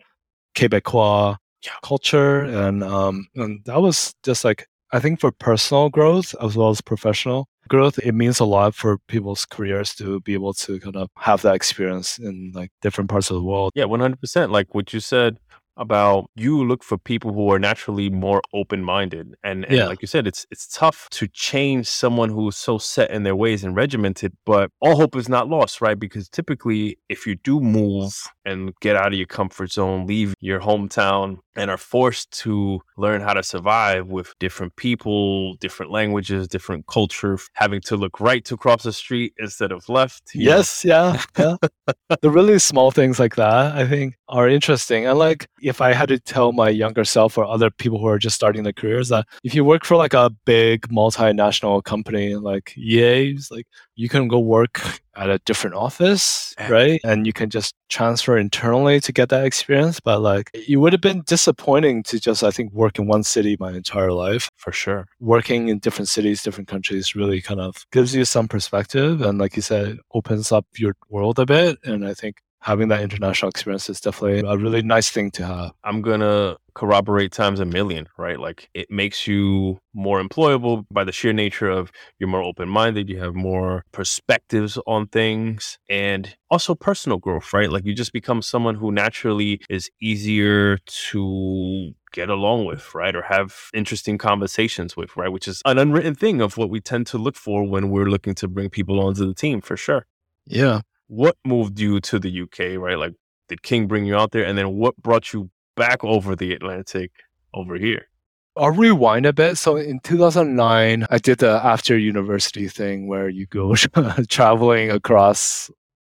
Quebecois 0.56 1.38
yeah. 1.64 1.72
culture, 1.84 2.41
and 2.41 2.84
um, 2.84 3.28
and 3.36 3.64
that 3.66 3.82
was 3.82 4.14
just 4.24 4.43
like 4.43 4.68
I 4.91 4.99
think 4.99 5.20
for 5.20 5.32
personal 5.32 5.89
growth 5.89 6.36
as 6.41 6.58
well 6.58 6.70
as 6.70 6.82
professional 6.82 7.47
growth, 7.68 7.97
it 7.99 8.14
means 8.14 8.39
a 8.39 8.45
lot 8.45 8.76
for 8.76 8.97
people's 9.08 9.45
careers 9.45 9.95
to 9.95 10.20
be 10.22 10.34
able 10.34 10.54
to 10.54 10.80
kind 10.80 10.97
of 10.97 11.10
have 11.18 11.41
that 11.43 11.56
experience 11.56 12.18
in 12.18 12.52
like 12.54 12.72
different 12.82 13.10
parts 13.10 13.30
of 13.30 13.36
the 13.36 13.43
world. 13.43 13.72
Yeah, 13.76 13.86
one 13.86 13.99
hundred 14.02 14.20
percent. 14.20 14.52
Like 14.52 14.76
what 14.76 14.93
you 14.93 14.99
said, 14.99 15.39
about 15.82 16.30
you 16.36 16.64
look 16.64 16.84
for 16.84 16.98
people 16.98 17.34
who 17.34 17.52
are 17.52 17.58
naturally 17.58 18.10
more 18.10 18.40
open-minded 18.54 19.34
and, 19.44 19.66
and 19.66 19.76
yeah. 19.76 19.88
like 19.88 20.00
you 20.02 20.08
said 20.08 20.28
it's 20.28 20.46
it's 20.52 20.68
tough 20.68 21.08
to 21.10 21.28
change 21.28 21.88
someone 21.88 22.30
who's 22.30 22.56
so 22.56 22.78
set 22.78 23.10
in 23.10 23.24
their 23.24 23.36
ways 23.36 23.64
and 23.64 23.76
regimented 23.76 24.32
but 24.46 24.70
all 24.80 24.96
hope 24.96 25.16
is 25.16 25.28
not 25.28 25.50
lost 25.50 25.82
right 25.82 26.00
because 26.00 26.30
typically 26.30 26.98
if 27.10 27.26
you 27.26 27.36
do 27.36 27.60
move 27.60 28.14
and 28.46 28.74
get 28.80 28.96
out 28.96 29.08
of 29.08 29.18
your 29.18 29.26
comfort 29.26 29.72
zone 29.72 30.06
leave 30.06 30.36
your 30.40 30.60
hometown 30.60 31.38
and 31.56 31.72
are 31.72 31.78
forced 31.78 32.32
to 32.32 32.80
learn 32.96 33.20
how 33.20 33.34
to 33.34 33.42
survive 33.42 34.08
with 34.08 34.34
different 34.40 34.76
people 34.76 35.56
different 35.56 35.92
languages 35.92 36.48
different 36.48 36.86
culture 36.86 37.40
having 37.54 37.82
to 37.82 37.96
look 37.98 38.20
right 38.20 38.46
to 38.46 38.56
cross 38.56 38.84
the 38.84 38.94
street 38.94 39.34
instead 39.40 39.72
of 39.72 39.90
left 39.90 40.30
yes 40.36 40.86
know? 40.86 41.18
yeah 41.38 41.58
yeah 41.60 41.96
the 42.22 42.30
really 42.30 42.60
small 42.60 42.92
things 42.92 43.20
like 43.20 43.36
that 43.36 43.76
i 43.76 43.88
think 43.88 44.16
are 44.32 44.48
interesting 44.48 45.06
and 45.06 45.20
like 45.20 45.48
if 45.62 45.82
I 45.82 45.94
had 45.94 46.10
to 46.10 46.20
tell 46.20 46.52
my 46.54 46.70
younger 46.70 47.04
self 47.04 47.38
or 47.38 47.46
other 47.46 47.70
people 47.70 48.00
who 48.00 48.08
are 48.08 48.18
just 48.18 48.36
starting 48.36 48.64
their 48.64 48.74
careers 48.74 49.10
that 49.10 49.28
if 49.44 49.54
you 49.54 49.64
work 49.64 49.86
for 49.86 49.98
like 49.98 50.14
a 50.14 50.32
big 50.46 50.88
multinational 50.88 51.84
company 51.84 52.36
like 52.36 52.74
EA, 52.78 53.38
like 53.52 53.68
you 53.96 54.10
can 54.10 54.28
go 54.28 54.40
work 54.40 54.82
at 55.16 55.30
a 55.30 55.40
different 55.40 55.76
office, 55.76 56.56
eh. 56.58 56.68
right? 56.70 57.02
And 57.04 57.28
you 57.28 57.34
can 57.34 57.50
just 57.50 57.76
transfer 57.90 58.38
internally 58.38 59.00
to 59.02 59.12
get 59.12 59.30
that 59.30 59.46
experience. 59.46 60.00
But 60.00 60.22
like 60.22 60.50
it 60.54 60.78
would 60.78 60.94
have 60.94 61.02
been 61.02 61.24
disappointing 61.26 62.04
to 62.04 62.20
just, 62.20 62.44
I 62.44 62.52
think, 62.52 62.72
work 62.74 62.98
in 62.98 63.08
one 63.08 63.24
city 63.24 63.58
my 63.60 63.72
entire 63.74 64.12
life. 64.12 64.50
For 64.58 64.72
sure. 64.72 65.08
Working 65.20 65.68
in 65.68 65.80
different 65.80 66.10
cities, 66.10 66.42
different 66.42 66.68
countries 66.68 67.16
really 67.16 67.42
kind 67.42 67.60
of 67.60 67.86
gives 67.92 68.16
you 68.16 68.26
some 68.26 68.48
perspective. 68.48 69.22
And 69.22 69.38
like 69.38 69.56
you 69.56 69.62
said, 69.62 69.98
opens 70.14 70.52
up 70.52 70.66
your 70.78 70.96
world 71.10 71.40
a 71.40 71.46
bit. 71.46 71.78
And 71.84 72.08
I 72.08 72.14
think 72.14 72.38
having 72.62 72.88
that 72.89 73.01
international 73.01 73.49
experience 73.49 73.89
is 73.89 73.99
definitely 73.99 74.47
a 74.47 74.57
really 74.57 74.82
nice 74.84 75.09
thing 75.09 75.32
to 75.32 75.45
have. 75.45 75.72
I'm 75.84 76.01
gonna 76.01 76.57
corroborate 76.74 77.32
times 77.32 77.59
a 77.59 77.66
million, 77.66 78.07
right? 78.18 78.39
Like 78.39 78.70
it 78.74 78.89
makes 78.89 79.28
you 79.28 79.80
more 79.93 80.24
employable 80.24 80.86
by 80.91 81.03
the 81.03 81.12
sheer 81.12 81.34
nature 81.34 81.70
of 81.70 81.91
you're 82.20 82.30
more 82.30 82.43
open 82.43 82.70
minded, 82.70 83.09
you 83.09 83.20
have 83.20 83.34
more 83.34 83.84
perspectives 83.91 84.78
on 84.88 85.07
things, 85.07 85.80
and 85.89 86.36
also 86.49 86.76
personal 86.76 87.18
growth, 87.18 87.51
right? 87.51 87.72
Like 87.72 87.86
you 87.86 87.93
just 87.93 88.14
become 88.14 88.41
someone 88.41 88.76
who 88.76 88.91
naturally 88.91 89.62
is 89.70 89.89
easier 90.01 90.78
to 90.78 91.93
get 92.14 92.30
along 92.30 92.66
with, 92.66 92.93
right? 92.93 93.16
Or 93.16 93.24
have 93.24 93.55
interesting 93.74 94.18
conversations 94.18 94.95
with, 94.95 95.18
right? 95.18 95.30
Which 95.32 95.47
is 95.47 95.62
an 95.66 95.78
unwritten 95.78 96.16
thing 96.16 96.41
of 96.41 96.57
what 96.57 96.70
we 96.70 96.80
tend 96.80 97.07
to 97.07 97.18
look 97.18 97.36
for 97.36 97.68
when 97.68 97.89
we're 97.89 98.05
looking 98.09 98.36
to 98.36 98.47
bring 98.47 98.70
people 98.70 98.99
onto 98.99 99.26
the 99.26 99.34
team 99.34 99.62
for 99.62 99.76
sure. 99.76 100.05
Yeah. 100.45 100.82
What 101.12 101.36
moved 101.45 101.78
you 101.78 101.99
to 101.99 102.20
the 102.20 102.43
UK, 102.43 102.80
right? 102.80 102.97
Like, 102.97 103.16
did 103.49 103.64
King 103.64 103.86
bring 103.86 104.05
you 104.05 104.16
out 104.16 104.32
there? 104.32 104.45
And 104.45 104.57
then 104.57 104.78
what 104.78 104.95
brought 104.95 105.34
you 105.34 105.49
back 105.76 106.01
over 106.05 106.38
the 106.38 106.53
Atlantic 106.53 107.12
over 107.53 107.76
here? 107.76 108.07
I'll 108.55 108.72
rewind 108.72 109.26
a 109.26 109.34
bit. 109.34 109.57
So 109.57 109.76
in 109.76 109.99
2009, 109.99 111.05
I 111.09 111.18
did 111.18 111.39
the 111.39 111.59
after 111.62 111.97
university 111.97 112.70
thing 112.70 113.09
where 113.09 113.28
you 113.28 113.45
go 113.45 113.76
traveling 114.30 114.89
across 114.89 115.70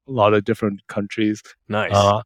a 0.08 0.10
lot 0.10 0.34
of 0.34 0.44
different 0.44 0.84
countries. 0.88 1.44
Nice. 1.68 1.92
Uh, 1.92 2.22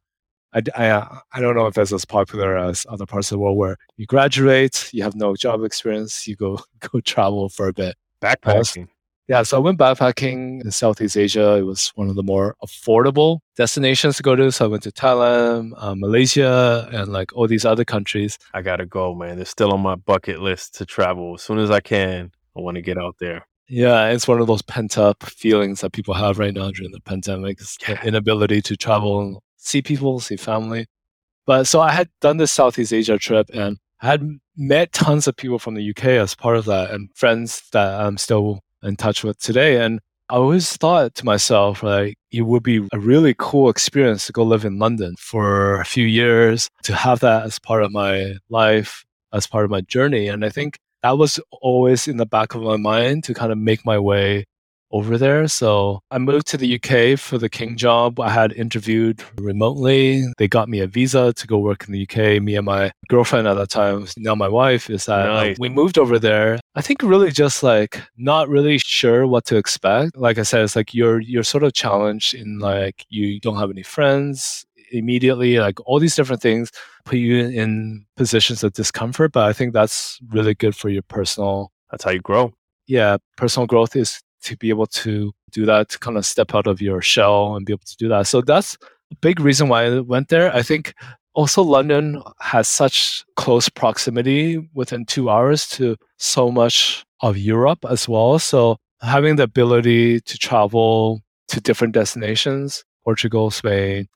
I, 0.53 0.61
I, 0.75 1.19
I 1.33 1.41
don't 1.41 1.55
know 1.55 1.67
if 1.67 1.77
it's 1.77 1.93
as 1.93 2.05
popular 2.05 2.57
as 2.57 2.87
other 2.89 3.05
parts 3.05 3.31
of 3.31 3.35
the 3.35 3.39
world 3.39 3.57
where 3.57 3.77
you 3.97 4.07
graduate, 4.07 4.89
you 4.91 5.03
have 5.03 5.15
no 5.15 5.35
job 5.35 5.63
experience, 5.63 6.27
you 6.27 6.35
go 6.35 6.59
go 6.91 7.01
travel 7.01 7.49
for 7.49 7.67
a 7.67 7.73
bit. 7.73 7.95
Backpacking. 8.19 8.87
Yeah, 9.27 9.43
so 9.43 9.55
I 9.57 9.59
went 9.61 9.79
backpacking 9.79 10.63
in 10.63 10.71
Southeast 10.71 11.15
Asia. 11.15 11.55
It 11.55 11.61
was 11.61 11.93
one 11.95 12.09
of 12.09 12.15
the 12.15 12.23
more 12.23 12.55
affordable 12.63 13.39
destinations 13.55 14.17
to 14.17 14.23
go 14.23 14.35
to. 14.35 14.51
So 14.51 14.65
I 14.65 14.67
went 14.67 14.83
to 14.83 14.91
Thailand, 14.91 15.71
uh, 15.77 15.95
Malaysia, 15.95 16.89
and 16.91 17.13
like 17.13 17.33
all 17.33 17.47
these 17.47 17.63
other 17.63 17.85
countries. 17.85 18.37
I 18.53 18.61
gotta 18.61 18.85
go, 18.85 19.15
man. 19.15 19.39
It's 19.39 19.49
still 19.49 19.71
on 19.71 19.79
my 19.79 19.95
bucket 19.95 20.41
list 20.41 20.75
to 20.75 20.85
travel 20.85 21.35
as 21.35 21.41
soon 21.41 21.59
as 21.59 21.71
I 21.71 21.79
can. 21.79 22.31
I 22.57 22.59
want 22.59 22.75
to 22.75 22.81
get 22.81 22.97
out 22.97 23.15
there. 23.19 23.47
Yeah, 23.69 24.09
it's 24.09 24.27
one 24.27 24.41
of 24.41 24.47
those 24.47 24.61
pent 24.61 24.97
up 24.97 25.23
feelings 25.23 25.81
that 25.81 25.93
people 25.93 26.13
have 26.13 26.37
right 26.37 26.53
now 26.53 26.69
during 26.71 26.91
the 26.91 26.99
pandemic. 26.99 27.59
Yeah. 27.87 27.95
the 27.95 28.07
inability 28.07 28.61
to 28.63 28.75
travel, 28.75 29.41
see 29.55 29.81
people, 29.81 30.19
see 30.19 30.35
family. 30.35 30.87
But 31.45 31.65
so 31.65 31.79
I 31.79 31.91
had 31.91 32.09
done 32.19 32.37
this 32.37 32.51
Southeast 32.51 32.93
Asia 32.93 33.17
trip 33.17 33.49
and 33.53 33.77
I 34.01 34.07
had 34.07 34.27
met 34.57 34.91
tons 34.91 35.27
of 35.27 35.37
people 35.37 35.59
from 35.59 35.75
the 35.75 35.89
UK 35.89 36.05
as 36.05 36.35
part 36.35 36.57
of 36.57 36.65
that 36.65 36.91
and 36.91 37.09
friends 37.15 37.63
that 37.71 38.01
I'm 38.01 38.17
still 38.17 38.59
in 38.83 38.95
touch 38.95 39.23
with 39.23 39.39
today. 39.39 39.83
And 39.83 39.99
I 40.29 40.35
always 40.35 40.75
thought 40.77 41.15
to 41.15 41.25
myself, 41.25 41.83
like, 41.83 42.15
it 42.31 42.41
would 42.41 42.63
be 42.63 42.87
a 42.91 42.99
really 42.99 43.35
cool 43.37 43.69
experience 43.69 44.25
to 44.25 44.33
go 44.33 44.43
live 44.43 44.65
in 44.65 44.79
London 44.79 45.15
for 45.19 45.79
a 45.79 45.85
few 45.85 46.05
years, 46.05 46.69
to 46.83 46.95
have 46.95 47.19
that 47.19 47.43
as 47.43 47.59
part 47.59 47.83
of 47.83 47.91
my 47.91 48.35
life, 48.49 49.05
as 49.33 49.47
part 49.47 49.65
of 49.65 49.71
my 49.71 49.81
journey. 49.81 50.27
And 50.27 50.45
I 50.45 50.49
think 50.49 50.77
that 51.01 51.17
was 51.17 51.39
always 51.61 52.07
in 52.07 52.17
the 52.17 52.25
back 52.25 52.55
of 52.55 52.61
my 52.61 52.77
mind 52.77 53.25
to 53.25 53.33
kind 53.33 53.51
of 53.51 53.57
make 53.57 53.85
my 53.85 53.99
way 53.99 54.45
over 54.93 55.17
there. 55.17 55.47
So 55.47 55.99
I 56.11 56.19
moved 56.19 56.47
to 56.47 56.57
the 56.57 56.75
UK 56.75 57.19
for 57.19 57.37
the 57.37 57.49
King 57.49 57.75
job. 57.75 58.19
I 58.19 58.29
had 58.29 58.53
interviewed 58.53 59.21
remotely. 59.37 60.23
They 60.37 60.47
got 60.47 60.69
me 60.69 60.79
a 60.81 60.87
visa 60.87 61.33
to 61.33 61.47
go 61.47 61.57
work 61.57 61.85
in 61.87 61.91
the 61.93 62.03
UK. 62.03 62.41
Me 62.41 62.55
and 62.55 62.65
my 62.65 62.91
girlfriend 63.09 63.47
at 63.47 63.55
that 63.55 63.69
time, 63.69 64.05
now 64.17 64.35
my 64.35 64.47
wife, 64.47 64.89
is 64.89 65.05
that 65.05 65.29
uh, 65.29 65.33
Nice. 65.43 65.59
we 65.59 65.67
moved 65.69 65.97
over 65.97 66.19
there. 66.19 66.59
I 66.75 66.81
think 66.81 67.01
really 67.03 67.31
just 67.31 67.63
like 67.63 68.01
not 68.17 68.47
really 68.49 68.77
sure 68.77 69.25
what 69.27 69.45
to 69.45 69.57
expect. 69.57 70.15
Like 70.15 70.37
I 70.37 70.43
said, 70.43 70.61
it's 70.63 70.75
like 70.75 70.93
you're 70.93 71.19
you're 71.19 71.43
sort 71.43 71.63
of 71.63 71.73
challenged 71.73 72.33
in 72.35 72.59
like 72.59 73.05
you 73.09 73.39
don't 73.39 73.57
have 73.57 73.71
any 73.71 73.83
friends 73.83 74.65
immediately, 74.91 75.57
like 75.57 75.79
all 75.87 75.97
these 75.99 76.15
different 76.15 76.41
things 76.41 76.71
put 77.03 77.17
you 77.17 77.37
in, 77.39 77.53
in 77.53 78.05
positions 78.15 78.63
of 78.63 78.73
discomfort. 78.73 79.31
But 79.31 79.47
I 79.47 79.53
think 79.53 79.73
that's 79.73 80.19
really 80.29 80.53
good 80.53 80.75
for 80.75 80.89
your 80.89 81.01
personal 81.03 81.71
That's 81.89 82.03
how 82.03 82.11
you 82.11 82.19
grow. 82.21 82.53
yeah, 82.85 83.17
personal 83.37 83.65
growth 83.65 83.95
is 83.95 84.21
to 84.43 84.57
be 84.57 84.69
able 84.69 84.87
to 84.87 85.31
do 85.51 85.65
that, 85.65 85.89
to 85.89 85.99
kind 85.99 86.17
of 86.17 86.25
step 86.25 86.53
out 86.55 86.67
of 86.67 86.81
your 86.81 87.01
shell 87.01 87.55
and 87.55 87.65
be 87.65 87.73
able 87.73 87.85
to 87.85 87.97
do 87.97 88.07
that. 88.09 88.27
So 88.27 88.41
that's 88.41 88.77
a 89.11 89.15
big 89.21 89.39
reason 89.39 89.69
why 89.69 89.85
I 89.85 89.99
went 89.99 90.29
there. 90.29 90.53
I 90.55 90.61
think 90.61 90.93
also 91.33 91.61
London 91.61 92.21
has 92.39 92.67
such 92.67 93.23
close 93.35 93.69
proximity 93.69 94.69
within 94.73 95.05
two 95.05 95.29
hours 95.29 95.67
to 95.69 95.95
so 96.17 96.51
much 96.51 97.05
of 97.21 97.37
Europe 97.37 97.85
as 97.89 98.07
well. 98.07 98.39
So 98.39 98.77
having 99.01 99.35
the 99.35 99.43
ability 99.43 100.21
to 100.21 100.37
travel 100.37 101.21
to 101.49 101.61
different 101.61 101.93
destinations, 101.93 102.83
Portugal, 103.03 103.51
Spain, 103.51 104.07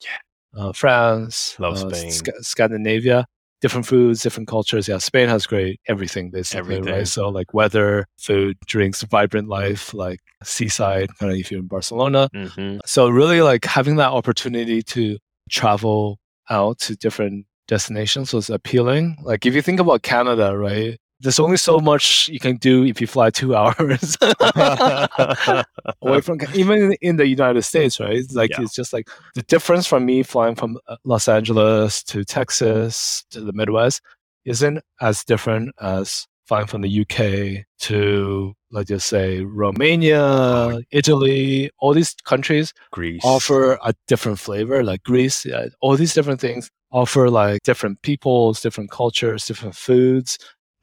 uh, 0.55 0.71
France, 0.73 1.55
Love 1.59 1.73
uh, 1.73 1.89
Spain. 1.89 2.11
Sc- 2.11 2.41
Scandinavia, 2.41 3.27
different 3.61 3.85
foods, 3.85 4.21
different 4.21 4.47
cultures. 4.47 4.87
Yeah, 4.87 4.99
Spain 4.99 5.29
has 5.29 5.45
great 5.47 5.79
everything 5.87 6.29
basically, 6.29 6.75
Everything. 6.75 6.93
right? 6.93 7.07
So 7.07 7.29
like 7.29 7.53
weather, 7.53 8.05
food, 8.19 8.57
drinks, 8.65 9.01
vibrant 9.03 9.47
life, 9.49 9.93
like 9.93 10.19
seaside, 10.43 11.09
kind 11.17 11.31
of 11.31 11.37
if 11.37 11.51
you're 11.51 11.59
in 11.61 11.67
Barcelona. 11.67 12.29
hmm 12.33 12.77
So 12.85 13.09
really 13.09 13.41
like 13.41 13.65
having 13.65 13.95
that 13.97 14.11
opportunity 14.11 14.81
to 14.83 15.17
travel 15.49 16.19
out 16.49 16.79
to 16.79 16.95
different 16.95 17.45
destinations 17.67 18.33
was 18.33 18.49
appealing. 18.49 19.17
Like 19.21 19.45
if 19.45 19.53
you 19.55 19.61
think 19.61 19.79
about 19.79 20.01
Canada, 20.03 20.57
right? 20.57 20.97
There's 21.19 21.39
only 21.39 21.57
so 21.57 21.79
much 21.79 22.27
you 22.27 22.39
can 22.39 22.57
do 22.57 22.85
if 22.85 23.01
you 23.01 23.07
fly 23.07 23.29
two 23.31 23.55
hours 23.59 24.15
away 26.01 26.21
from 26.21 26.39
even 26.53 26.93
in, 27.01 27.17
the 27.17 27.27
United 27.27 27.63
States, 27.63 27.99
right? 27.99 28.13
It's 28.15 28.33
like 28.33 28.51
Yeah. 28.51 28.61
it's 28.61 28.73
just 28.75 28.93
like 28.93 29.09
the 29.35 29.41
difference 29.43 29.87
from 29.87 30.05
me 30.05 30.23
flying 30.23 30.55
from 30.55 30.77
uh, 30.87 30.97
Los 31.03 31.27
Angeles 31.27 32.03
to 32.03 32.23
Texas 32.23 33.25
to 33.31 33.41
the 33.41 33.53
Midwest 33.53 34.01
isn't 34.45 34.79
as 35.01 35.23
different 35.23 35.73
as 35.81 36.27
flying 36.45 36.67
from 36.67 36.81
the 36.81 37.01
UK 37.01 37.65
to 37.79 38.53
let's 38.71 38.87
just 38.89 39.07
say 39.07 39.41
Romania, 39.41 40.79
Italy, 40.91 41.69
all 41.79 41.93
these 41.93 42.13
countries 42.25 42.73
Greece. 42.91 43.21
offer 43.23 43.77
a 43.83 43.93
different 44.07 44.39
flavor, 44.39 44.83
like 44.83 45.03
Greece, 45.03 45.45
yeah, 45.45 45.65
all 45.81 45.95
these 45.97 46.13
different 46.13 46.39
things 46.39 46.69
offer 46.91 47.29
like 47.29 47.63
different 47.63 48.01
peoples, 48.01 48.61
different 48.61 48.89
cultures, 48.91 49.45
different 49.45 49.75
foods. 49.75 50.37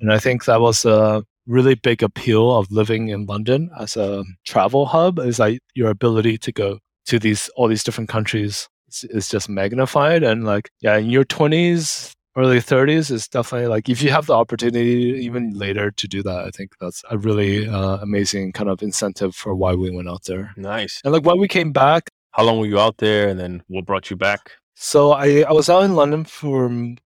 And 0.05 0.13
I 0.13 0.19
think 0.19 0.45
that 0.45 0.61
was 0.61 0.85
a 0.85 1.25
really 1.47 1.77
big 1.77 2.03
appeal 2.03 2.55
of 2.55 2.71
living 2.71 3.09
in 3.09 3.25
London 3.25 3.71
as 3.81 3.97
a 3.97 4.23
travel 4.45 4.85
hub 4.85 5.19
is 5.19 5.39
like 5.39 5.61
your 5.75 5.89
ability 5.89 6.37
to 6.37 6.53
go 6.53 6.79
to 7.07 7.19
these 7.19 7.49
all 7.57 7.69
these 7.69 7.83
different 7.83 8.11
countries 8.11 8.69
is, 8.89 9.05
is 9.05 9.29
just 9.31 9.49
magnified 9.49 10.23
and 10.23 10.45
like 10.45 10.69
yeah 10.81 10.97
in 10.99 11.09
your 11.09 11.25
20s 11.25 12.13
early 12.37 12.59
30s 12.59 13.11
is 13.11 13.29
definitely 13.29 13.67
like 13.69 13.89
if 13.89 14.03
you 14.03 14.11
have 14.11 14.27
the 14.27 14.35
opportunity 14.35 15.19
even 15.27 15.51
later 15.55 15.91
to 15.91 16.07
do 16.09 16.23
that 16.23 16.45
i 16.45 16.51
think 16.51 16.73
that's 16.81 17.03
a 17.11 17.17
really 17.19 17.67
uh, 17.69 17.97
amazing 18.09 18.53
kind 18.53 18.69
of 18.71 18.83
incentive 18.83 19.35
for 19.35 19.55
why 19.55 19.73
we 19.75 19.91
went 19.91 20.09
out 20.09 20.25
there 20.25 20.53
Nice. 20.57 21.01
and 21.05 21.13
like 21.15 21.25
when 21.25 21.39
we 21.39 21.49
came 21.49 21.73
back 21.73 22.03
How 22.33 22.43
long 22.45 22.59
were 22.59 22.67
you 22.67 22.81
out 22.81 22.97
there, 22.99 23.29
and 23.31 23.39
then 23.39 23.63
what 23.69 23.85
brought 23.87 24.11
you 24.11 24.17
back? 24.17 24.43
so 24.75 25.13
I, 25.13 25.45
I 25.49 25.53
was 25.53 25.69
out 25.69 25.85
in 25.85 25.95
London 25.95 26.25
for 26.25 26.71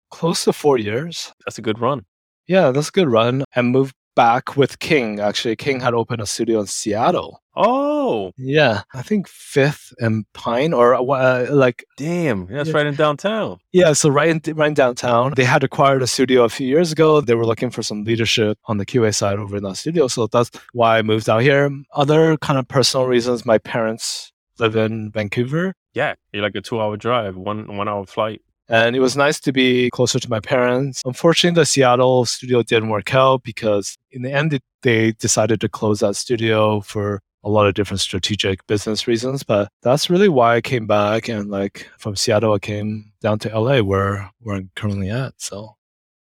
close 0.10 0.44
to 0.46 0.54
four 0.54 0.78
years. 0.78 1.32
That's 1.46 1.58
a 1.60 1.62
good 1.68 1.80
run. 1.80 2.06
Yeah, 2.48 2.72
that's 2.72 2.90
a 2.90 2.92
good 2.92 3.10
run. 3.10 3.44
And 3.56 3.70
moved 3.72 3.96
back 4.16 4.56
with 4.58 4.80
King. 4.80 5.20
Actually, 5.20 5.56
King 5.56 5.80
had 5.80 5.94
opened 5.94 6.22
a 6.22 6.26
studio 6.28 6.60
in 6.60 6.68
Seattle. 6.68 7.42
Oh, 7.56 8.32
Yeah, 8.38 8.82
I 8.94 9.02
think 9.04 9.28
Fifth 9.28 9.94
and 10.00 10.26
Pine, 10.34 10.74
or 10.74 10.94
uh, 10.96 11.48
like 11.52 11.86
damn. 11.98 12.48
That's 12.48 12.70
Yeah. 12.70 12.76
right 12.76 12.86
in 12.88 12.96
downtown. 12.96 13.58
yeah. 13.72 13.94
So 13.94 14.10
right 14.10 14.30
in 14.30 14.42
right 14.56 14.68
in 14.68 14.74
downtown, 14.74 15.34
they 15.36 15.44
had 15.46 15.64
acquired 15.64 16.02
a 16.02 16.08
studio 16.08 16.44
a 16.44 16.50
few 16.50 16.68
years 16.68 16.92
ago. 16.92 17.22
They 17.22 17.36
were 17.36 17.46
looking 17.46 17.70
for 17.70 17.84
some 17.84 18.04
leadership 18.04 18.58
on 18.66 18.78
the 18.78 18.86
QA 18.86 19.14
side 19.14 19.38
over 19.40 19.58
in 19.58 19.64
that 19.64 19.78
studio. 19.78 20.08
So 20.08 20.28
that's 20.28 20.50
why 20.74 20.98
I 20.98 21.02
moved 21.04 21.30
out 21.30 21.42
here. 21.44 21.70
Other 21.94 22.38
kind 22.38 22.58
of 22.60 22.68
personal 22.68 23.06
reasons. 23.08 23.46
My 23.46 23.60
parents 23.60 24.32
live 24.60 24.76
in 24.76 25.12
Vancouver. 25.12 25.74
Yeah, 25.94 26.16
you're 26.32 26.42
like 26.44 26.56
a 26.56 26.62
two-hour 26.62 26.98
drive, 26.98 27.36
one 27.36 27.78
one-hour 27.78 28.06
flight. 28.08 28.42
And 28.70 28.96
it 28.96 29.00
was 29.00 29.18
nice 29.18 29.40
to 29.42 29.52
be 29.52 29.90
closer 29.92 30.20
to 30.20 30.30
my 30.30 30.40
parents. 30.40 31.02
Unfortunately, 31.06 31.60
the 31.60 31.66
Seattle 31.66 32.26
studio 32.26 32.64
didn't 32.64 32.90
work 32.90 33.14
out 33.14 33.44
because 33.44 33.98
in 34.12 34.22
the 34.22 34.32
end, 34.32 34.60
they 34.82 35.12
decided 35.14 35.60
to 35.62 35.70
close 35.70 36.00
that 36.00 36.16
studio 36.16 36.82
for 36.82 37.22
a 37.44 37.50
lot 37.50 37.68
of 37.68 37.74
different 37.74 38.00
strategic 38.00 38.66
business 38.68 39.08
reasons. 39.08 39.44
But 39.44 39.68
that's 39.82 40.10
really 40.10 40.30
why 40.30 40.56
I 40.56 40.62
came 40.62 40.88
back. 40.88 41.28
And 41.28 41.50
like 41.50 41.90
from 41.98 42.16
Seattle, 42.16 42.54
I 42.54 42.60
came 42.60 43.12
down 43.22 43.40
to 43.40 43.60
LA 43.60 43.82
where, 43.82 44.30
where 44.40 44.56
I'm 44.56 44.70
currently 44.76 45.10
at. 45.10 45.34
So 45.38 45.76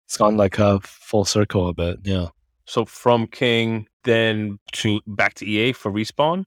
it's 0.06 0.18
gone 0.18 0.38
like 0.38 0.60
a 0.60 0.80
full 0.82 1.26
circle 1.26 1.68
a 1.68 1.74
bit. 1.74 2.00
Yeah. 2.04 2.28
So 2.66 2.86
from 2.86 3.28
King, 3.28 3.88
then 4.06 4.60
to 4.74 5.02
back 5.08 5.34
to 5.36 5.46
EA 5.46 5.74
for 5.74 5.92
respawn. 5.92 6.46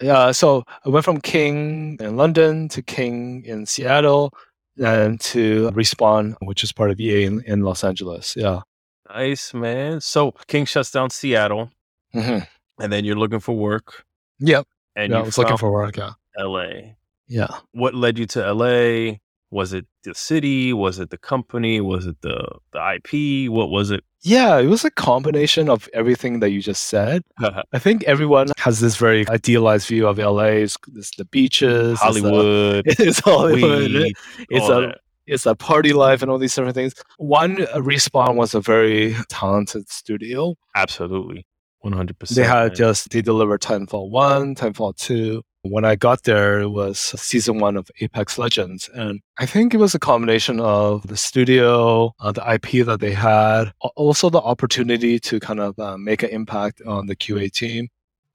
Yeah. 0.00 0.32
So 0.32 0.64
I 0.84 0.88
went 0.88 1.04
from 1.04 1.20
King 1.20 1.98
in 2.00 2.16
London 2.16 2.68
to 2.70 2.82
King 2.82 3.44
in 3.44 3.64
Seattle 3.66 4.32
and 4.78 5.20
to 5.20 5.70
Respawn, 5.72 6.34
which 6.42 6.62
is 6.64 6.72
part 6.72 6.90
of 6.90 7.00
EA 7.00 7.24
in, 7.24 7.42
in 7.46 7.60
Los 7.62 7.84
Angeles. 7.84 8.34
Yeah. 8.36 8.60
Nice 9.08 9.52
man. 9.54 10.00
So 10.00 10.32
King 10.46 10.64
shuts 10.64 10.90
down 10.90 11.10
Seattle, 11.10 11.70
hmm 12.12 12.38
and 12.78 12.90
then 12.92 13.04
you're 13.04 13.16
looking 13.16 13.40
for 13.40 13.54
work, 13.54 14.04
Yep. 14.38 14.66
and 14.96 15.12
yeah, 15.12 15.18
I 15.18 15.22
was 15.22 15.36
looking 15.36 15.58
for 15.58 15.70
work. 15.70 15.96
Yeah. 15.98 16.12
LA. 16.38 16.94
Yeah. 17.28 17.48
What 17.72 17.94
led 17.94 18.18
you 18.18 18.26
to 18.28 18.52
LA? 18.54 19.16
Was 19.50 19.72
it 19.72 19.86
the 20.04 20.14
city? 20.14 20.72
Was 20.72 20.98
it 20.98 21.10
the 21.10 21.18
company? 21.18 21.80
Was 21.80 22.06
it 22.06 22.20
the 22.22 22.58
the 22.72 22.94
IP? 22.94 23.50
What 23.50 23.70
was 23.70 23.90
it? 23.90 24.04
Yeah, 24.22 24.58
it 24.58 24.66
was 24.66 24.84
a 24.84 24.90
combination 24.90 25.68
of 25.70 25.88
everything 25.94 26.40
that 26.40 26.50
you 26.50 26.60
just 26.60 26.84
said. 26.84 27.22
I 27.72 27.78
think 27.78 28.04
everyone 28.04 28.48
has 28.58 28.80
this 28.80 28.96
very 28.96 29.26
idealized 29.28 29.88
view 29.88 30.06
of 30.06 30.18
LA. 30.18 30.60
It's, 30.64 30.76
it's 30.94 31.16
the 31.16 31.24
beaches, 31.24 31.98
Hollywood, 31.98 32.86
it's, 32.86 33.00
a, 33.00 33.02
it's 33.08 33.20
Hollywood, 33.20 33.90
weed, 33.90 34.14
it's 34.50 34.68
a 34.68 34.80
that. 34.80 34.98
it's 35.26 35.46
a 35.46 35.54
party 35.54 35.92
life 35.94 36.22
and 36.22 36.30
all 36.30 36.38
these 36.38 36.54
different 36.54 36.74
things. 36.74 36.94
One 37.16 37.56
respawn 37.56 38.36
was 38.36 38.54
a 38.54 38.60
very 38.60 39.16
talented 39.28 39.90
studio. 39.90 40.54
absolutely, 40.76 41.46
one 41.80 41.94
hundred 41.94 42.18
percent. 42.18 42.36
They 42.36 42.44
had 42.44 42.74
just 42.74 43.10
they 43.10 43.22
delivered 43.22 43.62
Titanfall 43.62 44.10
one, 44.10 44.54
Titanfall 44.54 44.96
two. 44.96 45.42
When 45.62 45.84
I 45.84 45.94
got 45.94 46.22
there, 46.22 46.60
it 46.60 46.70
was 46.70 46.98
season 46.98 47.58
one 47.58 47.76
of 47.76 47.90
Apex 48.00 48.38
Legends, 48.38 48.88
and 48.94 49.20
I 49.38 49.44
think 49.44 49.74
it 49.74 49.76
was 49.76 49.94
a 49.94 49.98
combination 49.98 50.58
of 50.58 51.06
the 51.06 51.18
studio, 51.18 52.14
uh, 52.18 52.32
the 52.32 52.54
IP 52.54 52.86
that 52.86 53.00
they 53.00 53.12
had, 53.12 53.72
also 53.94 54.30
the 54.30 54.40
opportunity 54.40 55.18
to 55.20 55.38
kind 55.38 55.60
of 55.60 55.78
uh, 55.78 55.98
make 55.98 56.22
an 56.22 56.30
impact 56.30 56.80
on 56.86 57.06
the 57.06 57.16
QA 57.16 57.52
team, 57.52 57.88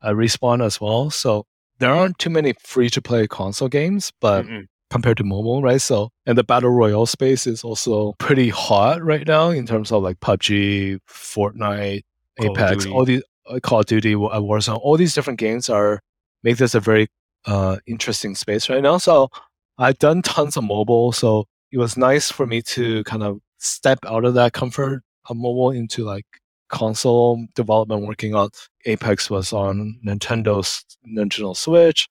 uh, 0.04 0.12
respawn 0.12 0.64
as 0.64 0.80
well. 0.80 1.10
So 1.10 1.46
there 1.80 1.92
aren't 1.92 2.20
too 2.20 2.30
many 2.30 2.54
free 2.64 2.90
to 2.92 3.02
play 3.02 3.28
console 3.28 3.70
games, 3.70 4.12
but 4.22 4.46
Mm-mm. 4.46 4.68
compared 4.92 5.18
to 5.18 5.24
mobile, 5.24 5.64
right? 5.64 5.82
So, 5.82 6.12
and 6.28 6.38
the 6.38 6.44
battle 6.44 6.70
royale 6.70 7.08
space 7.08 7.48
is 7.48 7.64
also 7.64 8.14
pretty 8.20 8.50
hot 8.50 9.04
right 9.04 9.26
now 9.28 9.50
in 9.50 9.66
terms 9.66 9.92
of 9.92 10.04
like 10.04 10.20
PUBG, 10.20 11.00
Fortnite, 11.10 12.04
Call 12.40 12.52
Apex, 12.52 12.86
all 12.86 13.06
these 13.06 13.24
uh, 13.50 13.60
Call 13.62 13.80
of 13.80 13.86
Duty, 13.88 14.14
Warzone, 14.14 14.80
all 14.82 14.96
these 14.96 15.16
different 15.16 15.40
games 15.40 15.70
are 15.70 16.02
make 16.46 16.58
this 16.58 16.76
a 16.76 16.80
very 16.80 17.08
uh, 17.46 17.78
interesting 17.88 18.36
space 18.36 18.70
right 18.70 18.82
now. 18.84 18.98
So, 18.98 19.30
I've 19.78 20.00
done 20.00 20.22
tons 20.22 20.56
of 20.58 20.64
mobile, 20.64 21.12
so 21.12 21.46
it 21.74 21.78
was 21.78 21.98
nice 21.98 22.32
for 22.32 22.46
me 22.48 22.62
to 22.76 23.04
kind 23.04 23.24
of 23.24 23.40
step 23.60 24.00
out 24.08 24.24
of 24.26 24.34
that 24.36 24.54
comfort 24.54 25.04
of 25.30 25.36
mobile 25.36 25.72
into 25.72 26.06
like 26.06 26.26
console 26.70 27.46
development. 27.56 28.08
Working 28.08 28.36
on 28.36 28.50
Apex 28.86 29.30
was 29.30 29.52
on 29.52 30.00
Nintendo's 30.08 30.86
Nintendo 31.06 31.56
Switch, 31.56 32.08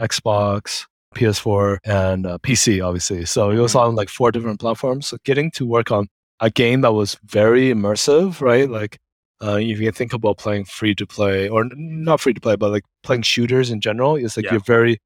Xbox, 0.00 0.86
PS4 1.14 1.78
and 1.84 2.26
uh, 2.26 2.38
PC, 2.38 2.82
obviously. 2.84 3.24
So 3.26 3.50
it 3.50 3.58
was 3.58 3.74
Mhm. 3.74 3.80
on 3.88 3.94
like 3.94 4.08
four 4.08 4.32
different 4.32 4.60
platforms. 4.60 5.06
So 5.08 5.18
getting 5.24 5.50
to 5.52 5.66
work 5.66 5.90
on 5.90 6.08
a 6.40 6.48
game 6.50 6.80
that 6.82 6.92
was 6.94 7.18
very 7.24 7.64
immersive, 7.74 8.40
right? 8.40 8.68
Like 8.70 8.98
uh, 9.42 9.56
if 9.60 9.80
you 9.80 9.90
think 9.92 10.12
about 10.12 10.38
playing 10.38 10.64
free 10.64 10.94
to 10.94 11.06
play, 11.06 11.48
or 11.48 11.64
not 11.74 12.20
free 12.20 12.34
to 12.34 12.40
play, 12.40 12.56
but 12.56 12.70
like 12.70 12.84
playing 13.02 13.22
shooters 13.22 13.70
in 13.70 13.80
general, 13.80 14.16
it's 14.16 14.36
like 14.36 14.44
Yeah. 14.46 14.52
you're 14.52 14.60
very 14.60 14.98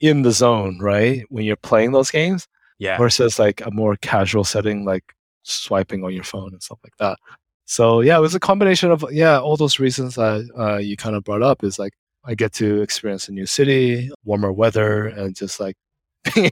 in 0.00 0.22
the 0.22 0.32
zone, 0.32 0.78
right? 0.80 1.24
When 1.30 1.44
you're 1.44 1.56
playing 1.56 1.92
those 1.92 2.10
games 2.10 2.46
yeah, 2.78 2.98
versus 2.98 3.38
like 3.38 3.60
a 3.64 3.70
more 3.70 3.96
casual 3.96 4.44
setting, 4.44 4.84
like 4.84 5.04
swiping 5.44 6.04
on 6.04 6.12
your 6.12 6.24
phone 6.24 6.52
and 6.52 6.62
stuff 6.62 6.78
like 6.84 6.96
that. 6.98 7.18
So 7.66 8.00
yeah, 8.02 8.18
it 8.18 8.20
was 8.20 8.34
a 8.34 8.40
combination 8.40 8.90
of 8.90 9.04
yeah, 9.10 9.38
all 9.40 9.56
those 9.56 9.78
reasons 9.78 10.16
that 10.16 10.48
uh, 10.58 10.78
you 10.78 10.96
kind 10.96 11.16
of 11.16 11.24
brought 11.24 11.42
up. 11.42 11.64
Is 11.64 11.78
like 11.78 11.92
I 12.24 12.34
get 12.34 12.52
to 12.54 12.82
experience 12.82 13.28
a 13.28 13.32
new 13.32 13.46
city, 13.46 14.10
warmer 14.24 14.52
weather, 14.52 15.06
and 15.06 15.34
just 15.36 15.60
like 15.60 15.76
being, 16.34 16.50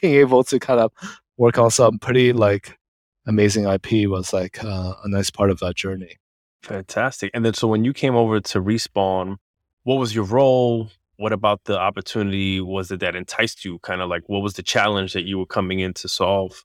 being 0.00 0.14
able 0.16 0.44
to 0.44 0.58
kind 0.58 0.80
of 0.80 0.92
work 1.38 1.58
on 1.58 1.70
some 1.70 1.98
pretty 1.98 2.32
like 2.32 2.76
amazing 3.26 3.64
IP 3.66 4.08
was 4.10 4.32
like 4.32 4.62
uh, 4.64 4.94
a 5.04 5.08
nice 5.08 5.30
part 5.30 5.50
of 5.50 5.58
that 5.60 5.76
journey. 5.76 6.16
Fantastic. 6.62 7.30
And 7.34 7.44
then, 7.44 7.54
so 7.54 7.68
when 7.68 7.84
you 7.84 7.92
came 7.92 8.14
over 8.14 8.40
to 8.40 8.60
respawn, 8.62 9.36
what 9.84 9.96
was 9.96 10.14
your 10.14 10.24
role? 10.24 10.90
What 11.16 11.32
about 11.32 11.64
the 11.64 11.78
opportunity 11.78 12.60
was 12.60 12.90
it 12.90 13.00
that 13.00 13.14
enticed 13.14 13.64
you? 13.64 13.78
Kind 13.80 14.00
of 14.00 14.08
like, 14.08 14.22
what 14.28 14.40
was 14.42 14.54
the 14.54 14.62
challenge 14.62 15.12
that 15.12 15.22
you 15.24 15.38
were 15.38 15.46
coming 15.46 15.80
in 15.80 15.92
to 15.94 16.08
solve? 16.08 16.64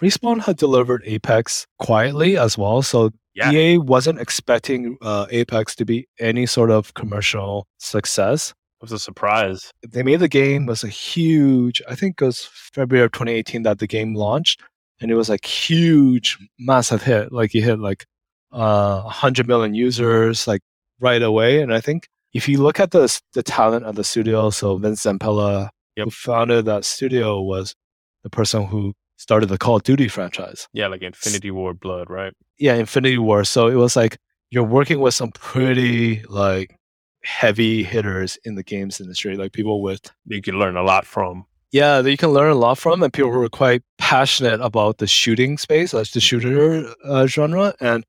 Respawn 0.00 0.40
had 0.42 0.56
delivered 0.56 1.02
Apex 1.04 1.66
quietly 1.78 2.38
as 2.38 2.56
well, 2.56 2.80
so 2.82 3.10
Yeah, 3.34 3.50
EA 3.52 3.78
wasn't 3.78 4.18
expecting 4.20 4.96
uh, 5.02 5.26
Apex 5.30 5.74
to 5.76 5.84
be 5.84 6.08
any 6.18 6.46
sort 6.46 6.70
of 6.70 6.94
commercial 6.94 7.66
success. 7.78 8.50
it 8.50 8.84
was 8.84 8.92
a 8.92 8.98
surprise. 8.98 9.70
They 9.86 10.02
made 10.02 10.20
the 10.20 10.28
game 10.28 10.64
was 10.64 10.82
a 10.84 10.88
huge. 10.88 11.82
I 11.86 11.94
think 11.96 12.20
it 12.20 12.24
was 12.24 12.48
February 12.50 13.04
of 13.04 13.12
2018 13.12 13.62
that 13.64 13.78
the 13.78 13.86
game 13.86 14.14
launched, 14.14 14.62
and 15.02 15.10
it 15.10 15.16
was 15.16 15.28
like 15.28 15.44
huge, 15.44 16.38
massive 16.58 17.02
hit. 17.02 17.30
Like 17.30 17.54
it 17.54 17.60
hit 17.60 17.78
like 17.78 18.06
uh, 18.52 19.02
100 19.02 19.46
million 19.48 19.74
users 19.74 20.46
like 20.46 20.60
right 21.00 21.22
away. 21.22 21.60
And 21.62 21.72
I 21.72 21.80
think 21.80 22.08
if 22.32 22.48
you 22.48 22.58
look 22.62 22.78
at 22.80 22.90
the 22.92 23.20
the 23.32 23.42
talent 23.42 23.84
of 23.86 23.94
the 23.96 24.04
studio, 24.04 24.50
so 24.50 24.76
Vince 24.76 25.02
Zampella, 25.04 25.68
Yep. 25.96 26.04
who 26.04 26.10
founded 26.10 26.64
that 26.66 26.84
studio, 26.84 27.40
was 27.42 27.74
the 28.22 28.30
person 28.30 28.66
who 28.66 28.92
started 29.16 29.48
the 29.48 29.58
Call 29.58 29.76
of 29.76 29.82
Duty 29.82 30.08
franchise. 30.08 30.68
Yeah, 30.72 30.86
like 30.86 31.02
Infinity 31.02 31.50
Ward 31.50 31.80
Blood, 31.80 32.08
right? 32.08 32.32
Yeah, 32.58 32.74
Infinity 32.74 33.18
Ward. 33.18 33.46
So 33.46 33.66
it 33.68 33.74
was 33.74 33.96
like 33.96 34.16
you're 34.50 34.62
working 34.64 35.00
with 35.00 35.14
some 35.14 35.30
pretty 35.32 36.22
like 36.28 36.76
heavy 37.22 37.82
hitters 37.82 38.38
in 38.44 38.54
the 38.54 38.62
games 38.62 39.00
industry, 39.00 39.36
like 39.36 39.52
people 39.52 39.82
with 39.82 40.00
You 40.26 40.40
can 40.42 40.58
learn 40.58 40.76
a 40.76 40.82
lot 40.82 41.04
from. 41.06 41.44
yeah 41.72 42.00
that 42.02 42.10
you 42.10 42.16
can 42.16 42.30
learn 42.30 42.50
a 42.50 42.54
lot 42.54 42.78
from, 42.78 43.02
and 43.02 43.12
people 43.12 43.32
who 43.32 43.42
are 43.42 43.48
quite 43.48 43.82
passionate 43.98 44.60
about 44.60 44.98
the 44.98 45.06
shooting 45.06 45.58
space, 45.58 45.92
like 45.92 46.10
the 46.12 46.20
shooter 46.20 46.86
uh, 47.04 47.26
genre, 47.26 47.74
and. 47.80 48.04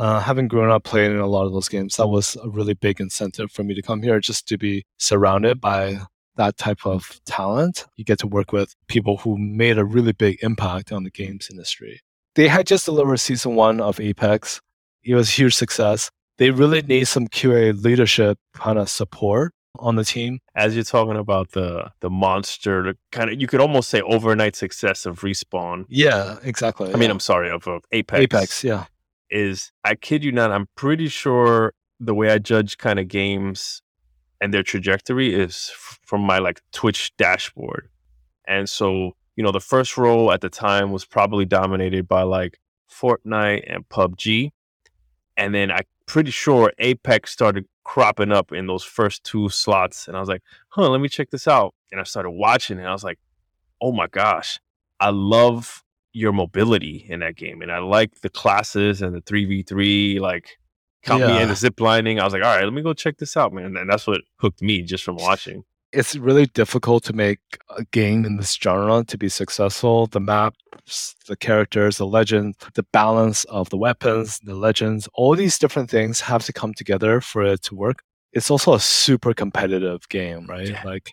Uh, 0.00 0.18
having 0.18 0.48
grown 0.48 0.70
up 0.70 0.82
playing 0.82 1.12
in 1.12 1.18
a 1.18 1.26
lot 1.26 1.44
of 1.44 1.52
those 1.52 1.68
games, 1.68 1.96
that 1.96 2.06
was 2.06 2.34
a 2.42 2.48
really 2.48 2.72
big 2.72 3.02
incentive 3.02 3.52
for 3.52 3.62
me 3.62 3.74
to 3.74 3.82
come 3.82 4.00
here, 4.00 4.18
just 4.18 4.48
to 4.48 4.56
be 4.56 4.82
surrounded 4.96 5.60
by 5.60 5.98
that 6.36 6.56
type 6.56 6.86
of 6.86 7.20
talent. 7.26 7.84
You 7.96 8.04
get 8.06 8.18
to 8.20 8.26
work 8.26 8.50
with 8.50 8.74
people 8.88 9.18
who 9.18 9.36
made 9.36 9.76
a 9.76 9.84
really 9.84 10.12
big 10.12 10.38
impact 10.42 10.90
on 10.90 11.04
the 11.04 11.10
games 11.10 11.48
industry. 11.50 12.00
They 12.34 12.48
had 12.48 12.66
just 12.66 12.86
delivered 12.86 13.18
season 13.18 13.56
one 13.56 13.78
of 13.78 14.00
Apex. 14.00 14.62
It 15.02 15.14
was 15.14 15.28
a 15.28 15.32
huge 15.32 15.54
success. 15.54 16.10
They 16.38 16.50
really 16.50 16.80
need 16.80 17.06
some 17.06 17.28
QA 17.28 17.78
leadership 17.84 18.38
kind 18.54 18.78
of 18.78 18.88
support 18.88 19.52
on 19.78 19.96
the 19.96 20.04
team. 20.04 20.38
As 20.54 20.74
you're 20.74 20.84
talking 20.84 21.18
about 21.18 21.50
the 21.50 21.90
the 22.00 22.08
monster, 22.08 22.94
kind 23.12 23.28
of 23.28 23.38
you 23.38 23.46
could 23.46 23.60
almost 23.60 23.90
say 23.90 24.00
overnight 24.00 24.56
success 24.56 25.04
of 25.04 25.20
respawn. 25.20 25.84
Yeah, 25.90 26.38
exactly. 26.42 26.90
I 26.90 26.96
mean. 26.96 27.10
I'm 27.10 27.20
sorry, 27.20 27.50
of 27.50 27.68
uh, 27.68 27.80
Apex. 27.92 28.22
Apex, 28.22 28.64
yeah. 28.64 28.86
Is 29.30 29.72
I 29.84 29.94
kid 29.94 30.24
you 30.24 30.32
not, 30.32 30.50
I'm 30.50 30.68
pretty 30.74 31.08
sure 31.08 31.72
the 31.98 32.14
way 32.14 32.30
I 32.30 32.38
judge 32.38 32.78
kind 32.78 32.98
of 32.98 33.08
games 33.08 33.82
and 34.40 34.54
their 34.54 34.62
trajectory 34.62 35.34
is 35.34 35.70
from 35.76 36.22
my 36.22 36.38
like 36.38 36.60
Twitch 36.72 37.14
dashboard. 37.16 37.88
And 38.48 38.68
so, 38.68 39.12
you 39.36 39.44
know, 39.44 39.52
the 39.52 39.60
first 39.60 39.96
role 39.96 40.32
at 40.32 40.40
the 40.40 40.48
time 40.48 40.92
was 40.92 41.04
probably 41.04 41.44
dominated 41.44 42.08
by 42.08 42.22
like 42.22 42.58
Fortnite 42.90 43.72
and 43.72 43.88
PUBG. 43.88 44.50
And 45.36 45.54
then 45.54 45.70
I'm 45.70 45.84
pretty 46.06 46.30
sure 46.30 46.72
Apex 46.78 47.30
started 47.30 47.66
cropping 47.84 48.32
up 48.32 48.52
in 48.52 48.66
those 48.66 48.82
first 48.82 49.24
two 49.24 49.48
slots. 49.48 50.08
And 50.08 50.16
I 50.16 50.20
was 50.20 50.28
like, 50.28 50.42
huh, 50.68 50.88
let 50.88 51.00
me 51.00 51.08
check 51.08 51.30
this 51.30 51.46
out. 51.46 51.74
And 51.92 52.00
I 52.00 52.04
started 52.04 52.30
watching 52.30 52.78
and 52.78 52.88
I 52.88 52.92
was 52.92 53.04
like, 53.04 53.18
oh 53.80 53.92
my 53.92 54.06
gosh, 54.06 54.58
I 54.98 55.10
love 55.10 55.82
your 56.12 56.32
mobility 56.32 57.06
in 57.08 57.20
that 57.20 57.36
game. 57.36 57.62
And 57.62 57.70
I 57.70 57.78
like 57.78 58.20
the 58.20 58.30
classes 58.30 59.02
and 59.02 59.14
the 59.14 59.22
3v3, 59.22 60.20
like 60.20 60.58
count 61.02 61.26
me 61.26 61.40
in 61.40 61.48
the 61.48 61.54
zip 61.54 61.80
lining. 61.80 62.20
I 62.20 62.24
was 62.24 62.32
like, 62.32 62.42
all 62.42 62.54
right, 62.54 62.64
let 62.64 62.72
me 62.72 62.82
go 62.82 62.92
check 62.92 63.18
this 63.18 63.36
out, 63.36 63.52
man. 63.52 63.76
And 63.76 63.88
that's 63.88 64.06
what 64.06 64.22
hooked 64.36 64.62
me 64.62 64.82
just 64.82 65.04
from 65.04 65.16
watching. 65.16 65.64
It's 65.92 66.14
really 66.14 66.46
difficult 66.46 67.02
to 67.04 67.12
make 67.12 67.40
a 67.76 67.84
game 67.86 68.24
in 68.24 68.36
this 68.36 68.54
genre 68.54 69.02
to 69.04 69.18
be 69.18 69.28
successful. 69.28 70.06
The 70.06 70.20
maps, 70.20 71.16
the 71.26 71.36
characters, 71.36 71.98
the 71.98 72.06
legend, 72.06 72.54
the 72.74 72.84
balance 72.92 73.42
of 73.44 73.70
the 73.70 73.76
weapons, 73.76 74.38
the 74.40 74.54
legends, 74.54 75.08
all 75.14 75.34
these 75.34 75.58
different 75.58 75.90
things 75.90 76.20
have 76.20 76.44
to 76.44 76.52
come 76.52 76.74
together 76.74 77.20
for 77.20 77.42
it 77.42 77.62
to 77.62 77.74
work. 77.74 78.04
It's 78.32 78.52
also 78.52 78.74
a 78.74 78.80
super 78.80 79.34
competitive 79.34 80.08
game, 80.08 80.46
right? 80.46 80.68
Yeah. 80.68 80.82
Like 80.84 81.12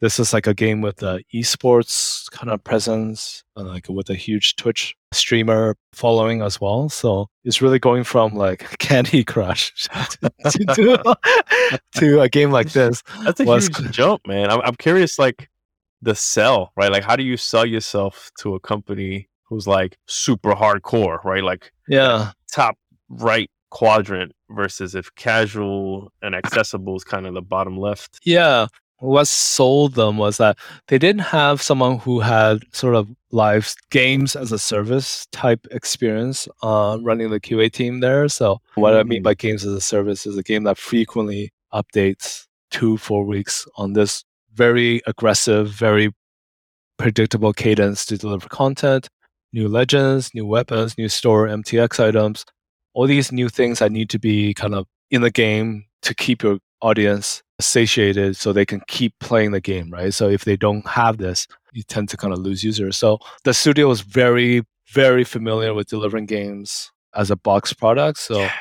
this 0.00 0.18
is 0.18 0.32
like 0.32 0.46
a 0.46 0.54
game 0.54 0.80
with 0.82 0.96
the 0.96 1.22
esports 1.34 2.30
kind 2.30 2.50
of 2.50 2.62
presence, 2.64 3.42
uh, 3.56 3.62
like 3.64 3.86
with 3.88 4.10
a 4.10 4.14
huge 4.14 4.56
Twitch 4.56 4.94
streamer 5.12 5.76
following 5.92 6.42
as 6.42 6.60
well. 6.60 6.88
So 6.88 7.28
it's 7.44 7.62
really 7.62 7.78
going 7.78 8.04
from 8.04 8.34
like 8.34 8.60
Candy 8.78 9.24
Crush 9.24 9.88
to, 10.20 10.30
to, 10.74 11.16
to 11.96 12.20
a 12.20 12.28
game 12.28 12.50
like 12.50 12.72
this. 12.72 13.02
That's 13.24 13.40
a 13.40 13.44
Was- 13.44 13.68
huge 13.68 13.90
jump, 13.92 14.26
man. 14.26 14.50
I'm, 14.50 14.60
I'm 14.62 14.74
curious, 14.74 15.18
like 15.18 15.48
the 16.02 16.14
sell, 16.14 16.72
right? 16.76 16.92
Like, 16.92 17.04
how 17.04 17.16
do 17.16 17.22
you 17.24 17.36
sell 17.36 17.64
yourself 17.64 18.30
to 18.40 18.54
a 18.54 18.60
company 18.60 19.28
who's 19.44 19.66
like 19.66 19.96
super 20.06 20.52
hardcore, 20.52 21.22
right? 21.24 21.42
Like 21.42 21.72
Yeah. 21.88 22.32
top 22.52 22.76
right 23.08 23.50
quadrant 23.70 24.32
versus 24.50 24.94
if 24.94 25.14
casual 25.14 26.12
and 26.22 26.34
accessible 26.34 26.96
is 26.96 27.04
kind 27.04 27.26
of 27.26 27.34
the 27.34 27.42
bottom 27.42 27.78
left. 27.78 28.18
Yeah. 28.24 28.66
What 28.98 29.26
sold 29.28 29.94
them 29.94 30.16
was 30.16 30.38
that 30.38 30.56
they 30.88 30.98
didn't 30.98 31.20
have 31.22 31.60
someone 31.60 31.98
who 31.98 32.20
had 32.20 32.62
sort 32.72 32.94
of 32.94 33.08
live 33.30 33.74
games 33.90 34.34
as 34.34 34.52
a 34.52 34.58
service 34.58 35.26
type 35.32 35.66
experience 35.70 36.48
uh, 36.62 36.96
running 37.02 37.28
the 37.30 37.38
QA 37.40 37.70
team 37.70 38.00
there. 38.00 38.28
So, 38.28 38.58
what 38.76 38.94
I 38.96 39.02
mean 39.02 39.20
Mm. 39.20 39.24
by 39.24 39.34
games 39.34 39.64
as 39.66 39.72
a 39.74 39.80
service 39.82 40.26
is 40.26 40.38
a 40.38 40.42
game 40.42 40.64
that 40.64 40.78
frequently 40.78 41.52
updates 41.74 42.46
two, 42.70 42.96
four 42.96 43.24
weeks 43.24 43.66
on 43.76 43.92
this 43.92 44.24
very 44.54 45.02
aggressive, 45.06 45.68
very 45.68 46.10
predictable 46.98 47.52
cadence 47.52 48.06
to 48.06 48.16
deliver 48.16 48.48
content, 48.48 49.08
new 49.52 49.68
legends, 49.68 50.30
new 50.34 50.46
weapons, 50.46 50.96
new 50.96 51.08
store 51.08 51.46
MTX 51.46 52.00
items, 52.02 52.44
all 52.94 53.06
these 53.06 53.30
new 53.30 53.48
things 53.50 53.78
that 53.80 53.92
need 53.92 54.08
to 54.10 54.18
be 54.18 54.54
kind 54.54 54.74
of 54.74 54.86
in 55.10 55.20
the 55.20 55.30
game 55.30 55.84
to 56.02 56.14
keep 56.14 56.42
your 56.42 56.58
audience 56.80 57.42
satiated 57.60 58.36
so 58.36 58.52
they 58.52 58.66
can 58.66 58.80
keep 58.86 59.14
playing 59.18 59.52
the 59.52 59.60
game, 59.60 59.90
right? 59.90 60.12
So 60.12 60.28
if 60.28 60.44
they 60.44 60.56
don't 60.56 60.86
have 60.86 61.18
this, 61.18 61.46
you 61.72 61.82
tend 61.82 62.08
to 62.10 62.16
kind 62.16 62.32
of 62.32 62.38
lose 62.40 62.62
users. 62.62 62.96
So 62.96 63.18
the 63.44 63.54
studio 63.54 63.88
was 63.88 64.00
very, 64.00 64.62
very 64.88 65.24
familiar 65.24 65.74
with 65.74 65.88
delivering 65.88 66.26
games 66.26 66.90
as 67.14 67.30
a 67.30 67.36
box 67.36 67.72
product. 67.72 68.18
So 68.18 68.40
yeah. 68.40 68.52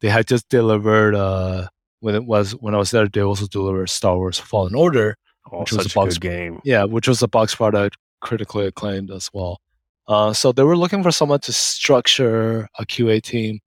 they 0.00 0.08
had 0.08 0.26
just 0.26 0.48
delivered 0.48 1.14
uh, 1.14 1.68
when 2.00 2.14
it 2.14 2.24
was 2.24 2.52
when 2.52 2.74
I 2.74 2.78
was 2.78 2.90
there, 2.90 3.08
they 3.08 3.22
also 3.22 3.46
delivered 3.46 3.88
Star 3.90 4.16
Wars 4.16 4.38
Fallen 4.38 4.74
Order, 4.74 5.16
oh, 5.50 5.60
which 5.60 5.72
was 5.72 5.86
a 5.86 5.94
box 5.94 6.18
game. 6.18 6.60
Yeah, 6.64 6.84
which 6.84 7.08
was 7.08 7.22
a 7.22 7.28
box 7.28 7.54
product, 7.54 7.96
critically 8.20 8.66
acclaimed 8.66 9.10
as 9.10 9.30
well. 9.32 9.60
Uh, 10.06 10.32
so 10.32 10.52
they 10.52 10.62
were 10.62 10.76
looking 10.76 11.02
for 11.02 11.10
someone 11.10 11.40
to 11.40 11.52
structure 11.52 12.68
a 12.78 12.84
QA 12.84 13.22
team 13.22 13.60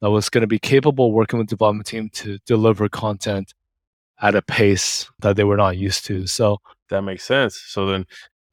that 0.00 0.10
was 0.10 0.30
going 0.30 0.40
to 0.40 0.46
be 0.46 0.58
capable 0.58 1.12
working 1.12 1.38
with 1.38 1.48
development 1.48 1.86
team 1.86 2.08
to 2.14 2.38
deliver 2.46 2.88
content 2.88 3.52
at 4.22 4.36
a 4.36 4.42
pace 4.42 5.10
that 5.20 5.36
they 5.36 5.44
were 5.44 5.56
not 5.56 5.76
used 5.76 6.04
to. 6.06 6.26
So 6.26 6.58
that 6.88 7.02
makes 7.02 7.24
sense. 7.24 7.60
So 7.66 7.86
then 7.86 8.06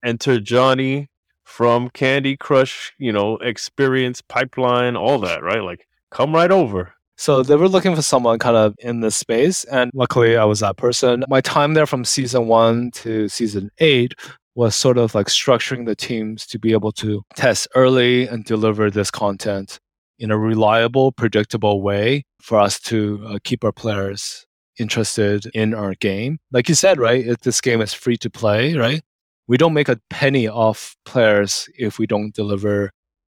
enter 0.04 0.40
Johnny 0.40 1.08
from 1.44 1.90
Candy 1.92 2.36
Crush, 2.36 2.92
you 2.98 3.12
know, 3.12 3.38
experience 3.38 4.22
pipeline, 4.22 4.96
all 4.96 5.20
that, 5.20 5.44
right? 5.44 5.64
Like 5.64 5.88
come 6.12 6.34
right 6.34 6.52
over. 6.52 6.94
So 7.18 7.44
they 7.44 7.56
were 7.56 7.68
looking 7.68 7.96
for 7.96 8.02
someone 8.02 8.40
kind 8.40 8.56
of 8.56 8.76
in 8.80 9.02
this 9.02 9.16
space. 9.16 9.64
And 9.66 9.92
luckily 9.94 10.38
I 10.38 10.46
was 10.46 10.62
that 10.62 10.78
person. 10.78 11.24
My 11.28 11.42
time 11.42 11.74
there 11.74 11.86
from 11.86 12.06
season 12.06 12.48
one 12.48 12.92
to 12.92 13.28
season 13.28 13.70
eight 13.80 14.14
was 14.56 14.76
sort 14.76 14.98
of 14.98 15.14
like 15.14 15.28
structuring 15.28 15.86
the 15.86 15.96
teams 15.96 16.46
to 16.48 16.60
be 16.60 16.72
able 16.72 16.92
to 16.94 17.22
test 17.36 17.68
early 17.76 18.28
and 18.28 18.46
deliver 18.46 18.90
this 18.90 19.12
content 19.12 19.80
in 20.18 20.32
a 20.32 20.38
reliable, 20.38 21.12
predictable 21.12 21.82
way 21.82 22.24
for 22.42 22.60
us 22.60 22.80
to 22.80 23.22
uh, 23.28 23.40
keep 23.44 23.64
our 23.64 23.72
players 23.72 24.46
interested 24.80 25.46
in 25.54 25.74
our 25.74 25.94
game. 25.96 26.40
Like 26.52 26.70
you 26.70 26.76
said, 26.76 27.00
right? 27.00 27.40
This 27.42 27.62
game 27.62 27.82
is 27.82 27.94
free 27.94 28.18
to 28.18 28.30
play, 28.30 28.76
right? 28.76 29.02
We 29.48 29.58
don't 29.58 29.74
make 29.74 29.90
a 29.90 30.00
penny 30.10 30.48
off 30.48 30.96
players 31.06 31.68
if 31.78 32.00
we 32.00 32.08
don't 32.08 32.34
deliver 32.34 32.92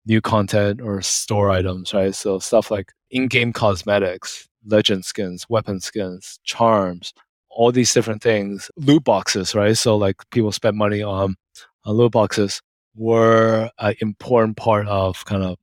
new 0.06 0.20
content 0.20 0.80
or 0.80 1.02
store 1.02 1.50
items, 1.50 1.94
right? 1.94 2.14
So 2.14 2.38
stuff 2.38 2.70
like 2.70 2.92
in-game 3.10 3.52
cosmetics, 3.52 4.48
legend 4.66 5.04
skins, 5.04 5.46
weapon 5.48 5.80
skins, 5.80 6.40
charms, 6.44 7.12
all 7.48 7.72
these 7.72 7.92
different 7.92 8.22
things, 8.22 8.70
loot 8.76 9.04
boxes, 9.04 9.54
right? 9.54 9.76
So 9.76 9.96
like 9.96 10.16
people 10.30 10.52
spend 10.52 10.76
money 10.76 11.02
on, 11.02 11.36
on 11.84 11.94
loot 11.96 12.12
boxes 12.12 12.60
were 12.96 13.70
an 13.78 13.94
important 14.00 14.56
part 14.56 14.88
of 14.88 15.24
kind 15.24 15.42
of 15.42 15.58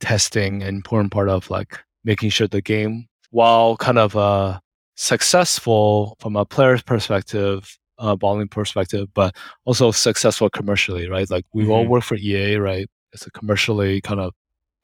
testing, 0.00 0.62
an 0.62 0.68
important 0.74 1.12
part 1.12 1.28
of 1.28 1.48
like 1.50 1.78
making 2.04 2.30
sure 2.30 2.48
the 2.48 2.62
game, 2.62 3.06
while 3.30 3.76
kind 3.76 3.98
of 3.98 4.16
uh, 4.16 4.58
successful 4.94 6.16
from 6.20 6.36
a 6.36 6.44
player's 6.44 6.82
perspective, 6.82 7.78
uh, 7.98 8.16
bowling 8.16 8.48
perspective, 8.48 9.08
but 9.14 9.34
also 9.64 9.90
successful 9.90 10.50
commercially, 10.50 11.08
right? 11.08 11.30
Like 11.30 11.44
we 11.52 11.64
mm-hmm. 11.64 11.72
all 11.72 11.86
work 11.86 12.04
for 12.04 12.16
EA, 12.16 12.56
right? 12.56 12.88
It's 13.12 13.26
a 13.26 13.30
commercially 13.30 14.00
kind 14.00 14.20
of 14.20 14.32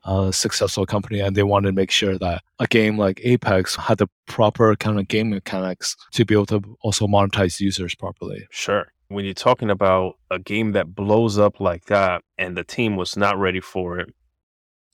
uh, 0.05 0.31
successful 0.33 0.87
company 0.87 1.21
and 1.21 1.37
they 1.37 1.43
wanted 1.43 1.69
to 1.69 1.73
make 1.73 1.91
sure 1.91 2.19
that 2.19 2.43
a 2.61 2.67
game 2.67 2.97
like 2.97 3.21
Apex 3.25 3.77
had 3.77 3.99
the 3.99 4.07
proper 4.27 4.75
kind 4.77 4.99
of 4.99 5.09
game 5.09 5.31
mechanics 5.31 5.97
to 6.13 6.25
be 6.25 6.35
able 6.35 6.47
to 6.47 6.63
also 6.83 7.07
monetize 7.07 7.61
users 7.61 7.95
properly. 7.95 8.47
Sure. 8.51 8.87
When 9.09 9.25
you're 9.25 9.35
talking 9.35 9.71
about 9.71 10.15
a 10.31 10.39
game 10.39 10.73
that 10.73 10.95
blows 10.95 11.39
up 11.39 11.61
like 11.61 11.87
that 11.87 12.23
and 12.37 12.57
the 12.57 12.65
team 12.65 12.97
was 12.97 13.17
not 13.17 13.39
ready 13.39 13.61
for 13.61 13.99
it, 13.99 14.15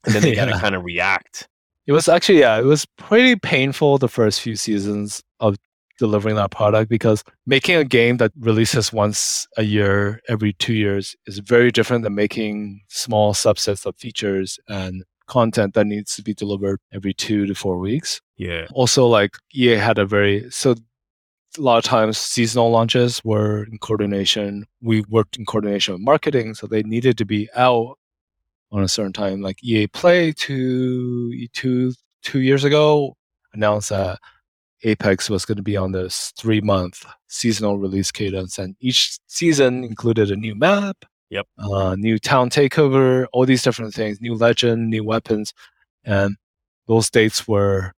and 0.05 0.15
then 0.15 0.23
they 0.23 0.35
yeah. 0.35 0.47
had 0.47 0.55
to 0.55 0.61
kind 0.61 0.75
of 0.75 0.85
react. 0.85 1.49
It 1.87 1.93
was 1.93 2.09
actually, 2.09 2.41
yeah, 2.41 2.59
it 2.59 2.65
was 2.65 2.87
pretty 2.97 3.37
painful 3.37 3.99
the 3.99 4.09
first 4.09 4.41
few 4.41 4.57
seasons 4.57 5.23
of 5.41 5.57
delivering 5.99 6.37
that 6.37 6.51
product 6.51 6.91
because 6.91 7.23
making 7.47 7.77
a 7.77 7.85
game 7.85 8.17
that 8.17 8.33
releases 8.39 8.93
once 8.93 9.47
a 9.57 9.63
year 9.63 10.21
every 10.29 10.53
two 10.55 10.75
years 10.75 11.15
is 11.27 11.39
very 11.39 11.71
different 11.71 12.03
than 12.03 12.15
making 12.15 12.81
small 12.89 13.33
subsets 13.33 13.87
of 13.87 13.97
features 13.97 14.59
and 14.69 15.05
content 15.27 15.75
that 15.75 15.87
needs 15.87 16.17
to 16.17 16.23
be 16.23 16.35
delivered 16.35 16.81
every 16.93 17.15
two 17.15 17.47
to 17.47 17.55
four 17.55 17.79
weeks. 17.79 18.21
Yeah. 18.37 18.67
Also, 18.73 19.07
like 19.07 19.37
EA 19.55 19.77
had 19.77 19.99
a 19.99 20.07
very 20.07 20.51
so 20.51 20.75
a 21.57 21.61
lot 21.61 21.79
of 21.79 21.85
times 21.85 22.19
seasonal 22.19 22.71
launches 22.71 23.23
were 23.25 23.65
in 23.65 23.79
coordination. 23.79 24.67
We 24.83 25.05
worked 25.09 25.37
in 25.37 25.45
coordination 25.45 25.95
with 25.95 26.03
marketing, 26.03 26.55
so 26.55 26.67
they 26.67 26.83
needed 26.83 27.17
to 27.19 27.25
be 27.25 27.49
out 27.55 27.97
on 28.73 28.83
a 28.83 28.89
certain 28.89 29.13
time. 29.13 29.41
Like 29.41 29.63
EA 29.63 29.87
Play 29.89 30.33
two 30.33 31.49
two 31.53 31.93
two 32.23 32.41
years 32.41 32.65
ago 32.65 33.17
announced 33.53 33.91
that 33.91 34.19
Apex 34.85 35.31
was 35.31 35.45
going 35.45 35.57
to 35.57 35.63
be 35.63 35.77
on 35.77 35.93
this 35.93 36.33
three 36.39 36.61
month 36.61 37.05
seasonal 37.29 37.79
release 37.79 38.11
cadence, 38.11 38.59
and 38.59 38.77
each 38.81 39.19
season 39.27 39.85
included 39.85 40.31
a 40.31 40.37
new 40.37 40.55
map, 40.55 41.05
yep, 41.31 41.47
uh, 41.59 41.95
new 41.97 42.19
town 42.19 42.51
takeover, 42.51 43.27
all 43.33 43.47
these 43.47 43.63
different 43.63 43.95
things, 43.95 44.21
new 44.21 44.35
legend, 44.35 44.91
new 44.91 45.05
weapons, 45.05 45.53
and 46.05 46.37
those 46.87 47.11
dates 47.11 47.49
were 47.49 47.93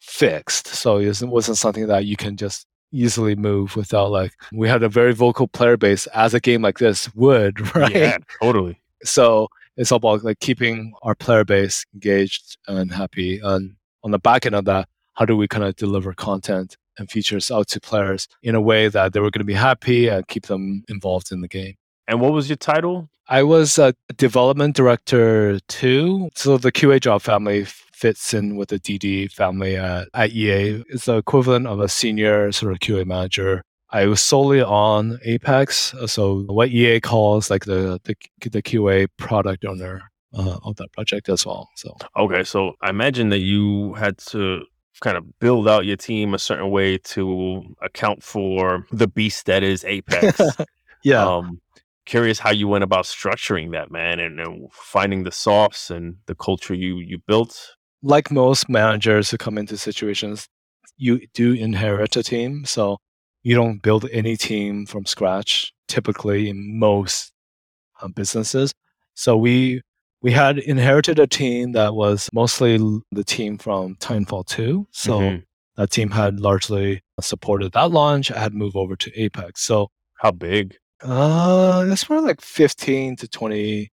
fixed. 0.00 0.68
So 0.68 0.98
it 0.98 1.20
wasn't 1.22 1.58
something 1.58 1.86
that 1.88 2.06
you 2.06 2.16
can 2.16 2.36
just 2.36 2.66
easily 2.92 3.34
move 3.34 3.76
without 3.76 4.10
like 4.10 4.32
we 4.52 4.66
had 4.66 4.82
a 4.82 4.88
very 4.88 5.12
vocal 5.12 5.46
player 5.46 5.76
base 5.76 6.06
as 6.08 6.32
a 6.34 6.40
game 6.40 6.62
like 6.62 6.78
this 6.78 7.12
would, 7.14 7.74
right? 7.74 7.94
Yeah, 7.94 8.18
totally. 8.40 8.80
So 9.02 9.48
it's 9.78 9.90
all 9.90 9.96
about 9.96 10.24
like 10.24 10.40
keeping 10.40 10.92
our 11.02 11.14
player 11.14 11.44
base 11.44 11.84
engaged 11.94 12.58
and 12.66 12.92
happy. 12.92 13.40
And 13.42 13.76
on 14.04 14.10
the 14.10 14.18
back 14.18 14.44
end 14.44 14.54
of 14.54 14.66
that, 14.66 14.88
how 15.14 15.24
do 15.24 15.36
we 15.36 15.48
kind 15.48 15.64
of 15.64 15.76
deliver 15.76 16.12
content 16.12 16.76
and 16.98 17.10
features 17.10 17.50
out 17.50 17.68
to 17.68 17.80
players 17.80 18.28
in 18.42 18.54
a 18.54 18.60
way 18.60 18.88
that 18.88 19.12
they 19.12 19.20
were 19.20 19.30
going 19.30 19.40
to 19.40 19.44
be 19.44 19.54
happy 19.54 20.08
and 20.08 20.26
keep 20.28 20.46
them 20.46 20.82
involved 20.88 21.32
in 21.32 21.40
the 21.40 21.48
game. 21.48 21.74
And 22.06 22.20
what 22.20 22.32
was 22.32 22.48
your 22.48 22.56
title? 22.56 23.08
I 23.28 23.42
was 23.42 23.78
a 23.78 23.94
development 24.16 24.74
director 24.74 25.60
too. 25.68 26.30
So 26.34 26.56
the 26.56 26.72
QA 26.72 27.00
job 27.00 27.22
family 27.22 27.64
fits 27.64 28.32
in 28.32 28.56
with 28.56 28.70
the 28.70 28.78
DD 28.78 29.30
family 29.32 29.76
at, 29.76 30.08
at 30.14 30.30
EA. 30.30 30.82
It's 30.88 31.04
the 31.04 31.16
equivalent 31.16 31.66
of 31.66 31.80
a 31.80 31.88
senior 31.88 32.50
sort 32.52 32.72
of 32.72 32.78
QA 32.78 33.04
manager. 33.04 33.62
I 33.90 34.06
was 34.06 34.20
solely 34.20 34.62
on 34.62 35.18
Apex, 35.24 35.94
so 36.06 36.40
what 36.42 36.68
EA 36.68 37.00
calls 37.00 37.50
like 37.50 37.64
the 37.64 38.00
the, 38.04 38.14
the 38.48 38.62
QA 38.62 39.08
product 39.16 39.64
owner 39.64 40.10
uh, 40.34 40.58
of 40.62 40.76
that 40.76 40.92
project 40.92 41.28
as 41.28 41.46
well. 41.46 41.68
So 41.76 41.96
okay, 42.16 42.44
so 42.44 42.74
I 42.82 42.90
imagine 42.90 43.30
that 43.30 43.38
you 43.38 43.94
had 43.94 44.18
to 44.18 44.62
kind 45.00 45.16
of 45.16 45.38
build 45.38 45.68
out 45.68 45.86
your 45.86 45.96
team 45.96 46.34
a 46.34 46.38
certain 46.38 46.70
way 46.70 46.98
to 46.98 47.62
account 47.82 48.22
for 48.22 48.84
the 48.90 49.06
beast 49.06 49.46
that 49.46 49.62
is 49.62 49.84
Apex. 49.84 50.40
yeah. 51.04 51.24
Um, 51.24 51.60
curious 52.04 52.38
how 52.38 52.50
you 52.50 52.66
went 52.66 52.84
about 52.84 53.04
structuring 53.04 53.72
that, 53.72 53.90
man, 53.90 54.18
and, 54.18 54.40
and 54.40 54.72
finding 54.72 55.24
the 55.24 55.30
softs 55.30 55.90
and 55.90 56.16
the 56.26 56.34
culture 56.34 56.74
you 56.74 56.98
you 56.98 57.18
built. 57.26 57.76
Like 58.02 58.30
most 58.30 58.68
managers 58.68 59.30
who 59.30 59.38
come 59.38 59.58
into 59.58 59.76
situations, 59.76 60.48
you 60.96 61.26
do 61.34 61.52
inherit 61.52 62.16
a 62.16 62.22
team, 62.22 62.64
so 62.64 62.98
you 63.48 63.54
don't 63.54 63.80
build 63.80 64.06
any 64.12 64.36
team 64.36 64.84
from 64.84 65.06
scratch. 65.06 65.72
Typically, 65.86 66.50
in 66.50 66.78
most 66.78 67.32
uh, 68.02 68.08
businesses, 68.08 68.74
so 69.14 69.38
we 69.38 69.80
we 70.20 70.32
had 70.32 70.58
inherited 70.58 71.18
a 71.18 71.26
team 71.26 71.72
that 71.72 71.94
was 71.94 72.28
mostly 72.34 72.76
the 73.10 73.24
team 73.24 73.56
from 73.56 73.94
Titanfall 73.96 74.46
2. 74.48 74.86
So 74.90 75.18
mm-hmm. 75.18 75.38
that 75.76 75.90
team 75.90 76.10
had 76.10 76.40
largely 76.40 77.02
supported 77.22 77.72
that 77.72 77.90
launch. 77.90 78.30
I 78.30 78.38
had 78.38 78.52
moved 78.52 78.76
over 78.76 78.96
to 78.96 79.18
Apex. 79.18 79.62
So 79.62 79.88
how 80.18 80.32
big? 80.32 80.76
Uh, 81.02 81.86
it's 81.88 82.10
more 82.10 82.20
like 82.20 82.42
15 82.42 83.16
to 83.16 83.28
20. 83.28 83.90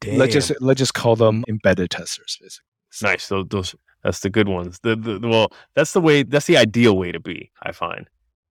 Damn. 0.00 0.16
Let's 0.16 0.32
just 0.32 0.52
let's 0.62 0.78
just 0.78 0.94
call 0.94 1.16
them 1.16 1.44
embedded 1.48 1.90
testers, 1.90 2.38
basically. 2.40 2.64
So. 2.92 3.08
Nice. 3.08 3.24
So 3.24 3.42
those 3.42 3.74
that's 4.02 4.20
the 4.20 4.30
good 4.30 4.48
ones. 4.48 4.80
The, 4.82 4.96
the, 4.96 5.20
well, 5.28 5.52
that's 5.74 5.92
the 5.92 6.00
way. 6.00 6.22
That's 6.22 6.46
the 6.46 6.56
ideal 6.56 6.96
way 6.96 7.12
to 7.12 7.20
be. 7.20 7.50
I 7.62 7.72
find. 7.72 8.08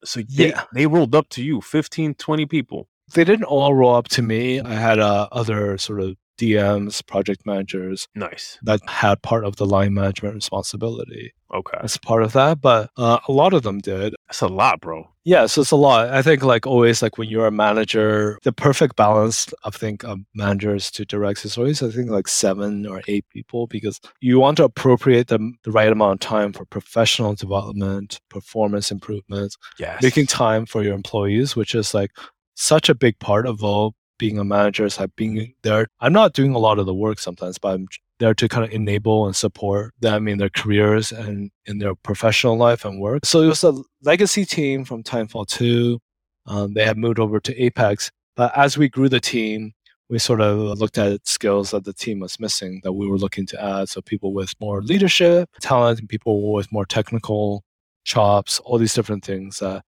So 0.04 0.22
they, 0.22 0.50
yeah, 0.50 0.64
they 0.74 0.88
rolled 0.88 1.16
up 1.16 1.30
to 1.30 1.44
you, 1.44 1.62
15, 1.62 2.16
20 2.16 2.46
people. 2.46 2.88
They 3.14 3.24
didn't 3.24 3.46
all 3.46 3.74
roll 3.74 3.96
up 3.96 4.08
to 4.10 4.22
me. 4.22 4.62
I 4.62 4.74
had 4.74 5.00
uh, 5.00 5.28
other 5.32 5.78
sort 5.78 6.00
of 6.00 6.16
DMs, 6.38 7.06
project 7.06 7.46
managers. 7.46 8.08
Nice. 8.16 8.58
That 8.64 8.82
had 8.90 9.22
part 9.22 9.46
of 9.46 9.58
the 9.58 9.66
line 9.66 9.94
management 9.94 10.34
responsibility. 10.34 11.34
Okay. 11.54 11.78
As 11.82 11.98
part 11.98 12.24
of 12.24 12.34
that, 12.34 12.62
but 12.62 12.90
uh, 12.98 13.20
a 13.28 13.32
lot 13.32 13.54
of 13.54 13.64
them 13.64 13.80
did. 13.80 14.16
That's 14.28 14.42
a 14.42 14.48
lot, 14.48 14.82
bro. 14.82 15.11
Yeah, 15.24 15.46
so 15.46 15.62
it's 15.62 15.72
a 15.72 15.76
lot. 15.76 16.10
I 16.10 16.24
think 16.24 16.44
like 16.44 16.66
always 16.66 17.02
like 17.04 17.18
when 17.20 17.30
you're 17.30 17.46
a 17.46 17.52
manager, 17.52 18.40
the 18.44 18.52
perfect 18.52 18.96
balance 18.96 19.54
I 19.64 19.70
think 19.70 20.04
of 20.04 20.20
managers 20.34 20.90
to 20.92 21.06
directs 21.06 21.46
is 21.46 21.58
always 21.58 21.84
I 21.84 21.92
think 21.92 22.10
like 22.10 22.28
seven 22.28 22.88
or 22.88 23.02
eight 23.08 23.26
people 23.30 23.68
because 23.68 24.00
you 24.20 24.40
want 24.40 24.58
to 24.58 24.64
appropriate 24.64 25.28
them 25.28 25.60
the 25.64 25.72
right 25.72 25.92
amount 25.92 26.24
of 26.24 26.28
time 26.28 26.54
for 26.54 26.66
professional 26.66 27.36
development, 27.36 28.20
performance 28.30 28.90
improvement, 28.92 29.56
Yes. 29.78 30.02
making 30.02 30.26
time 30.26 30.66
for 30.66 30.82
your 30.84 30.96
employees, 30.96 31.56
which 31.56 31.76
is 31.76 31.94
like 31.94 32.12
such 32.56 32.90
a 32.90 32.96
big 32.96 33.20
part 33.20 33.46
of 33.46 33.64
all 33.64 33.94
being 34.18 34.40
a 34.40 34.44
manager 34.44 34.86
is 34.86 35.00
like 35.00 35.16
being 35.16 35.54
there. 35.64 35.88
I'm 36.00 36.14
not 36.14 36.34
doing 36.34 36.54
a 36.54 36.60
lot 36.60 36.80
of 36.80 36.86
the 36.86 36.94
work 36.94 37.20
sometimes, 37.20 37.58
but 37.60 37.74
I'm 37.74 37.88
there 38.22 38.34
to 38.36 38.48
kind 38.48 38.64
of 38.64 38.72
enable 38.72 39.26
and 39.26 39.36
support 39.36 39.94
them 40.00 40.28
in 40.28 40.38
their 40.38 40.50
careers 40.50 41.12
and 41.12 41.52
in 41.66 41.80
their 41.80 41.96
professional 41.96 42.56
life 42.56 42.86
and 42.86 43.02
work. 43.02 43.26
So 43.26 43.42
it 43.42 43.48
was 43.48 43.64
a 43.64 43.74
legacy 44.04 44.46
team 44.46 44.86
from 44.86 45.04
Titanfall 45.04 45.48
2. 45.48 46.00
Um, 46.46 46.74
they 46.74 46.86
had 46.86 46.98
moved 46.98 47.20
over 47.20 47.40
to 47.42 47.62
Apex. 47.62 48.12
But 48.36 48.58
as 48.58 48.78
we 48.78 48.88
grew 48.88 49.10
the 49.10 49.20
team, 49.20 49.74
we 50.10 50.20
sort 50.20 50.42
of 50.42 50.80
looked 50.80 50.98
at 50.98 51.28
skills 51.28 51.72
that 51.72 51.84
the 51.86 51.94
team 51.94 52.20
was 52.20 52.40
missing 52.40 52.82
that 52.84 52.94
we 52.94 53.08
were 53.08 53.18
looking 53.18 53.46
to 53.48 53.64
add. 53.64 53.90
So 53.90 54.02
people 54.02 54.34
with 54.34 54.54
more 54.60 54.82
leadership 54.82 55.50
talent 55.60 56.00
and 56.00 56.08
people 56.08 56.54
with 56.54 56.72
more 56.72 56.86
technical 56.86 57.64
chops, 58.04 58.60
all 58.60 58.78
these 58.78 58.94
different 58.94 59.26
things. 59.26 59.62
Uh, 59.62 59.82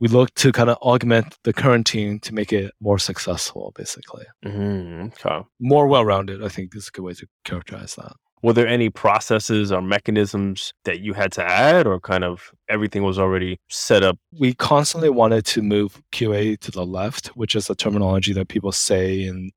we 0.00 0.08
look 0.08 0.32
to 0.34 0.52
kind 0.52 0.68
of 0.70 0.76
augment 0.78 1.36
the 1.44 1.52
current 1.52 1.86
team 1.86 2.18
to 2.20 2.34
make 2.34 2.52
it 2.52 2.72
more 2.80 2.98
successful, 2.98 3.72
basically. 3.76 4.24
Mhm, 4.44 5.12
okay. 5.14 5.44
More 5.60 5.86
well 5.86 6.04
rounded, 6.04 6.42
I 6.44 6.48
think 6.48 6.74
is 6.76 6.88
a 6.88 6.90
good 6.90 7.02
way 7.02 7.14
to 7.14 7.26
characterize 7.44 7.94
that. 7.96 8.12
Were 8.42 8.52
there 8.52 8.68
any 8.68 8.90
processes 8.90 9.72
or 9.72 9.80
mechanisms 9.80 10.72
that 10.84 11.00
you 11.00 11.14
had 11.14 11.32
to 11.32 11.42
add, 11.44 11.86
or 11.86 11.98
kind 11.98 12.22
of 12.22 12.52
everything 12.68 13.02
was 13.02 13.18
already 13.18 13.58
set 13.70 14.02
up? 14.02 14.18
We 14.38 14.52
constantly 14.54 15.08
wanted 15.08 15.46
to 15.46 15.62
move 15.62 16.00
QA 16.12 16.56
to 16.58 16.70
the 16.70 16.84
left, 16.84 17.28
which 17.28 17.56
is 17.56 17.70
a 17.70 17.74
terminology 17.74 18.32
that 18.34 18.48
people 18.48 18.72
say 18.72 19.22
in 19.22 19.50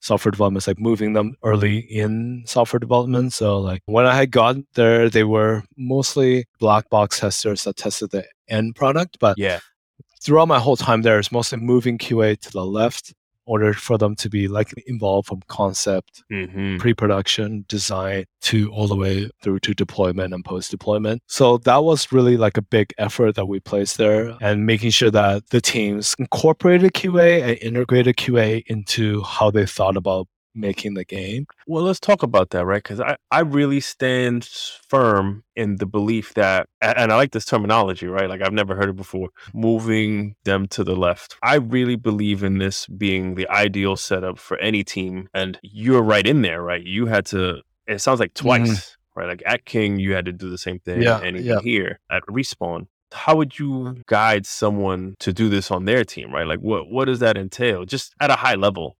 software 0.00 0.30
development, 0.30 0.60
it's 0.60 0.66
like 0.68 0.78
moving 0.78 1.12
them 1.14 1.34
early 1.44 1.78
in 1.78 2.42
software 2.46 2.78
development. 2.80 3.32
So, 3.32 3.58
like 3.58 3.80
when 3.86 4.06
I 4.06 4.14
had 4.14 4.30
got 4.30 4.56
there, 4.74 5.08
they 5.08 5.24
were 5.24 5.62
mostly 5.76 6.44
black 6.58 6.90
box 6.90 7.20
testers 7.20 7.64
that 7.64 7.76
tested 7.76 8.10
the 8.10 8.24
end 8.48 8.74
product. 8.74 9.18
But 9.20 9.38
Yeah. 9.38 9.60
Throughout 10.26 10.48
my 10.48 10.58
whole 10.58 10.76
time 10.76 11.02
there, 11.02 11.20
it's 11.20 11.30
mostly 11.30 11.58
moving 11.58 11.98
QA 11.98 12.38
to 12.40 12.50
the 12.50 12.66
left 12.66 13.10
in 13.10 13.14
order 13.46 13.72
for 13.72 13.96
them 13.96 14.16
to 14.16 14.28
be 14.28 14.48
like 14.48 14.74
involved 14.88 15.28
from 15.28 15.40
concept 15.46 16.24
hmm 16.28 16.76
pre-production 16.78 17.64
design 17.68 18.24
to 18.40 18.70
all 18.72 18.88
the 18.88 18.96
way 18.96 19.30
through 19.40 19.58
to 19.60 19.72
deployment 19.72 20.34
and 20.34 20.44
post-deployment. 20.44 21.22
So 21.28 21.58
that 21.58 21.84
was 21.84 22.12
really 22.12 22.36
like 22.36 22.56
a 22.56 22.62
big 22.62 22.92
effort 22.98 23.36
that 23.36 23.46
we 23.46 23.60
placed 23.60 23.98
there 23.98 24.36
and 24.40 24.66
making 24.66 24.90
sure 24.90 25.12
that 25.12 25.48
the 25.50 25.60
teams 25.60 26.14
incorporated 26.18 26.92
qa 26.92 27.42
and 27.42 27.58
integrated 27.58 28.16
qa 28.16 28.64
into 28.66 29.22
how 29.22 29.50
they 29.50 29.64
thought 29.64 29.96
about 29.96 30.26
making 30.56 30.94
the 30.94 31.04
game 31.04 31.46
Well, 31.66 31.84
let's 31.84 32.00
talk 32.00 32.22
about 32.22 32.50
that, 32.50 32.64
right? 32.64 32.82
Because 32.82 33.00
I, 33.00 33.16
I 33.30 33.40
really 33.40 33.80
stand 33.80 34.44
firm 34.88 35.44
in 35.54 35.76
the 35.76 35.86
belief 35.86 36.34
that, 36.34 36.68
and 36.80 37.12
I 37.12 37.16
like 37.16 37.32
this 37.32 37.44
terminology, 37.44 38.06
right? 38.06 38.28
Like 38.28 38.42
I've 38.42 38.52
never 38.52 38.74
heard 38.74 38.88
it 38.88 38.96
before, 38.96 39.28
moving 39.54 40.36
them 40.44 40.66
to 40.68 40.84
the 40.84 40.96
left. 40.96 41.36
I 41.42 41.56
really 41.56 41.96
believe 41.96 42.42
in 42.42 42.58
this 42.58 42.86
being 42.86 43.34
the 43.34 43.48
ideal 43.48 43.96
setup 43.96 44.38
for 44.38 44.56
any 44.58 44.82
team. 44.84 45.28
And 45.34 45.58
you're 45.62 46.02
right 46.02 46.26
in 46.26 46.42
there, 46.42 46.62
right? 46.62 46.82
You 46.82 47.06
had 47.06 47.26
to, 47.26 47.62
it 47.86 48.00
sounds 48.00 48.20
like 48.20 48.34
mm-hmm. 48.34 48.64
twice, 48.64 48.96
right? 49.14 49.28
Like 49.28 49.42
at 49.46 49.64
King, 49.64 49.98
you 49.98 50.14
had 50.14 50.24
to 50.26 50.32
do 50.32 50.50
the 50.50 50.58
same 50.58 50.78
thing. 50.80 51.02
Yeah, 51.02 51.20
And 51.20 51.36
even 51.36 51.46
yeah. 51.46 51.60
here 51.60 52.00
at 52.10 52.22
Respawn. 52.24 52.86
How 53.12 53.36
would 53.36 53.58
you 53.58 54.02
guide 54.06 54.46
someone 54.46 55.14
to 55.20 55.32
do 55.32 55.48
this 55.48 55.70
on 55.70 55.84
their 55.84 56.04
team, 56.04 56.32
right? 56.32 56.46
Like 56.46 56.58
what 56.58 56.90
what 56.90 57.04
does 57.04 57.20
that 57.20 57.36
entail? 57.36 57.84
Just 57.84 58.14
at 58.20 58.30
a 58.30 58.36
high 58.36 58.56
level. 58.56 58.96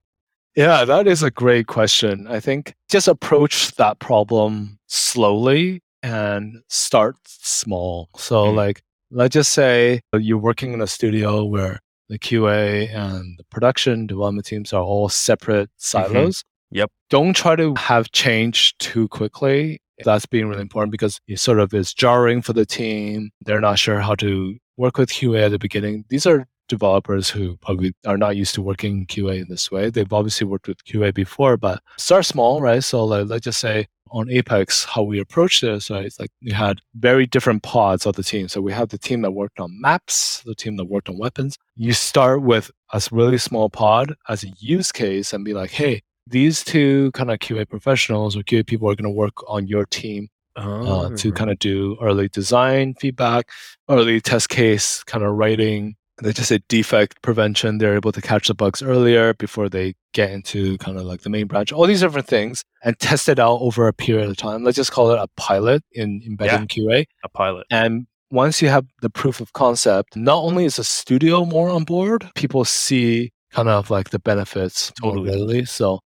Yeah, 0.56 0.84
that 0.86 1.06
is 1.06 1.22
a 1.22 1.30
great 1.30 1.66
question. 1.66 2.26
I 2.28 2.40
think 2.40 2.74
just 2.88 3.08
approach 3.08 3.72
that 3.72 3.98
problem 3.98 4.78
slowly 4.86 5.82
and 6.02 6.58
start 6.68 7.16
small. 7.26 8.08
So, 8.16 8.46
Mm. 8.46 8.54
like, 8.54 8.82
let's 9.10 9.34
just 9.34 9.52
say 9.52 10.00
you're 10.18 10.38
working 10.38 10.72
in 10.72 10.80
a 10.80 10.86
studio 10.86 11.44
where 11.44 11.80
the 12.08 12.18
QA 12.18 12.88
and 12.88 13.36
the 13.38 13.44
production 13.50 14.06
development 14.06 14.46
teams 14.46 14.72
are 14.72 14.82
all 14.82 15.08
separate 15.08 15.68
silos. 15.76 16.42
Yep. 16.70 16.90
Don't 17.10 17.34
try 17.34 17.54
to 17.56 17.74
have 17.76 18.10
change 18.12 18.76
too 18.78 19.08
quickly. 19.08 19.78
That's 20.04 20.26
being 20.26 20.48
really 20.48 20.62
important 20.62 20.92
because 20.92 21.20
it 21.28 21.38
sort 21.38 21.58
of 21.58 21.72
is 21.74 21.92
jarring 21.92 22.42
for 22.42 22.52
the 22.52 22.66
team. 22.66 23.30
They're 23.42 23.60
not 23.60 23.78
sure 23.78 24.00
how 24.00 24.14
to 24.16 24.56
work 24.76 24.98
with 24.98 25.10
QA 25.10 25.44
at 25.44 25.50
the 25.50 25.58
beginning. 25.58 26.04
These 26.08 26.26
are 26.26 26.46
developers 26.68 27.28
who 27.28 27.56
probably 27.59 27.94
are 28.06 28.18
not 28.18 28.36
used 28.36 28.55
to 28.55 28.62
working 28.62 29.06
QA 29.06 29.43
in 29.43 29.48
this 29.48 29.70
way. 29.70 29.90
They've 29.90 30.12
obviously 30.12 30.47
worked 30.47 30.68
with 30.68 30.84
QA 30.84 31.12
before, 31.12 31.56
but 31.56 31.82
start 31.98 32.24
small, 32.24 32.60
right? 32.60 32.82
So 32.82 33.05
like, 33.05 33.28
let's 33.28 33.44
just 33.44 33.60
say 33.60 33.86
on 34.10 34.30
Apex, 34.30 34.84
how 34.84 35.02
we 35.02 35.18
approach 35.18 35.60
this, 35.60 35.90
right? 35.90 36.05
It's 36.05 36.20
like 36.20 36.30
we 36.43 36.52
had 36.52 36.80
very 36.94 37.26
different 37.26 37.62
pods 37.62 38.06
of 38.06 38.14
the 38.14 38.22
team. 38.22 38.48
So 38.48 38.60
we 38.60 38.72
have 38.72 38.88
the 38.88 38.98
team 38.98 39.22
that 39.22 39.32
worked 39.32 39.59
on 39.59 39.80
maps, 39.80 40.43
the 40.47 40.55
team 40.55 40.76
that 40.76 40.84
worked 40.84 41.09
on 41.09 41.18
weapons. 41.18 41.56
You 41.74 41.93
start 41.93 42.43
with 42.43 42.70
a 42.93 43.02
really 43.10 43.38
small 43.38 43.68
pod 43.68 44.14
as 44.28 44.44
a 44.44 44.48
use 44.59 44.93
case 44.93 45.32
and 45.32 45.44
be 45.44 45.55
like, 45.55 45.70
hey, 45.70 46.02
these 46.26 46.64
two 46.64 47.10
kind 47.12 47.30
of 47.30 47.38
QA 47.38 47.68
professionals 47.68 48.36
or 48.36 48.40
QA 48.43 48.66
people 48.66 48.90
are 48.90 48.94
going 48.94 49.05
to 49.05 49.16
work 49.16 49.34
on 49.48 49.66
your 49.66 49.84
team 49.86 50.28
uh, 50.56 51.10
to 51.16 51.32
kind 51.32 51.51
of 51.51 51.59
do 51.59 51.97
early 52.01 52.28
design 52.28 52.94
feedback, 52.94 53.51
early 53.88 54.20
test 54.20 54.48
case 54.48 55.05
kind 55.05 55.24
of 55.24 55.34
writing. 55.34 55.97
They 56.22 56.32
just 56.32 56.48
say 56.48 56.60
defect 56.68 57.20
prevention. 57.22 57.78
They're 57.78 57.94
able 57.94 58.12
to 58.12 58.22
catch 58.22 58.48
the 58.48 58.55
bugs 58.55 58.82
earlier 58.82 59.34
before 59.34 59.68
they 59.68 59.94
get 60.14 60.30
into 60.30 60.78
kind 60.78 60.97
of 60.97 61.05
like 61.05 61.20
the 61.20 61.30
main 61.30 61.47
branch. 61.47 61.72
All 61.72 61.86
these 61.86 62.01
different 62.01 62.26
things 62.26 62.64
and 62.82 62.98
test 62.98 63.28
it 63.28 63.38
out 63.38 63.59
over 63.60 63.86
a 63.86 63.93
period 63.93 64.30
of 64.30 64.36
time. 64.36 64.64
Let's 64.64 64.76
just 64.76 64.93
call 64.93 65.10
it 65.10 65.18
a 65.18 65.28
pilot 65.36 65.82
in 65.93 66.22
embedding 66.24 66.68
QA. 66.68 67.05
a 67.22 67.28
pilot. 67.28 67.66
And 67.70 68.06
once 68.30 68.62
you 68.62 68.68
have 68.68 68.86
the 69.02 69.10
proof 69.10 69.40
of 69.40 69.52
concept, 69.52 70.16
not 70.16 70.38
only 70.38 70.64
is 70.64 70.76
the 70.76 70.84
studio 70.84 71.44
more 71.44 71.68
on 71.68 71.84
board, 71.84 72.28
people 72.34 72.64
see 72.64 73.30
kind 73.52 73.68
of 73.68 73.90
like 73.90 74.10
the 74.10 74.18
benefits 74.18 74.93
Totally. 75.01 75.24
more 75.24 75.32
readily. 75.32 75.64
So 75.66 76.01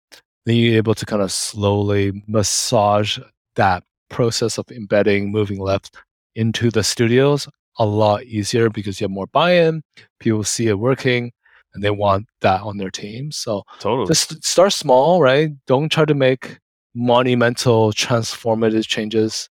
then 0.46 0.56
you're 0.56 0.76
able 0.76 0.94
to 0.94 1.04
kind 1.04 1.20
of 1.22 1.30
slowly 1.30 2.24
massage 2.26 3.18
that 3.56 3.84
process 4.08 4.56
of 4.56 4.70
embedding, 4.70 5.30
moving 5.30 5.60
left 5.60 5.94
into 6.34 6.70
the 6.70 6.82
studios 6.82 7.46
a 7.78 7.86
lot 7.86 8.24
easier 8.24 8.70
because 8.70 9.00
you 9.00 9.04
have 9.04 9.10
more 9.10 9.26
buy-in. 9.28 9.82
People 10.20 10.44
see 10.44 10.68
it 10.68 10.78
working 10.78 11.32
and 11.74 11.82
they 11.82 11.90
want 11.90 12.26
that 12.40 12.62
on 12.62 12.78
their 12.78 12.90
team. 12.90 13.30
So 13.30 13.62
Totally. 13.78 14.08
just 14.08 14.42
start 14.44 14.72
small, 14.72 15.20
right? 15.20 15.50
Don't 15.66 15.90
try 15.90 16.04
to 16.04 16.14
make 16.14 16.58
monumental, 16.94 17.92
transformative 17.92 18.86
changes 18.86 19.48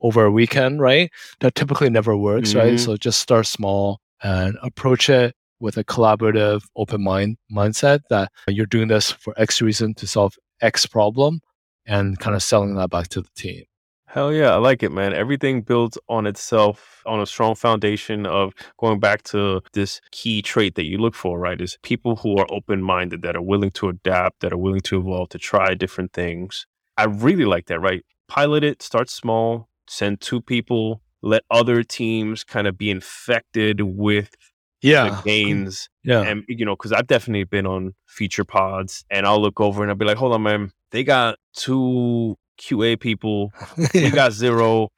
over 0.00 0.24
a 0.24 0.30
weekend, 0.30 0.80
right? 0.80 1.10
That 1.40 1.54
typically 1.54 1.90
never 1.90 2.16
works, 2.16 2.54
right? 2.54 2.74
Mhm. 2.74 2.80
So 2.80 2.96
just 2.96 3.20
start 3.20 3.46
small 3.46 4.00
and 4.22 4.56
approach 4.62 5.10
it 5.10 5.34
with 5.60 5.76
a 5.76 5.84
collaborative, 5.84 6.62
open 6.76 7.02
mind 7.02 7.36
mindset 7.52 8.00
that 8.10 8.30
you're 8.46 8.66
doing 8.66 8.88
this 8.88 9.10
for 9.10 9.34
X 9.36 9.60
reason 9.60 9.94
to 9.94 10.06
solve 10.06 10.34
X 10.60 10.86
problem 10.86 11.40
and 11.86 12.18
kind 12.18 12.36
of 12.36 12.42
selling 12.42 12.74
that 12.76 12.90
back 12.90 13.08
to 13.08 13.20
the 13.22 13.28
team. 13.36 13.64
Hell 14.10 14.32
yeah, 14.32 14.54
I 14.54 14.56
like 14.56 14.82
it, 14.82 14.90
man. 14.90 15.12
Everything 15.12 15.60
builds 15.60 15.98
on 16.08 16.26
itself 16.26 17.02
on 17.04 17.20
a 17.20 17.26
strong 17.26 17.54
foundation 17.54 18.24
of 18.24 18.54
going 18.78 19.00
back 19.00 19.22
to 19.24 19.60
this 19.74 20.00
key 20.12 20.40
trait 20.40 20.76
that 20.76 20.86
you 20.86 20.96
look 20.96 21.14
for, 21.14 21.38
right? 21.38 21.60
Is 21.60 21.76
people 21.82 22.16
who 22.16 22.38
are 22.38 22.46
open 22.48 22.82
minded, 22.82 23.20
that 23.20 23.36
are 23.36 23.42
willing 23.42 23.70
to 23.72 23.90
adapt, 23.90 24.40
that 24.40 24.50
are 24.50 24.56
willing 24.56 24.80
to 24.80 24.98
evolve, 24.98 25.28
to 25.28 25.38
try 25.38 25.74
different 25.74 26.14
things. 26.14 26.66
I 26.96 27.04
really 27.04 27.44
like 27.44 27.66
that, 27.66 27.80
right? 27.80 28.02
Pilot 28.28 28.64
it, 28.64 28.80
start 28.80 29.10
small, 29.10 29.68
send 29.86 30.22
two 30.22 30.40
people, 30.40 31.02
let 31.20 31.42
other 31.50 31.82
teams 31.82 32.44
kind 32.44 32.66
of 32.66 32.78
be 32.78 32.90
infected 32.90 33.82
with 33.82 34.34
the 34.80 35.20
gains. 35.22 35.90
Yeah. 36.02 36.22
And, 36.22 36.44
you 36.48 36.64
know, 36.64 36.76
because 36.76 36.92
I've 36.92 37.08
definitely 37.08 37.44
been 37.44 37.66
on 37.66 37.94
feature 38.06 38.44
pods 38.44 39.04
and 39.10 39.26
I'll 39.26 39.42
look 39.42 39.60
over 39.60 39.82
and 39.82 39.90
I'll 39.90 39.96
be 39.96 40.06
like, 40.06 40.16
hold 40.16 40.32
on, 40.32 40.44
man, 40.44 40.72
they 40.92 41.04
got 41.04 41.38
two 41.54 42.38
QA 42.58 42.98
people 43.00 43.52
we 43.94 44.10
got 44.10 44.32
zero. 44.32 44.88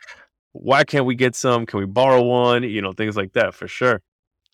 Why 0.53 0.83
can't 0.85 1.07
we 1.07 1.15
get 1.15 1.35
some? 1.37 1.65
Can 1.67 1.79
we 1.81 1.87
borrow 1.87 2.23
one? 2.23 2.63
You 2.65 2.83
know, 2.83 2.93
things 2.93 3.17
like 3.17 3.33
that 3.35 3.55
for 3.55 3.69
sure. 3.69 4.01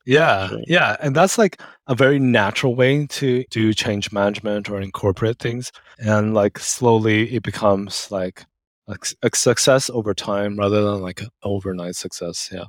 Yeah, 0.05 0.49
Sure. 0.49 0.61
yeah, 0.69 0.97
and 1.03 1.17
that's 1.17 1.37
like 1.37 1.61
a 1.89 1.95
very 1.97 2.21
natural 2.21 2.77
way 2.77 3.07
to 3.07 3.45
do 3.51 3.75
change 3.75 4.13
management 4.13 4.71
or 4.71 4.81
incorporate 4.81 5.39
things, 5.41 5.73
and 5.99 6.33
like 6.33 6.59
slowly 6.61 7.35
it 7.35 7.43
becomes 7.43 8.09
like 8.11 8.45
a 8.89 8.97
success 9.35 9.91
over 9.91 10.15
time 10.15 10.57
rather 10.59 10.81
than 10.85 11.01
like 11.03 11.23
an 11.23 11.29
overnight 11.43 11.97
success. 11.97 12.51
Yeah, 12.53 12.67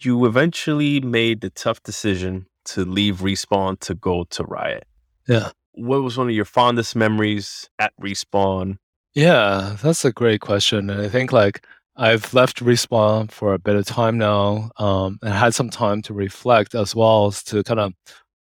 You 0.00 0.24
eventually 0.26 1.00
made 1.00 1.40
the 1.40 1.50
tough 1.50 1.82
decision 1.82 2.46
to 2.66 2.84
leave 2.84 3.16
Respawn 3.16 3.80
to 3.80 3.94
go 3.96 4.22
to 4.30 4.44
Riot. 4.44 4.84
yeah, 5.26 5.50
What 5.72 6.02
was 6.04 6.16
one 6.16 6.28
of 6.28 6.34
your 6.36 6.44
fondest 6.44 6.94
memories 6.94 7.68
at 7.80 7.92
Respawn? 8.00 8.76
Yeah. 9.14 9.76
That's 9.82 10.04
a 10.04 10.12
great 10.12 10.40
question, 10.40 10.90
and 10.90 11.00
I 11.00 11.08
think 11.08 11.32
like 11.32 11.66
I've 11.96 12.32
left 12.32 12.60
Respawn 12.64 13.30
for 13.30 13.54
a 13.54 13.58
bit 13.58 13.76
of 13.76 13.84
time 13.86 14.18
now 14.18 14.70
um, 14.78 15.18
and 15.22 15.34
had 15.34 15.54
some 15.54 15.70
time 15.70 16.02
to 16.02 16.14
reflect 16.14 16.74
as 16.74 16.94
well 16.94 17.26
as 17.26 17.42
to 17.44 17.62
kind 17.62 17.80
of 17.80 17.92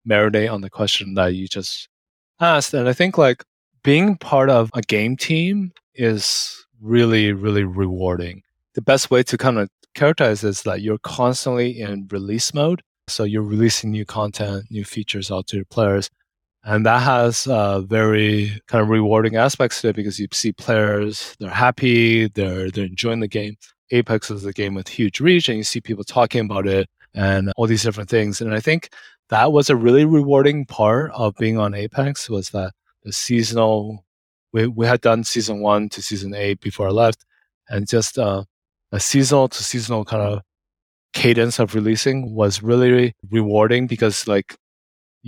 marinate 0.08 0.52
on 0.52 0.60
the 0.60 0.70
question 0.70 1.14
that 1.14 1.34
you 1.34 1.48
just 1.48 1.88
asked. 2.40 2.74
And 2.74 2.88
I 2.88 2.92
think 2.92 3.16
like 3.18 3.44
being 3.82 4.16
part 4.16 4.50
of 4.50 4.70
a 4.74 4.82
game 4.82 5.16
team 5.16 5.72
is 5.94 6.66
really, 6.80 7.32
really 7.32 7.64
rewarding. 7.64 8.42
The 8.74 8.82
best 8.82 9.10
way 9.10 9.22
to 9.24 9.38
kind 9.38 9.58
of 9.58 9.68
characterize 9.94 10.44
is 10.44 10.62
that 10.62 10.82
you're 10.82 10.98
constantly 10.98 11.80
in 11.80 12.06
release 12.10 12.52
mode. 12.52 12.82
So 13.08 13.24
you're 13.24 13.42
releasing 13.42 13.90
new 13.90 14.04
content, 14.04 14.66
new 14.70 14.84
features 14.84 15.30
out 15.30 15.46
to 15.48 15.56
your 15.56 15.64
players. 15.64 16.10
And 16.68 16.84
that 16.84 17.00
has 17.00 17.44
very 17.88 18.60
kind 18.66 18.82
of 18.82 18.90
rewarding 18.90 19.36
aspects 19.36 19.80
to 19.80 19.88
it 19.88 19.96
because 19.96 20.18
you 20.18 20.28
see 20.34 20.52
players, 20.52 21.34
they're 21.40 21.48
happy, 21.48 22.28
they're, 22.28 22.70
they're 22.70 22.84
enjoying 22.84 23.20
the 23.20 23.26
game. 23.26 23.56
Apex 23.90 24.30
is 24.30 24.44
a 24.44 24.52
game 24.52 24.74
with 24.74 24.86
huge 24.86 25.18
reach, 25.18 25.48
and 25.48 25.56
you 25.56 25.64
see 25.64 25.80
people 25.80 26.04
talking 26.04 26.44
about 26.44 26.66
it 26.66 26.86
and 27.14 27.54
all 27.56 27.66
these 27.66 27.84
different 27.84 28.10
things. 28.10 28.42
And 28.42 28.52
I 28.52 28.60
think 28.60 28.90
that 29.30 29.50
was 29.50 29.70
a 29.70 29.76
really 29.76 30.04
rewarding 30.04 30.66
part 30.66 31.10
of 31.14 31.34
being 31.36 31.56
on 31.56 31.72
Apex 31.72 32.28
was 32.28 32.50
that 32.50 32.72
the 33.02 33.14
seasonal, 33.14 34.04
we, 34.52 34.66
we 34.66 34.84
had 34.84 35.00
done 35.00 35.24
season 35.24 35.62
one 35.62 35.88
to 35.88 36.02
season 36.02 36.34
eight 36.34 36.60
before 36.60 36.88
I 36.88 36.90
left, 36.90 37.24
and 37.70 37.88
just 37.88 38.18
uh, 38.18 38.44
a 38.92 39.00
seasonal 39.00 39.48
to 39.48 39.64
seasonal 39.64 40.04
kind 40.04 40.22
of 40.22 40.42
cadence 41.14 41.58
of 41.60 41.74
releasing 41.74 42.34
was 42.34 42.62
really 42.62 43.14
rewarding 43.30 43.86
because 43.86 44.28
like 44.28 44.54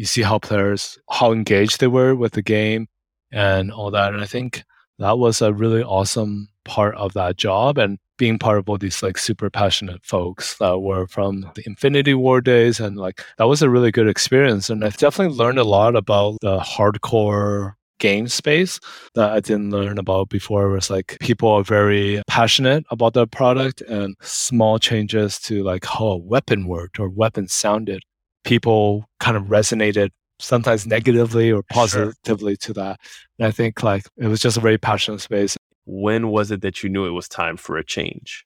you 0.00 0.06
see 0.06 0.22
how 0.22 0.38
players 0.38 0.98
how 1.10 1.30
engaged 1.30 1.78
they 1.78 1.86
were 1.86 2.14
with 2.14 2.32
the 2.32 2.40
game 2.40 2.88
and 3.30 3.70
all 3.70 3.90
that. 3.90 4.14
And 4.14 4.22
i 4.22 4.26
think 4.26 4.64
that 4.98 5.18
was 5.18 5.42
a 5.42 5.52
really 5.52 5.82
awesome 5.82 6.48
part 6.64 6.94
of 6.96 7.12
that 7.12 7.36
job 7.36 7.76
and 7.76 7.98
being 8.16 8.38
part 8.38 8.58
of 8.58 8.68
all 8.68 8.78
these 8.78 9.02
like 9.02 9.18
super 9.18 9.50
passionate 9.50 10.02
folks 10.04 10.56
that 10.58 10.78
were 10.78 11.06
from 11.06 11.50
the 11.54 11.62
Infinity 11.64 12.12
Ward 12.12 12.44
days. 12.44 12.78
And 12.78 12.98
like 12.98 13.22
that 13.38 13.48
was 13.48 13.62
a 13.62 13.70
really 13.70 13.90
good 13.90 14.08
experience. 14.08 14.68
And 14.70 14.84
i've 14.84 14.98
definitely 14.98 15.36
learned 15.36 15.58
a 15.58 15.64
lot 15.64 15.96
about 15.96 16.38
the 16.40 16.58
hardcore 16.60 17.74
game 17.98 18.28
space 18.28 18.80
that 19.14 19.30
I 19.30 19.40
didn't 19.40 19.70
learn 19.70 19.98
about 19.98 20.30
before. 20.30 20.70
It 20.70 20.72
was 20.72 20.90
like 20.90 21.18
people 21.20 21.50
are 21.50 21.62
very 21.62 22.22
passionate 22.26 22.84
about 22.90 23.12
their 23.14 23.26
product 23.26 23.82
and 23.82 24.16
small 24.22 24.78
changes 24.78 25.38
to 25.40 25.62
like 25.62 25.84
how 25.84 26.06
a 26.06 26.16
weapon 26.16 26.66
worked 26.66 26.98
or 26.98 27.08
weapon 27.08 27.46
sounded 27.48 28.02
people 28.44 29.04
kind 29.18 29.36
of 29.36 29.44
resonated 29.44 30.10
sometimes 30.40 30.86
negatively 30.86 31.52
or 31.52 31.62
positively 31.62 32.52
sure. 32.52 32.56
to 32.56 32.72
that. 32.74 33.00
And 33.38 33.46
I 33.46 33.50
think 33.50 33.82
like 33.82 34.04
it 34.16 34.26
was 34.26 34.40
just 34.40 34.56
a 34.56 34.60
very 34.60 34.78
passionate 34.78 35.20
space. 35.20 35.56
When 35.86 36.28
was 36.28 36.50
it 36.50 36.62
that 36.62 36.82
you 36.82 36.88
knew 36.88 37.06
it 37.06 37.10
was 37.10 37.28
time 37.28 37.56
for 37.56 37.76
a 37.76 37.84
change? 37.84 38.44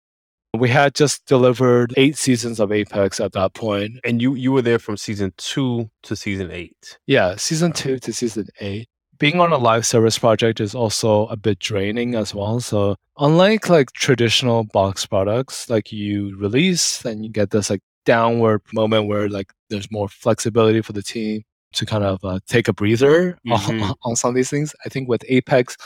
We 0.56 0.68
had 0.68 0.94
just 0.94 1.26
delivered 1.26 1.92
eight 1.96 2.16
seasons 2.16 2.60
of 2.60 2.70
Apex 2.70 3.18
at 3.18 3.32
that 3.32 3.54
point. 3.54 3.98
And 4.04 4.22
you 4.22 4.34
you 4.34 4.52
were 4.52 4.62
there 4.62 4.78
from 4.78 4.96
season 4.96 5.32
two 5.36 5.90
to 6.04 6.14
season 6.14 6.50
eight. 6.50 6.98
Yeah, 7.06 7.36
season 7.36 7.72
two 7.72 7.98
to 7.98 8.12
season 8.12 8.46
eight. 8.60 8.88
Being 9.18 9.40
on 9.40 9.52
a 9.52 9.58
live 9.58 9.86
service 9.86 10.18
project 10.18 10.60
is 10.60 10.74
also 10.74 11.26
a 11.26 11.36
bit 11.36 11.58
draining 11.58 12.14
as 12.14 12.34
well. 12.34 12.60
So 12.60 12.96
unlike 13.18 13.68
like 13.68 13.92
traditional 13.92 14.64
box 14.64 15.06
products, 15.06 15.68
like 15.68 15.92
you 15.92 16.36
release 16.36 17.04
and 17.04 17.24
you 17.24 17.30
get 17.30 17.50
this 17.50 17.70
like 17.70 17.80
downward 18.04 18.62
moment 18.72 19.06
where 19.06 19.28
like 19.28 19.52
there's 19.70 19.90
more 19.90 20.08
flexibility 20.08 20.80
for 20.80 20.92
the 20.92 21.02
team 21.02 21.42
to 21.72 21.86
kind 21.86 22.04
of 22.04 22.24
uh, 22.24 22.38
take 22.46 22.68
a 22.68 22.72
breather 22.72 23.38
mm-hmm. 23.46 23.82
on, 23.82 23.94
on, 24.02 24.16
some 24.16 24.30
of 24.30 24.34
these 24.34 24.50
things. 24.50 24.74
I 24.84 24.88
think 24.88 25.08
with 25.08 25.24
Apex, 25.28 25.76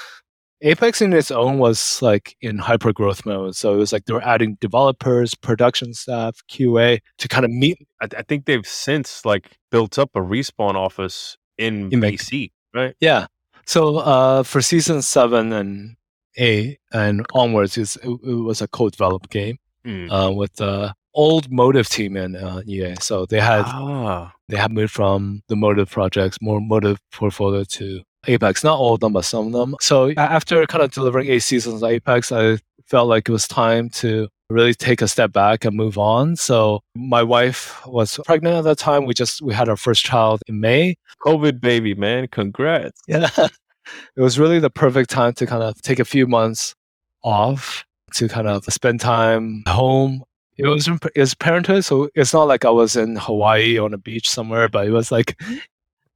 Apex 0.61 1.01
in 1.01 1.13
its 1.13 1.31
own 1.31 1.59
was 1.59 2.03
like 2.03 2.37
in 2.41 2.59
hyper 2.59 2.93
growth 2.93 3.25
mode. 3.25 3.57
So 3.57 3.75
it 3.75 3.77
was 3.77 3.93
like 3.93 4.05
they 4.07 4.13
were 4.13 4.25
adding 4.25 4.57
developers, 4.61 5.35
production 5.35 5.95
staff, 5.95 6.43
QA 6.51 7.01
to 7.19 7.29
kind 7.29 7.45
of 7.45 7.51
meet. 7.51 7.79
I, 8.01 8.09
I 8.17 8.23
think 8.23 8.45
they've 8.45 8.67
since 8.67 9.25
like 9.25 9.57
built 9.71 9.99
up 9.99 10.11
a 10.15 10.21
respawn 10.21 10.75
office 10.75 11.37
in, 11.57 11.93
in 11.93 12.01
BC, 12.01 12.51
right? 12.75 12.95
Yeah. 13.01 13.27
So 13.67 13.99
uh, 13.99 14.43
for 14.43 14.63
season 14.63 15.03
seven 15.03 15.53
and 15.53 15.97
eight 16.37 16.79
and 16.93 17.25
onwards, 17.35 17.77
it, 17.77 17.97
it 18.03 18.19
was 18.23 18.63
a 18.63 18.69
co-developed 18.69 19.31
game 19.31 19.59
mm. 19.85 20.11
uh, 20.11 20.33
with 20.33 20.61
uh, 20.61 20.93
old 21.19 21.51
Motive 21.51 21.89
team 21.89 22.17
in 22.17 22.37
uh, 22.37 22.63
EA. 22.65 22.95
So 23.01 23.27
they 23.27 23.41
had 23.41 23.65
ah. 23.67 24.33
they 24.49 24.57
had 24.57 24.71
moved 24.71 24.93
from 24.93 25.43
the 25.49 25.57
Motive 25.57 25.91
projects, 25.91 26.39
more 26.41 26.61
Motive 26.61 26.99
portfolio 27.13 27.65
to 27.65 28.03
Apex. 28.29 28.63
Not 28.63 28.79
all 28.79 28.95
of 28.95 29.01
them, 29.01 29.13
but 29.13 29.25
some 29.25 29.49
of 29.49 29.53
them. 29.53 29.75
So 29.81 30.13
after 30.17 30.65
kind 30.67 30.85
of 30.85 30.93
delivering 30.93 31.29
eight 31.29 31.41
seasons 31.41 31.83
of 31.83 31.91
Apex, 31.91 32.31
I 32.31 32.59
felt 32.87 33.09
like 33.09 33.29
it 33.29 33.33
was 33.33 33.49
time 33.49 33.91
to 33.91 34.29
really 34.49 34.73
take 34.73 35.03
a 35.03 35.09
step 35.09 35.33
back 35.33 35.65
and 35.65 35.77
move 35.77 35.99
on. 35.99 36.37
So 36.37 36.81
my 36.95 37.23
wife 37.23 37.85
was 37.87 38.19
pregnant 38.25 38.57
at 38.57 38.65
that 38.65 38.79
time. 38.79 39.05
We 39.05 39.13
just 39.13 39.43
we 39.43 39.53
had 39.53 39.69
our 39.69 39.77
first 39.77 40.05
child 40.05 40.41
in 40.47 40.61
May. 40.61 40.95
COVID 41.27 41.61
baby, 41.61 41.95
man. 41.95 42.29
Congrats. 42.29 43.01
Yeah. 43.09 43.29
it 43.37 44.21
was 44.21 44.39
really 44.39 44.61
the 44.61 44.71
perfect 44.71 45.11
time 45.11 45.33
to 45.35 45.47
kind 45.47 45.65
of 45.65 45.83
take 45.83 45.99
a 45.99 46.05
few 46.05 46.29
months 46.29 46.75
off 47.25 47.85
to 48.15 48.29
kind 48.29 48.47
of 48.47 48.65
spend 48.65 49.01
time 49.01 49.65
home 49.67 50.23
it 50.59 50.67
was 50.67 50.89
it 50.89 51.21
was 51.21 51.35
parenthood, 51.35 51.85
so 51.85 52.09
it's 52.15 52.33
not 52.33 52.49
like 52.49 52.65
I 52.65 52.71
was 52.71 52.97
in 52.97 53.17
Hawaii 53.17 53.79
on 53.79 53.95
a 53.95 53.99
beach 53.99 54.29
somewhere, 54.29 54.69
but 54.69 54.87
it 54.87 54.91
was 54.91 55.13
like 55.13 55.41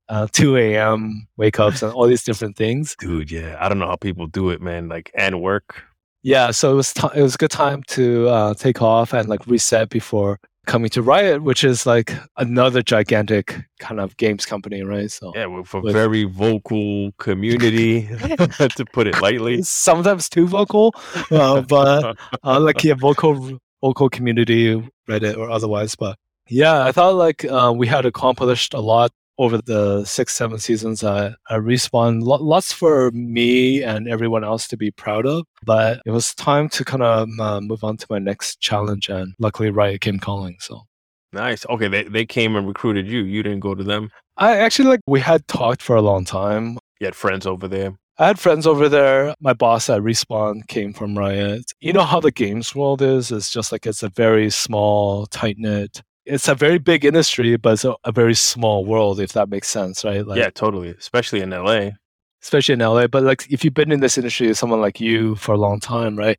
uh, 0.08 0.26
2 0.32 0.56
a.m. 0.56 1.26
wake 1.36 1.60
ups 1.60 1.82
and 1.82 1.92
all 1.92 2.06
these 2.06 2.24
different 2.24 2.56
things. 2.56 2.96
Dude, 2.98 3.30
yeah, 3.30 3.56
I 3.60 3.68
don't 3.68 3.78
know 3.78 3.86
how 3.86 3.96
people 3.96 4.26
do 4.26 4.50
it, 4.50 4.60
man. 4.60 4.88
Like 4.88 5.10
and 5.14 5.40
work. 5.40 5.84
Yeah, 6.22 6.50
so 6.50 6.72
it 6.72 6.74
was 6.74 6.92
t- 6.92 7.08
it 7.14 7.22
was 7.22 7.34
a 7.34 7.38
good 7.38 7.50
time 7.50 7.82
to 7.88 8.28
uh, 8.28 8.54
take 8.54 8.82
off 8.82 9.12
and 9.12 9.28
like 9.28 9.46
reset 9.46 9.88
before 9.88 10.38
coming 10.66 10.90
to 10.90 11.02
Riot, 11.02 11.42
which 11.42 11.64
is 11.64 11.86
like 11.86 12.14
another 12.36 12.82
gigantic 12.82 13.58
kind 13.80 14.00
of 14.00 14.16
games 14.16 14.46
company, 14.46 14.82
right? 14.82 15.10
So 15.10 15.32
yeah, 15.34 15.46
with 15.46 15.72
a 15.74 15.80
with, 15.80 15.92
very 15.92 16.24
vocal 16.24 17.12
community, 17.18 18.02
to 18.06 18.84
put 18.92 19.06
it 19.06 19.20
lightly. 19.20 19.62
Sometimes 19.64 20.28
too 20.28 20.46
vocal, 20.46 20.94
uh, 21.30 21.62
but 21.62 22.16
uh, 22.44 22.60
like 22.60 22.82
yeah, 22.84 22.94
vocal 22.94 23.58
local 23.82 24.08
community, 24.08 24.82
Reddit 25.08 25.36
or 25.36 25.50
otherwise. 25.50 25.94
But 25.94 26.16
yeah, 26.48 26.84
I 26.84 26.92
thought 26.92 27.14
like 27.14 27.44
uh, 27.44 27.72
we 27.76 27.86
had 27.86 28.06
accomplished 28.06 28.74
a 28.74 28.80
lot 28.80 29.12
over 29.38 29.58
the 29.58 30.04
six, 30.04 30.34
seven 30.34 30.58
seasons 30.58 31.02
I, 31.02 31.28
at 31.28 31.60
Respawn. 31.60 32.20
Lots 32.22 32.72
for 32.72 33.10
me 33.12 33.82
and 33.82 34.08
everyone 34.08 34.44
else 34.44 34.68
to 34.68 34.76
be 34.76 34.90
proud 34.90 35.26
of. 35.26 35.44
But 35.64 36.00
it 36.06 36.10
was 36.10 36.34
time 36.34 36.68
to 36.70 36.84
kind 36.84 37.02
of 37.02 37.28
uh, 37.40 37.60
move 37.60 37.82
on 37.82 37.96
to 37.96 38.06
my 38.10 38.18
next 38.18 38.60
challenge. 38.60 39.08
And 39.08 39.34
luckily, 39.38 39.70
Riot 39.70 40.00
came 40.00 40.18
calling. 40.18 40.56
So 40.60 40.82
nice. 41.32 41.66
Okay, 41.68 41.88
they, 41.88 42.04
they 42.04 42.26
came 42.26 42.56
and 42.56 42.66
recruited 42.66 43.06
you. 43.06 43.22
You 43.22 43.42
didn't 43.42 43.60
go 43.60 43.74
to 43.74 43.84
them. 43.84 44.10
I 44.36 44.58
actually 44.58 44.88
like 44.88 45.00
we 45.06 45.20
had 45.20 45.46
talked 45.48 45.82
for 45.82 45.96
a 45.96 46.02
long 46.02 46.24
time. 46.24 46.78
You 47.00 47.06
had 47.06 47.16
friends 47.16 47.46
over 47.46 47.66
there. 47.68 47.94
I 48.18 48.26
had 48.26 48.38
friends 48.38 48.66
over 48.66 48.88
there. 48.88 49.34
My 49.40 49.54
boss 49.54 49.88
at 49.88 50.02
Respawn 50.02 50.66
came 50.68 50.92
from 50.92 51.16
Riot. 51.16 51.72
You 51.80 51.92
know 51.92 52.04
how 52.04 52.20
the 52.20 52.30
games 52.30 52.74
world 52.74 53.00
is? 53.00 53.32
It's 53.32 53.50
just 53.50 53.72
like 53.72 53.86
it's 53.86 54.02
a 54.02 54.10
very 54.10 54.50
small, 54.50 55.26
tight 55.26 55.56
knit. 55.58 56.02
It's 56.26 56.46
a 56.46 56.54
very 56.54 56.78
big 56.78 57.04
industry, 57.04 57.56
but 57.56 57.72
it's 57.74 57.84
a, 57.84 57.94
a, 58.04 58.12
very 58.12 58.34
small 58.34 58.84
world, 58.84 59.18
if 59.18 59.32
that 59.32 59.48
makes 59.48 59.68
sense, 59.68 60.04
right? 60.04 60.24
Like, 60.24 60.38
yeah, 60.38 60.50
totally. 60.50 60.90
Especially 60.90 61.40
in 61.40 61.50
LA. 61.50 61.90
Especially 62.42 62.74
in 62.74 62.80
LA. 62.80 63.06
But 63.06 63.24
like 63.24 63.46
if 63.50 63.64
you've 63.64 63.74
been 63.74 63.90
in 63.90 64.00
this 64.00 64.18
industry, 64.18 64.48
as 64.48 64.58
someone 64.58 64.80
like 64.80 65.00
you 65.00 65.34
for 65.36 65.52
a 65.52 65.58
long 65.58 65.80
time, 65.80 66.16
right? 66.16 66.38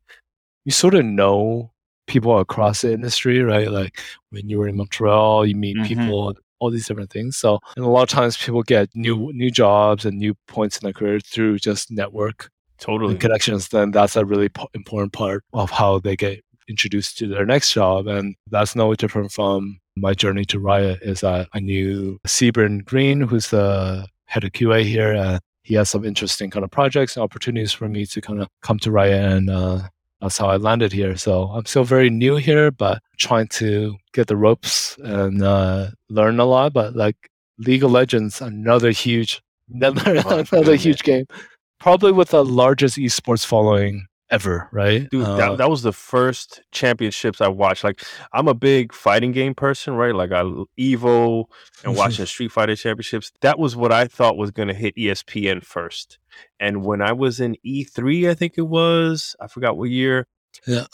You 0.64 0.72
sort 0.72 0.94
of 0.94 1.04
know 1.04 1.72
people 2.06 2.38
across 2.38 2.82
the 2.82 2.92
industry, 2.92 3.42
right? 3.42 3.70
Like 3.70 4.00
when 4.30 4.48
you 4.48 4.58
were 4.58 4.68
in 4.68 4.76
Montreal, 4.76 5.44
you 5.44 5.56
meet 5.56 5.76
mm-hmm. 5.76 5.86
people 5.86 6.34
all 6.64 6.70
these 6.70 6.86
different 6.86 7.10
things. 7.10 7.36
So, 7.36 7.60
and 7.76 7.84
a 7.84 7.88
lot 7.88 8.02
of 8.02 8.08
times 8.08 8.36
people 8.36 8.62
get 8.62 8.88
new 8.94 9.30
new 9.32 9.50
jobs 9.50 10.04
and 10.04 10.18
new 10.18 10.34
points 10.48 10.78
in 10.78 10.86
their 10.86 10.92
career 10.92 11.20
through 11.20 11.58
just 11.58 11.90
network 11.90 12.50
totally 12.78 13.16
connections. 13.16 13.68
Then 13.68 13.90
that's 13.90 14.16
a 14.16 14.24
really 14.24 14.48
po- 14.48 14.68
important 14.74 15.12
part 15.12 15.44
of 15.52 15.70
how 15.70 15.98
they 15.98 16.16
get 16.16 16.42
introduced 16.68 17.18
to 17.18 17.28
their 17.28 17.46
next 17.46 17.72
job, 17.72 18.06
and 18.06 18.34
that's 18.50 18.74
no 18.74 18.94
different 18.94 19.32
from 19.32 19.78
my 19.96 20.14
journey 20.14 20.44
to 20.46 20.58
Riot. 20.58 21.00
Is 21.02 21.20
that 21.20 21.48
I 21.52 21.60
knew 21.60 22.18
Seaburn 22.26 22.84
Green, 22.84 23.20
who's 23.20 23.50
the 23.50 24.06
head 24.24 24.44
of 24.44 24.52
QA 24.52 24.84
here. 24.84 25.12
and 25.12 25.40
he 25.64 25.74
has 25.74 25.88
some 25.88 26.04
interesting 26.04 26.50
kind 26.50 26.62
of 26.62 26.70
projects 26.70 27.16
and 27.16 27.24
opportunities 27.24 27.72
for 27.72 27.88
me 27.88 28.04
to 28.04 28.20
kind 28.20 28.40
of 28.42 28.48
come 28.60 28.78
to 28.80 28.90
Riot 28.90 29.32
and 29.32 29.48
uh, 29.48 29.80
that's 30.20 30.38
how 30.38 30.48
I 30.48 30.56
landed 30.56 30.92
here. 30.92 31.16
So 31.16 31.44
I'm 31.44 31.66
still 31.66 31.84
very 31.84 32.10
new 32.10 32.36
here, 32.36 32.70
but 32.70 33.02
trying 33.18 33.48
to 33.48 33.96
get 34.12 34.26
the 34.26 34.36
ropes 34.36 34.96
and 34.98 35.42
uh, 35.42 35.88
learn 36.08 36.40
a 36.40 36.44
lot. 36.44 36.72
But 36.72 36.96
like 36.96 37.16
League 37.58 37.84
of 37.84 37.90
Legends, 37.90 38.40
another 38.40 38.90
huge, 38.90 39.42
another, 39.72 40.22
another 40.52 40.76
huge 40.76 41.02
game, 41.02 41.26
probably 41.80 42.12
with 42.12 42.30
the 42.30 42.44
largest 42.44 42.96
esports 42.96 43.44
following 43.44 44.06
ever, 44.34 44.68
right? 44.72 45.08
Dude, 45.10 45.24
uh, 45.24 45.36
that, 45.36 45.58
that 45.58 45.70
was 45.70 45.82
the 45.82 45.92
first 45.92 46.60
championships 46.72 47.40
I 47.40 47.48
watched. 47.48 47.84
Like, 47.84 48.02
I'm 48.32 48.48
a 48.48 48.54
big 48.54 48.92
fighting 48.92 49.32
game 49.32 49.54
person, 49.54 49.94
right? 49.94 50.14
Like, 50.14 50.32
I 50.32 50.42
Evo 50.78 51.44
and 51.84 51.96
watching 51.96 52.26
Street 52.26 52.52
Fighter 52.52 52.76
championships. 52.76 53.32
That 53.40 53.58
was 53.58 53.76
what 53.76 53.92
I 53.92 54.06
thought 54.06 54.36
was 54.36 54.50
going 54.50 54.68
to 54.68 54.74
hit 54.74 54.96
ESPN 54.96 55.64
first. 55.64 56.18
And 56.60 56.84
when 56.84 57.00
I 57.00 57.12
was 57.12 57.40
in 57.40 57.56
E3, 57.64 58.28
I 58.28 58.34
think 58.34 58.54
it 58.56 58.68
was, 58.68 59.36
I 59.40 59.46
forgot 59.46 59.76
what 59.76 59.90
year. 59.90 60.26
Yeah. 60.66 60.86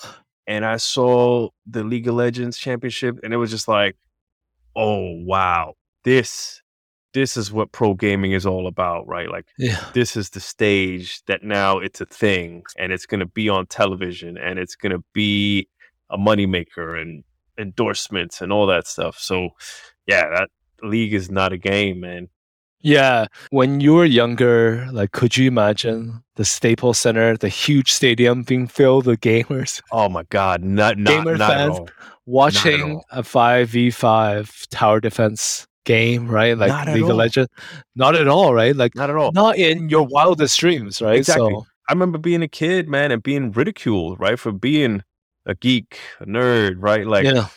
and 0.47 0.65
I 0.65 0.79
saw 0.79 1.49
the 1.67 1.85
League 1.85 2.09
of 2.09 2.15
Legends 2.15 2.57
championship 2.59 3.19
and 3.23 3.33
it 3.33 3.37
was 3.37 3.51
just 3.51 3.69
like, 3.69 3.97
oh 4.75 5.23
wow, 5.25 5.75
this 6.05 6.62
this 7.12 7.37
is 7.37 7.53
what 7.53 7.73
pro 7.73 7.95
gaming 7.95 8.32
is 8.32 8.47
all 8.47 8.66
about, 8.66 9.07
right? 9.09 9.28
Like 9.31 9.47
Yeah. 9.59 9.82
this 9.95 10.16
is 10.16 10.31
the 10.31 10.41
stage 10.41 11.23
that 11.27 11.43
now 11.43 11.78
it's 11.78 12.01
a 12.01 12.07
thing 12.07 12.62
and 12.78 12.93
it's 12.93 13.07
going 13.07 13.20
to 13.20 13.27
be 13.27 13.49
on 13.49 13.66
television 13.66 14.37
and 14.39 14.59
it's 14.59 14.77
going 14.77 14.93
to 14.93 15.03
be 15.12 15.69
a 16.11 16.16
moneymaker 16.19 17.01
and 17.01 17.24
endorsements 17.59 18.41
and 18.41 18.53
all 18.53 18.66
that 18.66 18.87
stuff. 18.87 19.19
So, 19.19 19.51
yeah, 20.07 20.28
that 20.31 20.49
league 20.82 21.15
is 21.15 21.31
not 21.31 21.53
a 21.53 21.59
game, 21.59 22.01
man. 22.01 22.28
Yeah. 22.82 23.27
When 23.51 23.81
you 23.81 23.95
were 23.95 24.07
younger, 24.07 24.89
like 24.93 25.12
could 25.12 25.37
you 25.37 25.47
imagine 25.49 26.23
the 26.37 26.45
Staples 26.47 26.99
Center, 26.99 27.37
the 27.37 27.49
huge 27.51 27.93
stadium 27.93 28.43
being 28.43 28.66
filled 28.66 29.05
with 29.07 29.20
gamers 29.20 29.82
Oh 29.93 30.09
my 30.09 30.23
God, 30.31 30.62
not 30.65 30.97
not, 30.97 31.11
Gamer 31.11 31.37
not 31.37 31.51
fans. 31.51 31.78
watching 32.24 32.95
all. 32.95 33.05
a 33.11 33.23
five 33.23 33.69
v 33.69 33.91
five 33.91 34.51
tower 34.70 35.01
defense 35.01 35.66
game, 35.85 36.28
right? 36.28 36.57
Like 36.57 36.69
Not 36.69 36.89
League 36.89 37.02
of 37.02 37.16
Legends. 37.16 37.51
Not 37.94 38.15
at 38.15 38.28
all, 38.28 38.55
right? 38.55 38.74
Like 38.74 38.94
Not 38.94 39.11
at 39.11 39.16
all. 39.16 39.32
not 39.32 39.57
in 39.57 39.89
your 39.89 40.07
wildest 40.07 40.59
dreams, 40.59 41.01
right? 41.01 41.19
Exactly. 41.19 41.52
So 41.52 41.66
I 41.89 41.93
remember 41.93 42.19
being 42.19 42.43
a 42.43 42.48
kid, 42.48 42.89
man, 42.89 43.11
and 43.11 43.23
being 43.23 43.52
ridiculed, 43.52 44.20
right, 44.20 44.39
for 44.39 44.52
being 44.52 45.02
a 45.47 45.55
geek, 45.55 45.98
a 46.20 46.27
nerd, 46.27 46.77
right? 46.78 47.07
Like, 47.07 47.24
yeah. 47.24 47.48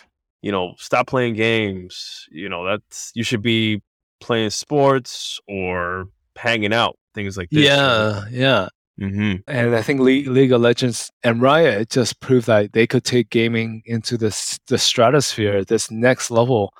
you 0.41 0.51
know, 0.51 0.73
stop 0.77 1.07
playing 1.07 1.35
games. 1.35 2.27
You 2.31 2.49
know, 2.49 2.65
that's 2.65 3.11
you 3.13 3.23
should 3.23 3.41
be 3.41 3.81
playing 4.19 4.49
sports 4.49 5.39
or 5.47 6.07
hanging 6.35 6.73
out, 6.73 6.97
things 7.13 7.37
like 7.37 7.49
this. 7.51 7.65
Yeah, 7.65 8.25
yeah. 8.31 8.69
Mm-hmm. 8.99 9.41
And 9.47 9.75
I 9.75 9.81
think 9.81 9.99
Le- 9.99 10.31
League 10.31 10.51
of 10.51 10.61
Legends 10.61 11.11
and 11.23 11.41
Riot 11.41 11.89
just 11.89 12.19
proved 12.19 12.47
that 12.47 12.73
they 12.73 12.85
could 12.85 13.03
take 13.03 13.29
gaming 13.29 13.81
into 13.85 14.17
this 14.17 14.59
the 14.67 14.77
stratosphere, 14.77 15.63
this 15.63 15.89
next 15.89 16.29
level 16.31 16.73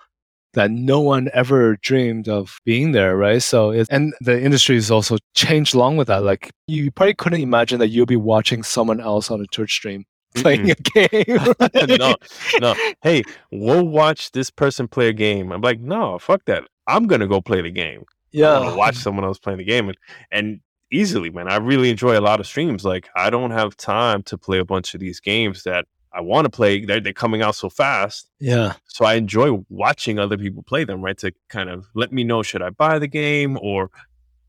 that 0.54 0.72
no 0.72 1.00
one 1.00 1.30
ever 1.34 1.78
dreamed 1.78 2.30
of 2.30 2.60
being 2.66 2.92
there, 2.92 3.18
right? 3.18 3.42
So, 3.42 3.72
and 3.90 4.14
the 4.22 4.42
industry 4.42 4.76
has 4.76 4.92
also 4.92 5.18
changed 5.34 5.74
along 5.74 5.98
with 5.98 6.08
that. 6.08 6.24
Like, 6.24 6.52
you 6.68 6.92
probably 6.92 7.16
couldn't 7.16 7.42
imagine 7.42 7.80
that 7.80 7.90
you'll 7.90 8.06
be 8.06 8.16
watching 8.16 8.64
someone 8.64 9.00
else 9.00 9.32
on 9.32 9.42
a 9.42 9.48
Twitch 9.48 9.74
stream 9.74 10.06
playing 10.36 10.72
a 10.72 10.76
game. 10.76 11.40
no, 11.98 12.16
no. 12.60 12.76
Hey, 13.02 13.24
we'll 13.52 13.88
watch 13.88 14.32
this 14.32 14.50
person 14.50 14.88
play 14.88 15.10
a 15.10 15.14
game. 15.14 15.52
I'm 15.52 15.62
like, 15.62 15.80
no, 15.80 16.20
fuck 16.20 16.46
that. 16.46 16.64
I'm 16.88 17.08
gonna 17.08 17.28
go 17.28 17.42
play 17.42 17.62
the 17.62 17.72
game. 17.72 18.04
I 18.10 18.14
yeah, 18.32 18.60
want 18.60 18.72
to 18.72 18.78
watch 18.78 18.96
someone 18.96 19.26
else 19.26 19.38
playing 19.38 19.60
the 19.60 19.64
game, 19.64 19.90
and, 19.90 19.98
and 20.32 20.60
easily, 20.92 21.30
man. 21.30 21.48
I 21.48 21.58
really 21.58 21.90
enjoy 21.90 22.18
a 22.18 22.22
lot 22.22 22.40
of 22.40 22.48
streams. 22.48 22.84
Like, 22.84 23.10
I 23.16 23.30
don't 23.30 23.52
have 23.52 23.78
time 23.78 24.24
to 24.24 24.38
play 24.38 24.60
a 24.60 24.66
bunch 24.66 24.94
of 24.94 25.00
these 25.00 25.20
games 25.20 25.64
that 25.64 25.86
I 26.14 26.22
want 26.22 26.46
to 26.46 26.50
play. 26.50 26.86
They're, 26.86 27.00
they're 27.00 27.14
coming 27.14 27.42
out 27.42 27.56
so 27.56 27.70
fast, 27.70 28.30
yeah, 28.40 28.74
so 28.88 29.06
I 29.06 29.16
enjoy 29.16 29.64
watching 29.70 30.20
other 30.20 30.38
people 30.38 30.64
play 30.64 30.84
them. 30.84 31.02
Right 31.02 31.18
to 31.20 31.32
kind 31.50 31.70
of 31.70 31.86
let 31.96 32.12
me 32.14 32.24
know 32.24 32.44
should 32.44 32.62
I 32.62 32.70
buy 32.70 33.00
the 33.00 33.08
game 33.08 33.58
or. 33.62 33.90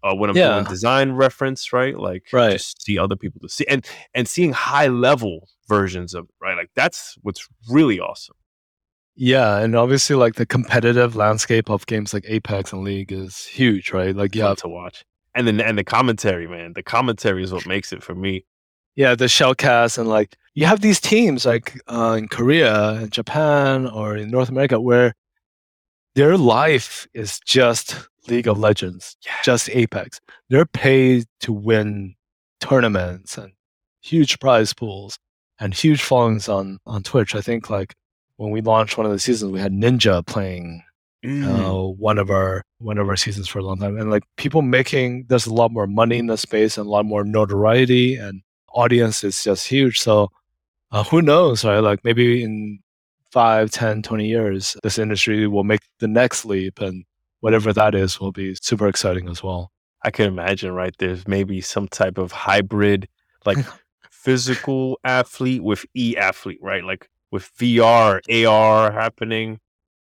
Uh, 0.07 0.15
when 0.15 0.29
I'm 0.29 0.37
Yeah. 0.37 0.53
doing 0.53 0.65
design 0.67 1.13
reference, 1.13 1.73
right? 1.73 1.99
Like, 1.99 2.25
Right. 2.31 2.53
just 2.59 2.83
see 2.83 2.99
other 2.99 3.17
people 3.17 3.41
to 3.41 3.49
see 3.49 3.65
and 3.71 3.87
and 4.13 4.29
seeing 4.29 4.53
high 4.53 4.89
level 4.89 5.49
versions 5.67 6.13
of 6.13 6.29
right? 6.43 6.55
Like 6.55 6.69
that's 6.77 7.17
what's 7.23 7.49
really 7.71 7.99
awesome. 8.01 8.37
yeah. 9.17 9.59
And 9.61 9.75
obviously, 9.75 10.15
like 10.17 10.35
the 10.35 10.45
competitive 10.45 11.17
landscape 11.17 11.71
of 11.71 11.87
games 11.87 12.13
like 12.13 12.25
Apex 12.29 12.71
and 12.75 12.83
League 12.85 13.13
is 13.13 13.47
huge, 13.47 13.93
right? 13.93 14.15
Like, 14.15 14.35
yeah, 14.35 14.55
to 14.57 14.69
watch. 14.69 15.07
And 15.35 15.47
then 15.47 15.59
and 15.61 15.79
the 15.79 15.85
commentary, 15.85 16.47
man. 16.47 16.75
The 16.75 16.83
commentary 16.83 17.43
is 17.43 17.51
what 17.51 17.67
makes 17.67 17.91
it 17.91 18.03
for 18.03 18.15
me. 18.15 18.45
Yeah, 18.97 19.15
the 19.15 19.25
shoutcast 19.27 19.99
and 19.99 20.09
like 20.09 20.37
you 20.55 20.67
have 20.67 20.81
these 20.81 21.01
teams 21.01 21.45
like 21.45 21.81
uh, 21.89 22.15
in 22.19 22.29
Korea 22.29 22.91
and 22.91 23.11
Japan 23.11 23.87
or 23.89 24.17
in 24.17 24.31
North 24.31 24.49
America 24.49 24.81
where 24.81 25.15
their 26.15 26.37
life 26.37 27.07
is 27.13 27.41
just 27.45 27.97
League 28.29 28.47
of 28.47 28.59
Legends, 28.59 29.17
Yeah. 29.27 29.33
just 29.43 29.69
Apex. 29.71 30.21
They're 30.49 30.65
paid 30.67 31.25
to 31.41 31.53
win 31.53 32.15
tournaments 32.61 33.37
and 33.37 33.53
huge 34.01 34.39
prize 34.39 34.73
pools 34.73 35.19
and 35.59 35.75
huge 35.75 36.03
followings 36.03 36.49
on 36.49 36.79
on 36.87 37.03
Twitch. 37.03 37.35
I 37.35 37.41
think 37.41 37.69
like 37.71 37.95
when 38.37 38.51
we 38.51 38.61
launched 38.61 38.97
one 38.97 39.07
of 39.07 39.13
the 39.13 39.19
seasons, 39.19 39.51
we 39.53 39.61
had 39.61 39.73
Ninja 39.73 40.25
playing 40.27 40.83
Mm. 41.25 41.47
uh, 41.49 41.89
one 41.89 42.19
of 42.19 42.29
our 42.29 42.63
one 42.81 42.99
of 42.99 43.09
our 43.09 43.17
seasons 43.17 43.49
for 43.49 43.59
a 43.59 43.63
long 43.63 43.79
time, 43.79 43.97
and 43.97 44.11
like 44.11 44.25
people 44.37 44.61
making 44.61 45.25
there's 45.31 45.47
a 45.47 45.55
lot 45.55 45.73
more 45.73 45.87
money 45.87 46.19
in 46.19 46.27
the 46.27 46.37
space 46.37 46.77
and 46.77 46.87
a 46.87 46.91
lot 46.91 47.07
more 47.07 47.25
notoriety 47.25 48.17
and 48.17 48.43
audience 48.75 49.25
is 49.25 49.43
just 49.43 49.67
huge. 49.67 50.01
So 50.01 50.31
uh, 50.91 51.05
who 51.05 51.23
knows, 51.23 51.65
right? 51.65 51.79
Like 51.79 52.05
maybe 52.05 52.43
in 52.43 52.81
five, 53.31 53.71
10, 53.71 54.03
20 54.03 54.27
years, 54.29 54.77
this 54.83 54.99
industry 54.99 55.47
will 55.47 55.65
make 55.65 55.81
the 55.99 56.09
next 56.09 56.45
leap, 56.45 56.81
and 56.81 57.05
whatever 57.41 57.73
that 57.73 57.95
is 57.95 58.21
will 58.21 58.33
be 58.33 58.55
super 58.61 58.87
exciting 58.87 59.29
as 59.29 59.43
well. 59.43 59.73
I 60.05 60.11
can 60.11 60.27
imagine, 60.27 60.73
right? 60.73 60.95
There's 60.99 61.27
maybe 61.27 61.61
some 61.61 61.89
type 61.89 62.19
of 62.19 62.31
hybrid, 62.31 63.09
like 63.45 63.59
physical 64.11 65.01
athlete 65.03 65.63
with 65.65 65.85
e 65.95 66.17
athlete, 66.17 66.61
right? 66.63 66.85
Like 66.85 67.09
with 67.33 67.51
VR, 67.59 68.21
AR 68.47 68.93
happening. 68.93 69.59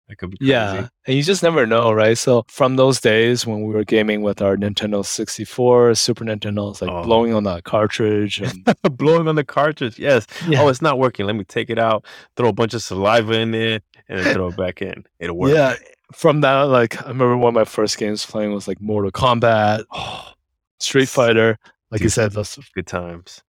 That 0.09 0.17
could 0.17 0.31
be 0.31 0.39
crazy. 0.39 0.51
Yeah, 0.53 0.89
and 1.07 1.17
you 1.17 1.23
just 1.23 1.43
never 1.43 1.67
know, 1.67 1.93
right? 1.93 2.17
So 2.17 2.45
from 2.49 2.77
those 2.77 2.99
days 3.01 3.47
when 3.47 3.65
we 3.67 3.75
were 3.75 3.85
gaming 3.85 4.23
with 4.23 4.41
our 4.41 4.57
Nintendo 4.57 5.05
64, 5.05 5.95
Super 5.95 6.25
Nintendo, 6.25 6.71
it's 6.71 6.81
like 6.81 6.91
Oh. 6.91 7.03
blowing 7.03 7.35
on 7.35 7.45
that 7.45 7.65
cartridge 7.65 8.41
and 8.41 8.65
blowing 8.97 9.29
on 9.29 9.35
the 9.35 9.45
cartridge. 9.45 9.99
Yes. 9.99 10.27
Yeah. 10.47 10.63
Oh, 10.63 10.69
it's 10.69 10.81
not 10.81 10.99
working. 10.99 11.27
Let 11.27 11.37
me 11.37 11.45
take 11.45 11.69
it 11.69 11.79
out, 11.79 12.07
throw 12.37 12.49
a 12.49 12.53
bunch 12.55 12.73
of 12.75 12.83
saliva 12.83 13.35
in 13.35 13.51
there, 13.51 13.81
and 14.09 14.19
then 14.21 14.35
throw 14.35 14.49
it 14.49 14.57
back 14.65 14.81
in. 14.81 15.05
It'll 15.21 15.37
work. 15.37 15.53
Yeah, 15.53 15.75
from 16.15 16.41
that, 16.41 16.63
like 16.63 16.97
I 17.05 17.09
remember 17.09 17.37
one 17.37 17.51
of 17.51 17.55
my 17.55 17.65
first 17.65 17.99
games 17.99 18.25
playing 18.25 18.53
was 18.55 18.67
like 18.67 18.81
Mortal 18.81 19.11
Kombat, 19.13 19.85
Oh, 19.93 20.33
Street 20.81 21.09
Fighter. 21.11 21.59
Like 21.91 22.01
you 22.01 22.09
said, 22.09 22.33
those 22.33 22.59
good 22.75 22.87
times. 22.87 23.43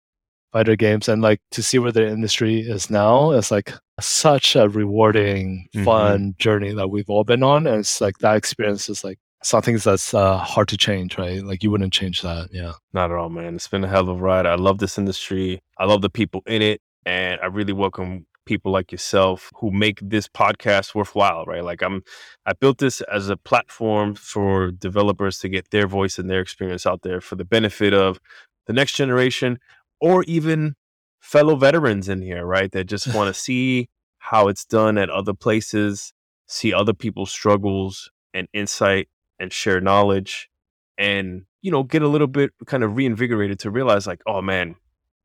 fighter 0.51 0.75
games, 0.75 1.07
and 1.07 1.21
like 1.21 1.39
to 1.51 1.61
see 1.63 1.77
where 1.79 1.91
the 1.91 2.05
industry 2.07 2.59
is 2.61 2.89
now 2.89 3.31
is 3.31 3.49
like 3.51 3.71
such 4.01 4.55
a 4.55 4.67
rewarding, 4.69 5.67
Mhm. 5.75 5.85
fun 5.85 6.35
journey 6.37 6.73
that 6.73 6.89
we've 6.89 7.09
all 7.09 7.23
been 7.23 7.43
on, 7.43 7.67
and 7.67 7.79
it's 7.79 8.01
like 8.01 8.17
that 8.19 8.35
experience 8.37 8.89
is 8.89 9.03
like 9.03 9.19
something 9.43 9.77
that's 9.77 10.13
uh, 10.13 10.37
hard 10.37 10.67
to 10.67 10.77
change, 10.77 11.17
right? 11.17 11.43
Like 11.43 11.63
you 11.63 11.71
wouldn't 11.71 11.93
change 11.93 12.21
that, 12.23 12.49
yeah. 12.51 12.73
Not 12.93 13.11
at 13.11 13.17
all, 13.17 13.29
man. 13.29 13.55
It's 13.55 13.67
been 13.67 13.83
a 13.83 13.87
hell 13.87 14.09
of 14.09 14.09
a 14.09 14.21
ride. 14.21 14.45
I 14.45 14.55
love 14.55 14.79
this 14.79 14.97
industry. 14.97 15.61
I 15.77 15.85
love 15.85 16.01
the 16.01 16.09
people 16.09 16.41
in 16.45 16.61
it. 16.61 16.81
And 17.05 17.39
I 17.41 17.45
really 17.45 17.71
welcome 17.73 18.25
people 18.45 18.71
like 18.71 18.91
yourself 18.91 19.51
who 19.55 19.71
make 19.71 19.99
this 20.01 20.27
podcast 20.27 20.93
worthwhile, 20.95 21.45
right? 21.45 21.63
Like 21.63 21.81
I'm 21.81 22.01
I 22.45 22.53
built 22.53 22.79
this 22.79 22.99
as 23.01 23.29
a 23.29 23.37
platform 23.37 24.15
for 24.15 24.71
developers 24.71 25.37
to 25.39 25.49
get 25.49 25.69
their 25.71 25.87
voice 25.87 26.19
and 26.19 26.29
their 26.29 26.41
experience 26.41 26.85
out 26.85 27.03
there 27.03 27.21
for 27.21 27.35
the 27.35 27.45
benefit 27.45 27.93
of 27.93 28.19
the 28.67 28.73
next 28.73 28.93
generation 28.93 29.59
or 30.01 30.23
even 30.23 30.75
fellow 31.19 31.55
veterans 31.55 32.09
in 32.09 32.21
here, 32.21 32.45
right? 32.45 32.71
That 32.71 32.85
just 32.85 33.13
want 33.13 33.33
to 33.33 33.39
see 33.39 33.89
how 34.19 34.47
it's 34.47 34.65
done 34.65 34.97
at 34.97 35.09
other 35.09 35.33
places, 35.33 36.13
see 36.47 36.73
other 36.73 36.93
people's 36.93 37.31
struggles 37.31 38.11
and 38.33 38.47
insight 38.53 39.07
and 39.39 39.51
share 39.51 39.79
knowledge 39.81 40.49
and 40.97 41.45
you 41.61 41.71
know 41.71 41.81
get 41.83 42.01
a 42.01 42.07
little 42.07 42.27
bit 42.27 42.51
kind 42.65 42.83
of 42.83 42.95
reinvigorated 42.95 43.57
to 43.59 43.71
realize 43.71 44.05
like 44.05 44.21
oh 44.27 44.41
man 44.41 44.75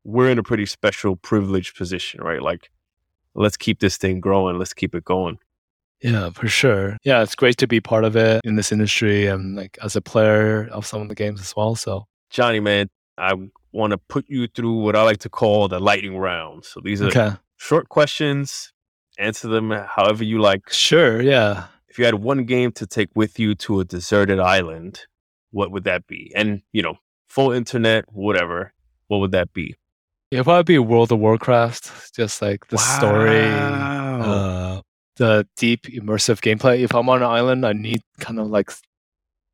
we're 0.03 0.29
in 0.29 0.39
a 0.39 0.43
pretty 0.43 0.65
special 0.65 1.15
privileged 1.17 1.75
position 1.75 2.21
right 2.21 2.41
like 2.41 2.71
let's 3.35 3.57
keep 3.57 3.79
this 3.79 3.97
thing 3.97 4.19
growing 4.19 4.57
let's 4.57 4.73
keep 4.73 4.95
it 4.95 5.03
going 5.03 5.37
Yeah, 6.01 6.29
for 6.31 6.47
sure. 6.47 6.97
Yeah, 7.03 7.23
it's 7.23 7.35
great 7.35 7.57
to 7.57 7.67
be 7.67 7.81
part 7.81 8.03
of 8.03 8.15
it 8.15 8.41
in 8.43 8.55
this 8.55 8.71
industry 8.71 9.27
and 9.27 9.55
like 9.55 9.77
as 9.81 9.95
a 9.95 10.01
player 10.01 10.67
of 10.71 10.85
some 10.85 11.01
of 11.01 11.09
the 11.09 11.15
games 11.15 11.41
as 11.41 11.55
well. 11.55 11.75
So 11.75 12.05
johnny 12.29 12.59
man 12.59 12.87
i 13.17 13.33
want 13.71 13.91
to 13.91 13.97
put 13.97 14.25
you 14.27 14.47
through 14.47 14.73
what 14.73 14.95
i 14.95 15.01
like 15.01 15.19
to 15.19 15.29
call 15.29 15.67
the 15.67 15.79
lightning 15.79 16.17
round. 16.17 16.65
So 16.65 16.79
these 16.83 17.01
are 17.01 17.07
okay, 17.07 17.31
short 17.57 17.89
questions 17.89 18.71
answer 19.17 19.47
them 19.47 19.71
however 19.71 20.25
you 20.25 20.39
like. 20.39 20.69
Sure, 20.73 21.21
yeah. 21.21 21.67
if 21.87 21.97
you 21.97 22.03
had 22.03 22.15
one 22.15 22.43
game 22.43 22.73
to 22.73 22.85
take 22.85 23.09
with 23.15 23.39
you 23.39 23.55
to 23.55 23.79
a 23.79 23.85
deserted 23.85 24.39
island 24.39 25.07
what 25.51 25.71
would 25.71 25.85
that 25.85 26.05
be? 26.05 26.31
And 26.35 26.61
you 26.73 26.83
know 26.83 26.95
full 27.27 27.51
internet 27.51 28.05
whatever 28.11 28.73
what 29.07 29.19
would 29.19 29.31
that 29.31 29.53
be? 29.53 29.75
It'd 30.31 30.43
probably 30.43 30.75
be 30.75 30.79
World 30.79 31.11
of 31.11 31.19
Warcraft, 31.19 32.13
just 32.15 32.41
like 32.41 32.67
the 32.67 32.77
story, 32.77 33.45
uh, 33.45 34.81
the 35.15 35.47
deep 35.55 35.83
immersive 35.83 36.41
gameplay. 36.41 36.81
If 36.81 36.93
I'm 36.95 37.07
on 37.07 37.19
an 37.19 37.29
island, 37.29 37.65
I 37.65 37.73
need 37.73 38.01
kind 38.19 38.39
of 38.39 38.47
like 38.47 38.71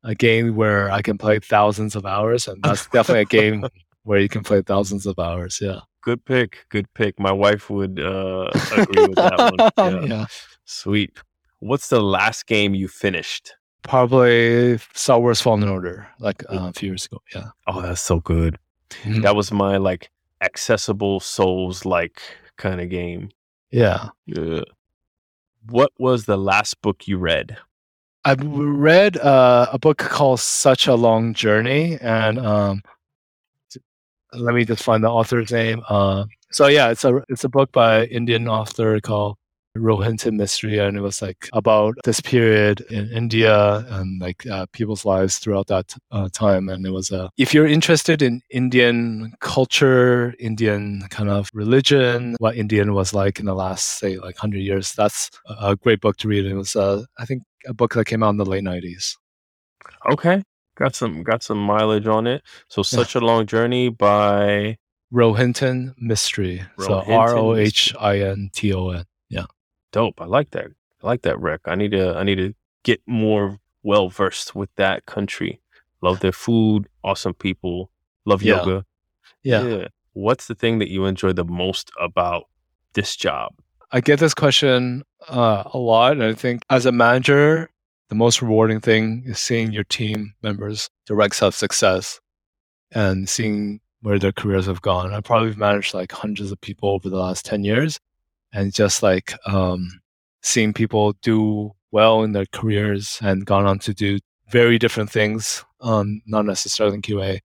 a 0.04 0.14
game 0.14 0.56
where 0.56 0.90
I 0.90 1.02
can 1.02 1.18
play 1.18 1.38
thousands 1.38 1.94
of 1.96 2.04
hours, 2.06 2.48
and 2.48 2.62
that's 2.62 2.86
definitely 2.88 3.22
a 3.22 3.24
game 3.24 3.64
where 4.04 4.18
you 4.18 4.28
can 4.28 4.42
play 4.42 4.62
thousands 4.62 5.06
of 5.06 5.18
hours. 5.18 5.58
Yeah, 5.62 5.80
Good 6.02 6.24
pick. 6.24 6.66
Good 6.68 6.92
pick. 6.94 7.18
My 7.20 7.32
wife 7.32 7.70
would 7.70 8.00
uh, 8.00 8.50
agree 8.76 9.06
with 9.06 9.16
that 9.16 9.72
one. 9.76 10.00
Yeah. 10.02 10.16
yeah. 10.16 10.26
Sweet. 10.64 11.12
What's 11.60 11.88
the 11.88 12.00
last 12.00 12.46
game 12.46 12.74
you 12.74 12.88
finished? 12.88 13.54
Probably 13.84 14.78
Star 14.94 15.20
Wars 15.20 15.40
Fallen 15.40 15.68
Order, 15.68 16.08
like 16.18 16.42
uh, 16.50 16.68
a 16.68 16.72
few 16.72 16.90
years 16.90 17.06
ago. 17.06 17.18
Yeah. 17.34 17.50
Oh, 17.68 17.82
that's 17.82 18.00
so 18.00 18.20
good. 18.20 18.58
Mhm. 19.04 19.22
That 19.22 19.36
was 19.36 19.52
my 19.52 19.76
like 19.76 20.10
accessible 20.40 21.20
souls 21.20 21.84
like 21.84 22.20
kind 22.56 22.80
of 22.80 22.88
game. 22.90 23.30
Yeah. 23.70 24.08
Yeah. 24.26 24.62
What 25.68 25.92
was 25.98 26.24
the 26.26 26.36
last 26.36 26.80
book 26.82 27.06
you 27.06 27.18
read? 27.18 27.56
I 28.24 28.34
read 28.34 29.16
uh, 29.16 29.66
a 29.72 29.78
book 29.78 29.98
called 29.98 30.40
Such 30.40 30.86
a 30.86 30.94
Long 30.94 31.34
Journey, 31.34 31.98
and 32.00 32.38
um, 32.38 32.82
let 34.32 34.54
me 34.54 34.64
just 34.64 34.82
find 34.84 35.02
the 35.02 35.08
author's 35.10 35.50
name. 35.50 35.82
Uh, 35.88 36.26
so 36.52 36.68
yeah, 36.68 36.90
it's 36.90 37.04
a 37.04 37.22
it's 37.28 37.44
a 37.44 37.48
book 37.48 37.72
by 37.72 38.04
Indian 38.06 38.46
author 38.46 39.00
called 39.00 39.36
Rohinton 39.76 40.34
Mistry, 40.34 40.86
and 40.86 40.96
it 40.96 41.00
was 41.00 41.22
like 41.22 41.48
about 41.52 41.94
this 42.04 42.20
period 42.20 42.82
in 42.90 43.10
India 43.10 43.86
and 43.88 44.20
like 44.20 44.46
uh, 44.46 44.66
people's 44.72 45.04
lives 45.04 45.38
throughout 45.38 45.68
that 45.68 45.94
uh, 46.10 46.28
time. 46.32 46.68
And 46.68 46.86
it 46.86 46.90
was 46.90 47.10
a 47.10 47.30
if 47.38 47.54
you're 47.54 47.66
interested 47.66 48.20
in 48.20 48.42
Indian 48.50 49.32
culture, 49.40 50.34
Indian 50.38 51.02
kind 51.08 51.30
of 51.30 51.50
religion, 51.54 52.36
what 52.38 52.56
Indian 52.56 52.92
was 52.92 53.14
like 53.14 53.40
in 53.40 53.46
the 53.46 53.54
last 53.54 53.98
say 53.98 54.18
like 54.18 54.36
hundred 54.36 54.60
years, 54.60 54.92
that's 54.92 55.30
a 55.46 55.74
great 55.76 56.00
book 56.00 56.18
to 56.18 56.28
read. 56.28 56.44
It 56.44 56.54
was 56.54 56.76
uh, 56.76 57.04
I 57.18 57.24
think 57.24 57.42
a 57.66 57.72
book 57.72 57.94
that 57.94 58.04
came 58.06 58.22
out 58.22 58.30
in 58.30 58.36
the 58.36 58.44
late 58.44 58.64
nineties. 58.64 59.16
Okay, 60.10 60.42
got 60.76 60.94
some 60.94 61.22
got 61.22 61.42
some 61.42 61.58
mileage 61.58 62.06
on 62.06 62.26
it. 62.26 62.42
So 62.68 62.82
such 62.82 63.14
a 63.14 63.20
long 63.20 63.46
journey 63.46 63.88
by 63.88 64.76
Rohinton 65.12 65.94
Mistry. 66.02 66.66
So 66.78 67.00
Rohinton 67.00 67.18
R 67.18 67.36
O 67.36 67.54
H 67.54 67.94
I 67.98 68.18
N 68.18 68.50
T 68.52 68.74
O 68.74 68.90
N. 68.90 69.04
dope. 69.92 70.20
I 70.20 70.24
like 70.26 70.50
that. 70.50 70.66
I 71.02 71.06
like 71.06 71.22
that 71.22 71.38
rec. 71.40 71.60
I 71.66 71.74
need 71.74 71.92
to 71.92 72.16
I 72.16 72.22
need 72.24 72.36
to 72.36 72.54
get 72.82 73.00
more 73.06 73.58
well 73.82 74.08
versed 74.08 74.54
with 74.54 74.70
that 74.76 75.06
country. 75.06 75.60
Love 76.00 76.20
their 76.20 76.32
food, 76.32 76.88
awesome 77.04 77.34
people, 77.34 77.90
love 78.24 78.42
Yeah. 78.42 78.56
yoga. 78.58 78.84
Yeah. 79.42 79.88
What's 80.14 80.46
the 80.46 80.54
thing 80.54 80.78
that 80.80 80.88
you 80.90 81.04
enjoy 81.06 81.32
the 81.32 81.44
most 81.44 81.90
about 82.00 82.44
this 82.94 83.16
job? 83.16 83.52
I 83.92 84.00
get 84.00 84.18
this 84.18 84.34
question 84.34 85.04
uh, 85.28 85.64
a 85.72 85.78
lot. 85.78 86.12
And 86.12 86.22
I 86.24 86.34
think 86.34 86.62
as 86.70 86.86
a 86.86 86.92
manager, 86.92 87.70
the 88.08 88.14
most 88.14 88.42
rewarding 88.42 88.80
thing 88.80 89.22
is 89.26 89.38
seeing 89.38 89.72
your 89.72 89.84
team 89.84 90.34
members 90.42 90.90
direct 91.06 91.36
self 91.36 91.54
success 91.54 92.20
and 92.90 93.28
seeing 93.28 93.80
where 94.02 94.18
their 94.18 94.32
careers 94.32 94.66
have 94.66 94.82
gone. 94.82 95.12
I 95.12 95.20
probably 95.20 95.54
managed 95.54 95.94
like 95.94 96.12
hundreds 96.12 96.50
of 96.52 96.60
people 96.60 96.90
over 96.90 97.08
the 97.08 97.16
last 97.16 97.44
10 97.46 97.64
years 97.64 97.98
and 98.52 98.72
just 98.72 99.02
like 99.02 99.34
um, 99.46 100.00
seeing 100.42 100.72
people 100.72 101.14
do 101.22 101.72
well 101.90 102.22
in 102.22 102.32
their 102.32 102.46
careers 102.52 103.18
and 103.22 103.44
gone 103.44 103.66
on 103.66 103.78
to 103.80 103.94
do 103.94 104.18
very 104.50 104.78
different 104.78 105.10
things, 105.10 105.64
um, 105.80 106.20
not 106.26 106.44
necessarily 106.44 106.96
in 106.96 107.02
QA, 107.02 107.38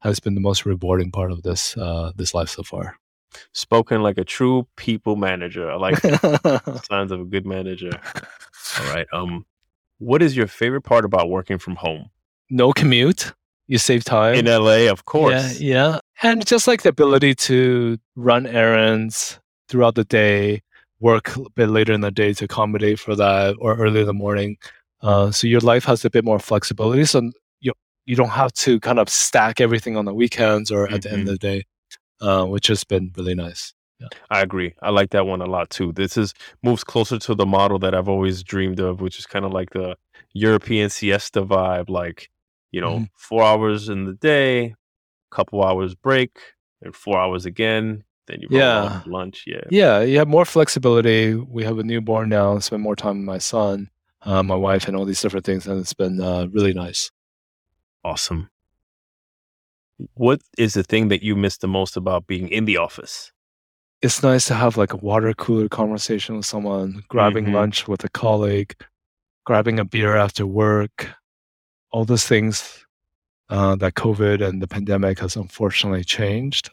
has 0.00 0.20
been 0.20 0.34
the 0.34 0.40
most 0.40 0.64
rewarding 0.66 1.10
part 1.10 1.30
of 1.32 1.42
this 1.42 1.76
uh, 1.76 2.12
this 2.16 2.34
life 2.34 2.48
so 2.48 2.62
far. 2.62 2.96
Spoken 3.52 4.02
like 4.02 4.18
a 4.18 4.24
true 4.24 4.68
people 4.76 5.16
manager. 5.16 5.70
I 5.70 5.76
like 5.76 5.98
signs 6.84 7.12
of 7.12 7.20
a 7.20 7.24
good 7.24 7.46
manager. 7.46 7.92
All 8.78 8.94
right. 8.94 9.06
Um, 9.12 9.46
what 9.98 10.22
is 10.22 10.36
your 10.36 10.46
favorite 10.46 10.82
part 10.82 11.04
about 11.04 11.30
working 11.30 11.58
from 11.58 11.76
home 11.76 12.10
no 12.52 12.72
commute. 12.72 13.32
You 13.66 13.78
save 13.78 14.04
time. 14.04 14.34
in 14.34 14.44
LA? 14.44 14.90
Of 14.90 15.06
course. 15.06 15.58
Yeah, 15.58 15.92
yeah. 15.92 15.98
And 16.22 16.46
just 16.46 16.68
like 16.68 16.82
the 16.82 16.90
ability 16.90 17.34
to 17.34 17.98
run 18.14 18.46
errands 18.46 19.40
throughout 19.72 19.94
the 19.96 20.04
day, 20.04 20.60
work 21.00 21.34
a 21.36 21.50
bit 21.56 21.68
later 21.70 21.92
in 21.94 22.02
the 22.02 22.10
day 22.10 22.32
to 22.34 22.44
accommodate 22.44 23.00
for 23.00 23.16
that, 23.16 23.56
or 23.58 23.74
early 23.76 24.00
in 24.02 24.06
the 24.06 24.12
morning. 24.12 24.56
Uh, 25.00 25.30
so 25.32 25.46
your 25.48 25.60
life 25.60 25.84
has 25.86 26.04
a 26.04 26.10
bit 26.10 26.24
more 26.24 26.38
flexibility. 26.38 27.04
So 27.06 27.32
you 27.60 27.72
you 28.06 28.14
don't 28.14 28.28
have 28.42 28.52
to 28.52 28.78
kind 28.80 28.98
of 29.00 29.08
stack 29.08 29.60
everything 29.60 29.96
on 29.96 30.04
the 30.04 30.14
weekends 30.14 30.70
or 30.70 30.88
at 30.92 31.02
the 31.02 31.10
end 31.12 31.22
of 31.22 31.34
the 31.34 31.38
day, 31.38 31.64
uh, 32.20 32.44
which 32.44 32.66
has 32.68 32.84
been 32.84 33.12
really 33.16 33.34
nice. 33.34 33.72
I 34.30 34.40
agree. 34.42 34.74
I 34.82 34.90
like 34.90 35.10
that 35.10 35.26
one 35.26 35.40
a 35.40 35.46
lot 35.46 35.70
too. 35.70 35.92
This 35.92 36.16
is 36.16 36.34
moves 36.62 36.82
closer 36.84 37.18
to 37.20 37.34
the 37.36 37.46
model 37.46 37.78
that 37.78 37.94
I've 37.94 38.08
always 38.08 38.42
dreamed 38.42 38.80
of, 38.80 39.00
which 39.00 39.16
is 39.18 39.26
kind 39.26 39.44
of 39.44 39.52
like 39.52 39.70
the 39.70 39.96
European 40.34 40.90
siesta 40.90 41.44
vibe. 41.44 41.88
Like, 41.88 42.28
you 42.72 42.80
know, 42.80 42.98
Mhm. 42.98 43.08
four 43.16 43.42
hours 43.44 43.88
in 43.88 44.04
the 44.04 44.14
day, 44.14 44.74
couple 45.30 45.62
hours 45.62 45.94
break, 45.94 46.32
and 46.82 46.94
four 46.96 47.16
hours 47.20 47.46
again. 47.46 48.02
Then 48.26 48.40
you 48.40 48.48
Yeah. 48.50 49.02
lunch. 49.06 49.44
Yeah. 49.46 49.62
Yeah, 49.70 50.00
you 50.00 50.18
have 50.18 50.28
more 50.28 50.44
flexibility. 50.44 51.34
We 51.34 51.64
have 51.64 51.78
a 51.78 51.82
newborn 51.82 52.28
now. 52.28 52.58
Spend 52.60 52.82
more 52.82 52.96
time 52.96 53.18
with 53.18 53.26
my 53.26 53.38
son, 53.38 53.90
uh, 54.22 54.42
my 54.42 54.54
wife, 54.54 54.86
and 54.86 54.96
all 54.96 55.04
these 55.04 55.20
different 55.20 55.44
things, 55.46 55.66
and 55.66 55.80
it's 55.80 55.94
been 55.94 56.20
uh, 56.20 56.46
really 56.52 56.72
nice. 56.72 57.10
Awesome. 58.04 58.48
What 60.14 60.40
is 60.58 60.74
the 60.74 60.82
thing 60.82 61.08
that 61.08 61.22
you 61.22 61.36
miss 61.36 61.58
the 61.58 61.68
most 61.68 61.96
about 61.96 62.26
being 62.26 62.48
in 62.48 62.64
the 62.64 62.76
office? 62.76 63.32
it's 64.04 64.20
nice 64.20 64.46
to 64.48 64.54
have 64.54 64.76
like 64.76 64.92
a 64.92 64.96
water 64.96 65.32
cooler 65.32 65.68
conversation 65.68 66.36
with 66.36 66.44
someone, 66.44 67.04
grabbing 67.08 67.44
Mhm. 67.46 67.52
lunch 67.52 67.86
with 67.86 68.02
a 68.02 68.08
colleague, 68.08 68.74
grabbing 69.44 69.78
a 69.78 69.84
beer 69.84 70.16
after 70.16 70.44
work, 70.44 71.08
all 71.92 72.04
those 72.04 72.26
things 72.26 72.84
uh, 73.48 73.76
that 73.76 73.94
COVID 73.94 74.42
and 74.44 74.60
the 74.60 74.66
pandemic 74.66 75.20
has 75.20 75.36
unfortunately 75.36 76.02
changed. 76.02 76.70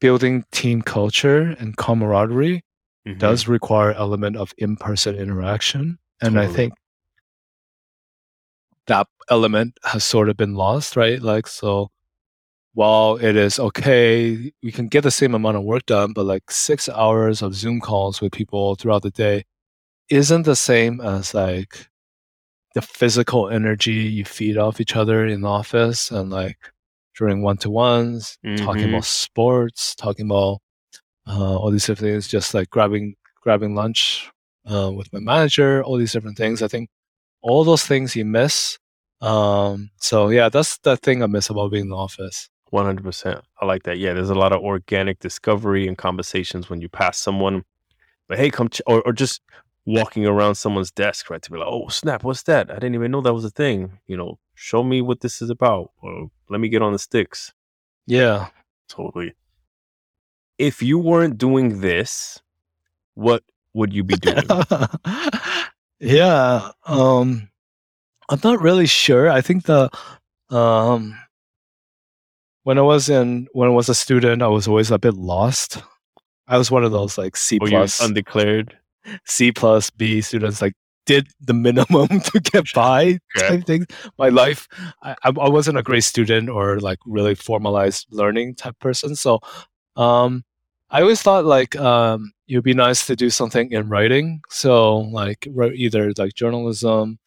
Building 0.00 0.44
team 0.50 0.82
culture 0.82 1.54
and 1.58 1.76
camaraderie 1.76 2.62
Mhm. 3.06 3.18
does 3.18 3.48
require 3.48 3.92
element 3.92 4.36
of 4.36 4.52
in-person 4.58 5.14
interaction, 5.16 5.98
and 6.20 6.38
I 6.38 6.46
think 6.46 6.72
that 8.86 9.06
element 9.28 9.78
has 9.84 10.04
sort 10.04 10.28
of 10.28 10.36
been 10.36 10.54
lost, 10.54 10.96
right? 10.96 11.20
Like 11.22 11.46
so 11.46 11.90
while 12.74 13.16
it 13.16 13.36
is 13.36 13.58
okay, 13.58 14.52
we 14.62 14.72
can 14.72 14.88
get 14.88 15.02
the 15.02 15.10
same 15.10 15.34
amount 15.34 15.56
of 15.56 15.64
work 15.64 15.86
done, 15.86 16.12
but 16.12 16.24
like 16.24 16.50
six 16.50 16.88
hours 16.88 17.42
of 17.42 17.54
Zoom 17.54 17.80
calls 17.80 18.20
with 18.20 18.32
people 18.32 18.74
throughout 18.76 19.02
the 19.02 19.10
day 19.10 19.44
isn't 20.08 20.42
the 20.44 20.56
same 20.56 21.00
as 21.00 21.34
like 21.34 21.88
the 22.74 22.82
physical 22.82 23.48
energy 23.50 23.92
you 23.92 24.24
feed 24.24 24.56
off 24.56 24.80
each 24.80 24.96
other 24.96 25.26
in 25.26 25.40
the 25.42 25.48
office 25.48 26.10
and 26.10 26.30
like 26.30 26.58
during 27.20 27.42
one 27.42 27.58
to 27.58 27.70
ones, 27.70 28.38
talking 28.56 28.86
Mhm. 28.86 28.94
about 28.94 29.04
sports, 29.04 29.94
talking 29.94 30.26
about 30.30 30.58
uh, 31.28 31.56
all 31.60 31.70
these 31.70 31.86
different 31.86 32.10
things, 32.12 32.26
just 32.28 32.54
like 32.54 32.68
grabbing 32.70 33.14
grabbing 33.44 33.74
lunch 33.82 34.30
uh, 34.72 34.90
with 34.98 35.08
my 35.12 35.20
manager, 35.32 35.82
all 35.84 35.96
these 35.98 36.12
different 36.12 36.36
things. 36.38 36.62
I 36.62 36.68
think 36.68 36.88
all 37.42 37.62
those 37.64 37.84
things 37.90 38.16
you 38.16 38.24
miss. 38.24 38.78
Um, 39.20 39.90
so 40.08 40.28
yeah, 40.30 40.48
that's 40.48 40.78
the 40.78 40.96
thing 40.96 41.22
I 41.22 41.26
miss 41.26 41.50
about 41.50 41.70
being 41.70 41.84
in 41.84 41.90
the 41.90 41.96
office. 42.08 42.48
One 42.70 42.86
hundred 42.86 43.04
percent. 43.04 43.38
I 43.60 43.66
like 43.66 43.82
that. 43.84 43.98
Yeah, 43.98 44.12
there's 44.14 44.30
a 44.30 44.42
lot 44.44 44.52
of 44.52 44.60
organic 44.62 45.18
discovery 45.18 45.86
and 45.88 45.96
conversations 45.98 46.70
when 46.70 46.80
you 46.80 46.88
pass 46.88 47.18
someone. 47.18 47.64
But 48.28 48.38
hey, 48.38 48.50
come 48.50 48.68
ch- 48.68 48.82
or 48.86 49.02
or 49.06 49.12
just 49.12 49.42
walking 49.86 50.26
around 50.26 50.54
someone's 50.56 50.90
desk, 50.90 51.30
right? 51.30 51.42
To 51.42 51.50
be 51.50 51.58
like, 51.58 51.68
oh 51.68 51.88
snap, 51.88 52.24
what's 52.24 52.42
that? 52.44 52.70
I 52.70 52.74
didn't 52.74 52.94
even 52.94 53.10
know 53.10 53.20
that 53.20 53.34
was 53.34 53.44
a 53.44 53.50
thing. 53.50 53.98
You 54.06 54.16
know, 54.16 54.38
show 54.54 54.82
me 54.82 55.00
what 55.00 55.20
this 55.20 55.42
is 55.42 55.50
about, 55.50 55.90
or 56.02 56.30
let 56.48 56.60
me 56.60 56.68
get 56.68 56.82
on 56.82 56.92
the 56.92 56.98
sticks. 56.98 57.52
Yeah. 58.06 58.48
Totally. 58.88 59.34
If 60.58 60.82
you 60.82 60.98
weren't 60.98 61.38
doing 61.38 61.80
this, 61.80 62.40
what 63.14 63.42
would 63.72 63.92
you 63.92 64.04
be 64.04 64.16
doing? 64.16 64.44
yeah. 66.00 66.70
Um, 66.86 67.50
I'm 68.28 68.40
not 68.42 68.60
really 68.60 68.86
sure. 68.86 69.30
I 69.30 69.40
think 69.40 69.64
the 69.64 69.90
um, 70.50 71.16
when 72.64 72.78
I 72.78 72.82
was 72.82 73.08
in 73.08 73.48
when 73.52 73.68
I 73.68 73.72
was 73.72 73.88
a 73.88 73.94
student, 73.94 74.42
I 74.42 74.48
was 74.48 74.68
always 74.68 74.90
a 74.90 74.98
bit 74.98 75.14
lost. 75.14 75.82
I 76.46 76.58
was 76.58 76.70
one 76.70 76.84
of 76.84 76.92
those 76.92 77.16
like 77.16 77.36
C 77.36 77.58
you're 77.60 77.70
plus 77.70 78.00
undeclared? 78.00 78.76
C 79.26 79.52
plus 79.52 79.90
B 79.90 80.20
students, 80.20 80.60
like 80.62 80.74
did 81.06 81.28
the 81.40 81.54
minimum 81.54 82.08
to 82.20 82.40
get 82.40 82.64
by 82.74 83.18
Okay. 83.36 83.48
type 83.56 83.66
things. 83.66 83.86
My 84.18 84.28
life, 84.28 84.68
I, 85.02 85.14
I 85.24 85.30
wasn't 85.48 85.78
a 85.78 85.82
great 85.82 86.04
student 86.04 86.48
or 86.48 86.78
like 86.80 86.98
really 87.06 87.34
formalized 87.34 88.06
learning 88.10 88.54
type 88.56 88.78
person. 88.80 89.16
So, 89.16 89.40
um, 89.96 90.44
I 90.90 91.02
always 91.02 91.22
thought 91.22 91.44
like 91.44 91.76
um, 91.76 92.32
it 92.48 92.56
would 92.56 92.64
be 92.64 92.74
nice 92.74 93.06
to 93.06 93.14
do 93.16 93.30
something 93.30 93.70
in 93.72 93.88
writing. 93.88 94.40
So 94.50 94.98
like 94.98 95.46
either 95.46 96.12
like 96.18 96.34
journalism, 96.34 97.18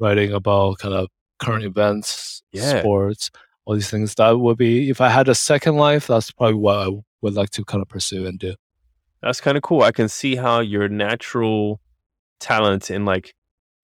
writing 0.00 0.32
about 0.32 0.78
kind 0.78 0.94
of 0.94 1.08
current 1.38 1.64
events, 1.64 2.42
Yeah. 2.52 2.80
sports, 2.80 3.30
all 3.64 3.74
these 3.74 3.90
things. 3.90 4.14
That 4.16 4.38
would 4.40 4.58
be 4.58 4.90
if 4.90 5.00
I 5.00 5.08
had 5.08 5.28
a 5.28 5.34
second 5.36 5.76
life. 5.76 6.08
That's 6.08 6.30
probably 6.32 6.54
what 6.54 6.78
I 6.88 6.90
would 7.20 7.34
like 7.34 7.50
to 7.50 7.64
kind 7.64 7.80
of 7.80 7.88
pursue 7.88 8.26
and 8.26 8.38
do. 8.38 8.54
That's 9.22 9.40
kind 9.40 9.56
of 9.56 9.62
cool. 9.62 9.82
I 9.82 9.92
can 9.92 10.08
see 10.08 10.36
how 10.36 10.60
your 10.60 10.88
natural 10.88 11.80
talent 12.40 12.90
in 12.90 13.04
like 13.04 13.34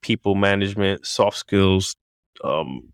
people 0.02 0.34
management, 0.34 1.06
soft 1.06 1.36
skills, 1.36 1.94
um, 2.42 2.92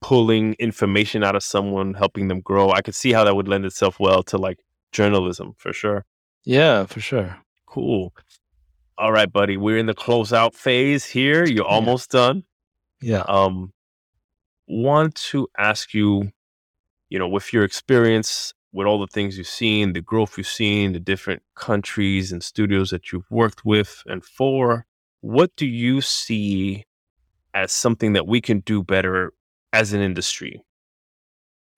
pulling 0.00 0.54
information 0.54 1.22
out 1.22 1.36
of 1.36 1.42
someone, 1.42 1.94
helping 1.94 2.28
them 2.28 2.40
grow. 2.40 2.70
I 2.70 2.80
could 2.82 2.94
see 2.94 3.12
how 3.12 3.24
that 3.24 3.36
would 3.36 3.48
lend 3.48 3.64
itself 3.66 4.00
well 4.00 4.22
to 4.24 4.38
like 4.38 4.58
journalism 4.92 5.54
for 5.58 5.72
sure. 5.72 6.04
Yeah, 6.44 6.86
for 6.86 7.00
sure. 7.00 7.36
Cool. 7.66 8.12
All 8.98 9.12
right, 9.12 9.30
buddy. 9.32 9.56
We're 9.56 9.78
in 9.78 9.86
the 9.86 9.94
closeout 9.94 10.54
phase 10.54 11.04
here. 11.04 11.44
You're 11.44 11.64
Yeah. 11.66 11.72
almost 11.74 12.10
done. 12.10 12.44
Yeah. 13.00 13.20
Um, 13.28 13.72
want 14.66 15.14
to 15.16 15.48
ask 15.58 15.94
you, 15.94 16.30
you 17.08 17.18
know, 17.18 17.28
with 17.28 17.52
your 17.52 17.64
experience 17.64 18.52
with 18.72 18.86
all 18.86 19.00
the 19.00 19.06
things 19.06 19.36
you've 19.36 19.46
seen, 19.46 19.92
the 19.92 20.00
growth 20.00 20.38
you've 20.38 20.46
seen, 20.46 20.92
the 20.92 21.00
different 21.00 21.42
countries 21.56 22.32
and 22.32 22.42
studios 22.42 22.90
that 22.90 23.12
you've 23.12 23.30
worked 23.30 23.64
with 23.64 24.02
and 24.06 24.24
for, 24.24 24.86
what 25.20 25.50
do 25.56 25.66
you 25.66 26.00
see 26.00 26.84
as 27.52 27.72
something 27.72 28.12
that 28.12 28.26
we 28.26 28.40
can 28.40 28.60
do 28.60 28.82
better 28.82 29.32
as 29.72 29.92
an 29.92 30.00
industry? 30.00 30.64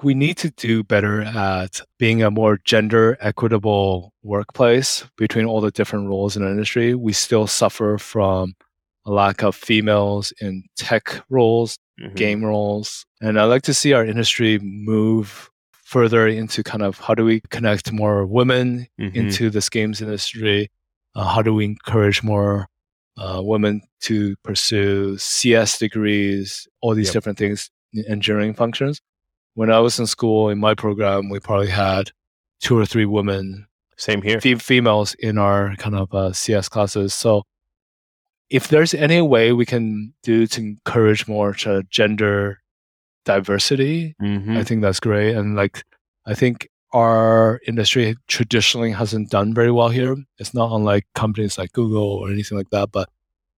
We 0.02 0.14
need 0.14 0.36
to 0.38 0.50
do 0.50 0.82
better 0.82 1.22
at 1.22 1.80
being 1.98 2.22
a 2.22 2.30
more 2.30 2.58
gender 2.64 3.16
equitable 3.20 4.12
workplace 4.22 5.04
between 5.16 5.46
all 5.46 5.60
the 5.60 5.70
different 5.70 6.08
roles 6.08 6.36
in 6.36 6.42
the 6.42 6.50
industry. 6.50 6.94
We 6.94 7.12
still 7.12 7.46
suffer 7.46 7.98
from 7.98 8.54
a 9.06 9.12
lack 9.12 9.42
of 9.42 9.54
females 9.54 10.32
in 10.40 10.64
tech 10.76 11.22
roles, 11.30 11.78
mm-hmm. 12.00 12.14
game 12.14 12.44
roles. 12.44 13.06
And 13.20 13.38
I'd 13.38 13.44
like 13.44 13.62
to 13.62 13.74
see 13.74 13.92
our 13.92 14.04
industry 14.04 14.58
move 14.60 15.50
further 15.92 16.26
into 16.26 16.62
kind 16.62 16.82
of 16.82 16.98
how 16.98 17.14
do 17.14 17.22
we 17.22 17.42
connect 17.50 17.92
more 17.92 18.24
women 18.24 18.86
mm-hmm. 18.98 19.14
into 19.14 19.50
this 19.50 19.68
games 19.68 20.00
industry? 20.00 20.70
Uh, 21.14 21.28
how 21.28 21.42
do 21.42 21.52
we 21.52 21.66
encourage 21.66 22.22
more 22.22 22.66
uh, 23.18 23.42
women 23.44 23.82
to 24.00 24.34
pursue 24.42 25.18
CS 25.18 25.78
degrees, 25.78 26.66
all 26.80 26.94
these 26.94 27.08
yep. 27.08 27.12
different 27.12 27.36
things, 27.36 27.70
engineering 28.08 28.54
functions? 28.54 29.02
When 29.52 29.70
I 29.70 29.80
was 29.80 29.98
in 29.98 30.06
school 30.06 30.48
in 30.48 30.58
my 30.58 30.74
program, 30.74 31.28
we 31.28 31.38
probably 31.40 31.68
had 31.68 32.10
two 32.60 32.78
or 32.78 32.86
three 32.86 33.04
women. 33.04 33.66
Same 33.98 34.22
here. 34.22 34.40
females 34.40 35.12
in 35.18 35.36
our 35.36 35.76
kind 35.76 35.94
of 35.94 36.14
uh, 36.14 36.32
CS 36.32 36.70
classes. 36.70 37.12
So 37.12 37.42
if 38.48 38.68
there's 38.68 38.94
any 38.94 39.20
way 39.20 39.52
we 39.52 39.66
can 39.66 40.14
do 40.22 40.46
to 40.46 40.60
encourage 40.60 41.28
more 41.28 41.52
gender 41.90 42.61
diversity. 43.24 44.14
Mm-hmm. 44.22 44.56
I 44.56 44.64
think 44.64 44.82
that's 44.82 45.00
great. 45.00 45.36
And 45.36 45.56
like, 45.56 45.84
I 46.26 46.34
think 46.34 46.68
our 46.92 47.60
industry 47.66 48.14
traditionally 48.28 48.90
hasn't 48.90 49.30
done 49.30 49.54
very 49.54 49.70
well 49.70 49.88
here. 49.88 50.16
It's 50.38 50.54
not 50.54 50.74
unlike 50.74 51.06
companies 51.14 51.58
like 51.58 51.72
Google 51.72 52.02
or 52.02 52.30
anything 52.30 52.58
like 52.58 52.70
that, 52.70 52.92
but 52.92 53.08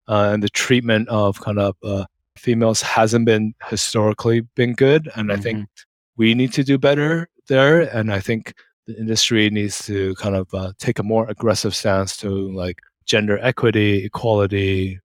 uh, 0.07 0.31
and 0.33 0.43
the 0.43 0.49
treatment 0.51 1.09
of 1.09 1.41
kind 1.41 1.59
of 1.59 1.77
uh, 1.83 2.05
females 2.37 2.83
hasn't 2.83 3.25
been 3.25 3.55
historically 3.69 4.43
been 4.55 4.75
good. 4.75 5.11
And 5.17 5.29
mm-hmm. 5.29 5.39
I 5.39 5.43
think 5.43 5.59
mm-hmm. 5.59 6.17
we 6.17 6.35
need 6.35 6.53
to 6.53 6.65
do 6.65 6.79
better 6.79 7.29
there. 7.49 7.83
And 7.83 8.13
I 8.13 8.21
think 8.21 8.55
the 8.87 8.97
industry 8.99 9.49
needs 9.51 9.85
to 9.87 10.15
kind 10.17 10.37
of 10.37 10.53
uh, 10.53 10.73
take 10.79 10.99
a 10.99 11.03
more 11.03 11.27
aggressive 11.29 11.75
stance 11.75 12.17
to 12.19 12.29
like 12.53 12.81
gender 13.07 13.39
equity, 13.41 14.05
equality, 14.05 15.01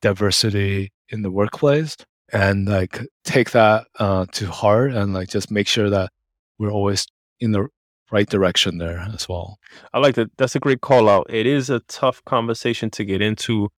diversity 0.00 0.92
in 1.10 1.22
the 1.22 1.30
workplace 1.30 1.96
and 2.32 2.68
like 2.68 3.00
take 3.24 3.52
that 3.52 3.86
uh, 3.98 4.26
to 4.32 4.50
heart 4.50 4.92
and 4.92 5.14
like 5.14 5.28
just 5.28 5.50
make 5.50 5.66
sure 5.66 5.90
that 5.90 6.10
we're 6.58 6.70
always 6.70 7.06
in 7.40 7.52
the 7.52 7.68
right 8.10 8.28
direction 8.28 8.78
there 8.78 8.98
as 9.14 9.28
well. 9.28 9.58
I 9.92 9.98
like 9.98 10.14
that. 10.16 10.30
That's 10.36 10.56
a 10.56 10.60
great 10.60 10.80
call 10.80 11.08
out. 11.08 11.26
It 11.28 11.46
is 11.46 11.70
a 11.70 11.80
tough 11.80 12.24
conversation 12.24 12.90
to 12.90 13.04
get 13.04 13.20
into, 13.20 13.70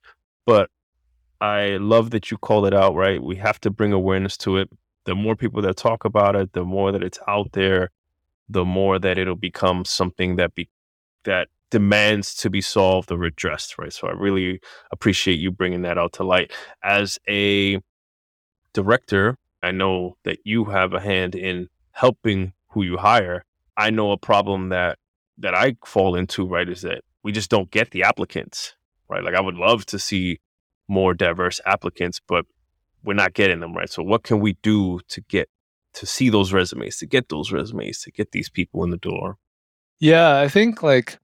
but 0.47 0.71
I 1.41 1.79
love 1.79 2.11
that 2.11 2.31
you 2.31 2.39
call 2.39 2.67
it 2.67 2.75
out, 2.75 2.95
right? 2.95 3.23
We 3.23 3.37
have 3.37 3.61
to 3.63 3.71
bring 3.71 3.93
awareness 3.93 4.37
to 4.39 4.59
it. 4.59 4.71
The 5.05 5.15
more 5.15 5.35
people 5.35 5.63
that 5.63 5.77
talk 5.77 6.05
about 6.05 6.37
it, 6.37 6.53
the 6.53 6.65
more 6.65 6.93
that 6.93 7.03
it's 7.03 7.19
out 7.27 7.53
there, 7.53 7.91
the 8.49 8.65
more 8.65 8.99
that 8.99 9.19
it'll 9.19 9.37
become 9.37 9.85
something 9.85 10.37
that 10.37 10.55
be 10.55 10.69
that 11.25 11.49
demands 11.71 12.35
to 12.35 12.51
be 12.51 12.61
solved 12.61 13.11
or 13.11 13.23
addressed, 13.25 13.79
right? 13.79 13.93
So 13.93 14.09
I 14.09 14.13
really 14.13 14.61
appreciate 14.91 15.39
you 15.39 15.51
bringing 15.51 15.83
that 15.83 15.99
out 15.99 16.13
to 16.15 16.25
light. 16.25 16.53
As 16.83 17.19
a 17.29 17.81
director, 18.73 19.37
I 19.63 19.73
know 19.73 20.17
that 20.25 20.39
you 20.45 20.67
have 20.67 20.93
a 20.93 21.01
hand 21.01 21.35
in 21.35 21.69
helping 21.93 22.53
who 22.69 22.83
you 22.83 22.97
hire. 22.97 23.45
I 23.77 23.91
know 23.91 24.13
a 24.13 24.17
problem 24.17 24.71
that 24.71 24.99
that 25.39 25.55
I 25.55 25.77
fall 25.87 26.17
into, 26.17 26.47
right, 26.47 26.69
is 26.69 26.83
that 26.83 27.03
we 27.23 27.33
just 27.33 27.51
don't 27.51 27.71
get 27.71 27.91
the 27.91 28.03
applicants, 28.03 28.75
right? 29.09 29.25
Like 29.25 29.35
I 29.35 29.41
would 29.41 29.55
love 29.55 29.87
to 29.87 29.99
see 29.99 30.39
more 30.89 31.15
diverse 31.15 31.61
applicants, 31.65 32.21
but 32.27 32.45
we're 33.03 33.15
not 33.15 33.33
getting 33.33 33.61
them, 33.61 33.75
right? 33.75 33.89
So 33.89 34.03
what 34.03 34.23
can 34.23 34.41
we 34.41 34.59
do 34.63 35.01
to 35.09 35.21
get 35.23 35.49
to 35.95 36.07
see 36.07 36.29
those 36.29 36.53
resumes, 36.53 36.99
to 36.99 37.07
get 37.07 37.31
those 37.31 37.53
resumes, 37.53 38.03
to 38.03 38.11
get 38.11 38.33
these 38.33 38.51
people 38.51 38.85
in 38.85 38.91
the 38.91 38.99
door? 38.99 39.39
Yeah, 39.99 40.39
I 40.39 40.49
think 40.49 40.83
like 40.83 41.19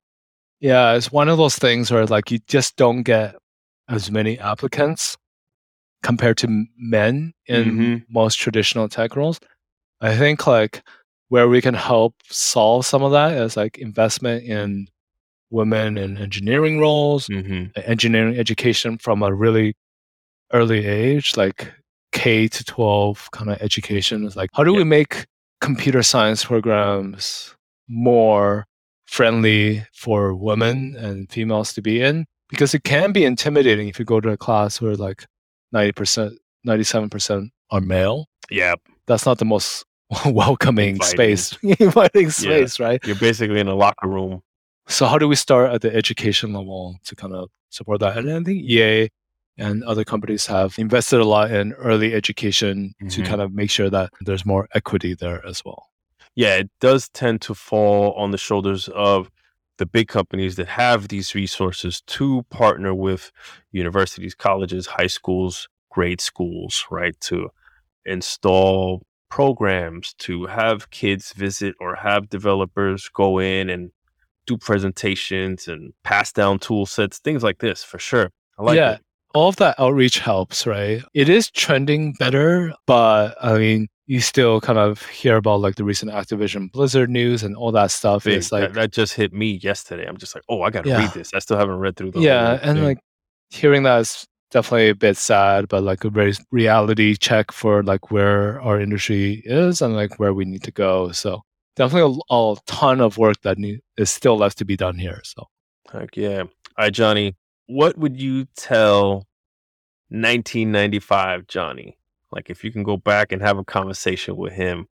yeah, 0.60 0.94
it's 0.94 1.12
one 1.12 1.28
of 1.28 1.39
those 1.39 1.56
things 1.56 1.90
where 1.90 2.06
like 2.06 2.31
you 2.31 2.39
just 2.47 2.77
don't 2.77 3.02
get 3.02 3.36
as 3.89 4.10
many 4.10 4.39
applicants 4.39 5.16
compared 6.02 6.36
to 6.39 6.66
men 6.77 7.32
in 7.47 7.64
mm-hmm. 7.64 7.97
most 8.09 8.36
traditional 8.36 8.89
tech 8.89 9.16
roles. 9.16 9.40
I 10.01 10.16
think 10.16 10.47
like 10.47 10.82
where 11.28 11.48
we 11.48 11.60
can 11.60 11.74
help 11.74 12.14
solve 12.31 12.86
some 12.86 13.02
of 13.02 13.12
that 13.12 13.32
is 13.32 13.56
like 13.56 13.78
investment 13.78 14.44
in 14.44 14.89
women 15.51 15.97
in 15.98 16.18
engineering 16.18 16.81
roles, 16.81 17.28
mm-hmm. 17.28 17.78
engineering 17.85 18.39
education 18.39 18.98
from 18.98 19.23
a 19.23 19.32
really 19.32 19.74
early 20.52 20.86
age, 20.86 21.36
like 21.36 21.73
K 22.12 22.48
to 22.48 22.64
12 22.64 23.31
kind 23.32 23.51
of 23.51 23.60
education 23.60 24.24
is 24.24 24.36
like, 24.36 24.51
how 24.55 24.64
do 24.64 24.74
we 24.74 24.85
make 24.85 25.27
computer 25.60 26.02
science 26.02 26.44
programs 26.44 27.55
more 27.89 28.66
friendly 29.06 29.86
for 29.93 30.35
women 30.35 30.97
and 30.97 31.31
females 31.31 31.73
to 31.74 31.82
be 31.82 32.01
in? 32.01 32.27
Because 32.48 32.74
it 32.74 32.85
can 32.85 33.12
be 33.12 33.24
intimidating 33.24 33.89
if 33.89 33.98
you 33.98 34.05
go 34.05 34.20
to 34.20 34.31
a 34.31 34.36
class 34.36 34.81
where 34.81 34.94
like 34.94 35.27
90%, 35.74 36.36
97% 36.66 37.48
are 37.70 37.80
male. 37.80 38.26
Yeah. 38.51 38.74
That's 39.06 39.26
not 39.26 39.38
the 39.38 39.44
most 39.44 39.84
welcoming 40.26 40.97
Inviting. 40.97 41.36
space, 41.36 41.59
inviting 41.80 42.30
space, 42.30 42.78
yeah. 42.78 42.86
right? 42.86 43.05
You're 43.05 43.16
basically 43.16 43.60
in 43.60 43.68
a 43.68 43.74
locker 43.74 44.09
room. 44.09 44.43
So 44.88 45.06
how 45.06 45.18
do 45.18 45.26
we 45.26 45.34
start 45.34 45.72
at 45.72 45.80
the 45.80 45.94
education 45.94 46.52
level 46.52 46.97
to 47.05 47.16
kind 47.16 47.34
of 47.34 47.51
support 47.70 48.01
that? 48.01 48.16
And 48.16 48.30
I 48.30 48.43
think 48.43 48.62
EA 48.62 49.09
and 49.59 49.82
other 49.84 50.05
companies 50.05 50.47
have 50.47 50.78
invested 50.78 51.20
a 51.20 51.24
lot 51.24 51.51
in 51.51 51.72
early 51.74 52.14
education 52.14 52.94
mm-hmm. 53.01 53.09
to 53.09 53.22
kind 53.22 53.40
of 53.40 53.52
make 53.52 53.70
sure 53.70 53.90
that 53.90 54.10
there's 54.20 54.47
more 54.47 54.68
equity 54.74 55.14
there 55.14 55.44
as 55.47 55.64
well. 55.64 55.88
Yeah, 56.34 56.56
it 56.56 56.70
does 56.80 57.09
tend 57.09 57.40
to 57.43 57.55
fall 57.55 58.12
on 58.12 58.30
the 58.30 58.38
shoulders 58.38 58.88
of 58.88 59.30
the 59.78 59.86
big 59.86 60.09
companies 60.09 60.57
that 60.57 60.69
have 60.69 61.09
these 61.09 61.35
resources 61.35 62.01
to 62.03 62.44
partner 62.51 62.94
with 62.94 63.31
universities, 63.73 64.35
colleges, 64.35 64.86
high 64.86 65.07
schools, 65.07 65.69
grade 65.90 66.20
schools, 66.20 66.86
right? 66.90 67.19
To 67.23 67.51
install 68.05 69.03
programs, 69.31 70.15
to 70.15 70.47
have 70.47 70.90
kids 70.90 71.32
visit 71.32 71.74
or 71.81 71.97
have 71.97 72.28
developers 72.28 73.09
go 73.12 73.39
in 73.39 73.69
and 73.69 73.90
do 74.47 74.57
presentations 74.57 75.69
and 75.69 75.93
pass 76.05 76.32
down 76.32 76.59
tool 76.59 76.86
sets, 76.86 77.19
things 77.19 77.43
like 77.43 77.59
this 77.59 77.82
for 77.82 77.98
sure. 77.98 78.31
I 78.59 78.62
like 78.62 78.77
yeah. 78.77 78.93
It. 78.93 79.01
All 79.35 79.48
of 79.48 79.57
that 79.57 79.78
outreach 79.78 80.20
helps, 80.20 80.66
right? 80.66 81.03
It 81.12 81.28
is 81.28 81.51
trending 81.51 82.15
better, 82.15 82.73
but 82.86 83.36
I 83.43 83.59
mean, 83.59 83.89
you 84.06 84.20
still 84.20 84.60
kind 84.60 84.78
of 84.78 85.04
hear 85.06 85.36
about 85.36 85.60
like 85.60 85.74
the 85.74 85.84
recent 85.84 86.12
Activision 86.12 86.70
Blizzard 86.70 87.10
news 87.10 87.42
and 87.42 87.56
all 87.56 87.72
that 87.72 87.90
stuff. 87.90 88.26
It's 88.26 88.52
like 88.52 88.62
that, 88.62 88.74
that, 88.74 88.92
just 88.92 89.14
hit 89.14 89.32
me 89.32 89.58
yesterday. 89.62 90.06
I'm 90.06 90.16
just 90.16 90.34
like, 90.34 90.44
oh, 90.48 90.62
I 90.62 90.70
got 90.70 90.84
to 90.84 90.90
yeah. 90.90 90.98
read 90.98 91.10
this. 91.12 91.32
I 91.34 91.40
still 91.40 91.56
haven't 91.56 91.78
read 91.78 91.96
through 91.96 92.12
the. 92.12 92.20
Yeah, 92.20 92.58
and 92.62 92.84
like 92.84 92.98
hearing 93.50 93.82
that 93.82 94.00
is 94.00 94.26
definitely 94.50 94.90
a 94.90 94.94
bit 94.94 95.16
sad, 95.16 95.68
but 95.68 95.82
like 95.82 96.04
a 96.04 96.10
very 96.10 96.34
reality 96.52 97.16
check 97.16 97.50
for 97.50 97.82
like 97.82 98.10
where 98.10 98.60
our 98.60 98.80
industry 98.80 99.42
is 99.44 99.82
and 99.82 99.94
like 99.94 100.20
where 100.20 100.32
we 100.32 100.44
need 100.44 100.62
to 100.62 100.72
go. 100.72 101.10
So 101.10 101.42
definitely 101.74 102.20
a, 102.30 102.34
a 102.34 102.56
ton 102.66 103.00
of 103.00 103.18
work 103.18 103.40
that 103.42 103.58
need, 103.58 103.80
is 103.96 104.10
still 104.10 104.36
left 104.36 104.58
to 104.58 104.64
be 104.64 104.76
done 104.76 104.98
here. 104.98 105.20
So, 105.24 105.48
heck 105.92 106.16
yeah! 106.16 106.42
All 106.42 106.48
right, 106.78 106.92
Johnny, 106.92 107.36
what 107.66 107.98
would 107.98 108.20
you 108.20 108.46
tell 108.56 109.26
1995 110.10 111.48
Johnny? 111.48 111.98
Like 112.32 112.51
if 112.51 112.65
you 112.65 112.73
can 112.73 112.82
go 112.82 112.97
back 112.97 113.32
and 113.32 113.40
have 113.43 113.59
a 113.59 113.65
conversation 113.65 114.36
with 114.36 114.53
him, 114.53 114.89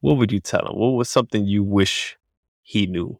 what 0.00 0.16
would 0.16 0.32
you 0.32 0.40
tell 0.40 0.66
him? 0.66 0.78
What 0.78 0.90
was 0.90 1.08
something 1.08 1.46
you 1.46 1.62
wish 1.62 2.16
he 2.62 2.86
knew? 2.86 3.18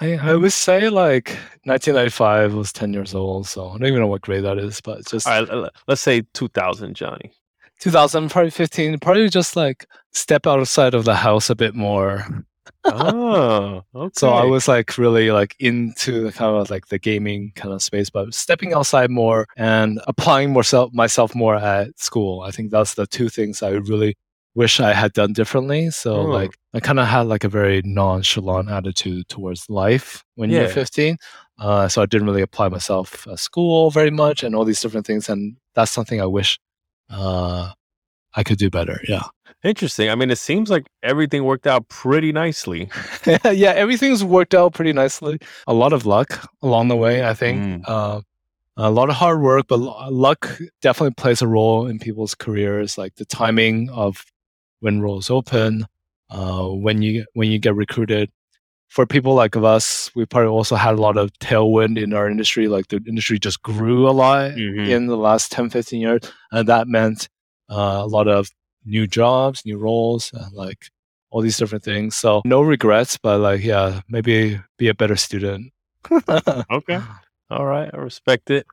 I, 0.00 0.14
I 0.16 0.34
would 0.36 0.52
say 0.52 0.88
like 0.88 1.30
1995 1.64 2.54
was 2.54 2.72
10 2.72 2.92
years 2.92 3.14
old, 3.14 3.46
so 3.46 3.68
I 3.68 3.72
don't 3.72 3.86
even 3.86 4.00
know 4.00 4.06
what 4.06 4.20
grade 4.20 4.44
that 4.44 4.58
is, 4.58 4.80
but 4.80 5.06
just. 5.06 5.26
All 5.26 5.44
right, 5.44 5.70
let's 5.88 6.00
say 6.00 6.22
2000, 6.34 6.94
Johnny. 6.94 7.32
2000, 7.80 8.30
probably 8.30 8.50
15, 8.50 8.98
probably 8.98 9.28
just 9.28 9.56
like 9.56 9.86
step 10.12 10.46
outside 10.46 10.94
of 10.94 11.04
the 11.04 11.16
house 11.16 11.50
a 11.50 11.56
bit 11.56 11.74
more. 11.74 12.44
Oh, 12.84 13.82
okay. 13.94 14.10
So 14.18 14.30
I 14.30 14.44
was 14.44 14.68
like 14.68 14.98
really 14.98 15.30
like 15.30 15.56
into 15.58 16.22
the 16.22 16.32
kind 16.32 16.56
of 16.56 16.70
like 16.70 16.88
the 16.88 16.98
gaming 16.98 17.52
kind 17.54 17.72
of 17.72 17.82
space, 17.82 18.10
but 18.10 18.34
stepping 18.34 18.72
outside 18.72 19.10
more 19.10 19.46
and 19.56 20.00
applying 20.06 20.50
more 20.50 20.62
self, 20.62 20.92
myself 20.92 21.34
more 21.34 21.56
at 21.56 21.98
school. 21.98 22.42
I 22.42 22.50
think 22.50 22.70
that's 22.70 22.94
the 22.94 23.06
two 23.06 23.28
things 23.28 23.62
I 23.62 23.70
really 23.70 24.16
wish 24.54 24.80
I 24.80 24.92
had 24.92 25.12
done 25.12 25.32
differently. 25.32 25.90
So 25.90 26.16
oh. 26.16 26.24
like 26.24 26.56
I 26.74 26.80
kind 26.80 26.98
of 26.98 27.06
had 27.06 27.22
like 27.22 27.44
a 27.44 27.48
very 27.48 27.82
nonchalant 27.84 28.70
attitude 28.70 29.28
towards 29.28 29.68
life 29.68 30.24
when 30.34 30.50
yeah. 30.50 30.60
you're 30.60 30.68
15. 30.68 31.16
Uh, 31.58 31.88
so 31.88 32.02
I 32.02 32.06
didn't 32.06 32.26
really 32.26 32.42
apply 32.42 32.68
myself 32.68 33.26
at 33.26 33.38
school 33.38 33.90
very 33.90 34.10
much 34.10 34.42
and 34.42 34.54
all 34.54 34.64
these 34.64 34.80
different 34.80 35.06
things. 35.06 35.28
And 35.28 35.56
that's 35.74 35.90
something 35.90 36.20
I 36.20 36.26
wish 36.26 36.58
uh, 37.10 37.72
I 38.34 38.42
could 38.42 38.58
do 38.58 38.70
better. 38.70 39.00
Yeah. 39.08 39.24
Interesting. 39.62 40.08
I 40.08 40.14
mean, 40.14 40.30
it 40.30 40.38
seems 40.38 40.70
like 40.70 40.86
everything 41.02 41.44
worked 41.44 41.66
out 41.66 41.88
pretty 41.88 42.32
nicely. 42.32 42.88
yeah, 43.26 43.72
everything's 43.72 44.24
worked 44.24 44.54
out 44.54 44.72
pretty 44.72 44.92
nicely. 44.92 45.38
A 45.66 45.74
lot 45.74 45.92
of 45.92 46.06
luck 46.06 46.48
along 46.62 46.88
the 46.88 46.96
way, 46.96 47.26
I 47.26 47.34
think. 47.34 47.62
Mm. 47.62 47.82
Uh, 47.86 48.20
a 48.76 48.90
lot 48.90 49.10
of 49.10 49.16
hard 49.16 49.42
work, 49.42 49.66
but 49.68 49.78
luck 49.78 50.58
definitely 50.80 51.14
plays 51.14 51.42
a 51.42 51.46
role 51.46 51.86
in 51.86 51.98
people's 51.98 52.34
careers, 52.34 52.96
like 52.96 53.16
the 53.16 53.26
timing 53.26 53.90
of 53.90 54.24
when 54.80 55.02
roles 55.02 55.28
open, 55.28 55.86
uh, 56.30 56.64
when 56.64 57.02
you 57.02 57.26
when 57.34 57.50
you 57.50 57.58
get 57.58 57.74
recruited. 57.74 58.30
For 58.88 59.06
people 59.06 59.34
like 59.34 59.54
us, 59.56 60.10
we 60.16 60.24
probably 60.24 60.48
also 60.48 60.74
had 60.74 60.94
a 60.94 61.00
lot 61.00 61.16
of 61.16 61.30
tailwind 61.34 62.02
in 62.02 62.12
our 62.12 62.28
industry. 62.28 62.66
Like 62.66 62.88
the 62.88 63.00
industry 63.06 63.38
just 63.38 63.62
grew 63.62 64.08
a 64.08 64.10
lot 64.10 64.52
mm-hmm. 64.52 64.90
in 64.90 65.06
the 65.06 65.16
last 65.16 65.52
10, 65.52 65.70
15 65.70 66.00
years. 66.00 66.22
And 66.50 66.68
that 66.68 66.88
meant 66.88 67.28
uh, 67.68 68.00
a 68.02 68.06
lot 68.06 68.26
of 68.26 68.50
new 68.84 69.06
jobs, 69.06 69.64
new 69.64 69.78
roles, 69.78 70.30
and 70.32 70.52
like 70.52 70.90
all 71.30 71.40
these 71.40 71.56
different 71.56 71.84
things. 71.84 72.16
So 72.16 72.42
no 72.44 72.62
regrets, 72.62 73.16
but 73.16 73.38
like, 73.38 73.62
yeah, 73.62 74.00
maybe 74.08 74.60
be 74.78 74.88
a 74.88 74.94
better 74.94 75.16
student. 75.16 75.72
okay. 76.70 77.00
All 77.50 77.66
right. 77.66 77.90
I 77.92 77.96
respect 77.96 78.50
it. 78.50 78.66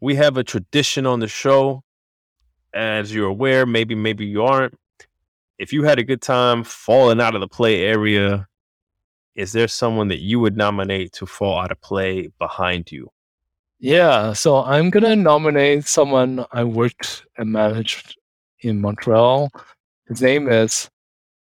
We 0.00 0.14
have 0.16 0.36
a 0.36 0.44
tradition 0.44 1.06
on 1.06 1.20
the 1.20 1.28
show. 1.28 1.82
As 2.74 3.14
you're 3.14 3.28
aware, 3.28 3.64
maybe, 3.64 3.94
maybe 3.94 4.26
you 4.26 4.42
aren't. 4.42 4.74
If 5.58 5.72
you 5.72 5.84
had 5.84 5.98
a 5.98 6.04
good 6.04 6.22
time 6.22 6.62
falling 6.62 7.20
out 7.20 7.34
of 7.34 7.40
the 7.40 7.48
play 7.48 7.84
area, 7.84 8.46
is 9.34 9.52
there 9.52 9.68
someone 9.68 10.08
that 10.08 10.20
you 10.20 10.38
would 10.40 10.56
nominate 10.56 11.12
to 11.14 11.26
fall 11.26 11.58
out 11.58 11.72
of 11.72 11.80
play 11.80 12.28
behind 12.38 12.92
you? 12.92 13.10
Yeah, 13.80 14.32
so 14.32 14.62
I'm 14.64 14.90
gonna 14.90 15.16
nominate 15.16 15.86
someone 15.86 16.44
I 16.50 16.64
worked 16.64 17.24
and 17.36 17.52
managed 17.52 18.17
in 18.60 18.80
Montreal. 18.80 19.50
His 20.06 20.22
name 20.22 20.48
is 20.48 20.88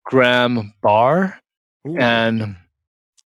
Graham 0.04 0.72
Barr, 0.80 1.38
Ooh. 1.86 1.96
and 1.98 2.56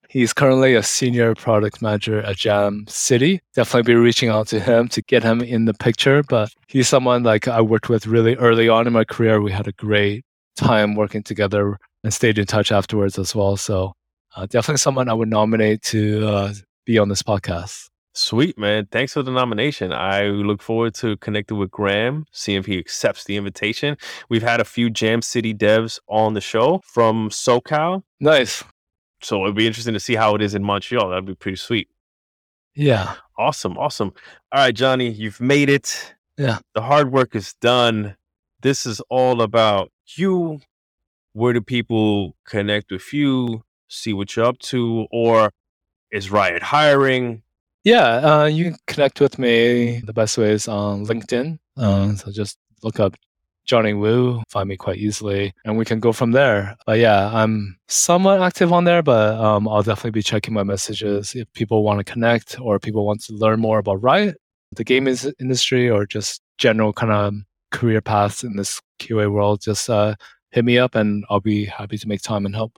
he's 0.08 0.34
currently 0.34 0.76
a 0.76 0.84
senior 0.84 1.34
product 1.36 1.82
manager 1.82 2.22
at 2.22 2.38
Jam 2.38 2.86
City. 2.88 3.42
Definitely 3.56 3.94
be 3.94 4.00
reaching 4.00 4.30
out 4.30 4.48
to 4.48 4.60
him 4.60 4.88
to 4.90 5.02
get 5.04 5.24
him 5.24 5.42
in 5.42 5.66
the 5.66 5.74
picture. 5.74 6.24
But 6.24 6.52
he's 6.68 6.88
someone 6.88 7.24
like 7.24 7.48
I 7.48 7.62
worked 7.62 7.90
with 7.90 8.08
really 8.08 8.36
early 8.36 8.70
on 8.70 8.88
in 8.88 8.94
my 8.94 9.04
career. 9.04 9.42
We 9.42 9.52
had 9.52 9.68
a 9.68 9.74
great 9.74 10.26
time 10.56 10.96
working 10.96 11.24
together 11.24 11.80
and 12.04 12.14
stayed 12.14 12.38
in 12.38 12.46
touch 12.46 12.72
afterwards 12.72 13.18
as 13.18 13.34
well. 13.34 13.58
So 13.58 13.94
uh, 14.36 14.46
definitely 14.46 14.78
someone 14.78 15.10
I 15.10 15.14
would 15.14 15.30
nominate 15.30 15.82
to 15.84 16.28
uh, 16.28 16.54
be 16.86 16.98
on 16.98 17.10
this 17.10 17.24
podcast. 17.24 17.89
Sweet, 18.14 18.58
man. 18.58 18.88
Thanks 18.92 19.14
for 19.14 19.24
the 19.24 19.32
nomination. 19.32 19.94
I 19.94 20.24
look 20.26 20.62
forward 20.62 20.96
to 20.96 21.16
connecting 21.18 21.58
with 21.58 21.72
Graham, 21.72 22.26
seeing 22.32 22.60
if 22.60 22.66
he 22.66 22.78
accepts 22.78 23.24
the 23.24 23.38
invitation. 23.38 23.98
We've 24.30 24.44
had 24.44 24.60
a 24.60 24.66
few 24.66 24.90
Jam 24.90 25.22
City 25.22 25.54
devs 25.54 26.00
on 26.08 26.34
the 26.34 26.42
show 26.42 26.82
from 26.84 27.30
SoCal. 27.30 28.04
Nice. 28.20 28.64
So 29.22 29.44
it'd 29.44 29.56
be 29.56 29.68
interesting 29.68 29.94
to 29.94 30.00
see 30.00 30.16
how 30.16 30.36
it 30.36 30.42
is 30.42 30.56
in 30.56 30.64
Montreal. 30.64 31.10
That'd 31.10 31.26
be 31.26 31.36
pretty 31.36 31.58
sweet. 31.58 31.88
Yeah. 32.74 33.16
Awesome. 33.38 33.78
Awesome. 33.78 34.14
All 34.52 34.64
right, 34.64 34.76
Johnny, 34.76 35.10
you've 35.10 35.40
made 35.40 35.70
it. 35.70 36.16
Yeah. 36.38 36.60
The 36.74 36.82
hard 36.82 37.12
work 37.12 37.36
is 37.36 37.54
done. 37.56 38.16
This 38.62 38.86
is 38.86 39.02
all 39.10 39.42
about 39.42 39.92
you. 40.16 40.62
Where 41.34 41.54
do 41.54 41.62
people 41.62 42.36
connect 42.46 42.92
with 42.92 43.14
you, 43.14 43.64
see 43.88 44.14
what 44.14 44.36
you're 44.36 44.46
up 44.46 44.58
to, 44.60 45.06
or 45.12 45.52
is 46.12 46.32
Riot 46.32 46.64
hiring? 46.64 47.44
Yeah, 47.84 48.42
uh, 48.42 48.46
you 48.46 48.66
can 48.66 48.78
connect 48.88 49.22
with 49.22 49.40
me. 49.40 50.02
The 50.02 50.14
best 50.14 50.38
way 50.38 50.52
is 50.52 50.68
on 50.68 51.06
LinkedIn. 51.06 51.60
Uh, 51.78 52.14
so 52.16 52.32
just 52.32 52.58
look 52.84 53.00
up 53.00 53.16
Johnny 53.66 53.94
Wu, 53.94 54.42
find 54.50 54.68
me 54.68 54.76
quite 54.76 54.98
easily, 54.98 55.54
and 55.64 55.78
we 55.78 55.86
can 55.86 56.00
go 56.00 56.12
from 56.12 56.32
there. 56.32 56.76
But 56.88 56.98
yeah, 56.98 57.30
I'm 57.32 57.78
somewhat 57.88 58.42
active 58.42 58.74
on 58.74 58.84
there, 58.84 59.04
but 59.04 59.40
um, 59.40 59.68
I'll 59.68 59.84
definitely 59.84 60.12
be 60.12 60.24
checking 60.24 60.56
my 60.56 60.64
messages 60.64 61.36
if 61.36 61.52
people 61.54 61.84
want 61.84 62.00
to 62.00 62.12
connect 62.12 62.60
or 62.60 62.80
people 62.80 63.06
want 63.06 63.24
to 63.26 63.34
learn 63.34 63.60
more 63.60 63.78
about 63.78 64.02
Riot, 64.02 64.38
the 64.76 64.84
game 64.84 65.08
industry, 65.08 65.88
or 65.90 66.08
just 66.08 66.42
general 66.58 66.92
kind 66.94 67.12
of 67.12 67.34
career 67.72 68.02
paths 68.02 68.44
in 68.44 68.56
this 68.56 68.82
QA 69.00 69.32
world. 69.32 69.62
Just 69.62 69.88
uh, 69.90 70.16
hit 70.50 70.66
me 70.66 70.80
up, 70.80 70.96
and 70.96 71.24
I'll 71.30 71.40
be 71.40 71.66
happy 71.66 71.98
to 72.00 72.08
make 72.08 72.24
time 72.24 72.46
and 72.48 72.56
help. 72.56 72.78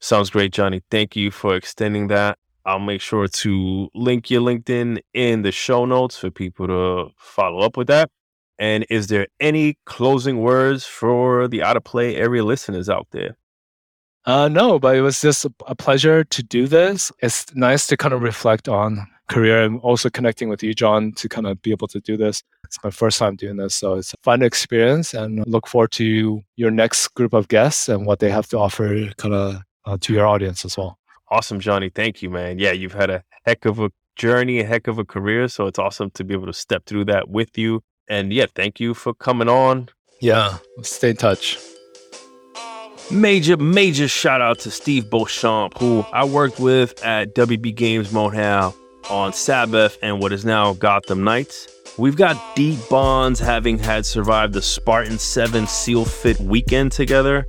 Sounds 0.00 0.28
great, 0.28 0.52
Johnny. 0.52 0.82
Thank 0.90 1.16
you 1.16 1.30
for 1.30 1.56
extending 1.56 2.08
that. 2.08 2.38
I'll 2.64 2.78
make 2.78 3.00
sure 3.00 3.26
to 3.26 3.88
link 3.94 4.30
your 4.30 4.42
LinkedIn 4.42 5.00
in 5.14 5.42
the 5.42 5.52
show 5.52 5.84
notes 5.84 6.16
for 6.16 6.30
people 6.30 6.66
to 6.68 7.10
follow 7.16 7.60
up 7.60 7.76
with 7.76 7.88
that. 7.88 8.10
And 8.58 8.86
is 8.88 9.08
there 9.08 9.26
any 9.40 9.76
closing 9.86 10.40
words 10.40 10.84
for 10.84 11.48
the 11.48 11.62
out 11.62 11.76
of 11.76 11.84
play 11.84 12.16
area 12.16 12.44
listeners 12.44 12.88
out 12.88 13.08
there? 13.10 13.36
Uh, 14.24 14.48
no, 14.48 14.78
but 14.78 14.94
it 14.94 15.00
was 15.00 15.20
just 15.20 15.44
a 15.66 15.74
pleasure 15.74 16.22
to 16.22 16.42
do 16.44 16.68
this. 16.68 17.10
It's 17.20 17.52
nice 17.56 17.88
to 17.88 17.96
kind 17.96 18.14
of 18.14 18.22
reflect 18.22 18.68
on 18.68 19.04
career 19.28 19.64
and 19.64 19.80
also 19.80 20.10
connecting 20.10 20.48
with 20.48 20.62
you, 20.62 20.74
John, 20.74 21.12
to 21.12 21.28
kind 21.28 21.46
of 21.46 21.60
be 21.62 21.72
able 21.72 21.88
to 21.88 22.00
do 22.00 22.16
this. 22.16 22.42
It's 22.64 22.78
my 22.84 22.90
first 22.90 23.18
time 23.18 23.34
doing 23.34 23.56
this, 23.56 23.74
so 23.74 23.94
it's 23.94 24.14
a 24.14 24.16
fun 24.22 24.42
experience 24.42 25.12
and 25.14 25.44
look 25.46 25.66
forward 25.66 25.90
to 25.92 26.42
your 26.56 26.70
next 26.70 27.08
group 27.08 27.32
of 27.32 27.48
guests 27.48 27.88
and 27.88 28.06
what 28.06 28.20
they 28.20 28.30
have 28.30 28.46
to 28.48 28.58
offer 28.58 29.10
kind 29.16 29.34
of 29.34 29.62
uh, 29.86 29.96
to 30.00 30.12
your 30.12 30.26
audience 30.26 30.64
as 30.64 30.76
well. 30.76 30.98
Awesome, 31.32 31.60
Johnny. 31.60 31.88
Thank 31.88 32.20
you, 32.20 32.28
man. 32.28 32.58
Yeah, 32.58 32.72
you've 32.72 32.92
had 32.92 33.08
a 33.08 33.24
heck 33.46 33.64
of 33.64 33.80
a 33.80 33.90
journey, 34.16 34.60
a 34.60 34.66
heck 34.66 34.86
of 34.86 34.98
a 34.98 35.04
career. 35.04 35.48
So 35.48 35.66
it's 35.66 35.78
awesome 35.78 36.10
to 36.10 36.24
be 36.24 36.34
able 36.34 36.44
to 36.44 36.52
step 36.52 36.84
through 36.84 37.06
that 37.06 37.30
with 37.30 37.56
you. 37.56 37.82
And 38.06 38.30
yeah, 38.34 38.44
thank 38.54 38.78
you 38.80 38.92
for 38.92 39.14
coming 39.14 39.48
on. 39.48 39.88
Yeah, 40.20 40.58
stay 40.82 41.10
in 41.10 41.16
touch. 41.16 41.58
Major, 43.10 43.56
major 43.56 44.08
shout 44.08 44.42
out 44.42 44.58
to 44.60 44.70
Steve 44.70 45.08
Beauchamp, 45.08 45.78
who 45.78 46.04
I 46.12 46.24
worked 46.26 46.60
with 46.60 47.02
at 47.02 47.34
WB 47.34 47.74
Games 47.74 48.12
Montreal 48.12 48.74
on 49.08 49.32
Sabbath 49.32 49.96
and 50.02 50.20
what 50.20 50.32
is 50.32 50.44
now 50.44 50.74
Gotham 50.74 51.24
Knights. 51.24 51.66
We've 51.96 52.16
got 52.16 52.36
deep 52.54 52.78
bonds 52.90 53.40
having 53.40 53.78
had 53.78 54.04
survived 54.04 54.52
the 54.52 54.60
Spartan 54.60 55.18
7 55.18 55.66
Seal 55.66 56.04
Fit 56.04 56.38
weekend 56.40 56.92
together. 56.92 57.46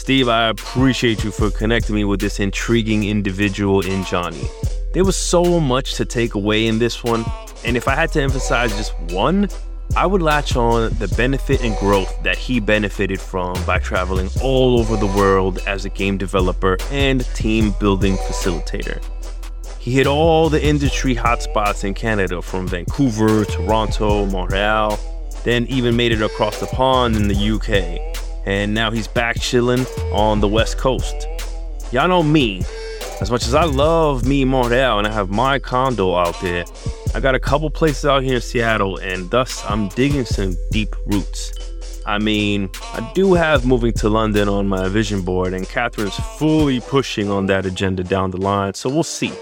Steve, 0.00 0.30
I 0.30 0.48
appreciate 0.48 1.24
you 1.24 1.30
for 1.30 1.50
connecting 1.50 1.94
me 1.94 2.04
with 2.04 2.20
this 2.20 2.40
intriguing 2.40 3.04
individual 3.04 3.82
in 3.82 4.02
Johnny. 4.04 4.48
There 4.94 5.04
was 5.04 5.14
so 5.14 5.60
much 5.60 5.96
to 5.96 6.06
take 6.06 6.36
away 6.36 6.68
in 6.68 6.78
this 6.78 7.04
one, 7.04 7.22
and 7.66 7.76
if 7.76 7.86
I 7.86 7.94
had 7.94 8.10
to 8.12 8.22
emphasize 8.22 8.74
just 8.78 8.98
one, 9.12 9.50
I 9.94 10.06
would 10.06 10.22
latch 10.22 10.56
on 10.56 10.94
the 10.94 11.08
benefit 11.18 11.62
and 11.62 11.76
growth 11.76 12.22
that 12.22 12.38
he 12.38 12.60
benefited 12.60 13.20
from 13.20 13.62
by 13.66 13.78
traveling 13.78 14.30
all 14.42 14.80
over 14.80 14.96
the 14.96 15.06
world 15.06 15.58
as 15.66 15.84
a 15.84 15.90
game 15.90 16.16
developer 16.16 16.78
and 16.90 17.22
team 17.34 17.74
building 17.78 18.16
facilitator. 18.16 19.04
He 19.80 19.92
hit 19.92 20.06
all 20.06 20.48
the 20.48 20.64
industry 20.64 21.14
hotspots 21.14 21.84
in 21.84 21.92
Canada 21.92 22.40
from 22.40 22.66
Vancouver, 22.66 23.44
Toronto, 23.44 24.24
Montreal, 24.24 24.98
then 25.44 25.66
even 25.66 25.94
made 25.94 26.12
it 26.12 26.22
across 26.22 26.58
the 26.58 26.68
pond 26.68 27.16
in 27.16 27.28
the 27.28 27.50
UK 27.50 28.10
and 28.46 28.74
now 28.74 28.90
he's 28.90 29.08
back 29.08 29.38
chilling 29.40 29.84
on 30.12 30.40
the 30.40 30.48
West 30.48 30.78
Coast. 30.78 31.26
Y'all 31.92 32.08
know 32.08 32.22
me. 32.22 32.62
As 33.20 33.30
much 33.30 33.46
as 33.46 33.54
I 33.54 33.64
love 33.64 34.24
me 34.24 34.44
Montreal 34.44 34.98
and 34.98 35.06
I 35.06 35.12
have 35.12 35.28
my 35.28 35.58
condo 35.58 36.14
out 36.14 36.40
there, 36.40 36.64
I 37.14 37.20
got 37.20 37.34
a 37.34 37.40
couple 37.40 37.68
places 37.68 38.06
out 38.06 38.22
here 38.22 38.36
in 38.36 38.40
Seattle, 38.40 38.96
and 38.98 39.30
thus 39.30 39.62
I'm 39.68 39.88
digging 39.88 40.24
some 40.24 40.56
deep 40.70 40.94
roots. 41.06 41.52
I 42.06 42.18
mean, 42.18 42.70
I 42.94 43.12
do 43.14 43.34
have 43.34 43.66
moving 43.66 43.92
to 43.94 44.08
London 44.08 44.48
on 44.48 44.66
my 44.66 44.88
vision 44.88 45.20
board, 45.20 45.52
and 45.52 45.68
Catherine's 45.68 46.14
fully 46.38 46.80
pushing 46.80 47.30
on 47.30 47.46
that 47.46 47.66
agenda 47.66 48.02
down 48.02 48.30
the 48.30 48.38
line, 48.38 48.74
so 48.74 48.88
we'll 48.88 49.02
see. 49.02 49.32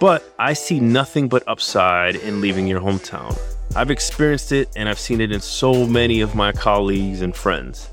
But 0.00 0.34
I 0.38 0.54
see 0.54 0.80
nothing 0.80 1.28
but 1.28 1.44
upside 1.46 2.16
in 2.16 2.40
leaving 2.40 2.66
your 2.66 2.80
hometown. 2.80 3.38
I've 3.76 3.90
experienced 3.90 4.50
it, 4.50 4.68
and 4.74 4.88
I've 4.88 4.98
seen 4.98 5.20
it 5.20 5.30
in 5.30 5.40
so 5.40 5.86
many 5.86 6.22
of 6.22 6.34
my 6.34 6.50
colleagues 6.50 7.22
and 7.22 7.36
friends. 7.36 7.88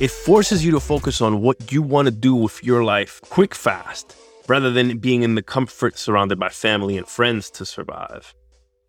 It 0.00 0.10
forces 0.10 0.64
you 0.64 0.70
to 0.70 0.80
focus 0.80 1.20
on 1.20 1.42
what 1.42 1.70
you 1.70 1.82
want 1.82 2.06
to 2.06 2.10
do 2.10 2.34
with 2.34 2.64
your 2.64 2.82
life 2.82 3.20
quick, 3.20 3.54
fast, 3.54 4.16
rather 4.48 4.70
than 4.70 4.96
being 4.96 5.22
in 5.22 5.34
the 5.34 5.42
comfort 5.42 5.98
surrounded 5.98 6.38
by 6.38 6.48
family 6.48 6.96
and 6.96 7.06
friends 7.06 7.50
to 7.50 7.66
survive. 7.66 8.34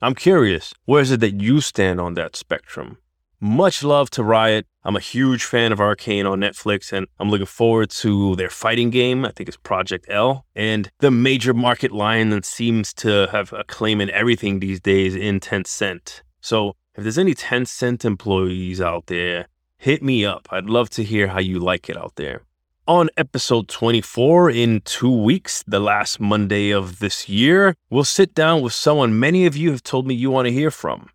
I'm 0.01 0.15
curious, 0.15 0.73
where 0.85 1.01
is 1.01 1.11
it 1.11 1.19
that 1.19 1.41
you 1.41 1.59
stand 1.59 1.99
on 1.99 2.13
that 2.13 2.38
spectrum? 2.38 2.97
Much 3.41 3.83
love 3.83 4.09
to 4.11 4.23
Riot. 4.23 4.67
I'm 4.85 4.95
a 4.95 5.01
huge 5.01 5.43
fan 5.43 5.73
of 5.73 5.81
Arcane 5.81 6.25
on 6.25 6.39
Netflix, 6.39 6.93
and 6.93 7.07
I'm 7.19 7.29
looking 7.29 7.45
forward 7.45 7.89
to 7.89 8.38
their 8.38 8.49
fighting 8.49 8.89
game. 8.89 9.25
I 9.25 9.31
think 9.31 9.49
it's 9.49 9.57
Project 9.57 10.05
L. 10.07 10.45
And 10.55 10.89
the 10.99 11.11
major 11.11 11.53
market 11.53 11.91
lion 11.91 12.29
that 12.29 12.45
seems 12.45 12.93
to 12.93 13.27
have 13.33 13.51
a 13.51 13.65
claim 13.65 13.99
in 13.99 14.09
everything 14.11 14.61
these 14.61 14.79
days 14.79 15.13
in 15.13 15.41
Tencent. 15.41 16.21
So 16.39 16.77
if 16.95 17.03
there's 17.03 17.17
any 17.17 17.35
Tencent 17.35 18.05
employees 18.05 18.79
out 18.79 19.07
there 19.07 19.47
hit 19.81 20.01
me 20.03 20.25
up. 20.25 20.47
I'd 20.51 20.69
love 20.69 20.89
to 20.91 21.03
hear 21.03 21.27
how 21.27 21.39
you 21.39 21.59
like 21.59 21.89
it 21.89 21.97
out 21.97 22.13
there. 22.15 22.41
On 22.87 23.09
episode 23.17 23.67
24, 23.67 24.51
in 24.51 24.81
two 24.81 25.11
weeks, 25.11 25.63
the 25.65 25.79
last 25.79 26.19
Monday 26.19 26.71
of 26.71 26.99
this 26.99 27.27
year, 27.27 27.75
we'll 27.89 28.03
sit 28.03 28.33
down 28.35 28.61
with 28.61 28.73
someone 28.73 29.19
many 29.19 29.45
of 29.45 29.55
you 29.55 29.71
have 29.71 29.83
told 29.83 30.05
me 30.05 30.13
you 30.13 30.29
want 30.29 30.47
to 30.47 30.51
hear 30.51 30.71
from 30.71 31.09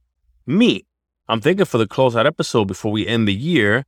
me. 0.46 0.84
I'm 1.28 1.40
thinking 1.40 1.66
for 1.66 1.78
the 1.78 1.86
closeout 1.86 2.26
episode 2.26 2.66
before 2.66 2.92
we 2.92 3.06
end 3.06 3.28
the 3.28 3.34
year, 3.34 3.84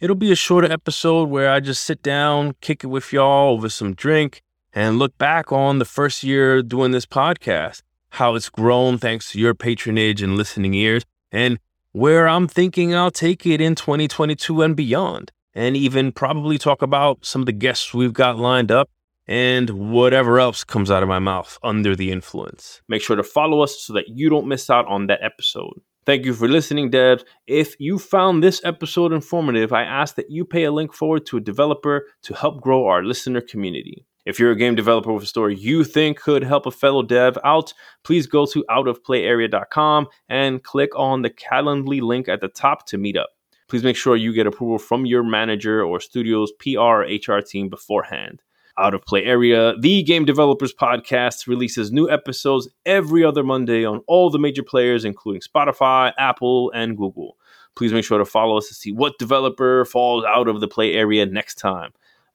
It'll 0.00 0.14
be 0.14 0.30
a 0.30 0.36
shorter 0.36 0.70
episode 0.70 1.28
where 1.28 1.50
I 1.50 1.58
just 1.58 1.82
sit 1.82 2.02
down, 2.02 2.54
kick 2.60 2.84
it 2.84 2.86
with 2.86 3.12
y'all 3.12 3.54
over 3.54 3.68
some 3.68 3.94
drink, 3.94 4.42
and 4.72 4.96
look 4.96 5.18
back 5.18 5.50
on 5.50 5.80
the 5.80 5.84
first 5.84 6.22
year 6.22 6.62
doing 6.62 6.92
this 6.92 7.04
podcast, 7.04 7.82
how 8.10 8.36
it's 8.36 8.48
grown 8.48 8.98
thanks 8.98 9.32
to 9.32 9.40
your 9.40 9.54
patronage 9.54 10.22
and 10.22 10.36
listening 10.36 10.72
ears, 10.74 11.02
and 11.32 11.58
where 11.92 12.28
I'm 12.28 12.48
thinking 12.48 12.94
I'll 12.94 13.10
take 13.10 13.46
it 13.46 13.60
in 13.60 13.74
2022 13.74 14.62
and 14.62 14.76
beyond, 14.76 15.32
and 15.54 15.76
even 15.76 16.12
probably 16.12 16.58
talk 16.58 16.82
about 16.82 17.24
some 17.24 17.42
of 17.42 17.46
the 17.46 17.52
guests 17.52 17.94
we've 17.94 18.12
got 18.12 18.38
lined 18.38 18.70
up 18.70 18.90
and 19.26 19.68
whatever 19.92 20.40
else 20.40 20.64
comes 20.64 20.90
out 20.90 21.02
of 21.02 21.08
my 21.08 21.18
mouth 21.18 21.58
under 21.62 21.94
the 21.94 22.10
influence. 22.10 22.80
Make 22.88 23.02
sure 23.02 23.16
to 23.16 23.22
follow 23.22 23.60
us 23.60 23.82
so 23.82 23.92
that 23.92 24.08
you 24.08 24.30
don't 24.30 24.48
miss 24.48 24.70
out 24.70 24.86
on 24.86 25.06
that 25.08 25.22
episode. 25.22 25.80
Thank 26.06 26.24
you 26.24 26.32
for 26.32 26.48
listening, 26.48 26.90
devs. 26.90 27.24
If 27.46 27.78
you 27.78 27.98
found 27.98 28.42
this 28.42 28.62
episode 28.64 29.12
informative, 29.12 29.74
I 29.74 29.82
ask 29.82 30.14
that 30.14 30.30
you 30.30 30.46
pay 30.46 30.64
a 30.64 30.72
link 30.72 30.94
forward 30.94 31.26
to 31.26 31.36
a 31.36 31.40
developer 31.40 32.06
to 32.22 32.34
help 32.34 32.62
grow 32.62 32.86
our 32.86 33.04
listener 33.04 33.42
community. 33.42 34.06
If 34.28 34.38
you're 34.38 34.50
a 34.50 34.56
game 34.56 34.74
developer 34.74 35.10
with 35.10 35.22
a 35.22 35.26
story 35.26 35.56
you 35.56 35.84
think 35.84 36.20
could 36.20 36.42
help 36.42 36.66
a 36.66 36.70
fellow 36.70 37.02
dev 37.02 37.38
out, 37.44 37.72
please 38.04 38.26
go 38.26 38.44
to 38.44 38.62
outofplayarea.com 38.68 40.06
and 40.28 40.62
click 40.62 40.90
on 40.94 41.22
the 41.22 41.30
Calendly 41.30 42.02
link 42.02 42.28
at 42.28 42.42
the 42.42 42.48
top 42.48 42.86
to 42.88 42.98
meet 42.98 43.16
up. 43.16 43.30
Please 43.68 43.82
make 43.82 43.96
sure 43.96 44.16
you 44.16 44.34
get 44.34 44.46
approval 44.46 44.78
from 44.78 45.06
your 45.06 45.22
manager 45.22 45.82
or 45.82 45.98
studio's 45.98 46.52
PR 46.60 46.78
or 46.78 47.06
HR 47.06 47.40
team 47.40 47.70
beforehand. 47.70 48.42
Out 48.76 48.92
of 48.92 49.00
Play 49.06 49.24
Area, 49.24 49.72
the 49.80 50.02
Game 50.02 50.26
Developers 50.26 50.74
Podcast, 50.74 51.46
releases 51.46 51.90
new 51.90 52.10
episodes 52.10 52.68
every 52.84 53.24
other 53.24 53.42
Monday 53.42 53.86
on 53.86 54.02
all 54.06 54.28
the 54.28 54.38
major 54.38 54.62
players, 54.62 55.06
including 55.06 55.40
Spotify, 55.40 56.12
Apple, 56.18 56.70
and 56.72 56.98
Google. 56.98 57.38
Please 57.76 57.94
make 57.94 58.04
sure 58.04 58.18
to 58.18 58.26
follow 58.26 58.58
us 58.58 58.68
to 58.68 58.74
see 58.74 58.92
what 58.92 59.18
developer 59.18 59.86
falls 59.86 60.22
out 60.26 60.48
of 60.48 60.60
the 60.60 60.68
play 60.68 60.92
area 60.92 61.24
next 61.24 61.54
time. 61.54 61.92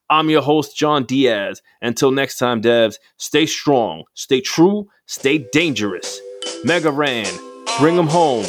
I'm 0.09 0.30
your 0.30 0.41
host, 0.41 0.75
John 0.77 1.05
Diaz. 1.05 1.61
Until 1.81 2.11
next 2.11 2.38
time, 2.38 2.61
devs, 2.61 2.95
stay 3.17 3.45
strong, 3.45 4.03
stay 4.13 4.41
true, 4.41 4.88
stay 5.05 5.38
dangerous. 5.51 6.19
Mega 6.63 6.91
Ran, 6.91 7.31
bring 7.80 7.95
them 7.95 8.07
home. 8.07 8.45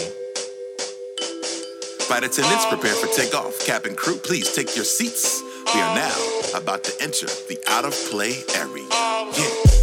Flight 2.01 2.25
attendants, 2.25 2.67
prepare 2.67 2.95
for 2.95 3.07
takeoff. 3.09 3.59
Cabin 3.65 3.95
crew, 3.95 4.17
please 4.17 4.55
take 4.55 4.77
your 4.77 4.85
seats. 4.85 5.43
We 5.75 5.81
are 5.81 5.95
now 5.97 6.17
about 6.55 6.85
to 6.85 6.93
enter 7.01 7.27
the 7.27 7.59
out 7.69 7.85
of 7.85 7.93
play 8.11 8.43
area. 8.55 8.87
Yeah. 9.35 9.75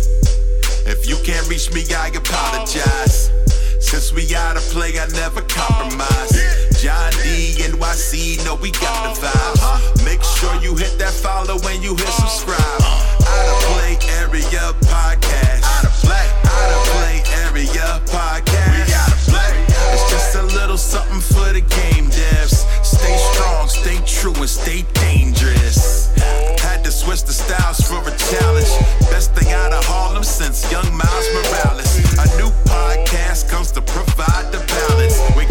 If 0.92 1.08
you 1.08 1.18
can't 1.24 1.48
reach 1.50 1.74
me, 1.74 1.84
I 1.94 2.08
apologize. 2.10 3.32
Since 3.80 4.14
we 4.14 4.36
out 4.36 4.56
of 4.56 4.64
play, 4.64 5.00
I 5.00 5.08
never 5.08 5.42
compromise. 5.42 6.41
NYC, 7.92 8.44
know 8.46 8.56
we 8.56 8.72
got 8.72 9.16
the 9.16 9.28
vibes. 9.28 10.06
Make 10.06 10.24
sure 10.24 10.54
you 10.62 10.76
hit 10.76 10.98
that 11.00 11.14
follow 11.14 11.58
when 11.60 11.82
you 11.82 11.96
hit 11.96 12.10
subscribe. 12.10 12.60
Out 12.60 13.48
of 13.48 13.60
play 13.74 13.96
area 14.18 14.74
podcast. 14.90 15.64
Out 15.64 15.86
of 15.86 15.94
play, 16.02 16.28
out 16.46 16.72
of 16.74 16.82
play 16.96 17.22
area 17.46 18.02
podcast. 18.10 18.88
We 18.88 18.94
out 18.94 19.14
of 19.14 19.22
play. 19.30 19.54
It's 19.94 20.10
just 20.10 20.36
a 20.36 20.44
little 20.44 20.78
something 20.78 21.22
for 21.22 21.54
the 21.54 21.62
game 21.62 22.10
devs. 22.10 22.66
Stay 22.84 23.18
strong, 23.34 23.68
stay 23.68 24.00
true, 24.06 24.34
and 24.36 24.50
stay 24.50 24.84
dangerous. 25.06 26.12
Had 26.60 26.84
to 26.84 26.92
switch 26.92 27.24
the 27.24 27.34
styles 27.34 27.82
for 27.82 28.02
a 28.02 28.14
challenge. 28.18 28.72
Best 29.12 29.34
thing 29.36 29.54
out 29.54 29.72
of 29.74 29.84
Harlem 29.86 30.24
since 30.24 30.70
young 30.72 30.90
Miles 30.96 31.28
Morales. 31.36 31.92
A 32.18 32.26
new 32.38 32.50
podcast 32.66 33.50
comes 33.50 33.72
to 33.72 33.82
provide 33.82 34.52
the 34.52 34.60
balance 34.66 35.20
with 35.36 35.51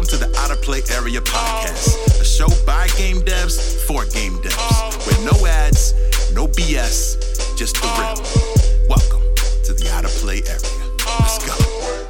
Welcome 0.00 0.18
to 0.18 0.26
the 0.28 0.38
Out 0.38 0.50
of 0.50 0.62
Play 0.62 0.80
Area 0.90 1.20
Podcast, 1.20 2.22
a 2.22 2.24
show 2.24 2.48
by 2.64 2.86
game 2.96 3.20
devs 3.20 3.84
for 3.84 4.06
game 4.06 4.32
devs, 4.38 5.06
with 5.06 5.22
no 5.30 5.46
ads, 5.46 5.92
no 6.32 6.48
BS, 6.48 7.54
just 7.54 7.74
the 7.74 7.88
real. 7.98 8.88
Welcome 8.88 9.20
to 9.64 9.74
the 9.74 9.90
Out 9.92 10.06
of 10.06 10.10
Play 10.12 10.40
Area. 10.46 10.96
Let's 11.20 11.46
go. 11.46 12.09